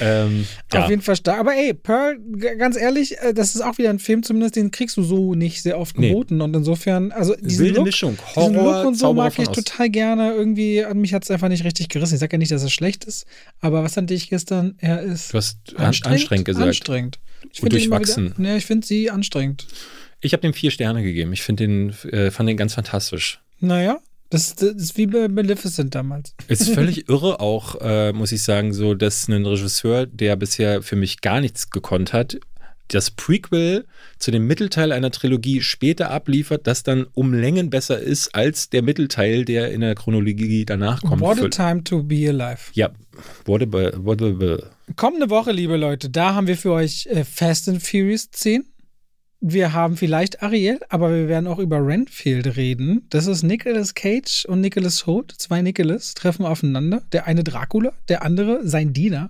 Ähm, 0.00 0.46
ja. 0.72 0.84
Auf 0.84 0.90
jeden 0.90 1.02
Fall 1.02 1.16
stark. 1.16 1.40
Aber 1.40 1.52
ey, 1.52 1.74
Pearl, 1.74 2.16
ganz 2.58 2.76
ehrlich, 2.76 3.18
äh, 3.18 3.34
das 3.34 3.56
ist 3.56 3.60
auch 3.60 3.76
wieder 3.76 3.90
ein 3.90 3.98
Film, 3.98 4.22
zumindest 4.22 4.54
den 4.54 4.70
kriegst 4.70 4.96
du 4.96 5.02
so 5.02 5.34
nicht 5.34 5.62
sehr 5.62 5.76
oft 5.76 5.96
geboten. 5.96 6.36
Nee. 6.36 6.44
Und 6.44 6.54
insofern, 6.54 7.10
also 7.10 7.34
diese 7.40 7.64
Wilde 7.64 7.78
Look, 7.78 7.86
Mischung, 7.86 8.16
Horror, 8.36 8.50
diesen 8.50 8.64
Look 8.64 8.86
und 8.86 8.94
so 8.94 9.06
Zauberer 9.06 9.24
mag 9.24 9.38
ich 9.40 9.48
total 9.48 9.90
gerne. 9.90 10.32
Irgendwie, 10.32 10.84
an 10.84 11.00
mich 11.00 11.12
hat 11.12 11.24
es 11.24 11.30
einfach 11.32 11.48
nicht 11.48 11.64
richtig 11.64 11.88
gerissen. 11.88 12.14
Ich 12.14 12.20
sage 12.20 12.34
ja 12.34 12.38
nicht, 12.38 12.52
dass 12.52 12.62
es 12.62 12.72
schlecht 12.72 13.04
ist, 13.04 13.26
aber 13.58 13.82
was 13.82 13.94
fand 13.94 14.12
ich 14.12 14.30
gestern? 14.30 14.76
Er 14.78 15.02
ist 15.02 15.32
du 15.32 15.38
hast 15.38 15.58
anstrengend, 15.76 16.06
anstrengend 16.06 16.44
gesagt. 16.44 16.66
Anstrengend. 16.68 17.18
Ich 17.52 17.60
und 17.64 17.72
durchwachsen. 17.72 18.26
Wieder, 18.26 18.40
ne, 18.40 18.56
ich 18.58 18.66
finde 18.66 18.86
sie 18.86 19.10
anstrengend. 19.10 19.66
Ich 20.24 20.32
habe 20.32 20.40
dem 20.40 20.54
vier 20.54 20.70
Sterne 20.70 21.02
gegeben. 21.02 21.32
Ich 21.32 21.42
finde 21.42 21.66
den, 21.66 21.90
äh, 22.10 22.30
fand 22.30 22.48
den 22.48 22.56
ganz 22.56 22.74
fantastisch. 22.74 23.40
Naja, 23.60 23.98
das, 24.30 24.54
das, 24.54 24.74
ist 24.74 24.96
wie 24.96 25.06
bei 25.06 25.28
Maleficent 25.28 25.94
damals. 25.94 26.34
Es 26.48 26.62
ist 26.62 26.74
völlig 26.74 27.08
irre 27.10 27.40
auch, 27.40 27.76
äh, 27.82 28.12
muss 28.12 28.32
ich 28.32 28.42
sagen, 28.42 28.72
so, 28.72 28.94
dass 28.94 29.28
ein 29.28 29.44
Regisseur, 29.44 30.06
der 30.06 30.36
bisher 30.36 30.82
für 30.82 30.96
mich 30.96 31.20
gar 31.20 31.40
nichts 31.40 31.70
gekonnt 31.70 32.14
hat, 32.14 32.38
das 32.88 33.10
Prequel 33.10 33.86
zu 34.18 34.30
dem 34.30 34.46
Mittelteil 34.46 34.92
einer 34.92 35.10
Trilogie 35.10 35.60
später 35.60 36.10
abliefert, 36.10 36.66
das 36.66 36.82
dann 36.82 37.06
um 37.12 37.34
Längen 37.34 37.70
besser 37.70 37.98
ist 37.98 38.34
als 38.34 38.70
der 38.70 38.82
Mittelteil, 38.82 39.44
der 39.44 39.72
in 39.72 39.82
der 39.82 39.94
Chronologie 39.94 40.64
danach 40.64 41.02
kommt. 41.02 41.20
What 41.20 41.40
a 41.40 41.48
time 41.48 41.84
to 41.84 42.02
be 42.02 42.28
alive. 42.28 42.70
Ja, 42.72 42.90
what 43.44 43.62
a, 43.62 43.66
what 43.66 44.22
a, 44.22 44.58
Kommende 44.96 45.30
Woche, 45.30 45.52
liebe 45.52 45.76
Leute, 45.76 46.10
da 46.10 46.34
haben 46.34 46.46
wir 46.46 46.56
für 46.56 46.72
euch 46.72 47.06
äh, 47.06 47.24
Fast 47.24 47.68
and 47.68 47.82
Furious 47.82 48.30
10 48.30 48.64
wir 49.46 49.74
haben 49.74 49.98
vielleicht 49.98 50.42
Ariel, 50.42 50.80
aber 50.88 51.10
wir 51.14 51.28
werden 51.28 51.46
auch 51.46 51.58
über 51.58 51.86
Renfield 51.86 52.56
reden. 52.56 53.02
Das 53.10 53.26
ist 53.26 53.42
Nicolas 53.42 53.92
Cage 53.92 54.46
und 54.46 54.62
Nicholas 54.62 55.06
Holt. 55.06 55.34
Zwei 55.36 55.60
Nicholas 55.60 56.14
treffen 56.14 56.46
aufeinander. 56.46 57.02
Der 57.12 57.26
eine 57.26 57.44
Dracula, 57.44 57.92
der 58.08 58.22
andere 58.22 58.66
sein 58.66 58.94
Diener, 58.94 59.28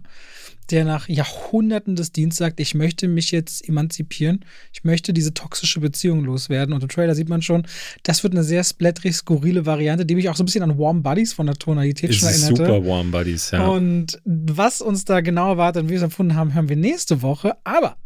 der 0.70 0.84
nach 0.84 1.08
Jahrhunderten 1.08 1.96
des 1.96 2.12
Dienstes 2.12 2.38
sagt, 2.38 2.60
ich 2.60 2.76
möchte 2.76 3.08
mich 3.08 3.32
jetzt 3.32 3.68
emanzipieren. 3.68 4.44
Ich 4.72 4.84
möchte 4.84 5.12
diese 5.12 5.34
toxische 5.34 5.80
Beziehung 5.80 6.22
loswerden. 6.24 6.72
Und 6.74 6.84
im 6.84 6.88
Trailer 6.88 7.16
sieht 7.16 7.28
man 7.28 7.42
schon, 7.42 7.66
das 8.04 8.22
wird 8.22 8.34
eine 8.34 8.44
sehr 8.44 8.62
splatterig, 8.62 9.16
skurrile 9.16 9.66
Variante, 9.66 10.06
die 10.06 10.14
mich 10.14 10.28
auch 10.28 10.36
so 10.36 10.44
ein 10.44 10.46
bisschen 10.46 10.62
an 10.62 10.78
Warm 10.78 11.02
Buddies 11.02 11.32
von 11.32 11.46
der 11.46 11.56
Tonalität 11.56 12.10
ist 12.10 12.20
schon 12.20 12.28
erinnerte. 12.28 12.66
Super 12.66 12.86
Warm 12.86 13.10
Buddies, 13.10 13.50
ja. 13.50 13.66
Und 13.66 14.20
was 14.24 14.80
uns 14.80 15.04
da 15.04 15.22
genau 15.22 15.48
erwartet 15.50 15.82
und 15.82 15.88
wie 15.88 15.94
wir 15.94 15.98
es 15.98 16.04
empfunden 16.04 16.36
haben, 16.36 16.54
hören 16.54 16.68
wir 16.68 16.76
nächste 16.76 17.20
Woche. 17.20 17.56
Aber 17.64 17.96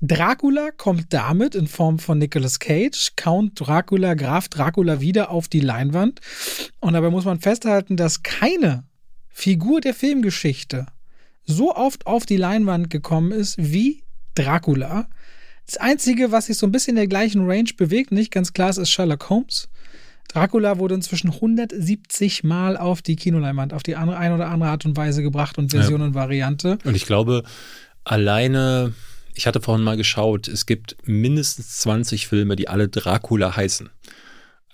Dracula 0.00 0.70
kommt 0.76 1.12
damit 1.12 1.54
in 1.54 1.66
Form 1.66 1.98
von 1.98 2.18
Nicolas 2.18 2.60
Cage, 2.60 3.12
Count 3.16 3.58
Dracula, 3.58 4.14
Graf 4.14 4.48
Dracula 4.48 5.00
wieder 5.00 5.30
auf 5.30 5.48
die 5.48 5.60
Leinwand. 5.60 6.20
Und 6.78 6.92
dabei 6.92 7.10
muss 7.10 7.24
man 7.24 7.40
festhalten, 7.40 7.96
dass 7.96 8.22
keine 8.22 8.84
Figur 9.28 9.80
der 9.80 9.94
Filmgeschichte 9.94 10.86
so 11.44 11.74
oft 11.74 12.06
auf 12.06 12.26
die 12.26 12.36
Leinwand 12.36 12.90
gekommen 12.90 13.32
ist 13.32 13.56
wie 13.58 14.04
Dracula. 14.34 15.08
Das 15.66 15.76
Einzige, 15.78 16.30
was 16.30 16.46
sich 16.46 16.56
so 16.56 16.66
ein 16.66 16.72
bisschen 16.72 16.92
in 16.92 16.96
der 16.96 17.08
gleichen 17.08 17.48
Range 17.50 17.70
bewegt, 17.76 18.12
nicht 18.12 18.30
ganz 18.30 18.52
klar 18.52 18.70
ist, 18.70 18.78
ist 18.78 18.90
Sherlock 18.90 19.28
Holmes. 19.28 19.68
Dracula 20.28 20.78
wurde 20.78 20.94
inzwischen 20.94 21.30
170 21.30 22.44
Mal 22.44 22.76
auf 22.76 23.02
die 23.02 23.16
Kinoleinwand, 23.16 23.72
auf 23.72 23.82
die 23.82 23.96
eine, 23.96 24.16
eine 24.16 24.34
oder 24.34 24.48
andere 24.48 24.70
Art 24.70 24.84
und 24.84 24.96
Weise 24.96 25.22
gebracht 25.22 25.58
und 25.58 25.70
Version 25.70 26.00
ja. 26.00 26.06
und 26.06 26.14
Variante. 26.14 26.78
Und 26.84 26.94
ich 26.94 27.06
glaube, 27.06 27.42
alleine, 28.04 28.92
ich 29.38 29.46
hatte 29.46 29.60
vorhin 29.60 29.84
mal 29.84 29.96
geschaut, 29.96 30.48
es 30.48 30.66
gibt 30.66 30.96
mindestens 31.04 31.78
20 31.78 32.26
Filme, 32.26 32.56
die 32.56 32.66
alle 32.66 32.88
Dracula 32.88 33.54
heißen. 33.54 33.88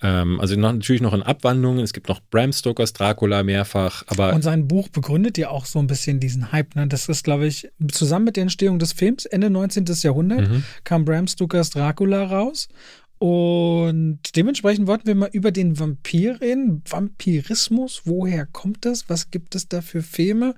Ähm, 0.01 0.39
also 0.41 0.55
noch, 0.55 0.73
natürlich 0.73 1.03
noch 1.03 1.13
in 1.13 1.21
Abwandlungen. 1.21 1.83
Es 1.83 1.93
gibt 1.93 2.09
noch 2.09 2.19
Bram 2.31 2.51
Stokers 2.51 2.91
Dracula 2.93 3.43
mehrfach. 3.43 4.03
Aber 4.07 4.33
und 4.33 4.41
sein 4.41 4.67
Buch 4.67 4.89
begründet 4.89 5.37
ja 5.37 5.49
auch 5.49 5.65
so 5.67 5.77
ein 5.77 5.85
bisschen 5.85 6.19
diesen 6.19 6.51
Hype. 6.51 6.75
Ne? 6.75 6.87
Das 6.87 7.07
ist, 7.07 7.23
glaube 7.23 7.45
ich, 7.45 7.69
zusammen 7.91 8.25
mit 8.25 8.37
der 8.37 8.41
Entstehung 8.41 8.79
des 8.79 8.91
Films, 8.93 9.25
Ende 9.25 9.51
19. 9.51 9.85
Jahrhundert, 10.01 10.49
mhm. 10.49 10.63
kam 10.83 11.05
Bram 11.05 11.27
Stokers 11.27 11.69
Dracula 11.69 12.23
raus. 12.23 12.67
Und 13.19 14.19
dementsprechend 14.35 14.87
wollten 14.87 15.05
wir 15.05 15.15
mal 15.15 15.29
über 15.31 15.51
den 15.51 15.79
Vampir 15.79 16.41
reden. 16.41 16.81
Vampirismus, 16.89 18.01
woher 18.05 18.47
kommt 18.47 18.83
das? 18.83 19.09
Was 19.09 19.29
gibt 19.29 19.53
es 19.53 19.69
da 19.69 19.81
für 19.81 20.01
Filme? 20.01 20.55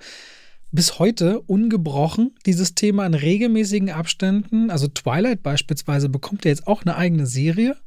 Bis 0.71 0.99
heute 0.99 1.39
ungebrochen 1.41 2.35
dieses 2.45 2.75
Thema 2.75 3.05
in 3.05 3.13
regelmäßigen 3.13 3.89
Abständen. 3.89 4.69
Also 4.69 4.87
Twilight 4.87 5.41
beispielsweise 5.41 6.09
bekommt 6.09 6.43
ja 6.43 6.49
jetzt 6.49 6.67
auch 6.67 6.81
eine 6.81 6.97
eigene 6.97 7.25
Serie. 7.25 7.77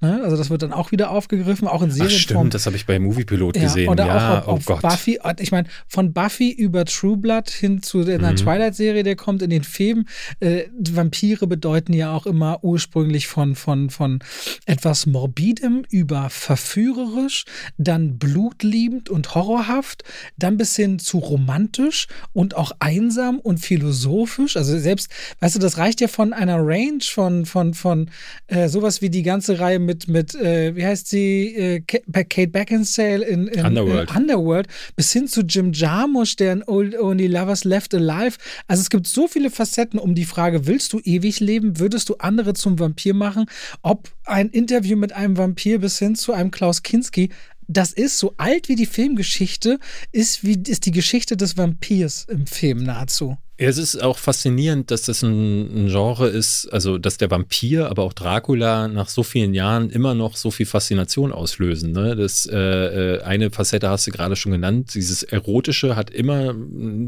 Ne? 0.00 0.20
Also 0.22 0.36
das 0.36 0.50
wird 0.50 0.60
dann 0.60 0.74
auch 0.74 0.92
wieder 0.92 1.10
aufgegriffen, 1.10 1.66
auch 1.66 1.82
in 1.82 1.90
Serienform. 1.90 2.16
Ach 2.16 2.40
stimmt, 2.40 2.54
das 2.54 2.66
habe 2.66 2.76
ich 2.76 2.84
bei 2.84 2.98
Moviepilot 2.98 3.56
ja, 3.56 3.62
gesehen. 3.62 3.88
Oder 3.88 4.06
ja, 4.06 4.40
auch 4.40 4.46
auf, 4.46 4.60
oh 4.60 4.74
Gott. 4.74 4.82
Buffy. 4.82 5.18
Ich 5.38 5.52
meine, 5.52 5.68
von 5.88 6.12
Buffy 6.12 6.50
über 6.50 6.84
True 6.84 7.16
Blood 7.16 7.48
hin 7.48 7.82
zu 7.82 8.04
der 8.04 8.18
mhm. 8.18 8.36
Twilight-Serie, 8.36 9.04
der 9.04 9.16
kommt 9.16 9.40
in 9.40 9.48
den 9.48 9.64
Filmen. 9.64 10.06
Äh, 10.40 10.64
Vampire 10.78 11.46
bedeuten 11.46 11.94
ja 11.94 12.12
auch 12.12 12.26
immer 12.26 12.62
ursprünglich 12.62 13.26
von, 13.26 13.54
von, 13.54 13.88
von 13.88 14.18
etwas 14.66 15.06
Morbidem 15.06 15.84
über 15.88 16.28
verführerisch, 16.28 17.46
dann 17.78 18.18
blutliebend 18.18 19.08
und 19.08 19.34
horrorhaft, 19.34 20.04
dann 20.36 20.58
bis 20.58 20.76
hin 20.76 20.98
zu 20.98 21.18
romantisch 21.18 22.06
und 22.34 22.54
auch 22.54 22.72
einsam 22.80 23.38
und 23.38 23.60
philosophisch. 23.60 24.58
Also 24.58 24.78
selbst, 24.78 25.10
weißt 25.40 25.56
du, 25.56 25.58
das 25.58 25.78
reicht 25.78 26.02
ja 26.02 26.08
von 26.08 26.34
einer 26.34 26.58
Range 26.58 27.02
von, 27.02 27.46
von, 27.46 27.72
von 27.72 28.10
äh, 28.48 28.68
sowas 28.68 29.00
wie 29.00 29.08
die 29.08 29.22
ganze 29.22 29.58
Reihe 29.58 29.85
mit, 29.86 30.08
mit 30.08 30.34
äh, 30.34 30.76
wie 30.76 30.84
heißt 30.84 31.08
sie, 31.08 31.54
äh, 31.54 31.80
Kate 31.80 32.48
Beckinsale 32.48 33.24
in, 33.24 33.46
in 33.46 33.64
Underworld. 33.64 34.10
In 34.10 34.16
Underworld, 34.16 34.66
bis 34.96 35.12
hin 35.12 35.28
zu 35.28 35.42
Jim 35.42 35.72
Jarmusch, 35.72 36.36
der 36.36 36.52
in 36.52 36.62
Old 36.64 36.98
Only 36.98 37.26
Lovers 37.28 37.64
Left 37.64 37.94
Alive. 37.94 38.36
Also 38.66 38.82
es 38.82 38.90
gibt 38.90 39.06
so 39.06 39.28
viele 39.28 39.50
Facetten 39.50 39.98
um 39.98 40.14
die 40.14 40.24
Frage, 40.24 40.66
willst 40.66 40.92
du 40.92 41.00
ewig 41.00 41.40
leben? 41.40 41.78
Würdest 41.78 42.08
du 42.08 42.16
andere 42.16 42.54
zum 42.54 42.78
Vampir 42.78 43.14
machen? 43.14 43.46
Ob 43.82 44.10
ein 44.24 44.50
Interview 44.50 44.96
mit 44.96 45.12
einem 45.12 45.38
Vampir 45.38 45.78
bis 45.78 45.98
hin 45.98 46.14
zu 46.14 46.32
einem 46.32 46.50
Klaus 46.50 46.82
Kinski 46.82 47.30
das 47.68 47.92
ist 47.92 48.18
so 48.18 48.34
alt 48.36 48.68
wie 48.68 48.76
die 48.76 48.86
Filmgeschichte, 48.86 49.80
ist 50.12 50.44
wie 50.44 50.56
ist 50.68 50.86
die 50.86 50.92
Geschichte 50.92 51.36
des 51.36 51.56
Vampirs 51.56 52.24
im 52.28 52.46
Film 52.46 52.84
nahezu. 52.84 53.38
Es 53.58 53.78
ist 53.78 54.02
auch 54.02 54.18
faszinierend, 54.18 54.90
dass 54.90 55.02
das 55.02 55.22
ein, 55.22 55.86
ein, 55.86 55.88
Genre 55.88 56.28
ist, 56.28 56.68
also 56.72 56.98
dass 56.98 57.16
der 57.16 57.30
Vampir, 57.30 57.88
aber 57.88 58.02
auch 58.02 58.12
Dracula 58.12 58.86
nach 58.86 59.08
so 59.08 59.22
vielen 59.22 59.54
Jahren 59.54 59.88
immer 59.88 60.12
noch 60.12 60.36
so 60.36 60.50
viel 60.50 60.66
Faszination 60.66 61.32
auslösen. 61.32 61.92
Ne? 61.92 62.16
Das 62.16 62.44
äh, 62.44 62.56
äh 62.56 63.22
eine 63.22 63.50
Facette 63.50 63.88
hast 63.88 64.06
du 64.06 64.10
gerade 64.10 64.36
schon 64.36 64.52
genannt. 64.52 64.94
Dieses 64.94 65.22
Erotische 65.22 65.96
hat 65.96 66.10
immer, 66.10 66.54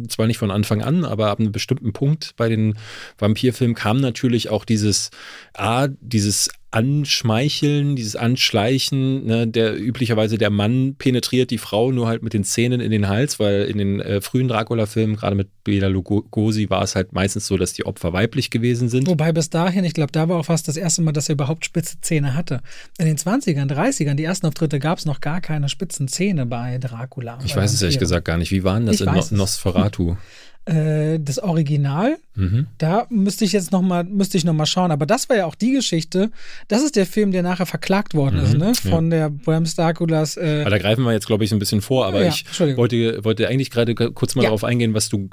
zwar 0.09 0.27
nicht 0.27 0.39
von 0.39 0.51
Anfang 0.51 0.81
an, 0.81 1.05
aber 1.05 1.29
ab 1.29 1.39
einem 1.39 1.53
bestimmten 1.53 1.93
Punkt 1.93 2.33
bei 2.37 2.49
den 2.49 2.79
Vampirfilmen 3.19 3.75
kam 3.75 4.01
natürlich 4.01 4.49
auch 4.49 4.65
dieses 4.65 5.11
A, 5.53 5.89
dieses 6.01 6.49
Anschmeicheln, 6.71 7.97
dieses 7.97 8.15
Anschleichen, 8.15 9.25
ne, 9.25 9.47
der 9.47 9.81
üblicherweise 9.81 10.37
der 10.37 10.51
Mann 10.51 10.97
penetriert 10.97 11.51
die 11.51 11.57
Frau 11.57 11.93
nur 11.93 12.07
halt 12.07 12.23
mit 12.23 12.35
den 12.35 12.45
Zähnen 12.45 12.81
in 12.81 12.91
den 12.91 13.09
Hals, 13.09 13.41
weil 13.41 13.63
in 13.63 13.79
den 13.79 14.01
äh, 14.01 14.21
frühen 14.21 14.49
Dracula-Filmen, 14.49 15.17
gerade 15.17 15.35
mit 15.35 15.49
Bela 15.65 15.89
Lugosi, 15.89 16.69
war 16.69 16.83
es 16.83 16.95
halt 16.95 17.15
meistens 17.15 17.47
so, 17.47 17.57
dass 17.57 17.73
die 17.73 17.87
Opfer 17.87 18.13
weiblich 18.13 18.51
gewesen 18.51 18.91
sind. 18.91 19.07
Wobei 19.07 19.33
bis 19.33 19.49
dahin, 19.49 19.85
ich 19.85 19.95
glaube, 19.95 20.13
da 20.13 20.29
war 20.29 20.39
auch 20.39 20.45
fast 20.45 20.69
das 20.69 20.77
erste 20.77 21.01
Mal, 21.01 21.13
dass 21.13 21.31
er 21.31 21.35
überhaupt 21.35 21.65
spitze 21.65 22.03
Zähne 22.03 22.35
hatte. 22.35 22.61
In 22.99 23.07
den 23.07 23.17
20ern, 23.17 23.73
30ern, 23.73 24.15
die 24.15 24.25
ersten 24.25 24.47
Auftritte 24.47 24.79
gab 24.79 24.99
es 24.99 25.07
noch 25.07 25.23
gar 25.23 25.41
keine 25.41 25.71
spitzen 25.71 26.07
Zähne 26.07 26.45
bei 26.45 26.77
Dracula. 26.77 27.39
Ich 27.47 27.57
weiß 27.57 27.73
es 27.73 27.81
ehrlich 27.81 27.99
gesagt 27.99 28.27
gar 28.27 28.37
nicht. 28.37 28.51
Wie 28.51 28.63
waren 28.63 28.85
das 28.85 28.97
ich 28.97 29.07
in 29.07 29.13
no 29.15 29.25
Nosferatu? 29.31 30.17
Äh, 30.69 31.19
das 31.19 31.39
Original. 31.39 32.19
Mhm. 32.35 32.67
Da 32.77 33.07
müsste 33.09 33.47
ich 33.47 33.53
jetzt 33.53 33.73
noch 33.73 33.81
mal, 33.81 34.05
müsste 34.05 34.37
ich 34.37 34.45
schauen. 34.65 34.91
Aber 34.91 35.07
das 35.07 35.29
war 35.31 35.37
ja 35.37 35.47
auch 35.47 35.55
die 35.55 35.73
Geschichte. 35.73 36.31
Das 36.69 36.83
ist 36.83 36.95
der 36.97 37.07
Film, 37.07 37.33
der 37.33 37.43
nachher 37.43 37.65
verklagt 37.65 38.13
worden 38.15 38.39
mhm. 38.39 38.45
ist, 38.45 38.59
ne? 38.59 38.75
Von 38.91 39.11
ja. 39.11 39.19
der 39.19 39.31
Bram 39.31 39.65
Starkulas. 39.65 40.37
Äh 40.37 40.65
da 40.65 40.79
greifen 40.79 41.05
wir 41.05 41.13
jetzt, 41.13 41.27
glaube 41.27 41.45
ich, 41.45 41.53
ein 41.53 41.59
bisschen 41.59 41.81
vor. 41.81 42.05
Aber 42.07 42.23
ja, 42.23 42.29
ich 42.29 42.45
wollte, 42.77 43.25
wollte 43.25 43.49
eigentlich 43.49 43.71
gerade 43.71 43.95
kurz 43.95 44.35
mal 44.35 44.43
ja. 44.43 44.49
darauf 44.49 44.65
eingehen, 44.65 44.93
was 44.93 45.09
du 45.09 45.31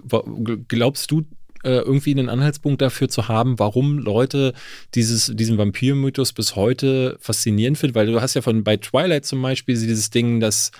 glaubst 0.67 1.11
du, 1.11 1.25
äh, 1.65 1.79
irgendwie 1.79 2.11
einen 2.11 2.29
Anhaltspunkt 2.29 2.81
dafür 2.81 3.09
zu 3.09 3.27
haben, 3.27 3.59
warum 3.59 3.97
Leute 3.97 4.53
dieses, 4.93 5.31
diesen 5.35 5.57
Vampir-Mythos 5.57 6.31
bis 6.31 6.55
heute 6.55 7.17
faszinierend 7.19 7.77
finden, 7.77 7.95
weil 7.95 8.05
du 8.05 8.21
hast 8.21 8.35
ja 8.35 8.41
von 8.41 8.63
bei 8.63 8.77
Twilight 8.77 9.25
zum 9.25 9.41
Beispiel 9.41 9.75
dieses 9.75 10.11
Ding, 10.11 10.39
dass 10.39 10.71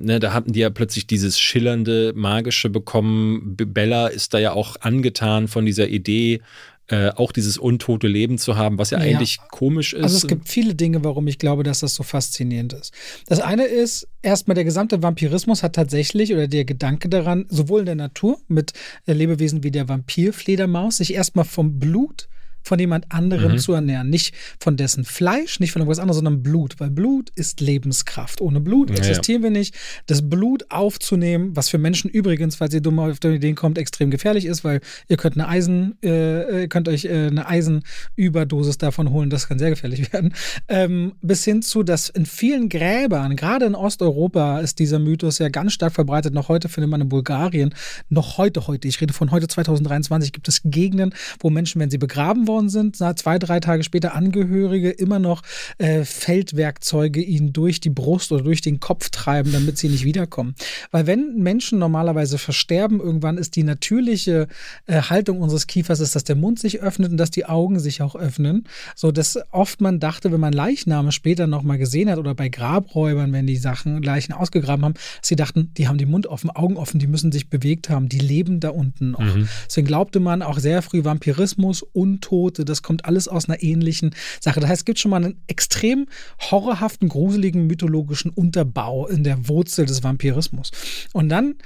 Ne, 0.00 0.20
da 0.20 0.32
hatten 0.32 0.52
die 0.52 0.60
ja 0.60 0.70
plötzlich 0.70 1.08
dieses 1.08 1.40
schillernde, 1.40 2.12
magische 2.14 2.70
bekommen. 2.70 3.56
Bella 3.56 4.06
ist 4.06 4.32
da 4.32 4.38
ja 4.38 4.52
auch 4.52 4.76
angetan 4.80 5.48
von 5.48 5.66
dieser 5.66 5.88
Idee, 5.88 6.40
äh, 6.86 7.10
auch 7.10 7.32
dieses 7.32 7.58
untote 7.58 8.06
Leben 8.06 8.38
zu 8.38 8.56
haben, 8.56 8.78
was 8.78 8.90
ja, 8.90 8.98
ja, 8.98 9.04
eigentlich 9.04 9.38
komisch 9.50 9.94
ist. 9.94 10.04
Also 10.04 10.16
es 10.18 10.26
gibt 10.28 10.48
viele 10.48 10.76
Dinge, 10.76 11.02
warum 11.02 11.26
ich 11.26 11.38
glaube, 11.38 11.64
dass 11.64 11.80
das 11.80 11.96
so 11.96 12.04
faszinierend 12.04 12.74
ist. 12.74 12.94
Das 13.26 13.40
eine 13.40 13.64
ist, 13.64 14.06
erstmal 14.22 14.54
der 14.54 14.64
gesamte 14.64 15.02
Vampirismus 15.02 15.64
hat 15.64 15.74
tatsächlich, 15.74 16.32
oder 16.32 16.46
der 16.46 16.64
Gedanke 16.64 17.08
daran, 17.08 17.46
sowohl 17.48 17.80
in 17.80 17.86
der 17.86 17.94
Natur 17.96 18.38
mit 18.46 18.74
Lebewesen 19.04 19.64
wie 19.64 19.72
der 19.72 19.88
Vampirfledermaus, 19.88 20.98
sich 20.98 21.12
erstmal 21.12 21.44
vom 21.44 21.80
Blut 21.80 22.28
von 22.62 22.78
jemand 22.78 23.10
anderem 23.10 23.52
mhm. 23.52 23.58
zu 23.58 23.72
ernähren. 23.72 24.10
Nicht 24.10 24.34
von 24.60 24.76
dessen 24.76 25.04
Fleisch, 25.04 25.60
nicht 25.60 25.72
von 25.72 25.80
irgendwas 25.80 25.98
anderes, 25.98 26.16
sondern 26.16 26.42
Blut. 26.42 26.78
Weil 26.78 26.90
Blut 26.90 27.30
ist 27.34 27.60
Lebenskraft. 27.60 28.40
Ohne 28.40 28.60
Blut 28.60 28.90
existieren 28.90 29.42
ja. 29.42 29.44
wir 29.44 29.50
nicht. 29.50 29.74
Das 30.06 30.28
Blut 30.28 30.64
aufzunehmen, 30.70 31.54
was 31.54 31.68
für 31.68 31.78
Menschen 31.78 32.10
übrigens, 32.10 32.56
falls 32.56 32.74
ihr 32.74 32.80
dumm 32.80 32.98
auf 32.98 33.20
die 33.20 33.28
Idee 33.28 33.52
kommt, 33.54 33.78
extrem 33.78 34.10
gefährlich 34.10 34.46
ist, 34.46 34.64
weil 34.64 34.80
ihr 35.08 35.16
könnt 35.16 35.36
eine 35.36 35.48
Eisen, 35.48 35.96
äh, 36.02 36.62
ihr 36.62 36.68
könnt 36.68 36.88
euch 36.88 37.04
äh, 37.04 37.28
eine 37.28 37.46
Eisenüberdosis 37.46 38.78
davon 38.78 39.10
holen, 39.10 39.30
das 39.30 39.48
kann 39.48 39.58
sehr 39.58 39.70
gefährlich 39.70 40.12
werden. 40.12 40.34
Ähm, 40.68 41.12
bis 41.22 41.44
hin 41.44 41.62
zu, 41.62 41.82
dass 41.82 42.08
in 42.08 42.26
vielen 42.26 42.68
Gräbern, 42.68 43.36
gerade 43.36 43.66
in 43.66 43.74
Osteuropa, 43.74 44.60
ist 44.60 44.78
dieser 44.78 44.98
Mythos 44.98 45.38
ja 45.38 45.48
ganz 45.48 45.72
stark 45.72 45.92
verbreitet. 45.92 46.34
Noch 46.34 46.48
heute 46.48 46.68
findet 46.68 46.90
man 46.90 47.00
in 47.00 47.08
Bulgarien, 47.08 47.74
noch 48.08 48.38
heute, 48.38 48.66
heute, 48.66 48.88
ich 48.88 49.00
rede 49.00 49.12
von 49.12 49.30
heute 49.30 49.48
2023, 49.48 50.32
gibt 50.32 50.48
es 50.48 50.62
Gegenden, 50.64 51.14
wo 51.40 51.50
Menschen, 51.50 51.80
wenn 51.80 51.90
sie 51.90 51.98
begraben 51.98 52.47
worden 52.48 52.68
sind, 52.68 52.96
zwei, 52.96 53.38
drei 53.38 53.60
Tage 53.60 53.84
später 53.84 54.14
Angehörige 54.14 54.90
immer 54.90 55.18
noch 55.18 55.42
äh, 55.78 56.04
Feldwerkzeuge 56.04 57.20
ihnen 57.20 57.52
durch 57.52 57.80
die 57.80 57.90
Brust 57.90 58.32
oder 58.32 58.42
durch 58.42 58.60
den 58.60 58.80
Kopf 58.80 59.10
treiben, 59.10 59.52
damit 59.52 59.78
sie 59.78 59.88
nicht 59.88 60.04
wiederkommen. 60.04 60.54
Weil 60.90 61.06
wenn 61.06 61.36
Menschen 61.36 61.78
normalerweise 61.78 62.38
versterben, 62.38 63.00
irgendwann 63.00 63.38
ist 63.38 63.54
die 63.56 63.62
natürliche 63.62 64.48
äh, 64.86 65.02
Haltung 65.02 65.40
unseres 65.40 65.66
Kiefers, 65.66 66.00
ist, 66.00 66.16
dass 66.16 66.24
der 66.24 66.36
Mund 66.36 66.58
sich 66.58 66.80
öffnet 66.80 67.12
und 67.12 67.18
dass 67.18 67.30
die 67.30 67.46
Augen 67.46 67.78
sich 67.78 68.02
auch 68.02 68.16
öffnen. 68.16 68.64
So 68.96 69.12
dass 69.12 69.38
oft 69.50 69.80
man 69.80 70.00
dachte, 70.00 70.32
wenn 70.32 70.40
man 70.40 70.52
Leichname 70.52 71.12
später 71.12 71.46
nochmal 71.46 71.78
gesehen 71.78 72.10
hat 72.10 72.18
oder 72.18 72.34
bei 72.34 72.48
Grabräubern, 72.48 73.32
wenn 73.32 73.46
die 73.46 73.56
Sachen 73.56 74.02
Leichen 74.02 74.32
ausgegraben 74.32 74.84
haben, 74.84 74.94
sie 75.22 75.36
dachten, 75.36 75.72
die 75.76 75.88
haben 75.88 75.98
den 75.98 76.10
Mund 76.10 76.26
offen, 76.26 76.50
Augen 76.50 76.76
offen, 76.76 76.98
die 76.98 77.06
müssen 77.06 77.32
sich 77.32 77.50
bewegt 77.50 77.90
haben, 77.90 78.08
die 78.08 78.18
leben 78.18 78.60
da 78.60 78.70
unten 78.70 79.10
noch. 79.12 79.20
Mhm. 79.20 79.48
Deswegen 79.66 79.86
glaubte 79.86 80.20
man 80.20 80.42
auch 80.42 80.58
sehr 80.58 80.82
früh 80.82 81.04
Vampirismus, 81.04 81.82
Untot, 81.82 82.37
Tote, 82.38 82.64
das 82.64 82.82
kommt 82.82 83.04
alles 83.04 83.26
aus 83.26 83.48
einer 83.48 83.62
ähnlichen 83.64 84.14
Sache. 84.40 84.60
Das 84.60 84.70
heißt, 84.70 84.80
es 84.82 84.84
gibt 84.84 85.00
schon 85.00 85.10
mal 85.10 85.24
einen 85.24 85.42
extrem 85.48 86.06
horrorhaften, 86.50 87.08
gruseligen 87.08 87.66
mythologischen 87.66 88.30
Unterbau 88.30 89.08
in 89.08 89.24
der 89.24 89.48
Wurzel 89.48 89.86
des 89.86 90.04
Vampirismus. 90.04 90.70
Und 91.12 91.30
dann 91.30 91.56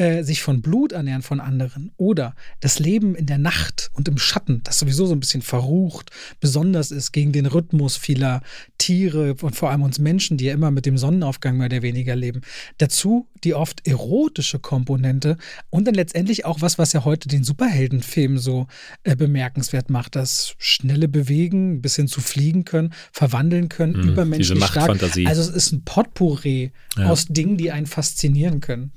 äh, 0.00 0.24
sich 0.24 0.40
von 0.40 0.62
Blut 0.62 0.92
ernähren 0.92 1.20
von 1.20 1.40
anderen 1.40 1.92
oder 1.98 2.34
das 2.60 2.78
Leben 2.78 3.14
in 3.14 3.26
der 3.26 3.36
Nacht 3.36 3.90
und 3.92 4.08
im 4.08 4.16
Schatten, 4.16 4.62
das 4.64 4.78
sowieso 4.78 5.04
so 5.04 5.12
ein 5.12 5.20
bisschen 5.20 5.42
verrucht, 5.42 6.10
besonders 6.40 6.90
ist 6.90 7.12
gegen 7.12 7.32
den 7.32 7.44
Rhythmus 7.44 7.98
vieler 7.98 8.40
Tiere 8.78 9.36
und 9.42 9.54
vor 9.54 9.70
allem 9.70 9.82
uns 9.82 9.98
Menschen, 9.98 10.38
die 10.38 10.46
ja 10.46 10.54
immer 10.54 10.70
mit 10.70 10.86
dem 10.86 10.96
Sonnenaufgang 10.96 11.58
mehr 11.58 11.66
oder 11.66 11.82
weniger 11.82 12.16
leben. 12.16 12.40
Dazu 12.78 13.28
die 13.44 13.52
oft 13.52 13.86
erotische 13.86 14.58
Komponente 14.58 15.36
und 15.68 15.86
dann 15.86 15.94
letztendlich 15.94 16.46
auch 16.46 16.62
was, 16.62 16.78
was 16.78 16.94
ja 16.94 17.04
heute 17.04 17.28
den 17.28 17.44
Superheldenfilm 17.44 18.38
so 18.38 18.68
äh, 19.04 19.14
bemerkenswert 19.16 19.90
macht, 19.90 20.16
das 20.16 20.54
schnelle 20.56 21.08
Bewegen 21.08 21.82
bis 21.82 21.96
hin 21.96 22.08
zu 22.08 22.22
fliegen 22.22 22.64
können, 22.64 22.94
verwandeln 23.12 23.68
können, 23.68 24.00
mm, 24.00 24.08
übermenschlich 24.08 24.64
stark. 24.64 25.02
Also 25.26 25.42
es 25.42 25.48
ist 25.48 25.72
ein 25.72 25.84
Potpourri 25.84 26.72
ja. 26.96 27.10
aus 27.10 27.26
Dingen, 27.26 27.58
die 27.58 27.70
einen 27.70 27.86
faszinieren 27.86 28.60
können. 28.60 28.92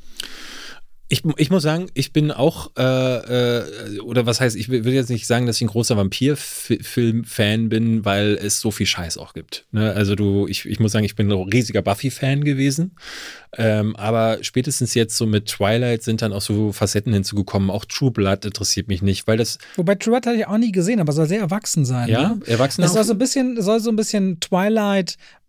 Ich, 1.13 1.21
ich 1.37 1.51
muss 1.51 1.61
sagen, 1.61 1.91
ich 1.93 2.11
bin 2.11 2.31
auch, 2.31 2.71
äh, 2.75 2.81
äh, 3.61 3.99
oder 3.99 4.25
was 4.25 4.41
heißt, 4.41 4.55
ich 4.55 4.69
will 4.69 4.93
jetzt 4.93 5.11
nicht 5.11 5.27
sagen, 5.27 5.45
dass 5.45 5.57
ich 5.57 5.61
ein 5.61 5.67
großer 5.67 5.95
Vampir-Film-Fan 5.95 7.69
bin, 7.69 8.03
weil 8.03 8.33
es 8.41 8.59
so 8.59 8.71
viel 8.71 8.87
Scheiß 8.87 9.19
auch 9.19 9.35
gibt. 9.35 9.67
Ne? 9.71 9.93
Also 9.93 10.15
du, 10.15 10.47
ich, 10.47 10.65
ich 10.65 10.79
muss 10.79 10.91
sagen, 10.91 11.05
ich 11.05 11.15
bin 11.15 11.31
ein 11.31 11.49
riesiger 11.49 11.83
Buffy-Fan 11.83 12.43
gewesen. 12.43 12.95
Ähm, 13.55 13.95
aber 13.95 14.39
spätestens 14.41 14.95
jetzt 14.95 15.15
so 15.15 15.27
mit 15.27 15.45
Twilight 15.45 16.01
sind 16.01 16.23
dann 16.23 16.33
auch 16.33 16.41
so 16.41 16.71
Facetten 16.71 17.13
hinzugekommen. 17.13 17.69
Auch 17.69 17.85
True 17.85 18.09
Blood 18.09 18.45
interessiert 18.45 18.87
mich 18.87 19.03
nicht, 19.03 19.27
weil 19.27 19.37
das. 19.37 19.59
Wobei 19.75 19.93
True 19.93 20.13
Blood 20.13 20.25
hatte 20.25 20.37
ich 20.37 20.47
auch 20.47 20.57
nie 20.57 20.71
gesehen, 20.71 20.99
aber 20.99 21.13
soll 21.13 21.27
sehr 21.27 21.41
erwachsen 21.41 21.85
sein. 21.85 22.09
Ja, 22.09 22.29
ne? 22.29 22.39
erwachsen. 22.47 22.81
Das 22.81 22.93
soll 22.93 23.03
so 23.03 23.13
ein 23.13 23.19
bisschen, 23.19 23.61
soll 23.61 23.79
so 23.79 23.91
ein 23.91 23.95
bisschen 23.95 24.39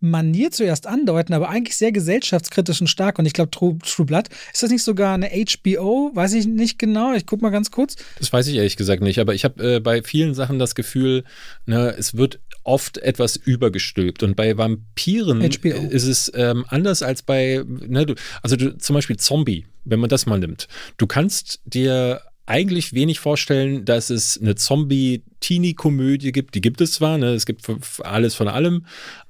Twilight-Manier 0.05 0.51
zuerst 0.51 0.87
andeuten, 0.87 1.33
aber 1.33 1.49
eigentlich 1.49 1.75
sehr 1.75 1.91
gesellschaftskritisch 1.91 2.81
und 2.81 2.87
stark. 2.87 3.19
Und 3.19 3.25
ich 3.25 3.33
glaube, 3.33 3.51
True, 3.51 3.77
True 3.79 4.05
Blood, 4.05 4.29
ist 4.53 4.63
das 4.63 4.71
nicht 4.71 4.83
sogar 4.83 5.13
eine 5.13 5.29
HBO? 5.29 6.11
Weiß 6.13 6.33
ich 6.33 6.45
nicht 6.45 6.79
genau. 6.79 7.13
Ich 7.13 7.25
guck 7.25 7.41
mal 7.41 7.49
ganz 7.49 7.71
kurz. 7.71 7.95
Das 8.19 8.31
weiß 8.31 8.47
ich 8.47 8.55
ehrlich 8.55 8.77
gesagt 8.77 9.01
nicht, 9.01 9.19
aber 9.19 9.33
ich 9.33 9.43
habe 9.43 9.75
äh, 9.75 9.79
bei 9.79 10.01
vielen 10.03 10.33
Sachen 10.33 10.59
das 10.59 10.75
Gefühl, 10.75 11.23
ne, 11.65 11.95
es 11.97 12.15
wird 12.15 12.39
oft 12.63 12.97
etwas 12.97 13.35
übergestülpt. 13.35 14.23
Und 14.23 14.35
bei 14.35 14.57
Vampiren 14.57 15.41
HBO. 15.41 15.87
ist 15.89 16.05
es 16.05 16.31
ähm, 16.35 16.65
anders 16.67 17.03
als 17.03 17.21
bei, 17.21 17.63
ne, 17.65 18.05
du, 18.05 18.15
also 18.41 18.55
du, 18.55 18.77
zum 18.77 18.95
Beispiel 18.95 19.17
Zombie, 19.17 19.65
wenn 19.83 19.99
man 19.99 20.09
das 20.09 20.25
mal 20.25 20.39
nimmt. 20.39 20.67
Du 20.97 21.07
kannst 21.07 21.59
dir 21.65 22.21
eigentlich 22.47 22.93
wenig 22.93 23.19
vorstellen, 23.19 23.85
dass 23.85 24.09
es 24.09 24.39
eine 24.39 24.55
Zombie-Teenie-Komödie 24.55 26.31
gibt. 26.31 26.53
Die 26.53 26.61
gibt 26.61 26.79
es 26.79 26.93
zwar, 26.93 27.17
ne? 27.17 27.33
es 27.33 27.45
gibt 27.45 27.65
alles 28.03 28.35
von 28.35 28.47
allem, 28.47 28.85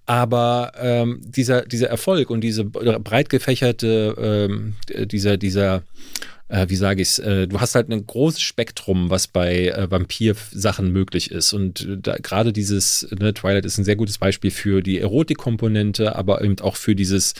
aber 0.06 0.74
ähm, 0.80 1.22
dieser, 1.24 1.64
dieser 1.64 1.89
Erfolg 1.89 2.30
und 2.30 2.41
diese 2.41 2.66
breit 2.66 3.30
gefächerte, 3.30 4.16
ähm, 4.18 4.76
dieser, 5.08 5.38
dieser 5.38 5.84
äh, 6.47 6.68
wie 6.70 6.76
sage 6.76 7.01
ich 7.01 7.10
es, 7.10 7.20
äh, 7.20 7.47
du 7.47 7.60
hast 7.60 7.76
halt 7.76 7.89
ein 7.89 8.06
großes 8.06 8.41
Spektrum, 8.41 9.10
was 9.10 9.28
bei 9.28 9.70
äh, 9.70 9.89
Vampir-Sachen 9.89 10.91
möglich 10.91 11.32
ist. 11.32 11.53
Und 11.53 11.88
da, 12.01 12.18
gerade 12.18 12.53
dieses, 12.53 13.08
ne, 13.18 13.34
Twilight 13.34 13.66
ist 13.66 13.78
ein 13.78 13.86
sehr 13.86 13.95
gutes 13.95 14.20
Beispiel 14.20 14.51
für 14.51 14.82
die 14.82 14.99
Erotikkomponente, 14.99 16.16
aber 16.16 16.43
eben 16.43 16.60
auch 16.60 16.76
für 16.76 16.95
dieses, 16.95 17.34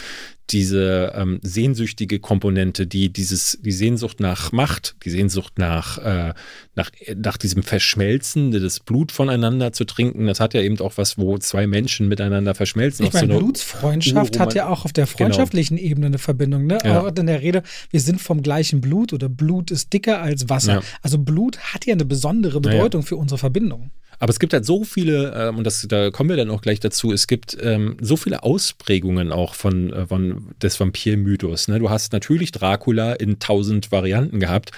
diese 0.52 1.14
ähm, 1.16 1.40
sehnsüchtige 1.42 2.20
Komponente, 2.20 2.86
die 2.86 3.12
dieses, 3.12 3.58
die 3.62 3.72
Sehnsucht 3.72 4.20
nach 4.20 4.52
Macht, 4.52 4.96
die 5.04 5.10
Sehnsucht 5.10 5.58
nach, 5.58 5.98
äh, 5.98 6.34
nach, 6.76 6.92
nach 7.16 7.38
diesem 7.38 7.64
Verschmelzen, 7.64 8.52
das 8.52 8.80
Blut 8.80 9.12
voneinander 9.12 9.74
zu 9.74 9.86
trinken, 9.86 10.28
das 10.28 10.40
hat 10.40 10.54
ja 10.54 10.62
eben 10.62 10.80
auch 10.80 10.94
was, 10.98 11.18
wo 11.18 11.38
zwei 11.40 11.66
Menschen 11.66 12.08
miteinander 12.08 12.54
verschmelzen. 12.54 13.06
Ich 13.06 13.14
meine, 13.14 13.34
so 13.34 13.40
Blutsfreundschaft 13.40 14.40
hat 14.40 14.54
ja 14.54 14.68
auch 14.68 14.86
auf 14.86 14.94
der 14.94 15.08
freundschaftlichen 15.08 15.78
genau. 15.78 15.90
Ebene 15.90 16.06
eine 16.08 16.18
Verbindung. 16.20 16.68
Ne? 16.68 16.78
Ja. 16.84 17.02
Auch 17.02 17.08
in 17.08 17.26
der 17.26 17.42
Rede, 17.42 17.64
wir 17.90 18.00
sind 18.00 18.22
vom 18.22 18.44
gleichen 18.44 18.82
Blut 18.82 19.14
oder 19.14 19.30
Blut 19.30 19.72
ist 19.72 19.94
dicker 19.94 20.22
als 20.22 20.50
Wasser. 20.50 20.74
Ja. 20.74 20.82
Also 21.02 21.18
Blut 21.18 21.58
hat 21.74 21.86
ja 21.86 21.94
eine 21.94 22.06
besondere 22.06 22.62
Bedeutung 22.62 23.04
für 23.04 23.18
unsere 23.18 23.40
Verbindung. 23.40 23.92
Aber 24.20 24.30
es 24.30 24.40
gibt 24.40 24.54
halt 24.54 24.66
so 24.66 24.84
viele, 24.84 25.34
ähm, 25.36 25.58
und 25.58 25.64
das, 25.66 25.86
da 25.88 26.12
kommen 26.12 26.30
wir 26.30 26.38
dann 26.38 26.50
auch 26.50 26.62
gleich 26.62 26.80
dazu, 26.80 27.12
es 27.12 27.28
gibt 27.28 27.58
ähm, 27.62 27.98
so 28.02 28.18
viele 28.18 28.44
Ausprägungen 28.44 29.32
auch 29.32 29.56
von, 29.56 29.92
äh, 29.92 30.08
von 30.08 30.56
des 30.62 30.80
Vampirmythos. 30.80 31.68
Ne? 31.68 31.80
Du 31.80 31.90
hast 31.90 32.14
natürlich 32.14 32.52
Dracula 32.52 33.14
in 33.14 33.40
tausend 33.40 33.92
Varianten 33.92 34.40
gehabt, 34.40 34.72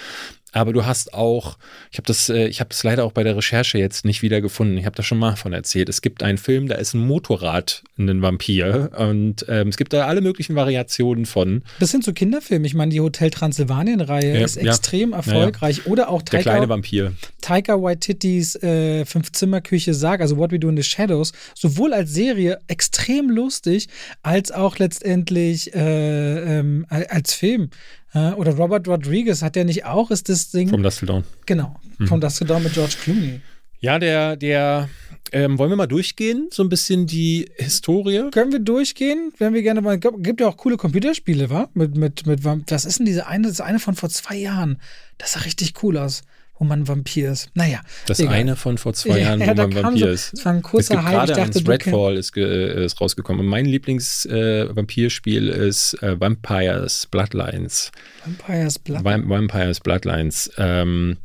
aber 0.61 0.73
du 0.73 0.85
hast 0.85 1.13
auch, 1.13 1.57
ich 1.91 1.97
habe 1.97 2.07
das, 2.07 2.29
äh, 2.29 2.47
ich 2.47 2.59
habe 2.59 2.69
es 2.71 2.83
leider 2.83 3.03
auch 3.03 3.11
bei 3.11 3.23
der 3.23 3.35
Recherche 3.35 3.77
jetzt 3.77 4.05
nicht 4.05 4.21
wieder 4.21 4.41
gefunden. 4.41 4.77
Ich 4.77 4.85
habe 4.85 4.95
da 4.95 5.03
schon 5.03 5.17
mal 5.17 5.35
von 5.35 5.53
erzählt. 5.53 5.89
Es 5.89 6.01
gibt 6.01 6.23
einen 6.23 6.37
Film, 6.37 6.67
da 6.67 6.75
ist 6.75 6.93
ein 6.93 7.05
Motorrad 7.05 7.83
ein 7.97 8.21
Vampir 8.21 8.91
und 8.97 9.45
ähm, 9.49 9.69
es 9.69 9.77
gibt 9.77 9.93
da 9.93 10.05
alle 10.07 10.21
möglichen 10.21 10.55
Variationen 10.55 11.25
von. 11.25 11.63
Bis 11.79 11.91
hin 11.91 12.01
zu 12.01 12.13
Kinderfilmen. 12.13 12.65
Ich 12.65 12.73
meine, 12.73 12.91
die 12.91 13.01
Hotel 13.01 13.29
Transylvanien-Reihe 13.29 14.37
Ja, 14.37 14.45
ist 14.45 14.55
ja. 14.55 14.71
extrem 14.71 15.13
erfolgreich. 15.13 15.87
Oder 15.87 16.09
auch 16.09 16.21
Der 16.21 16.41
kleine 16.41 16.69
Vampir. 16.69 17.13
Taika 17.41 17.81
Waititis 17.81 18.55
äh, 18.55 19.05
Fünf-Zimmer-Küche 19.05 19.93
Sarg, 19.93 20.21
also 20.21 20.37
What 20.37 20.51
We 20.51 20.59
Do 20.59 20.69
in 20.69 20.77
the 20.77 20.83
Shadows, 20.83 21.33
sowohl 21.55 21.93
als 21.93 22.13
Serie 22.13 22.59
extrem 22.67 23.29
lustig, 23.29 23.87
als 24.21 24.51
auch 24.51 24.77
letztendlich 24.77 25.73
äh, 25.73 26.59
ähm, 26.59 26.85
als 26.89 27.33
Film. 27.33 27.69
Äh, 28.13 28.31
oder 28.33 28.53
Robert 28.55 28.87
Rodriguez 28.87 29.41
hat 29.41 29.55
ja 29.55 29.63
nicht 29.63 29.85
auch, 29.85 30.11
ist 30.11 30.29
das 30.29 30.49
Ding. 30.51 30.69
Vom 30.69 30.83
Dustle 30.83 31.07
Dawn. 31.07 31.23
genau, 31.45 31.75
Mhm. 31.97 32.07
vom 32.07 32.21
Dust 32.21 32.39
to 32.39 32.45
Dawn 32.45 32.63
mit 32.63 32.73
George 32.73 32.95
Clooney. 33.03 33.41
Ja, 33.79 33.99
der, 33.99 34.35
der, 34.37 34.89
ähm, 35.31 35.59
wollen 35.59 35.69
wir 35.69 35.75
mal 35.77 35.87
durchgehen, 35.87 36.47
so 36.51 36.63
ein 36.63 36.69
bisschen 36.69 37.05
die 37.05 37.47
Historie? 37.57 38.29
Können 38.31 38.51
wir 38.51 38.59
durchgehen, 38.59 39.31
wenn 39.37 39.53
wir 39.53 39.61
gerne 39.61 39.81
mal. 39.81 39.99
Gibt 39.99 40.41
ja 40.41 40.47
auch 40.47 40.57
coole 40.57 40.77
Computerspiele, 40.77 41.49
wa? 41.49 41.69
Mit, 41.73 41.95
mit, 41.95 42.25
mit, 42.25 42.43
was 42.43 42.85
ist 42.85 42.97
denn 42.99 43.05
diese 43.05 43.27
eine? 43.27 43.43
Das 43.43 43.51
ist 43.53 43.61
eine 43.61 43.79
von 43.79 43.93
vor 43.93 44.09
zwei 44.09 44.35
Jahren. 44.35 44.79
Das 45.19 45.33
sah 45.33 45.41
richtig 45.41 45.83
cool 45.83 45.97
aus, 45.97 46.23
wo 46.59 46.65
man 46.65 46.87
Vampir 46.87 47.31
ist. 47.31 47.49
Naja. 47.53 47.81
Das 48.07 48.19
egal. 48.19 48.33
eine 48.33 48.55
von 48.55 48.77
vor 48.77 48.93
zwei 48.93 49.19
Ja, 49.19 49.25
Jahren, 49.35 49.41
ja, 49.41 49.49
wo 49.49 49.61
man 49.67 49.75
Vampir 49.75 49.99
so- 49.99 50.07
ist. 50.07 50.33
es 50.33 50.45
war 50.45 50.53
ein 50.53 50.57
Es 50.59 50.63
kurzer 50.63 50.95
gibt 50.95 51.05
Hype. 51.07 51.13
gerade 51.27 51.31
Ich 51.31 51.37
dachte, 51.53 51.67
Redfall 51.71 52.17
ist, 52.17 52.35
äh, 52.37 52.85
ist 52.85 52.99
rausgekommen. 52.99 53.41
Und 53.41 53.47
mein 53.47 53.65
Lieblings-Vampirspiel 53.65 55.49
ist 55.49 56.01
äh, 56.01 56.19
Vampires 56.19 57.07
Bloodlines. 57.07 57.91
Vampires 58.25 58.79
Blood. 58.79 59.03
Vamp 59.03 59.29
Vampires 59.29 59.79
Bloodlines. 59.79 60.51
Ähm, 60.57 61.17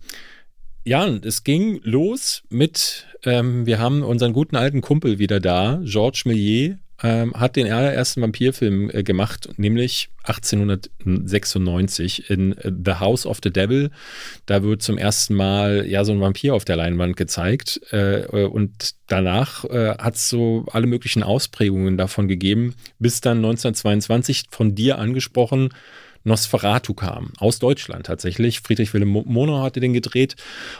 ja, 0.85 1.05
und 1.05 1.24
es 1.24 1.45
ging 1.45 1.80
los 1.85 2.43
mit, 2.51 3.07
ähm, 3.24 3.66
wir 3.66 3.78
haben 3.78 4.03
unseren 4.03 4.33
guten 4.33 4.57
alten 4.57 4.80
Kumpel 4.80 5.18
wieder 5.18 5.39
da, 5.41 5.80
Georges 5.85 6.24
Méliès, 6.26 6.76
ähm, 7.03 7.33
hat 7.35 7.57
den 7.57 7.71
allerersten 7.71 8.23
Vampirfilm 8.23 8.91
äh, 8.91 9.03
gemacht, 9.03 9.49
nämlich 9.57 10.09
1896 10.25 12.31
in 12.31 12.57
äh, 12.59 12.73
The 12.85 12.95
House 12.95 13.27
of 13.27 13.39
the 13.43 13.51
Devil. 13.51 13.91
Da 14.47 14.63
wird 14.63 14.83
zum 14.83 14.99
ersten 14.99 15.35
Mal 15.35 15.87
ja 15.87 16.05
so 16.05 16.13
ein 16.13 16.21
Vampir 16.21 16.55
auf 16.55 16.65
der 16.65 16.77
Leinwand 16.77 17.17
gezeigt 17.17 17.81
äh, 17.91 18.25
und 18.45 18.93
danach 19.09 19.65
äh, 19.65 19.97
hat 19.99 20.15
es 20.15 20.29
so 20.29 20.65
alle 20.71 20.87
möglichen 20.87 21.23
Ausprägungen 21.23 21.97
davon 21.97 22.29
gegeben, 22.29 22.75
bis 22.99 23.21
dann 23.21 23.39
1922 23.39 24.45
von 24.51 24.75
dir 24.75 24.99
angesprochen 24.99 25.71
Nosferatu 26.25 26.95
kam, 26.95 27.33
aus 27.39 27.59
Deutschland 27.59 28.07
tatsächlich. 28.07 28.61
Friedrich 28.61 28.95
Wilhelm 28.95 29.11
Mo- 29.11 29.25
Monau 29.27 29.63
hatte 29.63 29.81
den 29.81 29.93
gedreht 29.93 30.37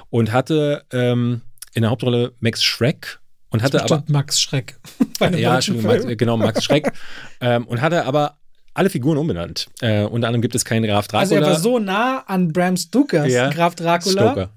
und 0.09 0.33
hatte 0.33 0.85
ähm, 0.93 1.43
in 1.75 1.83
der 1.83 1.91
Hauptrolle 1.91 2.33
Max 2.39 2.63
Schreck 2.63 3.19
und 3.53 3.63
hatte 3.63 3.83
aber 3.85 4.03
Max 4.09 4.41
Schreck. 4.41 4.77
Bei 5.19 5.27
einem 5.27 5.39
ja, 5.39 5.53
Max, 5.53 5.71
genau, 6.17 6.37
Max 6.37 6.65
Schreck. 6.65 6.93
ähm, 7.41 7.67
und 7.67 7.81
hatte 7.81 8.05
aber 8.05 8.37
alle 8.75 8.91
Figuren 8.91 9.19
umbenannt. 9.19 9.67
Äh, 9.81 10.05
unter 10.05 10.29
anderem 10.29 10.43
gibt 10.43 10.55
es 10.55 10.65
keinen 10.65 10.85
Graf 10.87 11.07
Dracula. 11.07 11.21
Also 11.21 11.35
er 11.35 11.43
war 11.43 11.59
so 11.59 11.79
nah 11.79 12.25
an 12.27 12.53
Bram 12.53 12.77
Stokers 12.77 13.31
Ja. 13.31 13.51
Graf 13.51 13.75
Dracula. 13.75 14.33
Stoker. 14.33 14.51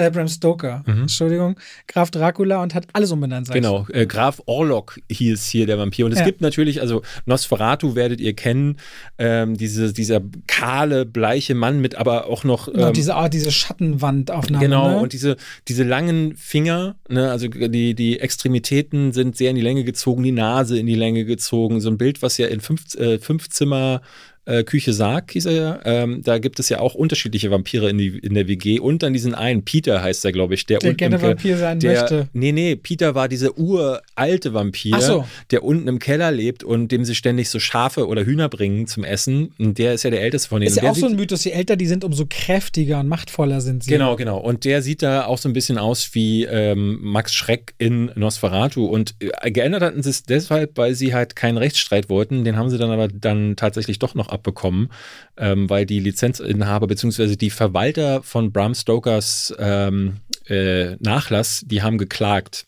Äh, 0.00 0.10
Bram 0.10 0.28
Stoker, 0.28 0.82
Entschuldigung. 0.86 1.56
Graf 1.86 2.10
Dracula 2.10 2.62
und 2.62 2.74
hat 2.74 2.86
alles 2.94 3.10
umbenannt. 3.12 3.50
Genau, 3.50 3.86
äh, 3.92 4.06
Graf 4.06 4.40
Orlok 4.46 4.98
hieß 5.10 5.46
hier 5.48 5.66
der 5.66 5.78
Vampir. 5.78 6.06
Und 6.06 6.12
es 6.12 6.20
Ja. 6.20 6.24
gibt 6.24 6.40
natürlich, 6.40 6.80
also 6.80 7.02
Nosferatu 7.26 7.94
werdet 7.94 8.20
ihr 8.20 8.34
kennen, 8.34 8.78
ähm, 9.18 9.56
diese, 9.58 9.92
dieser 9.92 10.22
kahle, 10.46 11.04
bleiche 11.04 11.54
Mann 11.54 11.80
mit 11.80 11.96
aber 11.96 12.26
auch 12.28 12.44
noch. 12.44 12.72
Genau, 12.72 12.88
Ähm, 12.88 12.92
diese, 12.94 13.14
ah, 13.14 13.28
diese 13.28 13.50
Schattenwandaufnahme. 13.50 14.64
Genau, 14.64 14.88
ne? 14.88 14.98
und 15.00 15.12
diese, 15.12 15.36
diese 15.68 15.84
langen 15.84 16.34
Finger, 16.36 16.96
ne, 17.08 17.30
also 17.30 17.48
die, 17.48 17.94
die 17.94 18.20
Extremitäten 18.20 19.12
sind 19.12 19.36
sehr 19.36 19.50
in 19.50 19.56
die 19.56 19.62
Länge 19.62 19.84
gezogen, 19.84 20.22
die 20.22 20.32
Nase 20.32 20.78
in 20.78 20.86
die 20.86 20.94
Länge 20.94 21.24
gezogen. 21.26 21.80
So 21.80 21.90
ein 21.90 21.98
Bild, 21.98 22.22
was 22.22 22.38
ja 22.38 22.46
in 22.46 22.60
fünf, 22.60 22.94
äh, 22.94 23.18
fünf 23.18 23.50
Zimmer 23.50 24.00
äh, 24.46 24.64
Küche 24.64 24.92
Sarg 24.92 25.32
hieß 25.32 25.46
er 25.46 25.52
ja. 25.52 25.80
Ähm, 25.84 26.22
da 26.22 26.38
gibt 26.38 26.58
es 26.58 26.68
ja 26.68 26.80
auch 26.80 26.94
unterschiedliche 26.94 27.50
Vampire 27.50 27.88
in, 27.90 27.98
die, 27.98 28.18
in 28.18 28.34
der 28.34 28.48
WG 28.48 28.80
und 28.80 29.02
dann 29.02 29.12
diesen 29.12 29.34
einen, 29.34 29.64
Peter 29.64 30.02
heißt 30.02 30.24
er, 30.24 30.32
glaube 30.32 30.54
ich, 30.54 30.66
der, 30.66 30.78
Der 30.78 30.90
unten 30.90 30.96
gerne 30.96 31.16
im 31.16 31.22
Vampir 31.22 31.56
sein 31.56 31.80
der, 31.80 32.00
möchte. 32.00 32.28
Nee, 32.32 32.52
nee, 32.52 32.76
Peter 32.76 33.14
war 33.14 33.28
dieser 33.28 33.58
uralte 33.58 34.54
Vampir, 34.54 35.00
so. 35.00 35.24
der 35.50 35.62
unten 35.62 35.88
im 35.88 35.98
Keller 35.98 36.32
lebt 36.32 36.64
und 36.64 36.90
dem 36.90 37.04
sie 37.04 37.14
ständig 37.14 37.50
so 37.50 37.58
Schafe 37.58 38.06
oder 38.06 38.24
Hühner 38.24 38.48
bringen 38.48 38.86
zum 38.86 39.04
Essen. 39.04 39.52
Und 39.58 39.78
der 39.78 39.94
ist 39.94 40.02
ja 40.04 40.10
der 40.10 40.22
älteste 40.22 40.48
von 40.48 40.60
denen. 40.60 40.68
Ist 40.68 40.82
ja 40.82 40.90
auch 40.90 40.96
so 40.96 41.06
ein 41.06 41.16
Mythos, 41.16 41.44
je 41.44 41.52
älter 41.52 41.76
die 41.76 41.86
sind, 41.86 42.04
umso 42.04 42.24
kräftiger 42.28 43.00
und 43.00 43.08
machtvoller 43.08 43.60
sind 43.60 43.84
sie. 43.84 43.90
Genau, 43.90 44.16
genau. 44.16 44.38
Und 44.38 44.64
der 44.64 44.82
sieht 44.82 45.02
da 45.02 45.26
auch 45.26 45.38
so 45.38 45.48
ein 45.48 45.52
bisschen 45.52 45.78
aus 45.78 46.10
wie 46.14 46.44
ähm, 46.44 46.98
Max 47.02 47.34
Schreck 47.34 47.74
in 47.78 48.10
Nosferatu. 48.14 48.86
Und 48.86 49.14
äh, 49.20 49.50
geändert 49.50 49.82
hatten 49.82 50.02
sie 50.02 50.10
es 50.10 50.22
deshalb, 50.22 50.78
weil 50.78 50.94
sie 50.94 51.14
halt 51.14 51.36
keinen 51.36 51.58
Rechtsstreit 51.58 52.08
wollten. 52.08 52.44
Den 52.44 52.56
haben 52.56 52.70
sie 52.70 52.78
dann 52.78 52.90
aber 52.90 53.08
dann 53.08 53.56
tatsächlich 53.56 53.98
doch 53.98 54.14
noch 54.14 54.29
abbekommen, 54.30 54.90
ähm, 55.36 55.68
weil 55.68 55.86
die 55.86 56.00
Lizenzinhaber 56.00 56.86
bzw. 56.86 57.36
die 57.36 57.50
Verwalter 57.50 58.22
von 58.22 58.52
Bram 58.52 58.74
Stokers 58.74 59.54
ähm, 59.58 60.16
äh, 60.46 60.96
Nachlass, 60.96 61.64
die 61.66 61.82
haben 61.82 61.98
geklagt. 61.98 62.66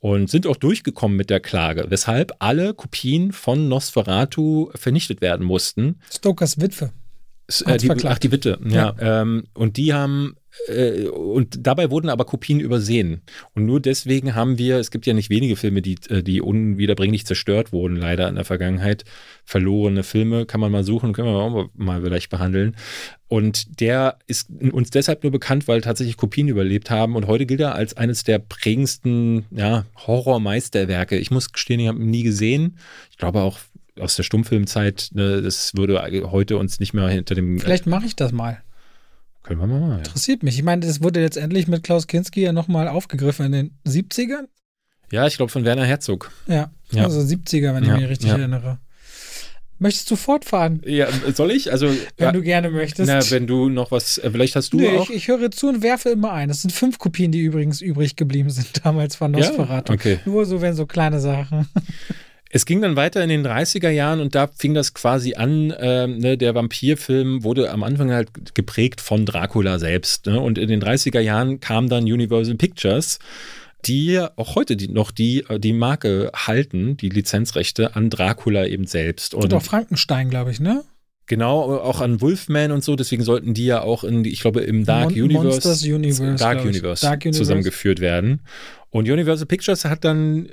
Und 0.00 0.28
sind 0.28 0.46
auch 0.46 0.56
durchgekommen 0.56 1.16
mit 1.16 1.30
der 1.30 1.40
Klage, 1.40 1.86
weshalb 1.88 2.34
alle 2.38 2.74
Kopien 2.74 3.32
von 3.32 3.68
Nosferatu 3.68 4.70
vernichtet 4.74 5.22
werden 5.22 5.46
mussten. 5.46 5.98
Stokers 6.12 6.60
Witwe. 6.60 6.90
Äh, 7.64 7.78
die, 7.78 7.90
ach, 7.90 8.18
die 8.18 8.30
Witte, 8.30 8.58
ja. 8.66 8.94
Ähm, 8.98 9.44
und 9.54 9.78
die 9.78 9.94
haben 9.94 10.36
äh, 10.68 11.06
und 11.08 11.66
dabei 11.66 11.90
wurden 11.90 12.08
aber 12.08 12.24
Kopien 12.24 12.60
übersehen. 12.60 13.22
Und 13.54 13.66
nur 13.66 13.80
deswegen 13.80 14.34
haben 14.34 14.58
wir, 14.58 14.78
es 14.78 14.90
gibt 14.90 15.06
ja 15.06 15.14
nicht 15.14 15.30
wenige 15.30 15.56
Filme, 15.56 15.82
die, 15.82 15.96
äh, 16.08 16.22
die 16.22 16.40
unwiederbringlich 16.40 17.26
zerstört 17.26 17.72
wurden, 17.72 17.96
leider 17.96 18.28
in 18.28 18.36
der 18.36 18.44
Vergangenheit. 18.44 19.04
Verlorene 19.44 20.02
Filme 20.02 20.46
kann 20.46 20.60
man 20.60 20.72
mal 20.72 20.84
suchen, 20.84 21.12
können 21.12 21.28
wir 21.28 21.34
auch 21.34 21.68
mal 21.74 22.02
vielleicht 22.02 22.30
behandeln. 22.30 22.76
Und 23.28 23.80
der 23.80 24.18
ist 24.26 24.48
uns 24.50 24.90
deshalb 24.90 25.22
nur 25.22 25.32
bekannt, 25.32 25.66
weil 25.66 25.80
tatsächlich 25.80 26.16
Kopien 26.16 26.48
überlebt 26.48 26.90
haben. 26.90 27.16
Und 27.16 27.26
heute 27.26 27.46
gilt 27.46 27.60
er 27.60 27.74
als 27.74 27.96
eines 27.96 28.24
der 28.24 28.38
prägendsten 28.38 29.46
ja, 29.50 29.84
Horrormeisterwerke. 30.06 31.18
Ich 31.18 31.30
muss 31.30 31.52
gestehen, 31.52 31.80
ich 31.80 31.88
habe 31.88 31.98
ihn 31.98 32.10
nie 32.10 32.22
gesehen. 32.22 32.78
Ich 33.10 33.18
glaube 33.18 33.40
auch 33.40 33.58
aus 33.98 34.16
der 34.16 34.24
Stummfilmzeit, 34.24 35.10
ne, 35.12 35.40
das 35.40 35.72
würde 35.76 36.02
heute 36.30 36.56
uns 36.56 36.80
nicht 36.80 36.94
mehr 36.94 37.08
hinter 37.08 37.34
dem. 37.34 37.60
Vielleicht 37.60 37.86
mache 37.86 38.06
ich 38.06 38.16
das 38.16 38.32
mal. 38.32 38.63
Können 39.44 39.60
wir 39.60 39.66
mal 39.66 39.78
machen. 39.78 39.92
Ja. 39.92 39.98
Interessiert 39.98 40.42
mich. 40.42 40.56
Ich 40.56 40.64
meine, 40.64 40.84
das 40.84 41.02
wurde 41.02 41.20
letztendlich 41.20 41.68
mit 41.68 41.84
Klaus 41.84 42.06
Kinski 42.08 42.42
ja 42.42 42.52
nochmal 42.52 42.88
aufgegriffen 42.88 43.46
in 43.46 43.52
den 43.52 43.78
70ern. 43.86 44.48
Ja, 45.12 45.26
ich 45.26 45.36
glaube 45.36 45.52
von 45.52 45.64
Werner 45.64 45.84
Herzog. 45.84 46.32
Ja, 46.48 46.70
ja. 46.90 47.04
also 47.04 47.20
70er, 47.20 47.74
wenn 47.74 47.84
ja. 47.84 47.94
ich 47.94 48.00
mich 48.00 48.10
richtig 48.10 48.30
erinnere. 48.30 48.78
Möchtest 49.78 50.10
du 50.10 50.16
fortfahren? 50.16 50.80
Ja, 50.86 51.08
soll 51.34 51.50
ich? 51.50 51.70
Also, 51.70 51.90
wenn 52.16 52.32
du 52.32 52.42
gerne 52.42 52.70
möchtest. 52.70 53.08
Na, 53.08 53.20
wenn 53.30 53.46
du 53.46 53.68
noch 53.68 53.90
was, 53.90 54.18
äh, 54.18 54.30
vielleicht 54.30 54.56
hast 54.56 54.72
du 54.72 54.78
nee, 54.78 54.96
auch. 54.96 55.10
Ich, 55.10 55.16
ich, 55.16 55.28
höre 55.28 55.50
zu 55.50 55.68
und 55.68 55.82
werfe 55.82 56.10
immer 56.10 56.32
ein. 56.32 56.48
Das 56.48 56.62
sind 56.62 56.70
fünf 56.70 56.98
Kopien, 56.98 57.32
die 57.32 57.40
übrigens 57.40 57.80
übrig 57.80 58.16
geblieben 58.16 58.50
sind 58.50 58.68
damals 58.84 59.16
von 59.16 59.32
Nosferatu. 59.32 59.92
Okay. 59.92 60.20
Nur 60.24 60.46
so, 60.46 60.62
wenn 60.62 60.74
so 60.74 60.86
kleine 60.86 61.20
Sachen. 61.20 61.68
Es 62.54 62.66
ging 62.66 62.80
dann 62.80 62.94
weiter 62.94 63.20
in 63.20 63.30
den 63.30 63.44
30er 63.44 63.90
Jahren 63.90 64.20
und 64.20 64.36
da 64.36 64.46
fing 64.46 64.74
das 64.74 64.94
quasi 64.94 65.34
an. 65.34 65.72
Äh, 65.72 66.06
ne, 66.06 66.38
der 66.38 66.54
Vampirfilm 66.54 67.42
wurde 67.42 67.68
am 67.72 67.82
Anfang 67.82 68.12
halt 68.12 68.54
geprägt 68.54 69.00
von 69.00 69.26
Dracula 69.26 69.80
selbst. 69.80 70.26
Ne? 70.26 70.38
Und 70.38 70.56
in 70.56 70.68
den 70.68 70.80
30er 70.80 71.18
Jahren 71.18 71.58
kam 71.58 71.88
dann 71.88 72.04
Universal 72.04 72.54
Pictures 72.54 73.18
die 73.86 74.18
auch 74.36 74.54
heute 74.54 74.76
die, 74.76 74.88
noch 74.88 75.10
die, 75.10 75.44
die 75.58 75.74
Marke 75.74 76.30
halten, 76.34 76.96
die 76.96 77.10
Lizenzrechte 77.10 77.94
an 77.94 78.08
Dracula 78.08 78.64
eben 78.64 78.86
selbst. 78.86 79.34
Und, 79.34 79.44
und 79.44 79.52
auch 79.52 79.62
Frankenstein, 79.62 80.30
glaube 80.30 80.52
ich, 80.52 80.58
ne? 80.58 80.84
Genau, 81.26 81.76
auch 81.76 82.00
an 82.00 82.22
Wolfman 82.22 82.72
und 82.72 82.82
so, 82.82 82.96
deswegen 82.96 83.24
sollten 83.24 83.52
die 83.52 83.66
ja 83.66 83.82
auch 83.82 84.04
in, 84.04 84.24
ich 84.24 84.40
glaube, 84.40 84.60
im 84.60 84.86
Dark 84.86 85.10
Mon 85.10 85.24
Universe, 85.24 85.94
Universe, 85.94 86.36
Dark 86.36 86.64
Universe, 86.64 87.04
Dark 87.04 87.24
Universe 87.24 87.38
zusammengeführt 87.38 88.00
werden. 88.00 88.40
Und 88.88 89.06
Universal 89.06 89.46
Pictures 89.46 89.84
hat 89.84 90.04
dann 90.04 90.48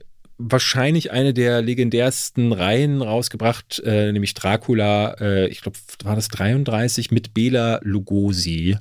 wahrscheinlich 0.49 1.11
eine 1.11 1.33
der 1.33 1.61
legendärsten 1.61 2.51
Reihen 2.51 3.01
rausgebracht, 3.01 3.81
äh, 3.85 4.11
nämlich 4.11 4.33
Dracula, 4.33 5.15
äh, 5.19 5.47
ich 5.47 5.61
glaube, 5.61 5.77
war 6.03 6.15
das 6.15 6.27
33 6.29 7.11
mit 7.11 7.33
Bela 7.33 7.79
Lugosi. 7.83 8.77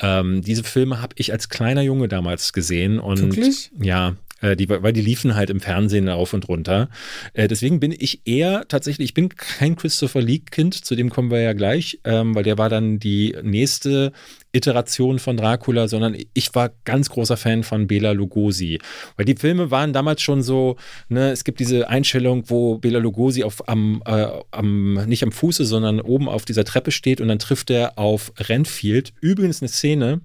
Ähm, 0.00 0.42
diese 0.42 0.64
Filme 0.64 1.00
habe 1.00 1.14
ich 1.18 1.32
als 1.32 1.48
kleiner 1.48 1.82
Junge 1.82 2.08
damals 2.08 2.52
gesehen 2.52 2.98
und 2.98 3.20
Wirklich? 3.20 3.70
ja, 3.80 4.14
äh, 4.40 4.56
die, 4.56 4.68
weil 4.68 4.92
die 4.92 5.00
liefen 5.00 5.34
halt 5.34 5.50
im 5.50 5.60
Fernsehen 5.60 6.08
rauf 6.08 6.32
und 6.32 6.48
runter. 6.48 6.88
Äh, 7.32 7.48
deswegen 7.48 7.80
bin 7.80 7.92
ich 7.92 8.26
eher 8.26 8.66
tatsächlich, 8.68 9.10
ich 9.10 9.14
bin 9.14 9.28
kein 9.30 9.76
Christopher 9.76 10.22
Lee-Kind, 10.22 10.84
zu 10.84 10.94
dem 10.94 11.10
kommen 11.10 11.30
wir 11.30 11.40
ja 11.40 11.52
gleich, 11.52 12.00
ähm, 12.04 12.34
weil 12.34 12.44
der 12.44 12.58
war 12.58 12.68
dann 12.68 12.98
die 12.98 13.36
nächste 13.42 14.12
Iteration 14.52 15.18
von 15.18 15.36
Dracula, 15.36 15.88
sondern 15.88 16.16
ich 16.32 16.54
war 16.54 16.70
ganz 16.84 17.10
großer 17.10 17.36
Fan 17.36 17.62
von 17.64 17.86
Bela 17.86 18.12
Lugosi. 18.12 18.78
Weil 19.16 19.26
die 19.26 19.36
Filme 19.36 19.70
waren 19.70 19.92
damals 19.92 20.22
schon 20.22 20.42
so, 20.42 20.76
ne, 21.08 21.30
es 21.30 21.44
gibt 21.44 21.60
diese 21.60 21.88
Einstellung, 21.88 22.44
wo 22.46 22.78
Bela 22.78 22.98
Lugosi 22.98 23.44
auf, 23.44 23.68
am, 23.68 24.02
äh, 24.06 24.26
am, 24.50 24.94
nicht 25.06 25.22
am 25.22 25.32
Fuße, 25.32 25.64
sondern 25.64 26.00
oben 26.00 26.28
auf 26.28 26.44
dieser 26.44 26.64
Treppe 26.64 26.90
steht 26.90 27.20
und 27.20 27.28
dann 27.28 27.38
trifft 27.38 27.70
er 27.70 27.98
auf 27.98 28.32
Renfield. 28.38 29.12
Übrigens 29.20 29.60
eine 29.60 29.68
Szene, 29.68 30.20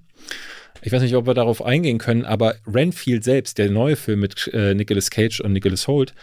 ich 0.83 0.91
weiß 0.91 1.01
nicht, 1.01 1.15
ob 1.15 1.25
wir 1.25 1.33
darauf 1.33 1.63
eingehen 1.63 1.97
können, 1.97 2.25
aber 2.25 2.55
Renfield 2.67 3.23
selbst, 3.23 3.57
der 3.57 3.71
neue 3.71 3.95
Film 3.95 4.19
mit 4.19 4.49
äh, 4.53 4.73
Nicolas 4.75 5.09
Cage 5.09 5.39
und 5.39 5.53
Nicholas 5.53 5.87
Holt, 5.87 6.13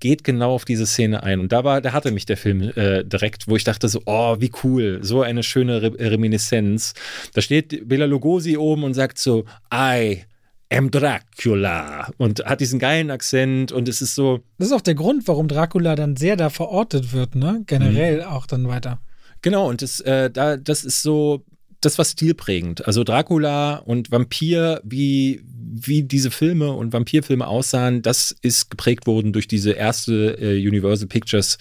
geht 0.00 0.24
genau 0.24 0.52
auf 0.52 0.64
diese 0.64 0.86
Szene 0.86 1.22
ein. 1.22 1.40
Und 1.40 1.52
da 1.52 1.64
war, 1.64 1.80
da 1.80 1.92
hatte 1.92 2.10
mich 2.10 2.26
der 2.26 2.36
Film 2.36 2.72
äh, 2.74 3.04
direkt, 3.04 3.48
wo 3.48 3.56
ich 3.56 3.64
dachte 3.64 3.88
so, 3.88 4.02
oh, 4.04 4.36
wie 4.40 4.50
cool, 4.64 4.98
so 5.02 5.22
eine 5.22 5.42
schöne 5.42 5.80
Re 5.80 5.92
Reminiszenz. 6.10 6.94
Da 7.34 7.40
steht 7.40 7.88
Bela 7.88 8.06
Lugosi 8.06 8.56
oben 8.56 8.84
und 8.84 8.94
sagt 8.94 9.18
so, 9.18 9.44
I 9.72 10.24
am 10.70 10.90
Dracula 10.90 12.10
und 12.18 12.44
hat 12.44 12.60
diesen 12.60 12.78
geilen 12.78 13.10
Akzent 13.10 13.72
und 13.72 13.88
es 13.88 14.02
ist 14.02 14.14
so. 14.14 14.40
Das 14.58 14.68
ist 14.68 14.74
auch 14.74 14.80
der 14.80 14.94
Grund, 14.94 15.28
warum 15.28 15.46
Dracula 15.46 15.94
dann 15.94 16.16
sehr 16.16 16.36
da 16.36 16.50
verortet 16.50 17.12
wird, 17.12 17.34
ne? 17.34 17.62
Generell 17.66 18.18
mhm. 18.18 18.24
auch 18.24 18.46
dann 18.46 18.66
weiter. 18.68 18.98
Genau, 19.42 19.68
und 19.68 19.82
das, 19.82 20.00
äh, 20.00 20.30
da, 20.30 20.56
das 20.56 20.84
ist 20.84 21.02
so, 21.02 21.44
das 21.84 21.98
war 21.98 22.04
stilprägend. 22.04 22.86
Also 22.86 23.04
Dracula 23.04 23.76
und 23.76 24.10
Vampir, 24.10 24.80
wie, 24.84 25.42
wie 25.44 26.02
diese 26.04 26.30
Filme 26.30 26.72
und 26.72 26.92
Vampirfilme 26.92 27.46
aussahen, 27.46 28.02
das 28.02 28.34
ist 28.40 28.70
geprägt 28.70 29.06
worden 29.06 29.32
durch 29.32 29.48
diese 29.48 29.72
erste 29.72 30.38
äh, 30.40 30.66
Universal 30.66 31.08
Pictures 31.08 31.58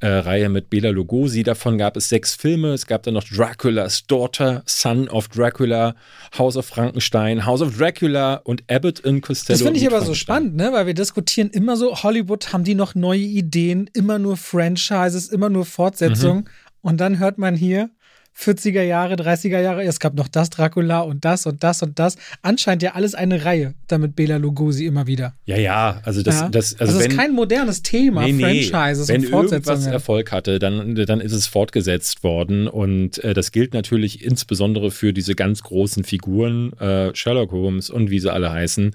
äh, 0.00 0.08
Reihe 0.08 0.48
mit 0.48 0.70
Bela 0.70 0.90
Lugosi. 0.90 1.42
Davon 1.42 1.78
gab 1.78 1.96
es 1.96 2.08
sechs 2.08 2.34
Filme. 2.34 2.72
Es 2.72 2.86
gab 2.86 3.02
dann 3.02 3.14
noch 3.14 3.24
Dracula's 3.24 4.06
Daughter, 4.06 4.62
Son 4.66 5.08
of 5.08 5.28
Dracula, 5.28 5.94
House 6.36 6.56
of 6.56 6.66
Frankenstein, 6.66 7.44
House 7.46 7.60
of 7.60 7.76
Dracula 7.76 8.36
und 8.36 8.64
Abbott 8.70 9.00
in 9.00 9.20
Costello. 9.20 9.58
Das 9.58 9.62
finde 9.62 9.78
ich 9.78 9.86
aber 9.86 10.02
so 10.02 10.14
spannend, 10.14 10.56
ne? 10.56 10.72
weil 10.72 10.86
wir 10.86 10.94
diskutieren 10.94 11.50
immer 11.50 11.76
so, 11.76 12.02
Hollywood 12.02 12.52
haben 12.52 12.64
die 12.64 12.74
noch 12.74 12.94
neue 12.94 13.20
Ideen, 13.20 13.88
immer 13.92 14.18
nur 14.18 14.36
Franchises, 14.36 15.28
immer 15.28 15.50
nur 15.50 15.66
Fortsetzungen. 15.66 16.44
Mhm. 16.44 16.50
Und 16.82 16.98
dann 16.98 17.18
hört 17.18 17.36
man 17.36 17.54
hier, 17.54 17.90
40er 18.36 18.82
Jahre, 18.82 19.14
30er 19.14 19.60
Jahre, 19.60 19.82
es 19.84 20.00
gab 20.00 20.14
noch 20.14 20.28
das 20.28 20.50
Dracula 20.50 21.00
und 21.00 21.24
das 21.24 21.46
und 21.46 21.62
das 21.62 21.82
und 21.82 21.98
das. 21.98 22.16
Anscheinend 22.42 22.82
ja 22.82 22.92
alles 22.92 23.14
eine 23.14 23.44
Reihe, 23.44 23.74
damit 23.86 24.16
Bela 24.16 24.38
Lugosi 24.38 24.86
immer 24.86 25.06
wieder. 25.06 25.34
Ja, 25.44 25.58
ja, 25.58 26.00
also 26.04 26.22
das, 26.22 26.40
ja. 26.40 26.48
das, 26.48 26.72
also, 26.80 26.94
also 26.94 27.04
wenn, 27.04 27.10
ist 27.10 27.16
kein 27.18 27.32
modernes 27.32 27.82
Thema, 27.82 28.22
nee, 28.22 28.32
nee. 28.32 28.62
Franchises 28.64 29.08
wenn 29.08 29.22
und 29.22 29.30
Fortsetzungen. 29.30 29.66
Wenn 29.66 29.72
irgendwas 29.72 29.92
Erfolg 29.92 30.32
hatte, 30.32 30.58
dann, 30.58 30.94
dann 30.94 31.20
ist 31.20 31.32
es 31.32 31.46
fortgesetzt 31.46 32.24
worden 32.24 32.66
und 32.66 33.22
äh, 33.22 33.34
das 33.34 33.52
gilt 33.52 33.74
natürlich 33.74 34.24
insbesondere 34.24 34.90
für 34.90 35.12
diese 35.12 35.34
ganz 35.34 35.62
großen 35.62 36.04
Figuren, 36.04 36.72
äh, 36.74 37.14
Sherlock 37.14 37.52
Holmes 37.52 37.90
und 37.90 38.10
wie 38.10 38.20
sie 38.20 38.32
alle 38.32 38.50
heißen. 38.50 38.94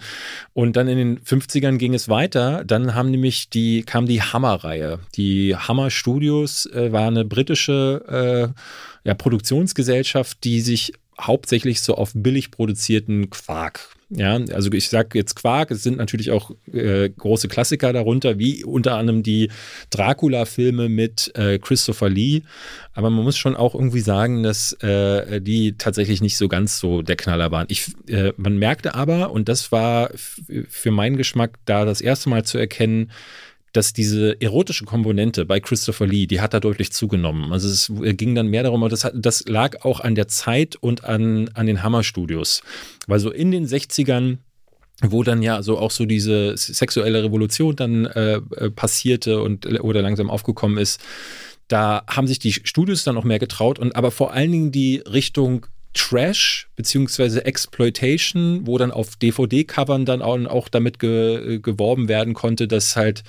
Und 0.53 0.75
dann 0.75 0.87
in 0.87 0.97
den 0.97 1.19
50ern 1.19 1.77
ging 1.77 1.93
es 1.93 2.09
weiter, 2.09 2.63
dann 2.65 2.95
haben 2.95 3.11
nämlich 3.11 3.49
die, 3.49 3.83
kam 3.83 4.07
die 4.07 4.21
Hammer-Reihe. 4.21 4.99
Die 5.15 5.55
Hammer 5.55 5.91
Studios 5.91 6.65
äh, 6.67 6.91
war 6.91 7.07
eine 7.07 7.25
britische 7.25 8.53
äh, 8.55 8.59
ja, 9.05 9.13
Produktionsgesellschaft, 9.13 10.43
die 10.43 10.59
sich 10.59 10.93
hauptsächlich 11.19 11.81
so 11.81 11.95
auf 11.95 12.11
billig 12.13 12.51
produzierten 12.51 13.29
Quark. 13.29 13.95
Ja, 14.09 14.35
also 14.35 14.71
ich 14.71 14.89
sage 14.89 15.17
jetzt 15.17 15.35
Quark, 15.35 15.71
es 15.71 15.81
sind 15.81 15.97
natürlich 15.97 16.29
auch 16.29 16.51
äh, 16.71 17.09
große 17.09 17.47
Klassiker 17.47 17.91
darunter, 17.91 18.37
wie 18.37 18.63
unter 18.63 18.95
anderem 18.97 19.23
die 19.23 19.49
Dracula-Filme 19.89 20.89
mit 20.89 21.31
äh, 21.35 21.57
Christopher 21.57 22.09
Lee. 22.09 22.41
Aber 22.93 23.09
man 23.09 23.23
muss 23.23 23.37
schon 23.37 23.55
auch 23.55 23.73
irgendwie 23.73 24.01
sagen, 24.01 24.43
dass 24.43 24.73
äh, 24.83 25.41
die 25.41 25.77
tatsächlich 25.77 26.21
nicht 26.21 26.37
so 26.37 26.47
ganz 26.47 26.79
so 26.79 27.01
der 27.01 27.15
Knaller 27.15 27.51
waren. 27.51 27.65
Ich, 27.69 27.93
äh, 28.07 28.31
man 28.37 28.57
merkte 28.57 28.93
aber, 28.93 29.31
und 29.31 29.49
das 29.49 29.71
war 29.71 30.11
für 30.13 30.91
meinen 30.91 31.17
Geschmack 31.17 31.55
da 31.65 31.85
das 31.85 31.99
erste 32.01 32.29
Mal 32.29 32.43
zu 32.43 32.59
erkennen, 32.59 33.11
dass 33.75 33.91
diese 33.91 34.39
erotische 34.41 34.85
Komponente 34.85 35.45
bei 35.45 35.59
Christopher 35.59 36.07
Lee, 36.07 36.27
die 36.27 36.39
hat 36.39 36.53
da 36.53 36.59
deutlich 36.59 36.93
zugenommen. 36.93 37.51
Also 37.51 37.67
es 37.67 37.91
ging 38.17 38.33
dann 38.33 38.47
mehr 38.47 38.63
darum, 38.63 38.87
das, 38.87 39.03
hat, 39.03 39.13
das 39.15 39.47
lag 39.47 39.83
auch 39.83 39.99
an 39.99 40.15
der 40.15 40.29
Zeit 40.29 40.77
und 40.77 41.03
an, 41.03 41.49
an 41.53 41.65
den 41.65 41.83
Hammer-Studios. 41.83 42.61
Weil 43.07 43.19
so 43.19 43.31
in 43.31 43.51
den 43.51 43.67
60ern 43.67 44.37
wo 45.01 45.23
dann 45.23 45.41
ja 45.43 45.61
so 45.61 45.77
auch 45.77 45.91
so 45.91 46.05
diese 46.05 46.55
sexuelle 46.55 47.21
Revolution 47.21 47.75
dann 47.75 48.05
äh, 48.05 48.35
äh, 48.35 48.71
passierte 48.71 49.41
und 49.41 49.65
oder 49.81 50.01
langsam 50.01 50.29
aufgekommen 50.29 50.77
ist, 50.77 51.01
da 51.67 52.03
haben 52.07 52.27
sich 52.27 52.39
die 52.39 52.53
Studios 52.53 53.03
dann 53.03 53.17
auch 53.17 53.25
mehr 53.25 53.39
getraut 53.39 53.77
und 53.77 53.93
aber 53.97 54.09
vor 54.09 54.31
allen 54.31 54.53
Dingen 54.53 54.71
die 54.71 55.03
Richtung 55.05 55.65
Trash 55.93 56.69
beziehungsweise 56.77 57.45
Exploitation, 57.45 58.67
wo 58.67 58.77
dann 58.77 58.91
auf 58.91 59.15
DVD-Covern 59.17 60.05
dann 60.05 60.21
auch, 60.21 60.37
auch 60.45 60.69
damit 60.69 60.99
ge, 60.99 61.59
geworben 61.59 62.07
werden 62.07 62.33
konnte, 62.33 62.67
dass 62.67 62.95
halt 62.95 63.23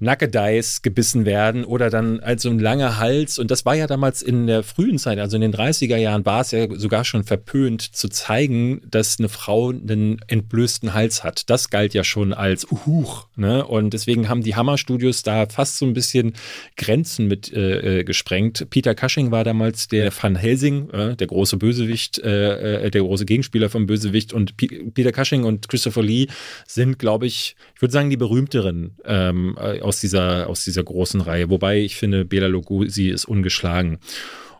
Nackedeis 0.00 0.80
gebissen 0.80 1.26
werden 1.26 1.64
oder 1.64 1.90
dann 1.90 2.20
als 2.20 2.42
so 2.42 2.50
ein 2.50 2.58
langer 2.58 2.98
Hals. 2.98 3.38
Und 3.38 3.50
das 3.50 3.66
war 3.66 3.74
ja 3.74 3.86
damals 3.86 4.22
in 4.22 4.46
der 4.46 4.62
frühen 4.62 4.98
Zeit, 4.98 5.18
also 5.18 5.36
in 5.36 5.42
den 5.42 5.52
30er 5.52 5.96
Jahren, 5.96 6.24
war 6.24 6.40
es 6.40 6.50
ja 6.50 6.66
sogar 6.74 7.04
schon 7.04 7.22
verpönt 7.22 7.82
zu 7.82 8.08
zeigen, 8.08 8.80
dass 8.90 9.18
eine 9.18 9.28
Frau 9.28 9.68
einen 9.68 10.20
entblößten 10.26 10.94
Hals 10.94 11.22
hat. 11.22 11.50
Das 11.50 11.68
galt 11.68 11.92
ja 11.92 12.02
schon 12.02 12.32
als 12.32 12.66
Huch. 12.70 13.28
Ne? 13.36 13.64
Und 13.64 13.92
deswegen 13.92 14.28
haben 14.28 14.42
die 14.42 14.56
Hammer-Studios 14.56 15.22
da 15.22 15.46
fast 15.46 15.76
so 15.76 15.84
ein 15.84 15.92
bisschen 15.92 16.32
Grenzen 16.76 17.26
mit 17.26 17.52
äh, 17.52 18.00
äh 18.00 18.04
gesprengt. 18.04 18.68
Peter 18.70 18.94
Cushing 18.94 19.30
war 19.30 19.44
damals 19.44 19.88
der 19.88 20.10
Van 20.18 20.34
Helsing, 20.34 20.88
äh, 20.90 21.16
der 21.16 21.26
große 21.26 21.58
Bösewicht, 21.58 22.18
äh, 22.18 22.86
äh 22.86 22.90
der 22.90 23.02
große 23.02 23.26
Gegenspieler 23.26 23.68
vom 23.68 23.86
Bösewicht. 23.86 24.32
Und 24.32 24.56
P 24.56 24.66
Peter 24.94 25.12
Cushing 25.12 25.44
und 25.44 25.68
Christopher 25.68 26.02
Lee 26.02 26.28
sind, 26.66 26.98
glaube 26.98 27.26
ich, 27.26 27.56
ich 27.74 27.82
würde 27.82 27.92
sagen, 27.92 28.08
die 28.08 28.16
berühmteren 28.16 28.96
ähm, 29.04 29.56
äh, 29.60 29.80
aus 29.90 30.00
dieser, 30.00 30.48
aus 30.48 30.64
dieser 30.64 30.84
großen 30.84 31.20
Reihe. 31.20 31.50
Wobei 31.50 31.80
ich 31.80 31.96
finde, 31.96 32.24
Bela 32.24 32.46
Lugosi 32.46 33.08
ist 33.08 33.24
ungeschlagen. 33.24 33.98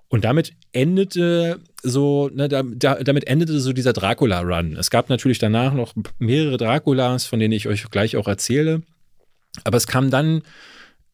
Und 0.08 0.24
damit 0.24 0.54
endete 0.72 1.60
so, 1.84 2.28
ne, 2.34 2.48
da, 2.48 2.64
da, 2.64 2.96
damit 2.96 3.28
endete 3.28 3.60
so 3.60 3.72
dieser 3.72 3.92
Dracula-Run. 3.92 4.76
Es 4.76 4.90
gab 4.90 5.08
natürlich 5.08 5.38
danach 5.38 5.72
noch 5.72 5.94
mehrere 6.18 6.56
Draculas, 6.56 7.26
von 7.26 7.38
denen 7.38 7.52
ich 7.52 7.68
euch 7.68 7.84
gleich 7.92 8.16
auch 8.16 8.26
erzähle. 8.26 8.82
Aber 9.62 9.76
es 9.76 9.86
kam 9.86 10.10
dann 10.10 10.42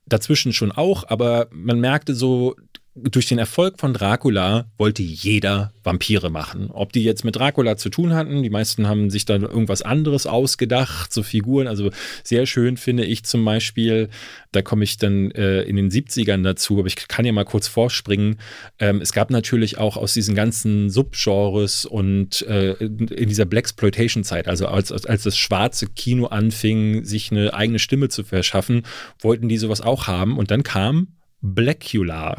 dazwischen 0.06 0.54
schon 0.54 0.72
auch, 0.72 1.04
aber 1.08 1.48
man 1.50 1.78
merkte 1.78 2.14
so, 2.14 2.56
durch 2.96 3.26
den 3.26 3.38
Erfolg 3.38 3.78
von 3.78 3.92
Dracula 3.92 4.66
wollte 4.78 5.02
jeder 5.02 5.72
Vampire 5.82 6.30
machen. 6.30 6.70
Ob 6.72 6.92
die 6.92 7.04
jetzt 7.04 7.24
mit 7.24 7.36
Dracula 7.36 7.76
zu 7.76 7.90
tun 7.90 8.14
hatten, 8.14 8.42
die 8.42 8.50
meisten 8.50 8.88
haben 8.88 9.10
sich 9.10 9.26
dann 9.26 9.42
irgendwas 9.42 9.82
anderes 9.82 10.26
ausgedacht, 10.26 11.12
so 11.12 11.22
Figuren. 11.22 11.66
Also 11.68 11.90
sehr 12.24 12.46
schön 12.46 12.76
finde 12.76 13.04
ich 13.04 13.24
zum 13.24 13.44
Beispiel, 13.44 14.08
da 14.52 14.62
komme 14.62 14.84
ich 14.84 14.96
dann 14.96 15.30
äh, 15.32 15.62
in 15.62 15.76
den 15.76 15.90
70ern 15.90 16.42
dazu, 16.42 16.78
aber 16.78 16.86
ich 16.86 16.96
kann 17.08 17.26
ja 17.26 17.32
mal 17.32 17.44
kurz 17.44 17.68
vorspringen. 17.68 18.38
Ähm, 18.78 19.00
es 19.02 19.12
gab 19.12 19.30
natürlich 19.30 19.76
auch 19.76 19.98
aus 19.98 20.14
diesen 20.14 20.34
ganzen 20.34 20.88
Subgenres 20.88 21.84
und 21.84 22.42
äh, 22.42 22.72
in 22.74 23.28
dieser 23.28 23.44
Blaxploitation-Zeit, 23.44 24.48
also 24.48 24.68
als, 24.68 24.90
als 24.90 25.22
das 25.22 25.36
schwarze 25.36 25.86
Kino 25.86 26.26
anfing, 26.26 27.04
sich 27.04 27.30
eine 27.30 27.52
eigene 27.52 27.78
Stimme 27.78 28.08
zu 28.08 28.24
verschaffen, 28.24 28.82
wollten 29.20 29.48
die 29.48 29.58
sowas 29.58 29.82
auch 29.82 30.06
haben. 30.06 30.38
Und 30.38 30.50
dann 30.50 30.62
kam 30.62 31.08
Blackula. 31.46 32.36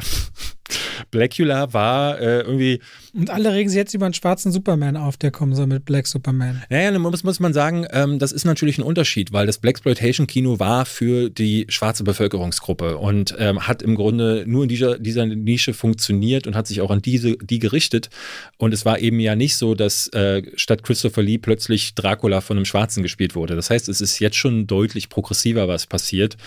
Blackula 1.11 1.73
war 1.73 2.19
äh, 2.19 2.41
irgendwie. 2.41 2.81
Und 3.13 3.29
alle 3.29 3.53
regen 3.53 3.69
sich 3.69 3.77
jetzt 3.77 3.93
über 3.93 4.05
einen 4.05 4.13
schwarzen 4.13 4.51
Superman 4.51 4.97
auf, 4.97 5.17
der 5.17 5.31
kommen 5.31 5.55
soll 5.55 5.67
mit 5.67 5.85
Black 5.85 6.07
Superman. 6.07 6.63
Naja, 6.69 6.91
dann 6.91 7.01
muss, 7.01 7.23
muss 7.23 7.39
man 7.39 7.53
sagen, 7.53 7.85
ähm, 7.91 8.19
das 8.19 8.31
ist 8.31 8.45
natürlich 8.45 8.77
ein 8.77 8.83
Unterschied, 8.83 9.31
weil 9.31 9.47
das 9.47 9.57
Blaxploitation-Kino 9.57 10.59
war 10.59 10.85
für 10.85 11.29
die 11.29 11.65
schwarze 11.69 12.03
Bevölkerungsgruppe 12.03 12.97
und 12.97 13.35
ähm, 13.39 13.67
hat 13.67 13.81
im 13.81 13.95
Grunde 13.95 14.43
nur 14.47 14.63
in 14.63 14.69
dieser, 14.69 14.99
dieser 14.99 15.25
Nische 15.25 15.73
funktioniert 15.73 16.47
und 16.47 16.55
hat 16.55 16.67
sich 16.67 16.81
auch 16.81 16.91
an 16.91 17.01
diese, 17.01 17.37
die 17.37 17.59
gerichtet. 17.59 18.09
Und 18.57 18.73
es 18.73 18.85
war 18.85 18.99
eben 18.99 19.19
ja 19.19 19.35
nicht 19.35 19.55
so, 19.55 19.75
dass 19.75 20.07
äh, 20.09 20.43
statt 20.55 20.83
Christopher 20.83 21.23
Lee 21.23 21.37
plötzlich 21.37 21.95
Dracula 21.95 22.41
von 22.41 22.57
einem 22.57 22.65
Schwarzen 22.65 23.03
gespielt 23.03 23.35
wurde. 23.35 23.55
Das 23.55 23.69
heißt, 23.69 23.89
es 23.89 24.01
ist 24.01 24.19
jetzt 24.19 24.35
schon 24.35 24.67
deutlich 24.67 25.09
progressiver, 25.09 25.67
was 25.67 25.85
passiert. 25.85 26.37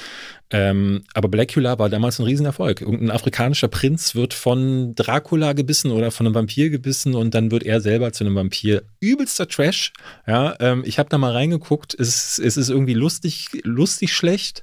Ähm, 0.52 1.02
aber 1.14 1.28
Blackula 1.28 1.78
war 1.78 1.88
damals 1.88 2.18
ein 2.18 2.24
Riesenerfolg. 2.24 2.80
Irgendein 2.80 3.10
afrikanischer 3.12 3.68
Prinz 3.68 4.09
wird 4.14 4.34
von 4.34 4.94
Dracula 4.94 5.52
gebissen 5.52 5.90
oder 5.90 6.10
von 6.10 6.26
einem 6.26 6.34
Vampir 6.34 6.70
gebissen 6.70 7.14
und 7.14 7.34
dann 7.34 7.50
wird 7.50 7.62
er 7.62 7.80
selber 7.80 8.12
zu 8.12 8.24
einem 8.24 8.34
Vampir. 8.34 8.82
Übelster 9.00 9.48
Trash. 9.48 9.92
Ja, 10.26 10.56
ähm, 10.60 10.82
ich 10.84 10.98
habe 10.98 11.08
da 11.08 11.18
mal 11.18 11.32
reingeguckt. 11.32 11.94
Es, 11.98 12.38
es 12.38 12.56
ist 12.56 12.68
irgendwie 12.68 12.94
lustig, 12.94 13.48
lustig 13.64 14.12
schlecht, 14.12 14.62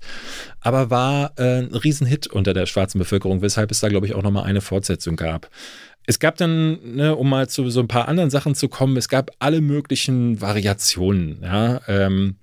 aber 0.61 0.89
war 0.89 1.33
äh, 1.37 1.59
ein 1.59 1.75
Riesenhit 1.75 2.27
unter 2.27 2.53
der 2.53 2.65
schwarzen 2.65 2.99
Bevölkerung, 2.99 3.41
weshalb 3.41 3.71
es 3.71 3.79
da, 3.79 3.89
glaube 3.89 4.05
ich, 4.05 4.15
auch 4.15 4.23
nochmal 4.23 4.43
eine 4.43 4.61
Fortsetzung 4.61 5.15
gab. 5.15 5.49
Es 6.05 6.19
gab 6.19 6.37
dann, 6.37 6.95
ne, 6.95 7.15
um 7.15 7.29
mal 7.29 7.49
zu 7.49 7.69
so 7.69 7.81
ein 7.81 7.89
paar 7.89 8.07
anderen 8.07 8.29
Sachen 8.29 8.55
zu 8.55 8.69
kommen, 8.69 8.95
es 8.95 9.09
gab 9.09 9.31
alle 9.39 9.59
möglichen 9.59 10.39
Variationen. 10.39 11.41
Ja, 11.43 11.81
ähm, 11.87 12.37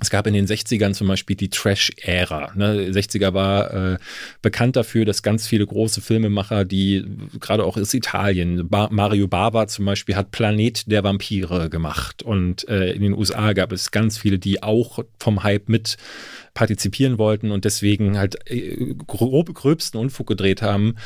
es 0.00 0.10
gab 0.10 0.26
in 0.26 0.34
den 0.34 0.46
60ern 0.46 0.92
zum 0.92 1.06
Beispiel 1.06 1.36
die 1.36 1.50
Trash-Ära. 1.50 2.52
Ne? 2.56 2.90
60er 2.90 3.32
war 3.32 3.92
äh, 3.92 3.98
bekannt 4.42 4.74
dafür, 4.74 5.04
dass 5.04 5.22
ganz 5.22 5.46
viele 5.46 5.64
große 5.64 6.00
Filmemacher, 6.00 6.64
die 6.64 7.04
gerade 7.38 7.64
auch 7.64 7.76
aus 7.76 7.94
Italien, 7.94 8.68
ba 8.68 8.88
Mario 8.90 9.28
Bava 9.28 9.68
zum 9.68 9.84
Beispiel 9.84 10.16
hat 10.16 10.32
Planet 10.32 10.90
der 10.90 11.04
Vampire 11.04 11.70
gemacht. 11.70 12.24
Und 12.24 12.68
äh, 12.68 12.90
in 12.90 13.02
den 13.02 13.14
USA 13.14 13.52
gab 13.52 13.70
es 13.70 13.92
ganz 13.92 14.18
viele, 14.18 14.40
die 14.40 14.64
auch 14.64 14.98
vom 15.20 15.44
Hype 15.44 15.68
mit 15.68 15.96
partizipieren 16.54 17.18
wollten 17.18 17.52
und 17.52 17.64
deswegen 17.64 18.18
halt 18.18 18.50
äh, 18.50 18.94
grob, 19.06 19.54
gröbsten 19.54 20.00
Unfug 20.00 20.26
gedreht 20.26 20.60
haben 20.60 20.96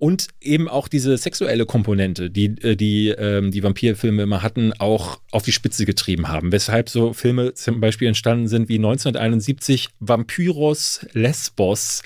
und 0.00 0.28
eben 0.40 0.66
auch 0.66 0.88
diese 0.88 1.18
sexuelle 1.18 1.66
Komponente, 1.66 2.30
die 2.30 2.46
äh, 2.62 2.74
die, 2.74 3.08
ähm, 3.10 3.50
die 3.50 3.62
Vampirfilme 3.62 4.22
immer 4.22 4.42
hatten, 4.42 4.72
auch 4.78 5.20
auf 5.30 5.42
die 5.42 5.52
Spitze 5.52 5.84
getrieben 5.84 6.28
haben. 6.28 6.52
Weshalb 6.52 6.88
so 6.88 7.12
Filme 7.12 7.52
zum 7.52 7.80
Beispiel 7.80 8.08
entstanden 8.08 8.48
sind 8.48 8.70
wie 8.70 8.76
1971 8.76 9.90
Vampyros 10.00 11.06
Lesbos, 11.12 12.02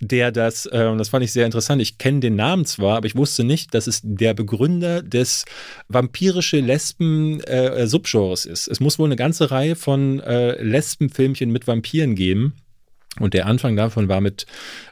der 0.00 0.32
das, 0.32 0.66
äh, 0.72 0.88
und 0.90 0.96
das 0.96 1.10
fand 1.10 1.22
ich 1.22 1.32
sehr 1.32 1.44
interessant, 1.44 1.82
ich 1.82 1.98
kenne 1.98 2.20
den 2.20 2.34
Namen 2.34 2.64
zwar, 2.64 2.96
aber 2.96 3.06
ich 3.06 3.14
wusste 3.14 3.44
nicht, 3.44 3.74
dass 3.74 3.86
es 3.86 4.00
der 4.02 4.32
Begründer 4.32 5.02
des 5.02 5.44
vampirische 5.88 6.60
Lesben-Subgenres 6.60 8.46
äh, 8.46 8.52
ist. 8.52 8.68
Es 8.68 8.80
muss 8.80 8.98
wohl 8.98 9.08
eine 9.08 9.16
ganze 9.16 9.50
Reihe 9.50 9.76
von 9.76 10.20
äh, 10.20 10.62
Lesbenfilmchen 10.62 11.50
mit 11.50 11.66
Vampiren 11.66 12.14
geben. 12.14 12.54
Und 13.20 13.34
der 13.34 13.46
Anfang 13.46 13.76
davon 13.76 14.08
war 14.08 14.20
mit, 14.20 14.46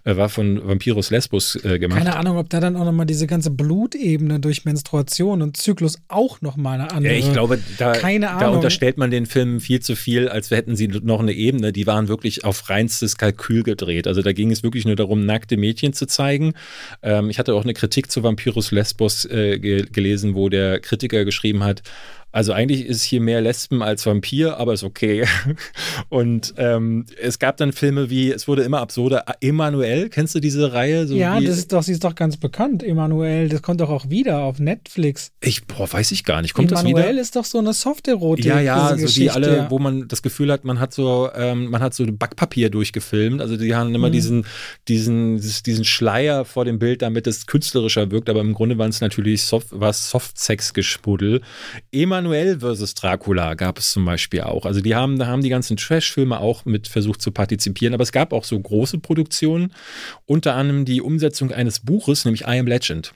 äh, 0.05 0.17
war 0.17 0.29
von 0.29 0.67
Vampirus 0.67 1.11
Lesbos 1.11 1.57
äh, 1.65 1.79
gemacht. 1.79 1.99
Keine 1.99 2.17
Ahnung, 2.17 2.37
ob 2.37 2.49
da 2.51 2.61
dann 2.61 2.77
auch 2.77 2.85
nochmal 2.85 3.07
diese 3.07 3.27
ganze 3.27 3.51
Blutebene 3.51 4.39
durch 4.39 4.65
Menstruation 4.65 5.43
und 5.43 5.57
Zyklus 5.57 5.99
auch 6.09 6.41
nochmal 6.41 6.81
eine 6.81 6.91
andere. 6.93 7.13
Ja, 7.13 7.19
ich 7.19 7.33
glaube, 7.33 7.59
da, 7.79 7.93
da 7.93 8.49
unterstellt 8.49 8.97
man 8.97 9.11
den 9.11 9.27
Filmen 9.27 9.61
viel 9.61 9.81
zu 9.81 9.97
viel, 9.97 10.29
als 10.29 10.51
hätten 10.51 10.77
sie 10.77 10.89
noch 10.89 11.21
eine 11.21 11.33
Ebene. 11.33 11.73
Die 11.73 11.87
waren 11.87 12.09
wirklich 12.09 12.45
auf 12.45 12.69
reinstes 12.69 13.17
Kalkül 13.17 13.63
gedreht. 13.63 14.07
Also 14.07 14.23
da 14.23 14.33
ging 14.33 14.51
es 14.51 14.63
wirklich 14.63 14.85
nur 14.85 14.97
darum, 14.97 15.25
nackte 15.25 15.57
Mädchen 15.57 15.93
zu 15.93 16.07
zeigen. 16.07 16.55
Ähm, 17.03 17.31
ich 17.31 17.39
hatte 17.39 17.55
auch 17.55 17.65
eine 17.65 17.75
Kritik 17.75 18.11
zu 18.11 18.23
Vampirus 18.23 18.71
Lesbos 18.71 19.25
äh, 19.25 19.59
gelesen, 19.59 20.35
wo 20.35 20.49
der 20.49 20.81
Kritiker 20.81 21.25
geschrieben 21.25 21.65
hat, 21.65 21.83
also 22.33 22.55
eigentlich 22.55 22.87
ist 22.87 23.03
hier 23.03 23.21
mehr 23.21 23.43
Lesben 23.43 23.83
als 23.83 24.07
Vampir, 24.07 24.57
aber 24.57 24.73
ist 24.73 24.85
okay. 24.85 25.27
Und 26.09 26.55
ähm, 26.57 27.05
es 27.21 27.39
gab 27.39 27.59
dann 27.59 27.73
Filme 27.73 28.09
wie, 28.09 28.33
es 28.33 28.49
wurde 28.49 28.63
immer 28.63 28.81
absurder, 28.81 29.25
Emanuel, 29.41 30.09
kennst 30.09 30.35
du 30.35 30.41
diese 30.41 30.73
Reihe? 30.73 31.07
So 31.07 31.15
ja, 31.15 31.39
das 31.39 31.59
ist 31.59 31.73
doch, 31.73 31.83
sie 31.83 31.93
ist 31.93 32.05
doch 32.05 32.15
ganz 32.15 32.39
bekannt, 32.39 32.83
Emanuel. 32.83 33.51
Das 33.51 33.61
kommt 33.61 33.83
doch 33.83 33.91
auch 33.91 34.09
wieder 34.09 34.41
auf 34.41 34.59
Netflix. 34.59 35.31
Ich, 35.43 35.67
boah, 35.67 35.93
weiß 35.93 36.11
ich 36.13 36.25
gar 36.25 36.41
nicht. 36.41 36.55
Kommt 36.55 36.73
Emanuel 36.73 36.95
das 36.95 37.11
wieder? 37.11 37.21
ist 37.21 37.37
doch 37.37 37.45
so 37.45 37.59
eine 37.59 37.75
Soft-Erotik. 37.75 38.47
Ja, 38.47 38.61
ja, 38.61 38.97
so 38.97 39.07
die 39.07 39.31
alle, 39.31 39.67
wo 39.69 39.79
man 39.79 40.09
das 40.09 40.23
Gefühl 40.23 40.51
hat, 40.51 40.65
man 40.65 40.81
hat 40.81 40.95
so, 40.95 41.29
ähm, 41.35 41.67
man 41.67 41.83
hat 41.83 41.93
so 41.93 42.07
Backpapier 42.11 42.71
durchgefilmt. 42.71 43.43
Also 43.43 43.59
die 43.59 43.75
haben 43.75 43.95
immer 43.95 44.09
mhm. 44.09 44.13
diesen, 44.13 44.47
diesen, 44.89 45.37
diesen 45.67 45.85
Schleier 45.85 46.47
vor 46.47 46.65
dem 46.65 46.79
Bild, 46.79 47.03
damit 47.03 47.27
es 47.27 47.47
künstlerischer 47.47 48.11
wirkt, 48.11 48.31
aber 48.31 48.41
im 48.41 48.55
Grunde 48.55 48.79
waren 48.79 48.91
es 48.91 49.03
natürlich 49.03 49.43
Soft, 49.43 49.69
Soft-Sex-Gespuddel. 49.71 51.43
Emanuel 51.93 52.22
Emanuel 52.23 52.61
versus 52.61 52.95
Dracula 52.95 53.55
gab 53.55 53.79
es 53.79 53.91
zum 53.91 54.05
Beispiel 54.05 54.43
auch. 54.43 54.65
Also 54.65 54.81
die 54.81 54.95
haben, 54.95 55.19
da 55.19 55.27
haben 55.27 55.43
die 55.43 55.49
ganzen 55.49 55.77
Trash-Filme 55.77 56.39
auch 56.39 56.65
mit 56.65 56.87
versucht 56.87 57.21
zu 57.21 57.33
partizipieren, 57.33 57.95
aber 57.95 58.03
es 58.03 58.13
gab 58.13 58.33
auch 58.33 58.45
so 58.45 58.59
große 58.59 58.99
Produktionen, 58.99 59.73
unter 60.25 60.55
anderem 60.55 60.85
die 60.85 61.01
Umsetzung 61.01 61.53
eines 61.53 61.81
Buches, 61.81 62.25
nämlich 62.25 62.43
I 62.43 62.59
Am 62.59 62.67
Legend. 62.67 63.13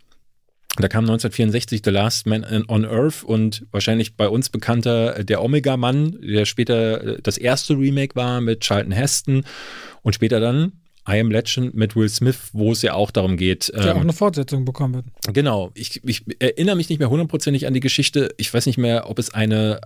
Da 0.79 0.89
kam 0.89 1.05
1964 1.05 1.83
The 1.85 1.91
Last 1.91 2.27
Man 2.27 2.45
on 2.69 2.85
Earth 2.85 3.23
und 3.23 3.65
wahrscheinlich 3.71 4.17
bei 4.17 4.29
uns 4.29 4.51
bekannter 4.51 5.25
Der 5.25 5.43
Omega-Mann, 5.43 6.19
der 6.21 6.45
später 6.45 7.19
das 7.23 7.39
erste 7.39 7.79
Remake 7.79 8.17
war 8.17 8.41
mit 8.41 8.61
Charlton 8.61 8.93
Heston 8.93 9.45
und 10.03 10.15
später 10.15 10.41
dann 10.41 10.73
I 11.09 11.21
Am 11.21 11.31
Legend 11.31 11.75
mit 11.75 11.95
Will 11.95 12.09
Smith, 12.09 12.51
wo 12.53 12.73
es 12.73 12.83
ja 12.83 12.95
auch 12.95 13.11
darum 13.11 13.37
geht. 13.37 13.73
Der 13.75 13.87
ähm, 13.87 13.97
auch 13.97 14.01
eine 14.01 14.13
Fortsetzung 14.13 14.65
bekommen 14.65 14.95
wird. 14.95 15.07
Genau. 15.33 15.71
Ich, 15.75 16.03
ich 16.05 16.25
erinnere 16.41 16.77
mich 16.77 16.89
nicht 16.89 16.99
mehr 16.99 17.11
hundertprozentig 17.11 17.67
an 17.67 17.75
die 17.75 17.81
Geschichte. 17.81 18.35
Ich 18.37 18.53
weiß 18.53 18.67
nicht 18.67 18.79
mehr, 18.79 19.09
ob 19.09 19.19
es 19.19 19.33
eine 19.33 19.81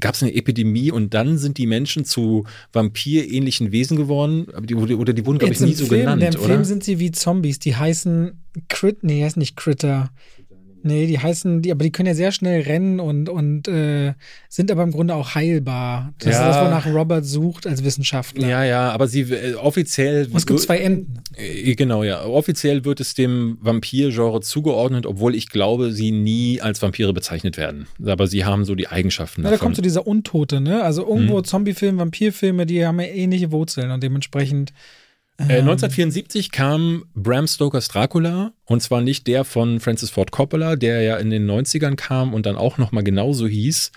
gab 0.00 0.14
es 0.14 0.22
eine 0.22 0.34
Epidemie 0.34 0.90
und 0.90 1.14
dann 1.14 1.38
sind 1.38 1.56
die 1.56 1.66
Menschen 1.66 2.04
zu 2.04 2.46
vampirähnlichen 2.72 3.70
Wesen 3.70 3.96
geworden, 3.96 4.48
die, 4.64 4.74
oder 4.74 5.12
die 5.12 5.24
wurden, 5.24 5.38
glaube 5.38 5.54
ich, 5.54 5.60
nie 5.60 5.74
so 5.74 5.86
Film, 5.86 6.00
genannt. 6.00 6.22
In 6.22 6.32
dem 6.32 6.40
oder? 6.40 6.48
Film 6.48 6.64
sind 6.64 6.82
sie 6.82 6.98
wie 6.98 7.12
Zombies, 7.12 7.60
die 7.60 7.76
heißen 7.76 8.42
Crit, 8.68 9.04
nee, 9.04 9.22
heißen 9.22 9.38
nicht 9.38 9.56
Critter. 9.56 10.10
Nee, 10.86 11.06
die 11.06 11.18
heißen, 11.18 11.62
die, 11.62 11.72
aber 11.72 11.82
die 11.82 11.90
können 11.90 12.08
ja 12.08 12.14
sehr 12.14 12.30
schnell 12.30 12.60
rennen 12.60 13.00
und, 13.00 13.30
und 13.30 13.68
äh, 13.68 14.12
sind 14.50 14.70
aber 14.70 14.82
im 14.82 14.92
Grunde 14.92 15.14
auch 15.14 15.34
heilbar. 15.34 16.12
Das 16.18 16.34
ja. 16.34 16.50
ist 16.50 16.56
das, 16.56 16.66
wonach 16.66 16.86
Robert 16.86 17.24
sucht 17.24 17.66
als 17.66 17.82
Wissenschaftler. 17.82 18.46
Ja, 18.46 18.64
ja, 18.64 18.90
aber 18.90 19.08
sie 19.08 19.22
äh, 19.22 19.54
offiziell. 19.54 20.28
es 20.34 20.46
gibt 20.46 20.60
zwei 20.60 20.76
Enden. 20.80 21.20
Äh, 21.36 21.74
genau, 21.74 22.02
ja. 22.02 22.22
Offiziell 22.26 22.84
wird 22.84 23.00
es 23.00 23.14
dem 23.14 23.56
Vampir-Genre 23.62 24.42
zugeordnet, 24.42 25.06
obwohl 25.06 25.34
ich 25.34 25.48
glaube, 25.48 25.90
sie 25.90 26.10
nie 26.10 26.60
als 26.60 26.82
Vampire 26.82 27.14
bezeichnet 27.14 27.56
werden. 27.56 27.86
Aber 28.04 28.26
sie 28.26 28.44
haben 28.44 28.66
so 28.66 28.74
die 28.74 28.88
Eigenschaften. 28.88 29.40
Ja, 29.40 29.44
davon. 29.44 29.58
da 29.58 29.64
kommt 29.64 29.76
so 29.76 29.82
dieser 29.82 30.06
Untote, 30.06 30.60
ne? 30.60 30.82
Also 30.82 31.08
irgendwo 31.08 31.38
hm. 31.38 31.44
Zombie-Filme, 31.44 31.98
Vampirfilme, 31.98 32.66
die 32.66 32.84
haben 32.84 33.00
ja 33.00 33.06
ähnliche 33.06 33.52
Wurzeln 33.52 33.90
und 33.90 34.02
dementsprechend. 34.02 34.74
Äh, 35.38 35.58
1974 35.58 36.46
ähm. 36.46 36.50
kam 36.52 37.04
Bram 37.14 37.46
Stokers 37.46 37.88
Dracula 37.88 38.52
und 38.66 38.82
zwar 38.82 39.00
nicht 39.00 39.26
der 39.26 39.44
von 39.44 39.80
Francis 39.80 40.10
Ford 40.10 40.30
Coppola, 40.30 40.76
der 40.76 41.02
ja 41.02 41.16
in 41.16 41.30
den 41.30 41.50
90ern 41.50 41.96
kam 41.96 42.34
und 42.34 42.46
dann 42.46 42.56
auch 42.56 42.78
nochmal 42.78 43.02
genauso 43.02 43.48
hieß, 43.48 43.90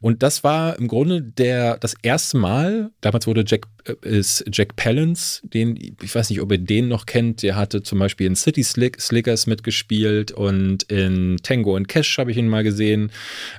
Und 0.00 0.22
das 0.22 0.44
war 0.44 0.78
im 0.78 0.86
Grunde 0.86 1.20
der, 1.22 1.76
das 1.76 1.94
erste 2.02 2.36
Mal, 2.36 2.90
damals 3.00 3.26
wurde 3.26 3.42
Jack, 3.44 3.66
äh, 3.84 3.94
ist 4.08 4.44
Jack 4.52 4.76
Palance, 4.76 5.40
den, 5.42 5.76
ich 5.76 6.14
weiß 6.14 6.30
nicht, 6.30 6.40
ob 6.40 6.52
ihr 6.52 6.58
den 6.58 6.86
noch 6.86 7.04
kennt, 7.04 7.42
der 7.42 7.56
hatte 7.56 7.82
zum 7.82 7.98
Beispiel 7.98 8.28
in 8.28 8.36
City 8.36 8.62
Slick, 8.62 9.00
Slickers 9.00 9.48
mitgespielt 9.48 10.30
und 10.30 10.84
in 10.84 11.38
Tango 11.42 11.74
and 11.74 11.88
Cash 11.88 12.18
habe 12.18 12.30
ich 12.30 12.36
ihn 12.36 12.48
mal 12.48 12.62
gesehen. 12.62 13.10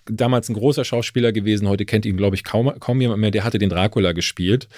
Damals 0.05 0.47
ein 0.47 0.53
großer 0.53 0.85
Schauspieler 0.85 1.33
gewesen, 1.33 1.67
heute 1.67 1.85
kennt 1.85 2.05
ihn, 2.05 2.15
glaube 2.15 2.37
ich, 2.37 2.45
kaum, 2.45 2.71
kaum 2.79 3.01
jemand 3.01 3.19
mehr, 3.19 3.31
der 3.31 3.43
hatte 3.43 3.59
den 3.59 3.69
Dracula 3.69 4.13
gespielt. 4.13 4.69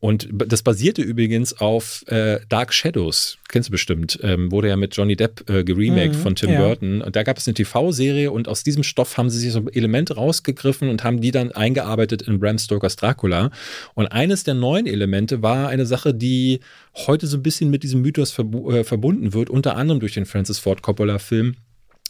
Und 0.00 0.28
das 0.30 0.62
basierte 0.62 1.02
übrigens 1.02 1.58
auf 1.58 2.04
äh, 2.08 2.40
Dark 2.48 2.72
Shadows, 2.72 3.38
kennst 3.48 3.68
du 3.68 3.72
bestimmt, 3.72 4.18
ähm, 4.22 4.52
wurde 4.52 4.68
ja 4.68 4.76
mit 4.76 4.94
Johnny 4.94 5.16
Depp 5.16 5.48
äh, 5.48 5.64
geremaked 5.64 6.16
mhm, 6.16 6.20
von 6.20 6.36
Tim 6.36 6.50
ja. 6.50 6.60
Burton. 6.60 7.00
Und 7.00 7.16
da 7.16 7.22
gab 7.22 7.38
es 7.38 7.46
eine 7.46 7.54
TV-Serie 7.54 8.30
und 8.30 8.48
aus 8.48 8.62
diesem 8.62 8.82
Stoff 8.82 9.16
haben 9.16 9.30
sie 9.30 9.38
sich 9.38 9.52
so 9.52 9.68
Elemente 9.70 10.14
rausgegriffen 10.14 10.88
und 10.88 11.02
haben 11.02 11.20
die 11.20 11.30
dann 11.30 11.52
eingearbeitet 11.52 12.22
in 12.22 12.38
Bram 12.38 12.58
Stokers 12.58 12.96
Dracula. 12.96 13.50
Und 13.94 14.08
eines 14.08 14.44
der 14.44 14.54
neuen 14.54 14.86
Elemente 14.86 15.42
war 15.42 15.68
eine 15.68 15.86
Sache, 15.86 16.12
die 16.14 16.60
heute 16.94 17.26
so 17.26 17.38
ein 17.38 17.42
bisschen 17.42 17.70
mit 17.70 17.82
diesem 17.82 18.02
Mythos 18.02 18.36
verb 18.36 18.54
äh, 18.54 18.84
verbunden 18.84 19.32
wird, 19.32 19.50
unter 19.50 19.76
anderem 19.76 20.00
durch 20.00 20.14
den 20.14 20.26
Francis 20.26 20.58
Ford 20.58 20.82
Coppola-Film. 20.82 21.56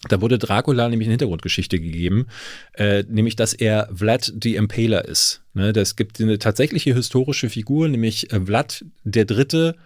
Da 0.09 0.21
wurde 0.21 0.39
Dracula 0.39 0.89
nämlich 0.89 1.07
eine 1.07 1.13
Hintergrundgeschichte 1.13 1.81
gegeben, 1.81 2.27
äh, 2.75 3.05
nämlich 3.09 3.37
dass 3.37 3.53
er 3.53 3.89
Vlad 3.93 4.33
the 4.43 4.57
Impaler 4.57 5.05
ist. 5.05 5.43
Ne, 5.55 5.73
das 5.73 5.97
gibt 5.97 6.21
eine 6.21 6.39
tatsächliche 6.39 6.95
historische 6.95 7.49
Figur, 7.49 7.89
nämlich 7.89 8.33
äh, 8.33 8.41
Vlad 8.41 8.85
der 9.05 9.25
Dritte 9.25 9.77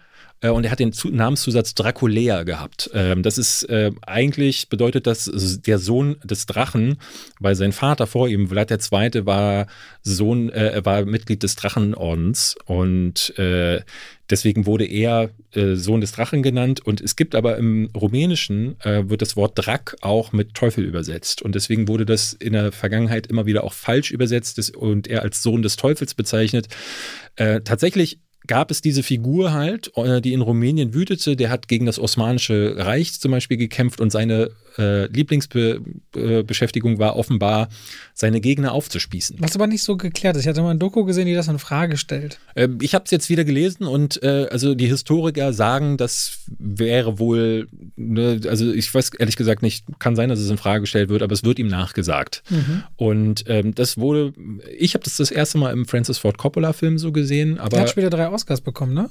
äh, 0.41 0.49
und 0.49 0.65
er 0.65 0.71
hat 0.71 0.79
den 0.79 0.93
Namenszusatz 1.11 1.75
Draculea 1.75 2.43
gehabt. 2.43 2.89
Ähm, 2.93 3.23
das 3.23 3.37
ist 3.37 3.63
äh, 3.63 3.91
eigentlich 4.01 4.69
bedeutet 4.69 5.07
das 5.07 5.31
der 5.65 5.79
Sohn 5.79 6.17
des 6.23 6.45
Drachen, 6.45 6.97
weil 7.39 7.55
sein 7.55 7.71
Vater 7.71 8.07
vor 8.07 8.27
ihm, 8.27 8.49
Vlad 8.49 8.71
II., 8.71 9.25
war 9.25 9.67
Sohn, 10.01 10.49
äh, 10.49 10.81
war 10.83 11.05
Mitglied 11.05 11.43
des 11.43 11.55
Drachenordens 11.55 12.55
und 12.65 13.37
äh, 13.37 13.81
deswegen 14.31 14.65
wurde 14.65 14.85
er 14.85 15.29
äh, 15.53 15.75
Sohn 15.75 16.01
des 16.01 16.13
Drachen 16.13 16.41
genannt. 16.41 16.79
Und 16.79 17.01
es 17.01 17.15
gibt 17.15 17.35
aber 17.35 17.57
im 17.57 17.89
Rumänischen 17.95 18.79
äh, 18.81 19.09
wird 19.09 19.21
das 19.21 19.35
Wort 19.35 19.53
Drak 19.55 19.97
auch 20.01 20.31
mit 20.31 20.53
Teufel 20.53 20.83
übersetzt 20.83 21.41
und 21.41 21.55
deswegen 21.55 21.87
wurde 21.87 22.05
das 22.05 22.33
in 22.33 22.53
der 22.53 22.71
Vergangenheit 22.71 23.27
immer 23.27 23.45
wieder 23.45 23.63
auch 23.63 23.73
falsch 23.73 24.11
übersetzt 24.11 24.75
und 24.75 25.07
er 25.07 25.21
als 25.21 25.43
Sohn 25.43 25.61
des 25.61 25.75
Teufels 25.75 26.13
bezeichnet. 26.13 26.67
tatsächlich 27.35 28.19
gab 28.51 28.69
es 28.69 28.81
diese 28.81 29.01
Figur 29.01 29.53
halt, 29.53 29.93
äh, 29.95 30.19
die 30.19 30.33
in 30.33 30.41
Rumänien 30.41 30.93
wütete. 30.93 31.37
Der 31.37 31.49
hat 31.49 31.69
gegen 31.69 31.85
das 31.85 31.97
Osmanische 31.97 32.75
Reich 32.77 33.17
zum 33.17 33.31
Beispiel 33.31 33.55
gekämpft 33.55 34.01
und 34.01 34.11
seine 34.11 34.51
äh, 34.77 35.05
Lieblingsbeschäftigung 35.05 36.99
war 36.99 37.15
offenbar, 37.15 37.69
seine 38.13 38.41
Gegner 38.41 38.73
aufzuspießen. 38.73 39.37
Was 39.39 39.55
aber 39.55 39.67
nicht 39.67 39.83
so 39.83 39.95
geklärt 39.95 40.35
ist. 40.35 40.41
Ich 40.43 40.49
hatte 40.49 40.61
mal 40.61 40.71
ein 40.71 40.79
Doku 40.79 41.05
gesehen, 41.05 41.27
die 41.27 41.33
das 41.33 41.47
in 41.47 41.59
Frage 41.59 41.95
stellt. 41.95 42.39
Äh, 42.55 42.67
ich 42.81 42.93
habe 42.93 43.05
es 43.05 43.11
jetzt 43.11 43.29
wieder 43.29 43.45
gelesen 43.45 43.87
und 43.87 44.21
äh, 44.21 44.47
also 44.51 44.75
die 44.75 44.87
Historiker 44.87 45.53
sagen, 45.53 45.95
das 45.95 46.39
wäre 46.59 47.19
wohl, 47.19 47.69
ne, 47.95 48.41
also 48.49 48.69
ich 48.69 48.93
weiß 48.93 49.11
ehrlich 49.17 49.37
gesagt 49.37 49.61
nicht, 49.61 49.85
kann 49.99 50.17
sein, 50.17 50.27
dass 50.27 50.39
es 50.39 50.49
in 50.49 50.57
Frage 50.57 50.81
gestellt 50.81 51.07
wird, 51.07 51.21
aber 51.23 51.33
es 51.33 51.45
wird 51.45 51.57
ihm 51.57 51.67
nachgesagt. 51.67 52.43
Mhm. 52.49 52.83
Und 52.97 53.45
ähm, 53.47 53.73
das 53.75 53.97
wurde, 53.97 54.33
ich 54.77 54.93
habe 54.93 55.05
das 55.05 55.15
das 55.15 55.31
erste 55.31 55.57
Mal 55.57 55.71
im 55.71 55.85
Francis 55.85 56.17
Ford 56.17 56.37
Coppola 56.37 56.73
Film 56.73 56.97
so 56.97 57.13
gesehen, 57.13 57.59
aber. 57.59 57.77
Er 57.77 57.83
hat 57.83 57.89
später 57.89 58.09
drei 58.09 58.29
Oscars 58.29 58.40
bekommen, 58.45 58.93
ne? 58.93 59.09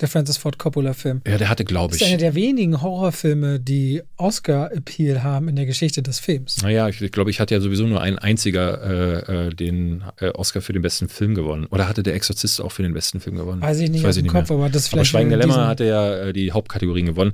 Der 0.00 0.06
Francis 0.06 0.36
Ford 0.36 0.58
Coppola-Film. 0.58 1.22
Ja, 1.26 1.38
der 1.38 1.48
hatte, 1.48 1.64
glaube 1.64 1.92
ich. 1.94 1.98
Das 1.98 2.06
ist 2.06 2.12
einer 2.12 2.22
der 2.22 2.36
wenigen 2.36 2.82
Horrorfilme, 2.82 3.58
die 3.58 4.00
Oscar-Appeal 4.16 5.24
haben 5.24 5.48
in 5.48 5.56
der 5.56 5.66
Geschichte 5.66 6.04
des 6.04 6.20
Films. 6.20 6.62
Naja, 6.62 6.88
ich, 6.88 7.02
ich 7.02 7.10
glaube, 7.10 7.30
ich 7.30 7.40
hatte 7.40 7.54
ja 7.54 7.60
sowieso 7.60 7.84
nur 7.84 8.00
ein 8.00 8.16
einziger 8.16 8.80
äh, 9.26 9.48
äh, 9.48 9.54
den 9.54 10.04
äh, 10.20 10.28
Oscar 10.28 10.60
für 10.60 10.72
den 10.72 10.82
besten 10.82 11.08
Film 11.08 11.34
gewonnen. 11.34 11.66
Oder 11.66 11.88
hatte 11.88 12.04
der 12.04 12.14
Exorzist 12.14 12.60
auch 12.60 12.70
für 12.70 12.84
den 12.84 12.94
besten 12.94 13.18
Film 13.18 13.34
gewonnen? 13.34 13.60
Weiß 13.60 13.80
ich 13.80 13.90
nicht 13.90 14.04
Weiß 14.04 14.16
aus 14.16 14.22
dem 14.22 14.28
Kopf, 14.28 14.50
mehr. 14.50 14.58
aber 14.58 14.68
das 14.68 14.86
vielleicht. 14.86 15.00
Aber 15.00 15.04
Schweigende 15.04 15.34
Lämmer 15.36 15.66
hatte 15.66 15.84
ja 15.84 16.26
äh, 16.26 16.32
die 16.32 16.52
Hauptkategorien 16.52 17.06
gewonnen. 17.06 17.32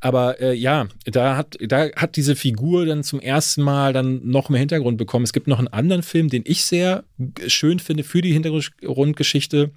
Aber 0.00 0.40
äh, 0.40 0.54
ja, 0.54 0.86
da 1.04 1.36
hat, 1.36 1.58
da 1.60 1.90
hat 1.94 2.16
diese 2.16 2.36
Figur 2.36 2.86
dann 2.86 3.04
zum 3.04 3.20
ersten 3.20 3.60
Mal 3.60 3.92
dann 3.92 4.26
noch 4.26 4.48
mehr 4.48 4.60
Hintergrund 4.60 4.96
bekommen. 4.96 5.24
Es 5.24 5.34
gibt 5.34 5.46
noch 5.46 5.58
einen 5.58 5.68
anderen 5.68 6.02
Film, 6.02 6.30
den 6.30 6.44
ich 6.46 6.64
sehr 6.64 7.04
schön 7.48 7.80
finde 7.80 8.02
für 8.02 8.22
die 8.22 8.32
Hintergrundgeschichte 8.32 9.72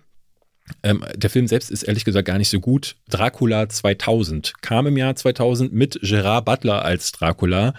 ähm, 0.84 1.04
der 1.16 1.30
Film 1.30 1.48
selbst 1.48 1.72
ist 1.72 1.84
ehrlich 1.84 2.06
gesagt 2.06 2.28
gar 2.28 2.38
nicht 2.38 2.50
so 2.50 2.60
gut. 2.60 2.96
Dracula 3.10 3.70
2000 3.70 4.54
kam 4.62 4.88
im 4.88 4.98
Jahr 4.98 5.16
2000 5.16 5.74
mit 5.74 6.00
Gerard 6.02 6.46
Butler 6.46 6.84
als 6.84 7.12
Dracula. 7.12 7.74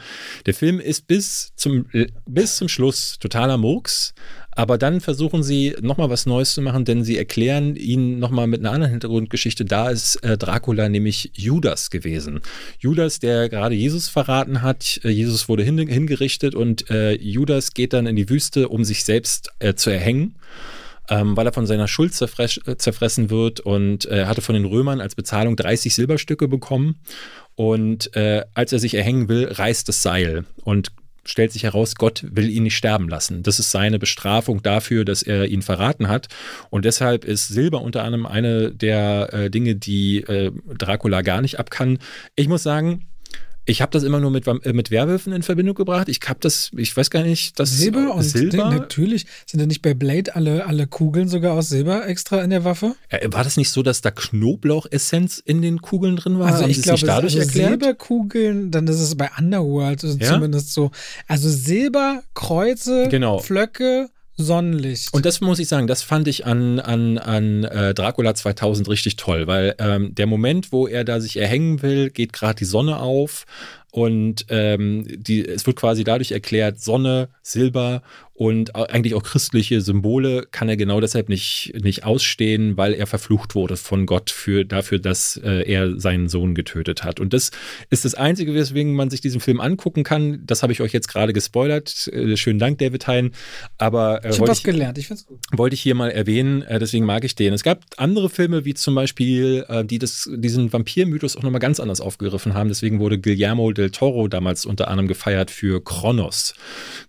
Der 0.46 0.54
Film 0.54 0.80
ist 0.80 1.06
bis 1.06 1.52
zum, 1.56 1.86
bis 2.26 2.56
zum 2.56 2.68
Schluss 2.68 3.18
totaler 3.18 3.56
Murks, 3.56 4.14
aber 4.54 4.76
dann 4.76 5.00
versuchen 5.00 5.42
sie 5.42 5.74
nochmal 5.80 6.10
was 6.10 6.26
Neues 6.26 6.52
zu 6.52 6.60
machen, 6.60 6.84
denn 6.84 7.04
sie 7.04 7.16
erklären 7.16 7.74
ihn 7.74 8.18
nochmal 8.18 8.46
mit 8.46 8.60
einer 8.60 8.72
anderen 8.72 8.90
Hintergrundgeschichte. 8.90 9.64
Da 9.64 9.88
ist 9.88 10.16
äh, 10.16 10.36
Dracula 10.36 10.88
nämlich 10.90 11.32
Judas 11.34 11.90
gewesen. 11.90 12.40
Judas, 12.78 13.18
der 13.18 13.48
gerade 13.48 13.74
Jesus 13.74 14.08
verraten 14.08 14.60
hat. 14.60 15.00
Äh, 15.04 15.08
Jesus 15.08 15.48
wurde 15.48 15.62
hin, 15.62 15.78
hingerichtet 15.78 16.54
und 16.54 16.90
äh, 16.90 17.14
Judas 17.14 17.72
geht 17.72 17.94
dann 17.94 18.06
in 18.06 18.16
die 18.16 18.28
Wüste, 18.28 18.68
um 18.68 18.84
sich 18.84 19.04
selbst 19.04 19.50
äh, 19.58 19.74
zu 19.74 19.90
erhängen 19.90 20.34
ähm, 21.08 21.36
weil 21.36 21.46
er 21.46 21.52
von 21.52 21.66
seiner 21.66 21.88
Schuld 21.88 22.12
äh, 22.20 22.76
zerfressen 22.76 23.30
wird 23.30 23.60
und 23.60 24.06
äh, 24.06 24.26
hatte 24.26 24.42
von 24.42 24.54
den 24.54 24.64
Römern 24.64 25.00
als 25.00 25.14
Bezahlung 25.14 25.56
30 25.56 25.94
Silberstücke 25.94 26.48
bekommen. 26.48 27.00
Und 27.54 28.14
äh, 28.16 28.44
als 28.54 28.72
er 28.72 28.78
sich 28.78 28.94
erhängen 28.94 29.28
will, 29.28 29.48
reißt 29.50 29.88
das 29.88 30.02
Seil 30.02 30.44
und 30.64 30.92
stellt 31.24 31.52
sich 31.52 31.62
heraus, 31.64 31.94
Gott 31.94 32.24
will 32.28 32.50
ihn 32.50 32.64
nicht 32.64 32.76
sterben 32.76 33.08
lassen. 33.08 33.42
Das 33.42 33.58
ist 33.58 33.70
seine 33.70 33.98
Bestrafung 33.98 34.62
dafür, 34.62 35.04
dass 35.04 35.22
er 35.22 35.46
ihn 35.46 35.62
verraten 35.62 36.08
hat. 36.08 36.28
Und 36.70 36.84
deshalb 36.84 37.24
ist 37.24 37.48
Silber 37.48 37.80
unter 37.80 38.02
anderem 38.02 38.26
eine 38.26 38.72
der 38.72 39.32
äh, 39.32 39.50
Dinge, 39.50 39.76
die 39.76 40.18
äh, 40.18 40.50
Dracula 40.76 41.22
gar 41.22 41.40
nicht 41.40 41.58
abkann. 41.58 41.98
Ich 42.34 42.48
muss 42.48 42.62
sagen, 42.62 43.06
ich 43.64 43.80
habe 43.80 43.92
das 43.92 44.02
immer 44.02 44.18
nur 44.18 44.30
mit, 44.30 44.46
äh, 44.46 44.72
mit 44.72 44.90
Werwölfen 44.90 45.32
in 45.32 45.42
Verbindung 45.42 45.74
gebracht. 45.74 46.08
Ich 46.08 46.20
habe 46.26 46.40
das, 46.40 46.70
ich 46.76 46.96
weiß 46.96 47.10
gar 47.10 47.22
nicht, 47.22 47.58
das 47.60 47.70
Silber 47.70 48.14
und 48.14 48.22
Silber. 48.22 48.70
Natürlich 48.70 49.26
sind 49.46 49.60
da 49.60 49.66
nicht 49.66 49.82
bei 49.82 49.94
Blade 49.94 50.34
alle, 50.34 50.66
alle 50.66 50.86
Kugeln 50.86 51.28
sogar 51.28 51.54
aus 51.54 51.68
Silber 51.68 52.08
extra 52.08 52.42
in 52.42 52.50
der 52.50 52.64
Waffe? 52.64 52.96
war 53.26 53.44
das 53.44 53.56
nicht 53.56 53.70
so, 53.70 53.82
dass 53.82 54.00
da 54.00 54.10
Knoblauchessenz 54.10 55.38
in 55.38 55.62
den 55.62 55.80
Kugeln 55.80 56.16
drin 56.16 56.38
war? 56.38 56.48
Also 56.48 56.62
Haben 56.62 56.70
ich 56.70 56.82
glaube, 56.82 57.06
dadurch 57.06 57.34
also 57.34 57.46
erklärt? 57.46 57.70
Silberkugeln, 57.70 58.70
dann 58.70 58.88
ist 58.88 59.00
es 59.00 59.14
bei 59.16 59.30
Underworld 59.38 60.02
also 60.02 60.18
ja? 60.18 60.32
zumindest 60.32 60.72
so. 60.72 60.90
Also 61.28 61.48
Silber, 61.48 62.22
Kreuze, 62.34 63.08
genau. 63.08 63.38
Flöcke. 63.38 64.10
Sonnenlicht. 64.36 65.12
Und 65.12 65.26
das 65.26 65.40
muss 65.40 65.58
ich 65.58 65.68
sagen, 65.68 65.86
das 65.86 66.02
fand 66.02 66.26
ich 66.26 66.46
an, 66.46 66.80
an, 66.80 67.18
an 67.18 67.64
äh, 67.64 67.94
Dracula 67.94 68.34
2000 68.34 68.88
richtig 68.88 69.16
toll, 69.16 69.46
weil 69.46 69.74
ähm, 69.78 70.14
der 70.14 70.26
Moment, 70.26 70.72
wo 70.72 70.86
er 70.86 71.04
da 71.04 71.20
sich 71.20 71.36
erhängen 71.36 71.82
will, 71.82 72.10
geht 72.10 72.32
gerade 72.32 72.56
die 72.56 72.64
Sonne 72.64 72.98
auf 72.98 73.44
und 73.90 74.46
ähm, 74.48 75.04
die, 75.06 75.46
es 75.46 75.66
wird 75.66 75.76
quasi 75.76 76.02
dadurch 76.02 76.32
erklärt, 76.32 76.80
Sonne, 76.80 77.28
Silber 77.42 78.02
und 78.34 78.74
eigentlich 78.74 79.14
auch 79.14 79.22
christliche 79.22 79.82
Symbole 79.82 80.46
kann 80.50 80.68
er 80.68 80.78
genau 80.78 81.00
deshalb 81.00 81.28
nicht, 81.28 81.74
nicht 81.82 82.04
ausstehen, 82.04 82.78
weil 82.78 82.94
er 82.94 83.06
verflucht 83.06 83.54
wurde 83.54 83.76
von 83.76 84.06
Gott 84.06 84.30
für, 84.30 84.64
dafür, 84.64 84.98
dass 84.98 85.36
äh, 85.36 85.70
er 85.70 86.00
seinen 86.00 86.30
Sohn 86.30 86.54
getötet 86.54 87.04
hat. 87.04 87.20
Und 87.20 87.34
das 87.34 87.50
ist 87.90 88.06
das 88.06 88.14
Einzige, 88.14 88.54
weswegen 88.54 88.94
man 88.94 89.10
sich 89.10 89.20
diesen 89.20 89.40
Film 89.40 89.60
angucken 89.60 90.02
kann. 90.02 90.40
Das 90.46 90.62
habe 90.62 90.72
ich 90.72 90.80
euch 90.80 90.92
jetzt 90.92 91.08
gerade 91.08 91.34
gespoilert. 91.34 92.08
Äh, 92.08 92.38
schönen 92.38 92.58
Dank, 92.58 92.78
David 92.78 93.06
Hein. 93.06 93.32
Aber 93.76 94.24
äh, 94.24 94.30
ich 94.30 94.40
habe 94.40 94.48
was 94.48 94.62
gelernt. 94.62 94.96
Ich 94.96 95.08
finde 95.08 95.22
gut. 95.24 95.38
Wollte 95.52 95.74
ich 95.74 95.82
hier 95.82 95.94
mal 95.94 96.10
erwähnen, 96.10 96.62
äh, 96.62 96.78
deswegen 96.78 97.04
mag 97.04 97.24
ich 97.24 97.34
den. 97.34 97.52
Es 97.52 97.62
gab 97.62 97.84
andere 97.98 98.30
Filme, 98.30 98.64
wie 98.64 98.72
zum 98.72 98.94
Beispiel, 98.94 99.66
äh, 99.68 99.84
die 99.84 99.98
das, 99.98 100.30
diesen 100.34 100.72
Vampir-Mythos 100.72 101.36
auch 101.36 101.42
nochmal 101.42 101.60
ganz 101.60 101.80
anders 101.80 102.00
aufgegriffen 102.00 102.54
haben. 102.54 102.68
Deswegen 102.70 102.98
wurde 102.98 103.18
Guillermo 103.18 103.72
del 103.72 103.90
Toro 103.90 104.26
damals 104.26 104.64
unter 104.64 104.88
anderem 104.88 105.06
gefeiert 105.06 105.50
für 105.50 105.84
Kronos. 105.84 106.54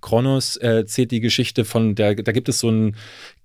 Kronos 0.01 0.57
äh, 0.57 0.85
zählt 0.85 1.12
die 1.13 1.21
Geschichte 1.21 1.63
von, 1.63 1.95
der, 1.95 2.15
da 2.15 2.31
gibt 2.31 2.49
es 2.49 2.59
so 2.59 2.69
ein 2.69 2.95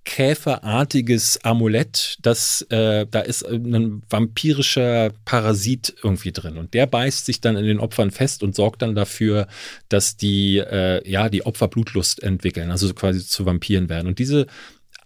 käferartiges 0.05 1.43
Amulett, 1.43 2.17
das 2.21 2.63
äh, 2.69 3.05
da 3.09 3.19
ist 3.19 3.43
ein 3.43 4.01
vampirischer 4.09 5.11
Parasit 5.23 5.93
irgendwie 6.03 6.31
drin 6.31 6.57
und 6.57 6.73
der 6.73 6.87
beißt 6.87 7.25
sich 7.25 7.41
dann 7.41 7.55
in 7.57 7.65
den 7.65 7.79
Opfern 7.79 8.09
fest 8.09 8.41
und 8.41 8.55
sorgt 8.55 8.81
dann 8.81 8.95
dafür, 8.95 9.47
dass 9.87 10.17
die 10.17 10.57
äh, 10.57 11.07
ja 11.07 11.29
die 11.29 11.45
Opfer 11.45 11.67
Blutlust 11.67 12.23
entwickeln, 12.23 12.71
also 12.71 12.91
quasi 12.93 13.23
zu 13.23 13.45
Vampiren 13.45 13.87
werden. 13.87 14.07
Und 14.07 14.19
diese 14.19 14.47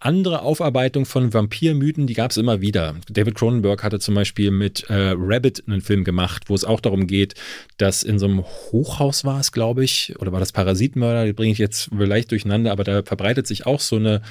andere 0.06 0.42
Aufarbeitung 0.42 1.06
von 1.06 1.34
Vampirmythen, 1.34 2.08
die 2.08 2.14
gab 2.14 2.32
es 2.32 2.38
immer 2.38 2.62
wieder. 2.62 2.96
David 3.10 3.36
Cronenberg 3.36 3.84
hatte 3.84 4.00
zum 4.00 4.16
Beispiel 4.16 4.52
mit 4.52 4.84
äh, 4.90 5.14
Rabbit 5.18 5.64
einen 5.68 5.82
Film 5.82 6.04
gemacht, 6.04 6.44
wo 6.48 6.56
es 6.56 6.66
auch 6.66 6.82
darum 6.82 7.08
geht, 7.08 7.36
dass 7.78 8.04
in 8.04 8.20
so 8.20 8.26
einem 8.26 8.44
Hochhaus 8.44 9.24
war 9.24 9.40
es, 9.40 9.52
glaube 9.52 9.84
ich, 9.84 10.16
oder 10.20 10.32
war 10.32 10.40
das 10.40 10.52
Parasitenmörder, 10.52 11.26
die 11.26 11.34
bringe 11.34 11.52
ich 11.52 11.58
jetzt 11.58 11.90
vielleicht 11.96 12.32
durcheinander, 12.32 12.72
aber 12.72 12.84
da 12.84 13.04
verbreitet 13.04 13.48
sich 13.48 13.66
auch 13.66 13.80
so 13.80 13.96
eine, 13.96 14.22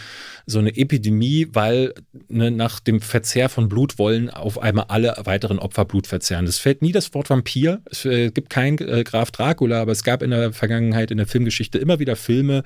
so 0.46 0.58
eine 0.58 0.76
Epidemie, 0.76 1.48
weil 1.52 1.94
ne, 2.28 2.50
nach 2.50 2.80
dem 2.80 3.00
Verzehr 3.00 3.48
von 3.48 3.68
Blut 3.68 3.98
wollen 3.98 4.30
auf 4.30 4.58
einmal 4.58 4.86
alle 4.88 5.14
weiteren 5.24 5.58
Opfer 5.58 5.84
Blut 5.84 6.06
verzehren. 6.06 6.46
Es 6.46 6.58
fällt 6.58 6.82
nie 6.82 6.92
das 6.92 7.14
Wort 7.14 7.30
Vampir, 7.30 7.80
es 7.90 8.04
äh, 8.04 8.30
gibt 8.30 8.50
kein 8.50 8.78
äh, 8.78 9.04
Graf 9.04 9.30
Dracula, 9.30 9.80
aber 9.80 9.92
es 9.92 10.04
gab 10.04 10.22
in 10.22 10.30
der 10.30 10.52
Vergangenheit, 10.52 11.10
in 11.10 11.16
der 11.16 11.26
Filmgeschichte 11.26 11.78
immer 11.78 11.98
wieder 11.98 12.16
Filme, 12.16 12.62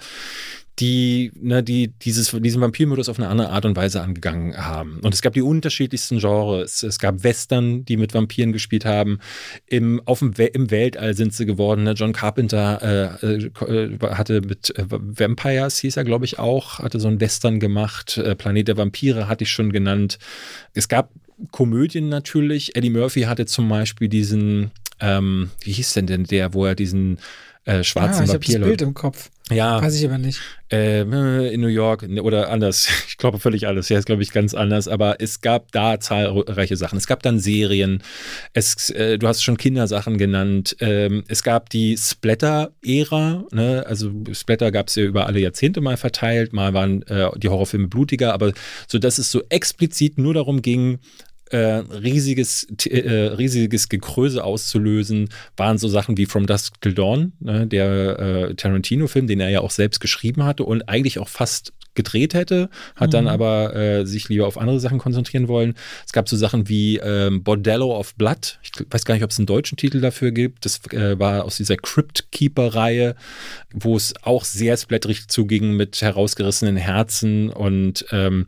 die, 0.78 1.32
ne, 1.40 1.62
die 1.62 1.89
dieses, 1.89 2.31
diesen 2.31 2.61
Vampirmodus 2.61 3.09
auf 3.09 3.19
eine 3.19 3.28
andere 3.28 3.48
Art 3.48 3.65
und 3.65 3.77
Weise 3.77 4.03
angegangen 4.03 4.57
haben. 4.57 5.01
Und 5.03 5.15
es 5.15 5.23
gab 5.23 5.32
die 5.32 5.43
unterschiedlichsten 5.43 6.19
Genres. 6.19 6.82
Es 6.82 6.98
gab 6.98 7.24
Western, 7.24 7.85
die 7.86 7.97
mit 7.97 8.12
Vampiren 8.12 8.53
gespielt 8.53 8.85
haben. 8.85 9.19
Im, 9.66 10.03
auf 10.05 10.19
dem, 10.19 10.35
Im 10.35 10.70
Weltall 10.70 11.15
sind 11.15 11.32
sie 11.32 11.47
geworden. 11.47 11.85
Ne? 11.85 11.93
John 11.93 12.12
Carpenter 12.12 13.19
äh, 13.23 13.27
äh, 13.27 13.98
hatte 14.03 14.43
mit 14.43 14.77
äh, 14.78 14.85
Vampires, 14.89 15.78
hieß 15.78 15.97
er, 15.97 16.05
glaube 16.05 16.27
ich, 16.27 16.39
auch, 16.39 16.81
hatte 16.81 17.01
so 17.01 17.09
ein 17.09 17.20
Western 17.20 17.59
gemacht. 17.59 18.19
Äh, 18.19 18.35
Planet 18.35 18.69
der 18.69 18.77
Vampire 18.77 19.28
hatte 19.28 19.44
ich 19.44 19.51
schon 19.51 19.73
genannt. 19.73 20.19
Es 20.74 20.89
gab 20.89 21.11
Komödien 21.53 22.11
natürlich. 22.11 22.77
Eddie 22.77 22.90
Murphy 22.90 23.23
hatte 23.23 23.47
zum 23.47 23.69
Beispiel 23.69 24.09
diesen, 24.09 24.73
ähm, 25.01 25.51
wie 25.61 25.73
hieß 25.73 25.94
denn 25.94 26.07
denn 26.07 26.24
der, 26.24 26.53
wo 26.53 26.66
er 26.66 26.74
diesen 26.74 27.19
äh, 27.66 27.82
schwarzen 27.82 28.22
ah, 28.22 28.24
ich 28.24 28.30
Vampir. 28.30 28.55
Ich 28.55 28.60
das 28.60 28.68
Bild 28.68 28.82
im 28.82 28.94
Kopf. 28.94 29.30
Ja. 29.51 29.82
Weiß 29.82 29.94
ich 29.94 30.05
aber 30.05 30.18
nicht. 30.18 30.40
Äh, 30.72 31.02
in 31.02 31.60
New 31.60 31.68
York 31.68 32.09
ne, 32.09 32.22
oder 32.22 32.48
anders. 32.51 32.88
Ich 33.09 33.18
glaube 33.18 33.38
völlig 33.38 33.66
alles. 33.66 33.88
Ja, 33.88 33.98
ist 33.98 34.05
glaube 34.05 34.22
ich 34.22 34.30
ganz 34.30 34.52
anders. 34.52 34.88
Aber 34.88 35.20
es 35.20 35.40
gab 35.40 35.72
da 35.72 35.98
zahlreiche 35.98 36.76
Sachen. 36.76 36.98
Es 36.98 37.06
gab 37.06 37.22
dann 37.22 37.38
Serien. 37.38 38.02
Es, 38.52 38.90
äh, 38.90 39.18
du 39.18 39.26
hast 39.26 39.43
schon 39.43 39.56
Kindersachen 39.56 40.18
genannt. 40.18 40.76
Ähm, 40.80 41.24
es 41.26 41.43
gab 41.43 41.70
die 41.70 41.97
Splatter-Ära. 41.97 43.44
Ne? 43.52 43.84
Also 43.86 44.12
Splatter 44.32 44.70
gab 44.70 44.88
es 44.88 44.97
ja 44.97 45.05
über 45.05 45.26
alle 45.26 45.40
Jahrzehnte 45.40 45.80
mal 45.80 45.97
verteilt. 45.97 46.52
Mal 46.52 46.74
waren 46.74 47.02
äh, 47.05 47.30
die 47.36 47.48
Horrorfilme 47.48 47.88
blutiger. 47.88 48.34
Aber 48.34 48.52
so, 48.86 48.98
dass 48.98 49.16
es 49.18 49.30
so 49.30 49.43
explizit 49.48 50.18
nur 50.18 50.34
darum 50.34 50.60
ging, 50.60 50.98
äh, 51.51 51.59
riesiges, 51.59 52.66
äh, 52.86 53.10
riesiges 53.10 53.89
Gekröse 53.89 54.44
auszulösen, 54.44 55.28
waren 55.56 55.78
so 55.78 55.89
Sachen 55.89 56.16
wie 56.16 56.27
From 56.27 56.47
Dusk 56.47 56.81
Till 56.81 56.94
Dawn, 56.94 57.32
ne, 57.40 57.66
der 57.66 58.18
äh, 58.18 58.55
Tarantino-Film, 58.55 59.27
den 59.27 59.40
er 59.40 59.51
ja 59.51 59.60
auch 59.60 59.70
selbst 59.70 60.01
geschrieben 60.01 60.44
hatte 60.44 60.64
und 60.64 60.89
eigentlich 60.89 61.18
auch 61.18 61.28
fast 61.28 61.73
gedreht 61.97 62.35
hätte, 62.35 62.68
hat 62.94 63.09
mhm. 63.09 63.12
dann 63.12 63.28
aber 63.28 63.74
äh, 63.74 64.06
sich 64.06 64.28
lieber 64.28 64.47
auf 64.47 64.59
andere 64.59 64.78
Sachen 64.78 64.98
konzentrieren 64.98 65.48
wollen. 65.48 65.74
Es 66.05 66.12
gab 66.12 66.28
so 66.28 66.36
Sachen 66.36 66.68
wie 66.68 66.98
ähm, 66.98 67.43
Bordello 67.43 67.98
of 67.98 68.14
Blood. 68.14 68.60
Ich 68.62 68.70
weiß 68.89 69.05
gar 69.05 69.14
nicht, 69.14 69.24
ob 69.24 69.31
es 69.31 69.39
einen 69.39 69.47
deutschen 69.47 69.77
Titel 69.77 70.01
dafür 70.01 70.31
gibt. 70.31 70.64
Das 70.64 70.81
äh, 70.93 71.18
war 71.18 71.44
aus 71.44 71.56
dieser 71.56 71.77
Crypt 71.77 72.31
Keeper-Reihe, 72.31 73.16
wo 73.73 73.97
es 73.97 74.14
auch 74.23 74.44
sehr 74.44 74.77
splatterig 74.77 75.27
zuging 75.27 75.73
mit 75.73 76.01
herausgerissenen 76.01 76.77
Herzen 76.77 77.48
und 77.51 78.05
ähm, 78.12 78.47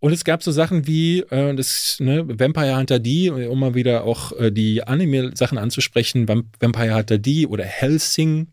und 0.00 0.12
es 0.12 0.24
gab 0.24 0.42
so 0.42 0.52
Sachen 0.52 0.86
wie 0.86 1.20
äh, 1.20 1.54
das 1.54 1.96
ne, 1.98 2.24
Vampire 2.26 2.76
Hunter 2.76 2.98
D, 2.98 3.30
um 3.30 3.58
mal 3.58 3.74
wieder 3.74 4.04
auch 4.04 4.32
äh, 4.32 4.52
die 4.52 4.82
Anime-Sachen 4.84 5.58
anzusprechen, 5.58 6.28
Vampire 6.28 6.94
Hunter 6.94 7.18
D 7.18 7.46
oder 7.46 7.64
Helsing. 7.64 8.48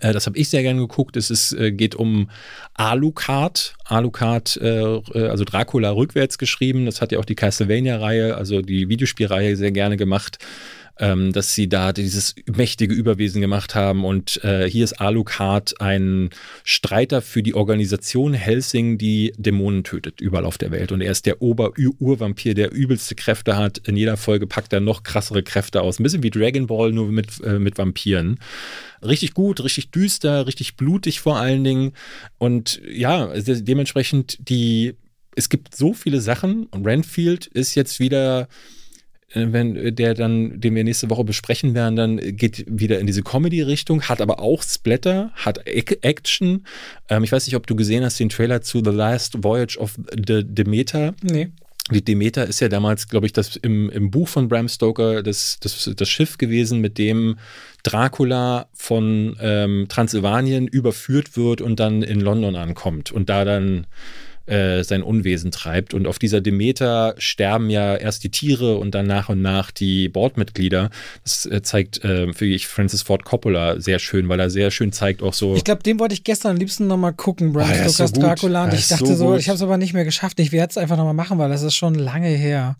Äh, 0.00 0.12
das 0.12 0.26
habe 0.26 0.36
ich 0.36 0.48
sehr 0.48 0.62
gerne 0.62 0.80
geguckt. 0.80 1.16
Es 1.16 1.30
ist, 1.30 1.52
äh, 1.52 1.70
geht 1.70 1.94
um 1.94 2.30
Alucard. 2.74 3.76
Alucard, 3.84 4.56
äh, 4.56 4.96
äh, 4.96 5.28
also 5.28 5.44
Dracula 5.44 5.92
rückwärts 5.92 6.36
geschrieben. 6.38 6.86
Das 6.86 7.00
hat 7.00 7.12
ja 7.12 7.20
auch 7.20 7.24
die 7.24 7.36
Castlevania-Reihe, 7.36 8.36
also 8.36 8.60
die 8.60 8.88
Videospielreihe 8.88 9.56
sehr 9.56 9.70
gerne 9.72 9.96
gemacht 9.96 10.38
ähm, 10.98 11.32
dass 11.32 11.54
sie 11.54 11.68
da 11.68 11.92
dieses 11.92 12.34
mächtige 12.46 12.94
Überwesen 12.94 13.40
gemacht 13.40 13.74
haben. 13.74 14.04
Und 14.04 14.42
äh, 14.44 14.68
hier 14.68 14.84
ist 14.84 14.94
Alucard 14.94 15.80
ein 15.80 16.30
Streiter 16.64 17.22
für 17.22 17.42
die 17.42 17.54
Organisation 17.54 18.34
Helsing, 18.34 18.98
die 18.98 19.32
Dämonen 19.36 19.84
tötet, 19.84 20.20
überall 20.20 20.44
auf 20.44 20.58
der 20.58 20.70
Welt. 20.70 20.92
Und 20.92 21.00
er 21.00 21.12
ist 21.12 21.26
der 21.26 21.42
Ober-Urvampir, 21.42 22.54
der 22.54 22.72
übelste 22.72 23.14
Kräfte 23.14 23.56
hat. 23.56 23.78
In 23.86 23.96
jeder 23.96 24.16
Folge 24.16 24.46
packt 24.46 24.72
er 24.72 24.80
noch 24.80 25.02
krassere 25.02 25.42
Kräfte 25.42 25.82
aus. 25.82 25.98
Ein 25.98 26.02
bisschen 26.02 26.22
wie 26.22 26.30
Dragon 26.30 26.66
Ball, 26.66 26.92
nur 26.92 27.08
mit, 27.08 27.40
äh, 27.44 27.58
mit 27.58 27.78
Vampiren. 27.78 28.38
Richtig 29.02 29.34
gut, 29.34 29.62
richtig 29.62 29.90
düster, 29.90 30.46
richtig 30.46 30.76
blutig 30.76 31.20
vor 31.20 31.36
allen 31.36 31.64
Dingen. 31.64 31.92
Und 32.38 32.80
ja, 32.90 33.32
dementsprechend 33.36 34.38
die 34.48 34.94
es 35.36 35.50
gibt 35.50 35.76
so 35.76 35.92
viele 35.92 36.20
Sachen 36.20 36.64
und 36.66 36.86
Renfield 36.86 37.46
ist 37.46 37.74
jetzt 37.74 38.00
wieder 38.00 38.48
wenn 39.36 39.76
äh, 39.76 39.92
der 39.92 40.14
dann, 40.14 40.60
den 40.60 40.74
wir 40.74 40.84
nächste 40.84 41.10
Woche 41.10 41.24
besprechen 41.24 41.74
werden, 41.74 41.96
dann 41.96 42.36
geht 42.36 42.64
wieder 42.68 42.98
in 42.98 43.06
diese 43.06 43.22
Comedy-Richtung, 43.22 44.02
hat 44.02 44.20
aber 44.20 44.40
auch 44.40 44.62
Splatter, 44.62 45.30
hat 45.34 45.66
Action. 45.66 46.66
Ähm, 47.08 47.24
ich 47.24 47.32
weiß 47.32 47.46
nicht, 47.46 47.56
ob 47.56 47.66
du 47.66 47.76
gesehen 47.76 48.04
hast 48.04 48.18
den 48.18 48.28
Trailer 48.28 48.62
zu 48.62 48.82
The 48.84 48.90
Last 48.90 49.42
Voyage 49.42 49.78
of 49.78 49.98
the 50.10 50.42
Demeter. 50.44 51.14
Nee. 51.22 51.48
Die 51.92 52.04
Demeter 52.04 52.46
ist 52.46 52.58
ja 52.60 52.68
damals, 52.68 53.06
glaube 53.08 53.26
ich, 53.26 53.32
das 53.32 53.54
im, 53.54 53.90
im 53.90 54.10
Buch 54.10 54.26
von 54.26 54.48
Bram 54.48 54.68
Stoker 54.68 55.22
das, 55.22 55.58
das, 55.60 55.88
das 55.94 56.08
Schiff 56.08 56.36
gewesen, 56.36 56.80
mit 56.80 56.98
dem 56.98 57.38
Dracula 57.84 58.66
von 58.74 59.36
ähm, 59.40 59.86
Transsilvanien 59.88 60.66
überführt 60.66 61.36
wird 61.36 61.60
und 61.60 61.78
dann 61.78 62.02
in 62.02 62.20
London 62.20 62.56
ankommt 62.56 63.12
und 63.12 63.28
da 63.28 63.44
dann 63.44 63.86
äh, 64.46 64.82
sein 64.82 65.02
Unwesen 65.02 65.50
treibt. 65.50 65.94
Und 65.94 66.06
auf 66.06 66.18
dieser 66.18 66.40
Demeter 66.40 67.14
sterben 67.18 67.70
ja 67.70 67.96
erst 67.96 68.24
die 68.24 68.30
Tiere 68.30 68.76
und 68.76 68.94
dann 68.94 69.06
nach 69.06 69.28
und 69.28 69.42
nach 69.42 69.70
die 69.70 70.08
Bordmitglieder. 70.08 70.90
Das 71.22 71.46
äh, 71.46 71.62
zeigt, 71.62 72.04
äh, 72.04 72.32
finde 72.32 72.54
ich, 72.54 72.66
Francis 72.66 73.02
Ford 73.02 73.24
Coppola 73.24 73.80
sehr 73.80 73.98
schön, 73.98 74.28
weil 74.28 74.40
er 74.40 74.50
sehr 74.50 74.70
schön 74.70 74.92
zeigt 74.92 75.22
auch 75.22 75.34
so. 75.34 75.56
Ich 75.56 75.64
glaube, 75.64 75.82
den 75.82 75.98
wollte 75.98 76.14
ich 76.14 76.24
gestern 76.24 76.52
am 76.52 76.56
liebsten 76.56 76.86
nochmal 76.86 77.12
gucken, 77.12 77.52
Bram 77.52 77.70
ah, 77.70 77.74
Stokers 77.74 78.10
so 78.10 78.20
Dracula. 78.20 78.64
Und 78.64 78.74
ich 78.74 78.88
dachte 78.88 79.06
so, 79.06 79.14
so 79.14 79.36
ich 79.36 79.48
habe 79.48 79.56
es 79.56 79.62
aber 79.62 79.76
nicht 79.76 79.92
mehr 79.92 80.04
geschafft. 80.04 80.40
Ich 80.40 80.52
werde 80.52 80.70
es 80.70 80.78
einfach 80.78 80.96
nochmal 80.96 81.14
machen, 81.14 81.38
weil 81.38 81.48
das 81.48 81.62
ist 81.62 81.74
schon 81.74 81.94
lange 81.94 82.28
her. 82.28 82.76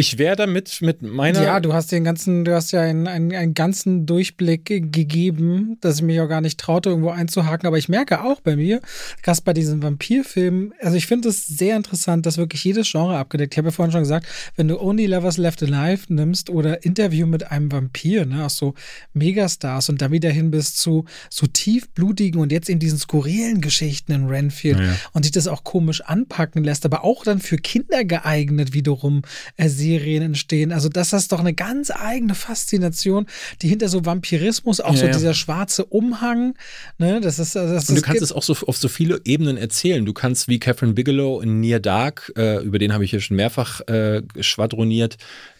Ich 0.00 0.16
wäre 0.16 0.34
damit 0.34 0.78
mit 0.80 1.02
meiner. 1.02 1.42
Ja, 1.42 1.60
du 1.60 1.74
hast 1.74 1.92
den 1.92 2.04
ganzen, 2.04 2.46
du 2.46 2.54
hast 2.54 2.72
ja 2.72 2.80
einen, 2.80 3.06
einen, 3.06 3.34
einen 3.34 3.52
ganzen 3.52 4.06
Durchblick 4.06 4.64
gegeben, 4.64 5.76
dass 5.82 5.96
ich 5.96 6.02
mich 6.02 6.18
auch 6.22 6.26
gar 6.26 6.40
nicht 6.40 6.58
traute, 6.58 6.88
irgendwo 6.88 7.10
einzuhaken. 7.10 7.66
Aber 7.66 7.76
ich 7.76 7.90
merke 7.90 8.24
auch 8.24 8.40
bei 8.40 8.56
mir, 8.56 8.80
gerade 9.22 9.42
bei 9.44 9.52
diesen 9.52 9.82
Vampirfilmen, 9.82 10.72
also 10.80 10.96
ich 10.96 11.06
finde 11.06 11.28
es 11.28 11.46
sehr 11.46 11.76
interessant, 11.76 12.24
dass 12.24 12.38
wirklich 12.38 12.64
jedes 12.64 12.90
Genre 12.90 13.18
abgedeckt. 13.18 13.52
Ich 13.52 13.58
habe 13.58 13.68
ja 13.68 13.72
vorhin 13.72 13.92
schon 13.92 14.00
gesagt, 14.00 14.26
wenn 14.56 14.68
du 14.68 14.80
Only 14.80 15.04
Lovers 15.04 15.36
Left 15.36 15.62
Alive 15.62 16.04
nimmst 16.08 16.48
oder 16.48 16.82
Interview 16.82 17.26
mit 17.26 17.50
einem 17.50 17.70
Vampir, 17.70 18.24
ne, 18.24 18.46
auch 18.46 18.50
so 18.50 18.72
Megastars 19.12 19.90
und 19.90 20.00
dann 20.00 20.12
wieder 20.12 20.30
hin 20.30 20.50
bis 20.50 20.76
zu 20.76 21.04
so 21.28 21.46
tiefblutigen 21.46 22.40
und 22.40 22.52
jetzt 22.52 22.70
in 22.70 22.78
diesen 22.78 22.98
skurrilen 22.98 23.60
Geschichten 23.60 24.12
in 24.12 24.28
Renfield 24.28 24.80
ja. 24.80 24.96
und 25.12 25.24
sich 25.24 25.32
das 25.32 25.46
auch 25.46 25.62
komisch 25.62 26.00
anpacken 26.00 26.64
lässt, 26.64 26.86
aber 26.86 27.04
auch 27.04 27.22
dann 27.22 27.38
für 27.38 27.58
Kinder 27.58 28.02
geeignet 28.04 28.72
wiederum. 28.72 29.20
Äh, 29.58 29.68
Serien 29.90 30.22
entstehen. 30.22 30.72
Also 30.72 30.88
das 30.88 31.12
ist 31.12 31.32
doch 31.32 31.40
eine 31.40 31.52
ganz 31.52 31.90
eigene 31.90 32.34
Faszination, 32.34 33.26
die 33.60 33.68
hinter 33.68 33.88
so 33.88 34.04
Vampirismus, 34.04 34.80
auch 34.80 34.92
ja, 34.92 34.98
so 34.98 35.06
ja. 35.06 35.12
dieser 35.12 35.34
schwarze 35.34 35.84
Umhang, 35.84 36.54
ne, 36.98 37.20
das 37.20 37.38
ist 37.38 37.56
das 37.56 37.88
Und 37.88 37.96
du 37.96 38.02
kannst 38.02 38.22
es 38.22 38.32
auch 38.32 38.42
so 38.42 38.54
auf 38.66 38.76
so 38.76 38.88
viele 38.88 39.20
Ebenen 39.24 39.56
erzählen. 39.56 40.04
Du 40.04 40.12
kannst 40.12 40.48
wie 40.48 40.58
Catherine 40.58 40.92
Bigelow 40.92 41.40
in 41.40 41.60
Near 41.60 41.80
Dark, 41.80 42.32
äh, 42.36 42.62
über 42.62 42.78
den 42.78 42.92
habe 42.92 43.04
ich 43.04 43.10
hier 43.10 43.20
schon 43.20 43.36
mehrfach 43.36 43.80
äh, 43.88 44.22
schwadroniert, 44.40 45.16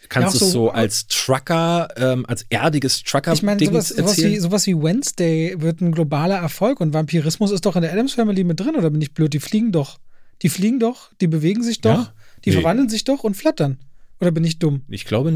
kannst 0.09 0.35
ja, 0.35 0.39
du 0.40 0.44
es 0.44 0.52
so, 0.52 0.70
als 0.70 1.07
Trucker, 1.07 1.89
ähm, 1.97 2.24
als 2.27 2.44
erdiges 2.51 3.02
Trucker 3.02 3.32
Ich 3.32 3.43
meine, 3.43 3.65
sowas, 3.65 3.89
sowas, 3.89 4.19
wie, 4.19 4.39
sowas 4.39 4.66
wie 4.66 4.74
Wednesday 4.74 5.55
wird 5.59 5.81
ein 5.81 5.93
globaler 5.93 6.36
Erfolg 6.36 6.81
und 6.81 6.93
Vampirismus 6.93 7.51
ist 7.51 7.65
doch 7.66 7.77
in 7.77 7.82
der 7.82 7.93
Adams 7.93 8.15
Family 8.15 8.44
mit 8.44 8.61
drin, 8.61 8.77
oder 8.77 8.90
bin 8.90 9.01
ich 9.01 9.12
blöd? 9.12 9.32
Die 9.32 9.40
fliegen 9.40 9.73
doch. 9.73 9.98
Die 10.43 10.48
fliegen 10.48 10.78
doch, 10.78 11.11
die 11.20 11.27
bewegen 11.27 11.62
sich 11.62 11.81
doch, 11.81 11.90
ja? 11.90 12.12
die 12.44 12.51
nee. 12.51 12.57
verwandeln 12.57 12.89
sich 12.89 13.05
doch 13.05 13.24
und 13.24 13.36
flattern. 13.36 13.78
Oder 14.20 14.30
bin 14.30 14.44
ich 14.44 14.59
dumm? 14.59 14.82
Ich 14.88 15.06
glaube, 15.06 15.30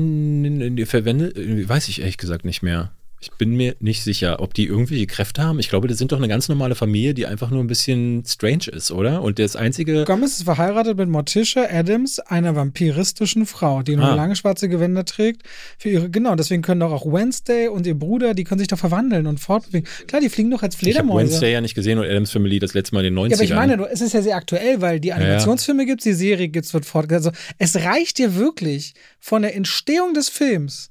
verwendet, 0.86 1.36
weiß 1.36 1.89
ich 1.89 2.01
ehrlich 2.01 2.19
gesagt 2.19 2.44
nicht 2.44 2.62
mehr. 2.62 2.93
Ich 3.25 3.31
bin 3.39 3.57
mir 3.57 3.75
nicht 3.81 4.03
sicher, 4.03 4.41
ob 4.41 4.53
die 4.53 4.67
irgendwelche 4.67 5.07
Kräfte 5.07 5.43
haben. 5.43 5.59
Ich 5.59 5.71
glaube, 5.71 5.89
das 5.89 5.97
sind 5.97 6.13
doch 6.13 6.19
eine 6.19 6.29
ganz 6.29 6.51
normale 6.51 6.75
Familie, 6.75 7.15
die 7.15 7.25
einfach 7.25 7.51
nur 7.51 7.65
ein 7.65 7.67
bisschen 7.67 8.23
strange 8.27 8.67
ist, 8.71 8.91
oder? 8.91 9.23
Und 9.23 9.39
das 9.39 9.57
einzige. 9.57 10.05
Gomez 10.05 10.37
ist 10.37 10.43
verheiratet 10.43 10.99
mit 10.99 11.09
Morticia 11.09 11.67
Adams, 11.71 12.21
einer 12.21 12.55
vampiristischen 12.55 13.47
Frau, 13.47 13.83
die 13.83 13.97
nur 13.97 14.05
ah. 14.05 14.15
lange 14.15 14.37
schwarze 14.37 14.69
Gewänder 14.69 15.07
trägt. 15.07 15.43
Für 15.79 15.89
ihre, 15.89 16.11
genau, 16.11 16.35
deswegen 16.35 16.61
können 16.61 16.81
doch 16.81 16.93
auch 16.93 17.07
Wednesday 17.07 17.69
und 17.69 17.87
ihr 17.87 17.99
Bruder, 17.99 18.35
die 18.35 18.45
können 18.45 18.59
sich 18.59 18.69
doch 18.69 18.79
verwandeln 18.79 19.27
und 19.27 19.41
fortbewegen. 19.41 19.89
Klar, 20.07 20.21
die 20.21 20.29
fliegen 20.29 20.51
doch 20.51 20.63
als 20.63 20.77
Fledermäuse. 20.77 21.07
Ich 21.07 21.15
habe 21.15 21.31
Wednesday 21.31 21.53
ja 21.53 21.61
nicht 21.63 21.75
gesehen 21.75 21.99
und 21.99 22.05
Adams 22.05 22.31
Family 22.31 22.59
das 22.59 22.75
letzte 22.75 22.95
Mal 22.95 23.07
in 23.07 23.15
den 23.15 23.25
90ern. 23.25 23.31
Ja, 23.31 23.37
aber 23.37 23.45
ich 23.45 23.55
meine, 23.55 23.89
es 23.91 24.03
ist 24.03 24.13
ja 24.13 24.21
sehr 24.21 24.37
aktuell, 24.37 24.83
weil 24.83 25.01
die 25.01 25.15
Animationsfilme 25.15 25.83
ja, 25.83 25.87
ja. 25.89 25.93
gibt 25.93 26.01
es, 26.03 26.05
die 26.05 26.13
Serie 26.13 26.49
gibt 26.49 26.67
es, 26.67 26.75
wird 26.75 26.85
fortgesetzt. 26.85 27.29
Also, 27.29 27.39
es 27.59 27.77
reicht 27.77 28.19
dir 28.19 28.35
wirklich 28.35 28.93
von 29.19 29.41
der 29.41 29.57
Entstehung 29.57 30.13
des 30.13 30.29
Films 30.29 30.91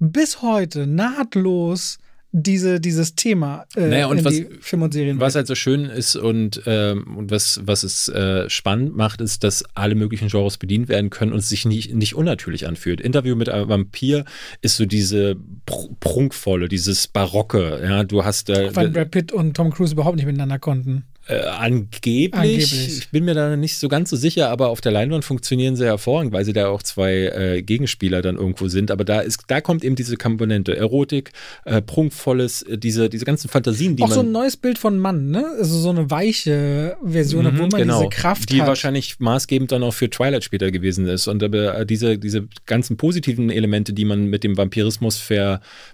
bis 0.00 0.42
heute 0.42 0.86
nahtlos 0.86 1.98
diese, 2.32 2.80
dieses 2.80 3.16
Thema 3.16 3.66
äh, 3.74 3.88
naja, 3.88 4.06
und 4.06 4.18
in 4.18 4.24
was, 4.24 4.34
die 4.34 4.46
Film 4.60 4.82
und 4.82 4.92
Serien. 4.92 5.18
Was 5.18 5.34
halt 5.34 5.46
so 5.46 5.56
schön 5.56 5.84
ist 5.84 6.14
und, 6.14 6.62
ähm, 6.66 7.16
und 7.16 7.30
was, 7.30 7.60
was 7.64 7.82
es 7.82 8.08
äh, 8.08 8.48
spannend 8.48 8.96
macht, 8.96 9.20
ist, 9.20 9.42
dass 9.42 9.64
alle 9.74 9.96
möglichen 9.96 10.28
Genres 10.28 10.56
bedient 10.56 10.88
werden 10.88 11.10
können 11.10 11.32
und 11.32 11.40
es 11.40 11.48
sich 11.48 11.66
nicht, 11.66 11.92
nicht 11.94 12.14
unnatürlich 12.14 12.68
anfühlt. 12.68 13.00
Interview 13.00 13.34
mit 13.34 13.48
einem 13.48 13.68
Vampir 13.68 14.24
ist 14.62 14.76
so 14.76 14.86
diese 14.86 15.36
pr 15.66 15.88
prunkvolle, 15.98 16.68
dieses 16.68 17.08
Barocke. 17.08 17.80
Ja, 17.82 18.04
du 18.04 18.24
hast 18.24 18.48
äh, 18.48 18.74
Weil 18.74 18.90
Brad 18.90 19.10
Pitt 19.10 19.32
und 19.32 19.56
Tom 19.56 19.72
Cruise 19.72 19.92
überhaupt 19.92 20.16
nicht 20.16 20.26
miteinander 20.26 20.58
konnten. 20.58 21.04
Äh, 21.28 21.42
angeblich. 21.42 22.34
Angeblich. 22.34 22.98
Ich 22.98 23.10
bin 23.10 23.24
mir 23.24 23.34
da 23.34 23.54
nicht 23.56 23.78
so 23.78 23.88
ganz 23.88 24.10
so 24.10 24.16
sicher, 24.16 24.48
aber 24.48 24.68
auf 24.68 24.80
der 24.80 24.90
Leinwand 24.90 25.24
funktionieren 25.24 25.76
sie 25.76 25.84
hervorragend, 25.84 26.32
weil 26.32 26.44
sie 26.44 26.52
da 26.52 26.68
auch 26.68 26.82
zwei 26.82 27.12
äh, 27.26 27.62
Gegenspieler 27.62 28.20
dann 28.22 28.36
irgendwo 28.36 28.68
sind. 28.68 28.90
Aber 28.90 29.04
da 29.04 29.20
ist, 29.20 29.44
da 29.46 29.60
kommt 29.60 29.84
eben 29.84 29.94
diese 29.94 30.16
Komponente 30.16 30.76
Erotik, 30.76 31.32
äh, 31.64 31.82
prunkvolles, 31.82 32.62
äh, 32.62 32.78
diese, 32.78 33.08
diese 33.08 33.24
ganzen 33.24 33.48
Fantasien, 33.48 33.96
die 33.96 34.02
Auch 34.02 34.08
man 34.08 34.14
so 34.14 34.20
ein 34.22 34.32
neues 34.32 34.56
Bild 34.56 34.78
von 34.78 34.98
Mann, 34.98 35.30
ne? 35.30 35.44
Also 35.58 35.78
so 35.78 35.90
eine 35.90 36.10
weiche 36.10 36.96
Version, 37.04 37.44
Mhm, 37.44 37.58
wo 37.58 37.62
man 37.68 37.80
genau, 37.82 37.98
diese 38.00 38.10
Kraft 38.10 38.50
die 38.50 38.62
hat. 38.62 38.68
wahrscheinlich 38.68 39.20
maßgebend 39.20 39.70
dann 39.70 39.82
auch 39.82 39.94
für 39.94 40.10
Twilight 40.10 40.42
später 40.42 40.70
gewesen 40.70 41.06
ist. 41.06 41.28
Und 41.28 41.42
äh, 41.42 41.86
diese, 41.86 42.18
diese 42.18 42.48
ganzen 42.66 42.96
positiven 42.96 43.50
Elemente, 43.50 43.92
die 43.92 44.04
man 44.04 44.24
mit 44.26 44.42
dem 44.42 44.56
Vampirismus 44.56 45.18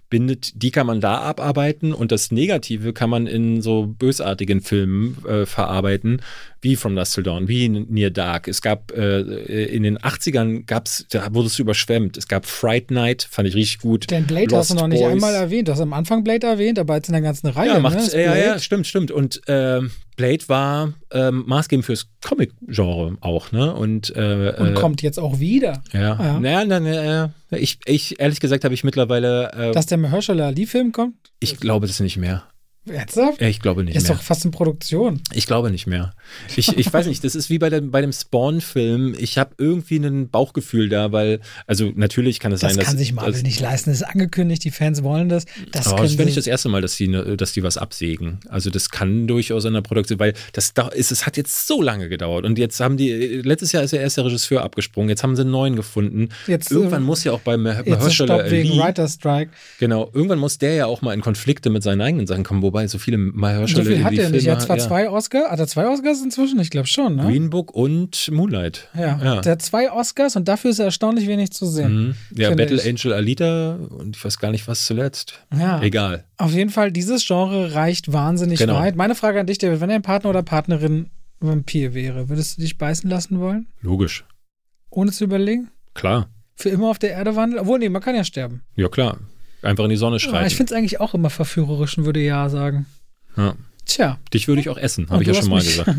verbindet, 0.07 0.53
die 0.63 0.71
kann 0.71 0.87
man 0.87 1.01
da 1.01 1.19
abarbeiten 1.19 1.93
und 1.93 2.13
das 2.13 2.31
Negative 2.31 2.93
kann 2.93 3.11
man 3.11 3.27
in 3.27 3.61
so 3.61 3.87
bösartigen 3.87 4.61
Filmen 4.61 5.17
äh, 5.27 5.47
verarbeiten, 5.47 6.23
wie 6.61 6.77
From 6.77 6.95
Dusk 6.95 7.15
Till 7.15 7.25
Dawn, 7.25 7.49
wie 7.49 7.69
Near 7.69 8.11
Dark. 8.11 8.47
Es 8.47 8.63
gab 8.63 8.93
äh, 8.93 9.21
in 9.65 9.83
den 9.83 9.99
80ern 9.99 10.65
gab's, 10.65 11.07
da 11.11 11.35
wurde 11.35 11.49
es 11.49 11.59
überschwemmt. 11.59 12.17
Es 12.17 12.29
gab 12.29 12.47
Fright 12.47 12.91
Night, 12.91 13.27
fand 13.29 13.49
ich 13.49 13.55
richtig 13.55 13.81
gut. 13.81 14.11
Den 14.11 14.27
Blade 14.27 14.57
hast 14.57 14.71
du 14.71 14.75
Lost 14.75 14.83
noch 14.83 14.89
nicht 14.89 15.01
Boys. 15.01 15.13
einmal 15.13 15.35
erwähnt. 15.35 15.69
Du 15.69 15.73
hast 15.73 15.81
am 15.81 15.93
Anfang 15.93 16.23
Blade 16.23 16.47
erwähnt, 16.47 16.79
aber 16.79 16.95
jetzt 16.97 17.09
in 17.09 17.13
der 17.13 17.23
ganzen 17.23 17.49
Reihe. 17.49 17.69
Ja, 17.69 17.81
macht, 17.81 17.97
ne? 17.97 18.23
ja, 18.23 18.37
ja, 18.37 18.59
stimmt, 18.59 18.87
stimmt. 18.87 19.11
Und 19.11 19.41
ähm, 19.49 19.91
Blade 20.17 20.49
war 20.49 20.95
ähm, 21.13 21.45
maßgebend 21.47 21.85
fürs 21.85 22.09
Comic-Genre 22.27 23.17
auch, 23.21 23.53
ne? 23.53 23.75
Und, 23.75 24.15
äh, 24.17 24.55
Und 24.59 24.69
äh, 24.71 24.75
kommt 24.75 25.03
jetzt 25.03 25.19
auch 25.19 25.39
wieder. 25.39 25.83
Ja. 25.93 26.01
Ja. 26.01 26.41
Naja, 26.41 26.65
na, 26.65 26.81
na, 26.81 27.33
na, 27.51 27.59
ich, 27.59 27.79
ich, 27.85 28.19
ehrlich 28.19 28.41
gesagt, 28.41 28.65
habe 28.65 28.75
ich 28.75 28.83
mittlerweile, 28.83 29.53
äh, 29.53 29.73
Dass 29.73 29.87
der 29.87 29.99
Mahershala 29.99 30.47
Ali-Film 30.47 30.93
kommt? 30.93 31.15
ich 31.39 31.59
glaube 31.61 31.87
das 31.87 32.01
nicht 32.01 32.17
mehr. 32.17 32.45
Ernsthaft? 32.89 33.41
Ich 33.43 33.61
glaube 33.61 33.83
nicht 33.85 33.95
Der 33.95 34.03
ist 34.03 34.09
mehr. 34.09 34.17
doch 34.17 34.23
fast 34.23 34.45
in 34.45 34.51
Produktion. 34.51 35.21
Ich 35.33 35.47
glaube 35.47 35.71
nicht 35.71 35.87
mehr. 35.87 36.13
Ich, 36.57 36.77
ich 36.77 36.93
weiß 36.93 37.07
nicht, 37.07 37.23
das 37.25 37.35
ist 37.35 37.51
wie 37.51 37.59
bei, 37.59 37.71
dem 37.71 37.91
bei 37.91 38.01
dem 38.01 38.13
Spawn-Film. 38.13 39.15
Ich 39.19 39.39
habe 39.39 39.51
irgendwie 39.59 39.97
ein 39.97 40.29
Bauchgefühl 40.29 40.89
da, 40.89 41.13
weil, 41.13 41.41
also 41.67 41.93
natürlich 41.95 42.41
kann 42.41 42.53
es 42.53 42.61
Das 42.61 42.73
sein, 42.73 42.79
dass. 42.79 42.87
kann 42.89 42.99
sich 42.99 43.13
Marvel 43.13 43.43
nicht 43.43 43.61
leisten. 43.61 43.91
Das 43.91 44.01
ist 44.01 44.07
angekündigt, 44.07 44.65
die 44.65 44.71
Fans 44.71 45.03
wollen 45.03 45.29
das. 45.29 45.47
Das 45.73 45.89
aber 45.89 46.03
das 46.03 46.17
wäre 46.19 46.27
nicht 46.27 46.37
das 46.37 46.47
erste 46.47 46.69
Mal, 46.69 46.81
dass 46.83 46.97
die, 46.97 47.09
ne- 47.09 47.37
dass 47.37 47.53
die 47.53 47.63
was 47.63 47.77
absägen. 47.77 48.39
Also 48.49 48.71
das 48.71 48.91
kann 48.91 49.27
durchaus 49.27 49.67
an 49.67 49.75
der 49.75 49.81
Produktion, 49.83 50.19
weil 50.19 50.35
das 50.53 50.75
da 50.75 50.89
ist, 50.89 51.11
es 51.13 51.27
hat 51.27 51.37
jetzt 51.37 51.67
so 51.67 51.83
lange 51.83 52.09
gedauert. 52.09 52.45
Und 52.45 52.59
jetzt 52.59 52.81
haben 52.81 52.97
die, 52.97 53.11
letztes 53.43 53.73
Jahr 53.73 53.83
ist 53.83 53.93
der 53.93 54.01
erste 54.01 54.25
Regisseur 54.25 54.63
abgesprungen, 54.63 55.09
jetzt 55.09 55.23
haben 55.23 55.35
sie 55.37 55.43
einen 55.43 55.51
neuen 55.51 55.77
gefunden. 55.77 56.29
Jetzt, 56.47 56.71
Irgendwann 56.71 57.03
äh, 57.03 57.07
muss 57.07 57.25
ja 57.25 57.33
auch 57.33 57.41
bei 57.41 57.57
Mahershala 57.57 58.51
wegen 58.51 58.71
Ali- 58.73 58.79
Writer 58.81 59.09
Strike. 59.09 59.51
Genau, 59.79 60.11
irgendwann 60.13 60.39
muss 60.39 60.59
der 60.59 60.75
ja 60.75 60.87
auch 60.87 61.03
mal 61.03 61.15
in 61.15 61.21
Konflikte 61.21 61.71
mit 61.71 61.83
seinen 61.83 62.01
eigenen 62.01 62.27
Sachen 62.27 62.45
kommen, 62.45 62.63
wobei 62.63 62.76
so 62.87 62.99
viele 62.99 63.17
Mahershala 63.19 63.85
So 63.85 63.91
viel 63.91 64.05
hat 64.05 64.13
er 64.15 64.31
nicht. 64.31 64.47
Er 64.47 64.55
hat 64.55 64.63
zwar 64.63 64.79
zwei 64.79 65.09
Oscars. 65.11 65.51
Hat 65.51 65.59
er 65.59 65.67
zwei 65.67 65.87
Oscars 65.89 66.23
inzwischen? 66.23 66.61
Ich 66.61 66.71
glaube 66.71 66.87
schon, 66.87 67.17
ne? 67.17 67.23
Green 67.25 67.51
Book 67.51 67.75
und 67.75 68.31
Moonlight. 68.31 68.89
Ja. 68.95 69.19
ja. 69.23 69.41
Der 69.41 69.53
hat 69.53 69.63
zwei 69.63 69.91
Oscars 69.91 70.37
und 70.37 70.47
dafür 70.49 70.71
ist 70.71 70.79
er 70.79 70.87
erstaunlich 70.87 71.27
wenig 71.27 71.53
zu 71.53 71.67
sehen. 71.67 72.07
Mhm. 72.09 72.15
Ja, 72.37 72.51
Battle 72.55 72.77
ich. 72.77 72.87
Angel 72.89 73.13
Alita 73.13 73.77
und 73.77 74.17
ich 74.17 74.25
weiß 74.25 74.39
gar 74.39 74.51
nicht, 74.51 74.69
was 74.69 74.87
zuletzt. 74.87 75.41
Ja. 75.57 75.81
Egal. 75.83 76.25
Auf 76.39 76.53
jeden 76.53 76.71
Fall, 76.71 76.93
dieses 76.93 77.27
Genre 77.27 77.75
reicht 77.75 78.13
wahnsinnig 78.13 78.59
Genau. 78.59 78.75
weit. 78.75 78.97
Meine 78.97 79.15
Frage 79.15 79.41
an 79.41 79.47
dich, 79.47 79.59
David, 79.59 79.81
wenn 79.81 79.89
dein 79.89 80.03
Partner 80.03 80.31
oder 80.31 80.43
Partnerin 80.43 81.11
Vampir 81.41 81.95
wäre, 81.95 82.29
würdest 82.29 82.57
du 82.57 82.63
dich 82.63 82.79
beißen 82.79 83.09
lassen 83.11 83.41
wollen? 83.41 83.67
Logisch. 83.81 84.25
Ohne 84.91 85.13
zu 85.13 85.25
überlegen? 85.25 85.69
Klar. 85.95 86.29
Für 86.55 86.71
immer 86.71 86.89
auf 86.89 86.99
der 86.99 87.11
Erde 87.11 87.37
wandeln? 87.37 87.61
Obwohl, 87.61 87.79
nee, 87.79 87.89
man 87.91 88.01
kann 88.03 88.15
ja 88.15 88.25
sterben. 88.25 88.63
Ja, 88.77 88.89
klar. 88.89 89.19
Einfach 89.63 89.85
in 89.85 89.91
die 89.91 89.97
Sonne 89.97 90.17
Ja, 90.17 90.21
schreiten. 90.21 90.47
ich 90.47 90.57
finde 90.57 90.73
es 90.73 90.79
eigentlich 90.79 91.01
auch 91.01 91.15
immer 91.15 91.31
verführerisch 91.31 91.97
und 91.99 92.05
würde 92.05 92.21
ja 92.21 92.49
sagen. 92.49 92.87
ja. 93.37 93.55
Tja. 93.89 94.19
Dich 94.35 94.49
würde 94.49 94.61
ich 94.61 94.69
auch 94.69 94.79
essen, 94.79 95.05
habe 95.11 95.19
Und 95.19 95.21
ich 95.23 95.29
ja 95.29 95.35
schon 95.35 95.49
mal 95.49 95.63
mich- 95.63 95.77
gesagt. 95.77 95.97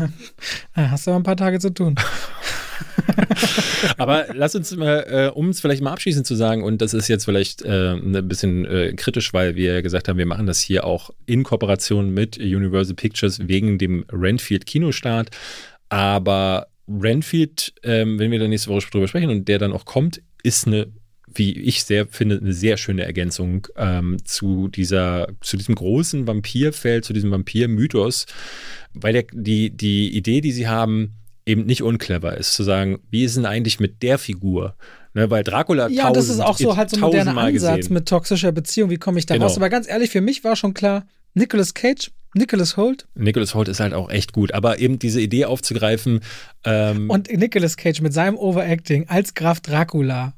Ja, 0.76 0.90
hast 0.90 1.06
du 1.06 1.10
aber 1.10 1.20
ein 1.20 1.22
paar 1.22 1.38
Tage 1.38 1.58
zu 1.58 1.72
tun. 1.72 1.94
Aber 3.96 4.26
lass 4.34 4.54
uns 4.54 4.74
mal, 4.76 5.06
äh, 5.08 5.28
um 5.34 5.48
es 5.48 5.60
vielleicht 5.60 5.82
mal 5.82 5.92
abschließend 5.92 6.26
zu 6.26 6.34
sagen, 6.34 6.62
und 6.62 6.82
das 6.82 6.94
ist 6.94 7.08
jetzt 7.08 7.24
vielleicht 7.24 7.62
äh, 7.62 7.94
ein 7.94 8.28
bisschen 8.28 8.64
äh, 8.66 8.92
kritisch, 8.94 9.32
weil 9.32 9.56
wir 9.56 9.82
gesagt 9.82 10.08
haben, 10.08 10.18
wir 10.18 10.26
machen 10.26 10.46
das 10.46 10.60
hier 10.60 10.84
auch 10.84 11.10
in 11.26 11.42
Kooperation 11.44 12.12
mit 12.12 12.36
Universal 12.38 12.94
Pictures 12.94 13.46
wegen 13.48 13.78
dem 13.78 14.04
Renfield 14.12 14.66
Kinostart. 14.66 15.30
Aber 15.88 16.68
Renfield, 16.88 17.72
ähm, 17.82 18.18
wenn 18.18 18.30
wir 18.30 18.38
dann 18.38 18.50
nächste 18.50 18.70
Woche 18.70 18.86
drüber 18.90 19.08
sprechen 19.08 19.30
und 19.30 19.48
der 19.48 19.58
dann 19.58 19.72
auch 19.72 19.84
kommt, 19.84 20.20
ist 20.42 20.66
eine, 20.66 20.88
wie 21.34 21.58
ich 21.58 21.84
sehr 21.84 22.06
finde, 22.06 22.38
eine 22.38 22.52
sehr 22.52 22.76
schöne 22.76 23.04
Ergänzung 23.04 23.66
ähm, 23.76 24.16
zu 24.24 24.68
dieser, 24.68 25.28
zu 25.40 25.56
diesem 25.56 25.74
großen 25.74 26.26
Vampirfeld, 26.26 27.04
zu 27.04 27.12
diesem 27.12 27.30
Vampir-Mythos, 27.30 28.26
weil 28.94 29.12
der, 29.12 29.24
die, 29.32 29.70
die 29.70 30.14
Idee, 30.16 30.40
die 30.40 30.52
sie 30.52 30.68
haben, 30.68 31.14
eben 31.46 31.64
nicht 31.66 31.82
unclever 31.82 32.36
ist, 32.36 32.54
zu 32.54 32.62
sagen, 32.62 32.98
wie 33.10 33.24
ist 33.24 33.36
denn 33.36 33.46
eigentlich 33.46 33.80
mit 33.80 34.02
der 34.02 34.18
Figur? 34.18 34.74
Ne, 35.14 35.30
weil 35.30 35.42
Dracula 35.42 35.88
Ja, 35.88 36.08
und 36.08 36.16
das 36.16 36.28
ist 36.28 36.38
tausend- 36.38 36.48
auch 36.48 36.58
so 36.58 36.76
halt 36.76 36.90
so 36.90 36.96
ein 36.96 37.00
moderner 37.00 37.36
Ansatz 37.38 37.76
gesehen. 37.78 37.94
mit 37.94 38.06
toxischer 38.06 38.52
Beziehung. 38.52 38.90
Wie 38.90 38.98
komme 38.98 39.18
ich 39.18 39.24
da 39.26 39.34
Genau. 39.34 39.46
raus? 39.46 39.56
Aber 39.56 39.70
ganz 39.70 39.88
ehrlich, 39.88 40.10
für 40.10 40.20
mich 40.20 40.44
war 40.44 40.54
schon 40.56 40.74
klar, 40.74 41.06
Nicolas 41.34 41.72
Cage, 41.72 42.10
Nicholas 42.34 42.76
Holt 42.76 43.06
Nicholas 43.14 43.54
Holt 43.54 43.68
ist 43.68 43.80
halt 43.80 43.94
auch 43.94 44.10
echt 44.10 44.32
gut, 44.34 44.52
aber 44.52 44.78
eben 44.80 44.98
diese 44.98 45.18
Idee 45.22 45.46
aufzugreifen, 45.46 46.20
ähm, 46.64 47.08
und 47.08 47.32
Nicolas 47.32 47.78
Cage 47.78 48.02
mit 48.02 48.12
seinem 48.12 48.36
Overacting 48.36 49.08
als 49.08 49.32
Graf 49.32 49.60
Dracula. 49.60 50.34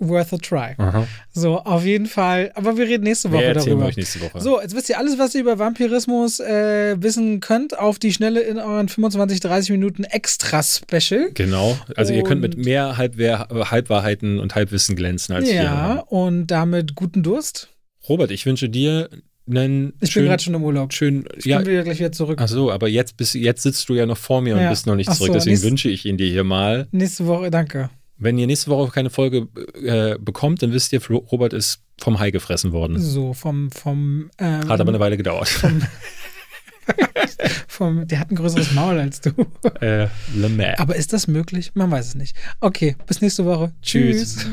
Worth 0.00 0.32
a 0.32 0.36
try. 0.38 0.74
aha. 0.78 1.06
So, 1.32 1.58
auf 1.58 1.84
jeden 1.84 2.06
Fall. 2.06 2.50
Aber 2.54 2.76
wir 2.76 2.86
reden 2.86 3.04
nächste 3.04 3.30
Woche 3.30 3.42
wir 3.42 3.54
darüber. 3.54 3.84
euch 3.86 3.96
nächste 3.96 4.20
Woche. 4.22 4.40
So, 4.40 4.60
jetzt 4.60 4.74
wisst 4.74 4.88
ihr 4.88 4.98
alles, 4.98 5.18
was 5.18 5.34
ihr 5.34 5.42
über 5.42 5.58
Vampirismus 5.58 6.40
äh, 6.40 6.96
wissen 7.00 7.40
könnt, 7.40 7.78
auf 7.78 7.98
die 7.98 8.12
Schnelle 8.12 8.40
in 8.40 8.58
euren 8.58 8.88
25, 8.88 9.40
30 9.40 9.70
Minuten 9.70 10.04
Extra-Special. 10.04 11.30
Genau, 11.34 11.76
also 11.96 12.12
ihr 12.12 12.22
könnt 12.24 12.40
mit 12.40 12.56
Und- 12.56 12.64
mehr 12.64 12.96
Halbwehr, 12.96 13.48
Halbwahrheiten 13.50 14.38
und 14.40 14.54
Halbwissen 14.54 14.96
glänzen 14.96 15.34
als 15.34 15.50
Ja, 15.52 15.96
wir. 15.96 16.04
und 16.12 16.46
damit 16.48 16.94
guten 16.94 17.22
Durst. 17.22 17.68
Robert, 18.08 18.30
ich 18.30 18.46
wünsche 18.46 18.68
dir 18.68 19.10
einen 19.48 19.92
Ich 20.00 20.10
schönen, 20.12 20.24
bin 20.24 20.30
gerade 20.30 20.42
schon 20.42 20.54
im 20.54 20.62
Urlaub. 20.64 20.92
schönen, 20.92 21.24
Ich 21.36 21.44
ja, 21.44 21.58
bin 21.58 21.68
wieder 21.72 21.82
gleich 21.82 21.98
wieder 21.98 22.12
zurück. 22.12 22.38
ach 22.40 22.48
so, 22.48 22.70
aber 22.70 22.88
jetzt, 22.88 23.16
bist, 23.16 23.34
jetzt 23.34 23.62
sitzt 23.62 23.88
du 23.88 23.94
ja 23.94 24.06
noch 24.06 24.16
vor 24.16 24.40
mir 24.42 24.54
und 24.54 24.62
Ja. 24.62 24.70
bist 24.70 24.86
noch 24.86 24.94
nicht 24.96 25.08
Ach 25.08 25.14
so, 25.14 25.24
zurück, 25.24 25.34
deswegen 25.34 25.52
nächst- 25.54 25.64
wünsche 25.64 25.88
ich 25.90 26.06
ihn 26.06 26.16
dir 26.16 26.28
hier 26.30 26.44
mal. 26.44 26.86
Nächste 26.92 27.26
Woche, 27.26 27.50
danke. 27.50 27.90
Wenn 28.20 28.36
ihr 28.36 28.46
nächste 28.46 28.70
Woche 28.70 28.92
keine 28.92 29.08
Folge 29.08 29.48
äh, 29.82 30.18
bekommt, 30.18 30.62
dann 30.62 30.72
wisst 30.72 30.92
ihr, 30.92 31.00
Robert 31.08 31.54
ist 31.54 31.82
vom 31.98 32.18
Hai 32.20 32.30
gefressen 32.30 32.70
worden. 32.72 33.00
So, 33.00 33.32
vom, 33.32 33.70
vom, 33.70 34.30
ähm, 34.38 34.68
Hat 34.68 34.78
aber 34.80 34.90
eine 34.90 35.00
Weile 35.00 35.16
gedauert. 35.16 35.48
vom, 37.66 38.06
der 38.08 38.20
hat 38.20 38.30
ein 38.30 38.36
größeres 38.36 38.72
Maul 38.72 38.98
als 38.98 39.22
du. 39.22 39.30
äh, 39.80 40.08
Le 40.34 40.48
Mans. 40.50 40.78
Aber 40.78 40.96
ist 40.96 41.14
das 41.14 41.28
möglich? 41.28 41.72
Man 41.74 41.90
weiß 41.90 42.08
es 42.08 42.14
nicht. 42.14 42.36
Okay, 42.60 42.94
bis 43.06 43.22
nächste 43.22 43.46
Woche. 43.46 43.72
Tschüss. 43.80 44.36
Tschüss. 44.36 44.46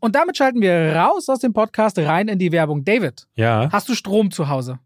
Und 0.00 0.14
damit 0.16 0.36
schalten 0.36 0.60
wir 0.60 0.94
raus 0.96 1.28
aus 1.28 1.40
dem 1.40 1.52
Podcast 1.52 1.98
rein 1.98 2.28
in 2.28 2.38
die 2.38 2.52
Werbung. 2.52 2.84
David, 2.84 3.26
Ja, 3.36 3.68
hast 3.70 3.88
du 3.88 3.94
Strom 3.94 4.30
zu 4.30 4.48
Hause? 4.48 4.78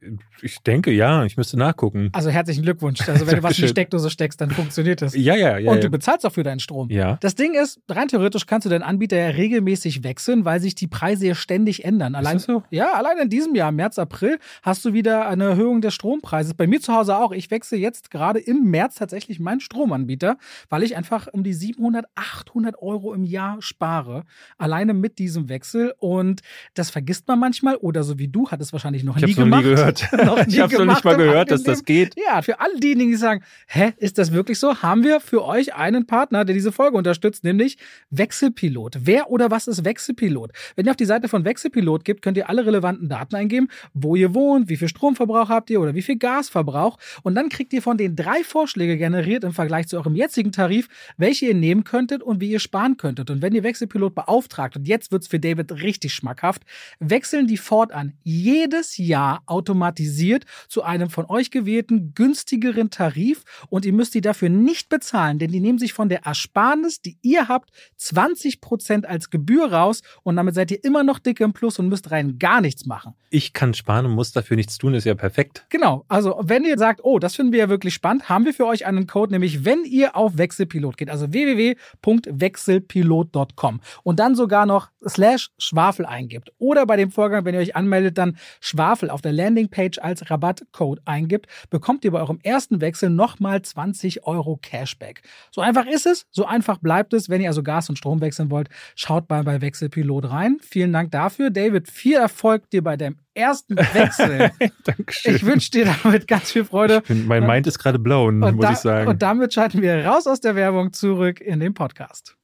ich 0.42 0.58
denke 0.62 0.90
ja, 0.90 1.24
ich 1.24 1.36
müsste 1.36 1.56
nachgucken. 1.56 2.10
Also 2.12 2.28
herzlichen 2.30 2.62
Glückwunsch. 2.62 3.08
Also 3.08 3.26
wenn 3.26 3.36
du 3.36 3.42
was 3.42 3.58
in 3.58 3.62
die. 3.62 3.68
Steckdose 3.74 4.10
steckst, 4.10 4.40
dann 4.40 4.50
funktioniert 4.50 5.02
das. 5.02 5.14
Ja, 5.14 5.34
ja, 5.34 5.58
ja. 5.58 5.70
Und 5.70 5.78
ja. 5.78 5.82
du 5.82 5.90
bezahlst 5.90 6.26
auch 6.26 6.32
für 6.32 6.42
deinen 6.42 6.60
Strom. 6.60 6.90
ja. 6.90 7.16
Das 7.20 7.34
Ding 7.34 7.54
ist, 7.54 7.80
rein 7.88 8.08
theoretisch 8.08 8.46
kannst 8.46 8.66
du 8.66 8.70
deinen 8.70 8.82
Anbieter 8.82 9.16
ja 9.16 9.28
regelmäßig 9.28 10.04
wechseln, 10.04 10.44
weil 10.44 10.60
sich 10.60 10.74
die 10.74 10.86
Preise 10.86 11.26
ja 11.28 11.34
ständig 11.34 11.84
ändern. 11.84 12.14
Allein, 12.14 12.34
das 12.34 12.44
so? 12.44 12.62
Ja, 12.70 12.92
allein 12.94 13.18
in 13.18 13.30
diesem 13.30 13.54
Jahr, 13.54 13.72
März, 13.72 13.98
April, 13.98 14.38
hast 14.62 14.84
du 14.84 14.92
wieder 14.92 15.28
eine 15.28 15.44
Erhöhung 15.44 15.80
des 15.80 15.94
Strompreises. 15.94 16.54
Bei 16.54 16.66
mir 16.66 16.80
zu 16.80 16.92
Hause 16.92 17.16
auch. 17.16 17.32
Ich 17.32 17.50
wechsle 17.50 17.78
jetzt 17.78 18.10
gerade 18.10 18.38
im 18.38 18.70
März 18.70 18.96
tatsächlich 18.96 19.40
meinen 19.40 19.60
Stromanbieter, 19.60 20.36
weil 20.68 20.82
ich 20.82 20.96
einfach 20.96 21.28
um 21.32 21.42
die 21.42 21.54
700, 21.54 22.04
800 22.14 22.80
Euro 22.82 23.14
im 23.14 23.24
Jahr 23.24 23.60
spare. 23.60 24.24
Alleine 24.58 24.94
mit 25.04 25.18
diesem 25.18 25.50
Wechsel 25.50 25.92
und 25.98 26.40
das 26.72 26.88
vergisst 26.88 27.28
man 27.28 27.38
manchmal 27.38 27.76
oder 27.76 28.02
so 28.02 28.18
wie 28.18 28.26
du, 28.26 28.50
hat 28.50 28.62
es 28.62 28.72
wahrscheinlich 28.72 29.04
noch 29.04 29.18
ich 29.18 29.26
nie 29.26 29.34
gemacht. 29.34 29.64
Nie 29.64 29.70
gehört. 29.70 30.08
noch 30.24 30.46
nie 30.46 30.54
ich 30.54 30.60
habe 30.60 30.78
noch 30.78 30.94
nicht 30.94 31.04
mal 31.04 31.16
gehört, 31.16 31.50
dass 31.50 31.62
das 31.62 31.84
geht. 31.84 32.14
Ja, 32.26 32.40
für 32.40 32.58
alle 32.58 32.80
diejenigen, 32.80 33.10
die 33.10 33.16
sagen, 33.16 33.44
hä, 33.66 33.92
ist 33.98 34.16
das 34.16 34.32
wirklich 34.32 34.58
so? 34.58 34.80
Haben 34.80 35.04
wir 35.04 35.20
für 35.20 35.44
euch 35.44 35.74
einen 35.74 36.06
Partner, 36.06 36.46
der 36.46 36.54
diese 36.54 36.72
Folge 36.72 36.96
unterstützt, 36.96 37.44
nämlich 37.44 37.76
Wechselpilot. 38.08 39.00
Wer 39.02 39.30
oder 39.30 39.50
was 39.50 39.68
ist 39.68 39.84
Wechselpilot? 39.84 40.52
Wenn 40.74 40.86
ihr 40.86 40.90
auf 40.90 40.96
die 40.96 41.04
Seite 41.04 41.28
von 41.28 41.44
Wechselpilot 41.44 42.02
gibt, 42.06 42.22
könnt 42.22 42.38
ihr 42.38 42.48
alle 42.48 42.64
relevanten 42.64 43.10
Daten 43.10 43.36
eingeben, 43.36 43.68
wo 43.92 44.16
ihr 44.16 44.32
wohnt, 44.32 44.70
wie 44.70 44.78
viel 44.78 44.88
Stromverbrauch 44.88 45.50
habt 45.50 45.68
ihr 45.68 45.82
oder 45.82 45.94
wie 45.94 46.02
viel 46.02 46.16
Gasverbrauch 46.16 46.96
und 47.22 47.34
dann 47.34 47.50
kriegt 47.50 47.74
ihr 47.74 47.82
von 47.82 47.98
den 47.98 48.16
drei 48.16 48.42
Vorschläge 48.42 48.96
generiert 48.96 49.44
im 49.44 49.52
Vergleich 49.52 49.86
zu 49.86 49.98
eurem 49.98 50.16
jetzigen 50.16 50.50
Tarif, 50.50 50.88
welche 51.18 51.44
ihr 51.44 51.54
nehmen 51.54 51.84
könntet 51.84 52.22
und 52.22 52.40
wie 52.40 52.50
ihr 52.50 52.60
sparen 52.60 52.96
könntet. 52.96 53.30
Und 53.30 53.42
wenn 53.42 53.54
ihr 53.54 53.62
Wechselpilot 53.62 54.14
beauftragt, 54.14 54.76
und 54.76 54.88
jetzt 54.88 54.93
wird's 55.10 55.26
für 55.26 55.40
David 55.40 55.72
richtig 55.72 56.14
schmackhaft, 56.14 56.62
wechseln 56.98 57.46
die 57.46 57.56
fortan 57.56 58.14
jedes 58.22 58.96
Jahr 58.96 59.42
automatisiert 59.46 60.44
zu 60.68 60.82
einem 60.82 61.10
von 61.10 61.26
euch 61.26 61.50
gewählten 61.50 62.14
günstigeren 62.14 62.90
Tarif 62.90 63.42
und 63.68 63.84
ihr 63.84 63.92
müsst 63.92 64.14
die 64.14 64.20
dafür 64.20 64.48
nicht 64.48 64.88
bezahlen, 64.88 65.38
denn 65.38 65.50
die 65.50 65.60
nehmen 65.60 65.78
sich 65.78 65.92
von 65.92 66.08
der 66.08 66.24
Ersparnis, 66.24 67.00
die 67.00 67.18
ihr 67.22 67.48
habt, 67.48 67.70
20% 68.00 69.04
als 69.04 69.30
Gebühr 69.30 69.72
raus 69.72 70.02
und 70.22 70.36
damit 70.36 70.54
seid 70.54 70.70
ihr 70.70 70.82
immer 70.84 71.02
noch 71.02 71.18
dicke 71.18 71.44
im 71.44 71.52
Plus 71.52 71.78
und 71.78 71.88
müsst 71.88 72.10
rein 72.10 72.38
gar 72.38 72.60
nichts 72.60 72.86
machen. 72.86 73.14
Ich 73.30 73.52
kann 73.52 73.74
sparen 73.74 74.06
und 74.06 74.12
muss 74.12 74.32
dafür 74.32 74.56
nichts 74.56 74.78
tun, 74.78 74.94
ist 74.94 75.04
ja 75.04 75.14
perfekt. 75.14 75.66
Genau, 75.68 76.04
also 76.08 76.40
wenn 76.42 76.64
ihr 76.64 76.78
sagt, 76.78 77.00
oh, 77.02 77.18
das 77.18 77.34
finden 77.34 77.52
wir 77.52 77.60
ja 77.60 77.68
wirklich 77.68 77.94
spannend, 77.94 78.28
haben 78.28 78.44
wir 78.44 78.54
für 78.54 78.66
euch 78.66 78.86
einen 78.86 79.06
Code, 79.06 79.32
nämlich 79.32 79.64
wenn 79.64 79.84
ihr 79.84 80.16
auf 80.16 80.38
Wechselpilot 80.38 80.96
geht, 80.96 81.10
also 81.10 81.32
www.wechselpilot.com 81.32 83.80
und 84.02 84.20
dann 84.20 84.34
sogar 84.34 84.66
noch 84.66 84.83
slash 85.06 85.50
Schwafel 85.58 86.06
eingibt 86.06 86.52
oder 86.58 86.86
bei 86.86 86.96
dem 86.96 87.10
Vorgang, 87.10 87.44
wenn 87.44 87.54
ihr 87.54 87.60
euch 87.60 87.76
anmeldet, 87.76 88.18
dann 88.18 88.36
Schwafel 88.60 89.10
auf 89.10 89.20
der 89.20 89.32
Landingpage 89.32 89.98
als 89.98 90.30
Rabattcode 90.30 91.00
eingibt, 91.04 91.46
bekommt 91.70 92.04
ihr 92.04 92.12
bei 92.12 92.20
eurem 92.20 92.38
ersten 92.42 92.80
Wechsel 92.80 93.10
nochmal 93.10 93.62
20 93.62 94.26
Euro 94.26 94.58
Cashback. 94.60 95.22
So 95.50 95.60
einfach 95.60 95.86
ist 95.86 96.06
es, 96.06 96.26
so 96.30 96.46
einfach 96.46 96.78
bleibt 96.78 97.12
es. 97.12 97.28
Wenn 97.28 97.40
ihr 97.40 97.48
also 97.48 97.62
Gas 97.62 97.88
und 97.88 97.96
Strom 97.96 98.20
wechseln 98.20 98.50
wollt, 98.50 98.68
schaut 98.94 99.28
mal 99.28 99.44
bei 99.44 99.60
Wechselpilot 99.60 100.30
rein. 100.30 100.58
Vielen 100.60 100.92
Dank 100.92 101.10
dafür. 101.10 101.50
David, 101.50 101.88
viel 101.88 102.16
Erfolg 102.16 102.70
dir 102.70 102.82
bei 102.82 102.96
deinem 102.96 103.16
ersten 103.34 103.76
Wechsel. 103.76 104.50
Dankeschön. 104.84 105.36
Ich 105.36 105.44
wünsche 105.44 105.70
dir 105.70 105.86
damit 106.02 106.28
ganz 106.28 106.52
viel 106.52 106.64
Freude. 106.64 107.02
Bin, 107.02 107.26
mein 107.26 107.46
Mind 107.46 107.66
ist 107.66 107.78
gerade 107.78 107.98
blown, 107.98 108.38
muss 108.38 108.56
da, 108.58 108.72
ich 108.72 108.78
sagen. 108.78 109.08
Und 109.08 109.22
damit 109.22 109.52
schalten 109.52 109.82
wir 109.82 110.04
raus 110.06 110.26
aus 110.26 110.40
der 110.40 110.54
Werbung 110.54 110.92
zurück 110.92 111.40
in 111.40 111.60
den 111.60 111.74
Podcast. 111.74 112.36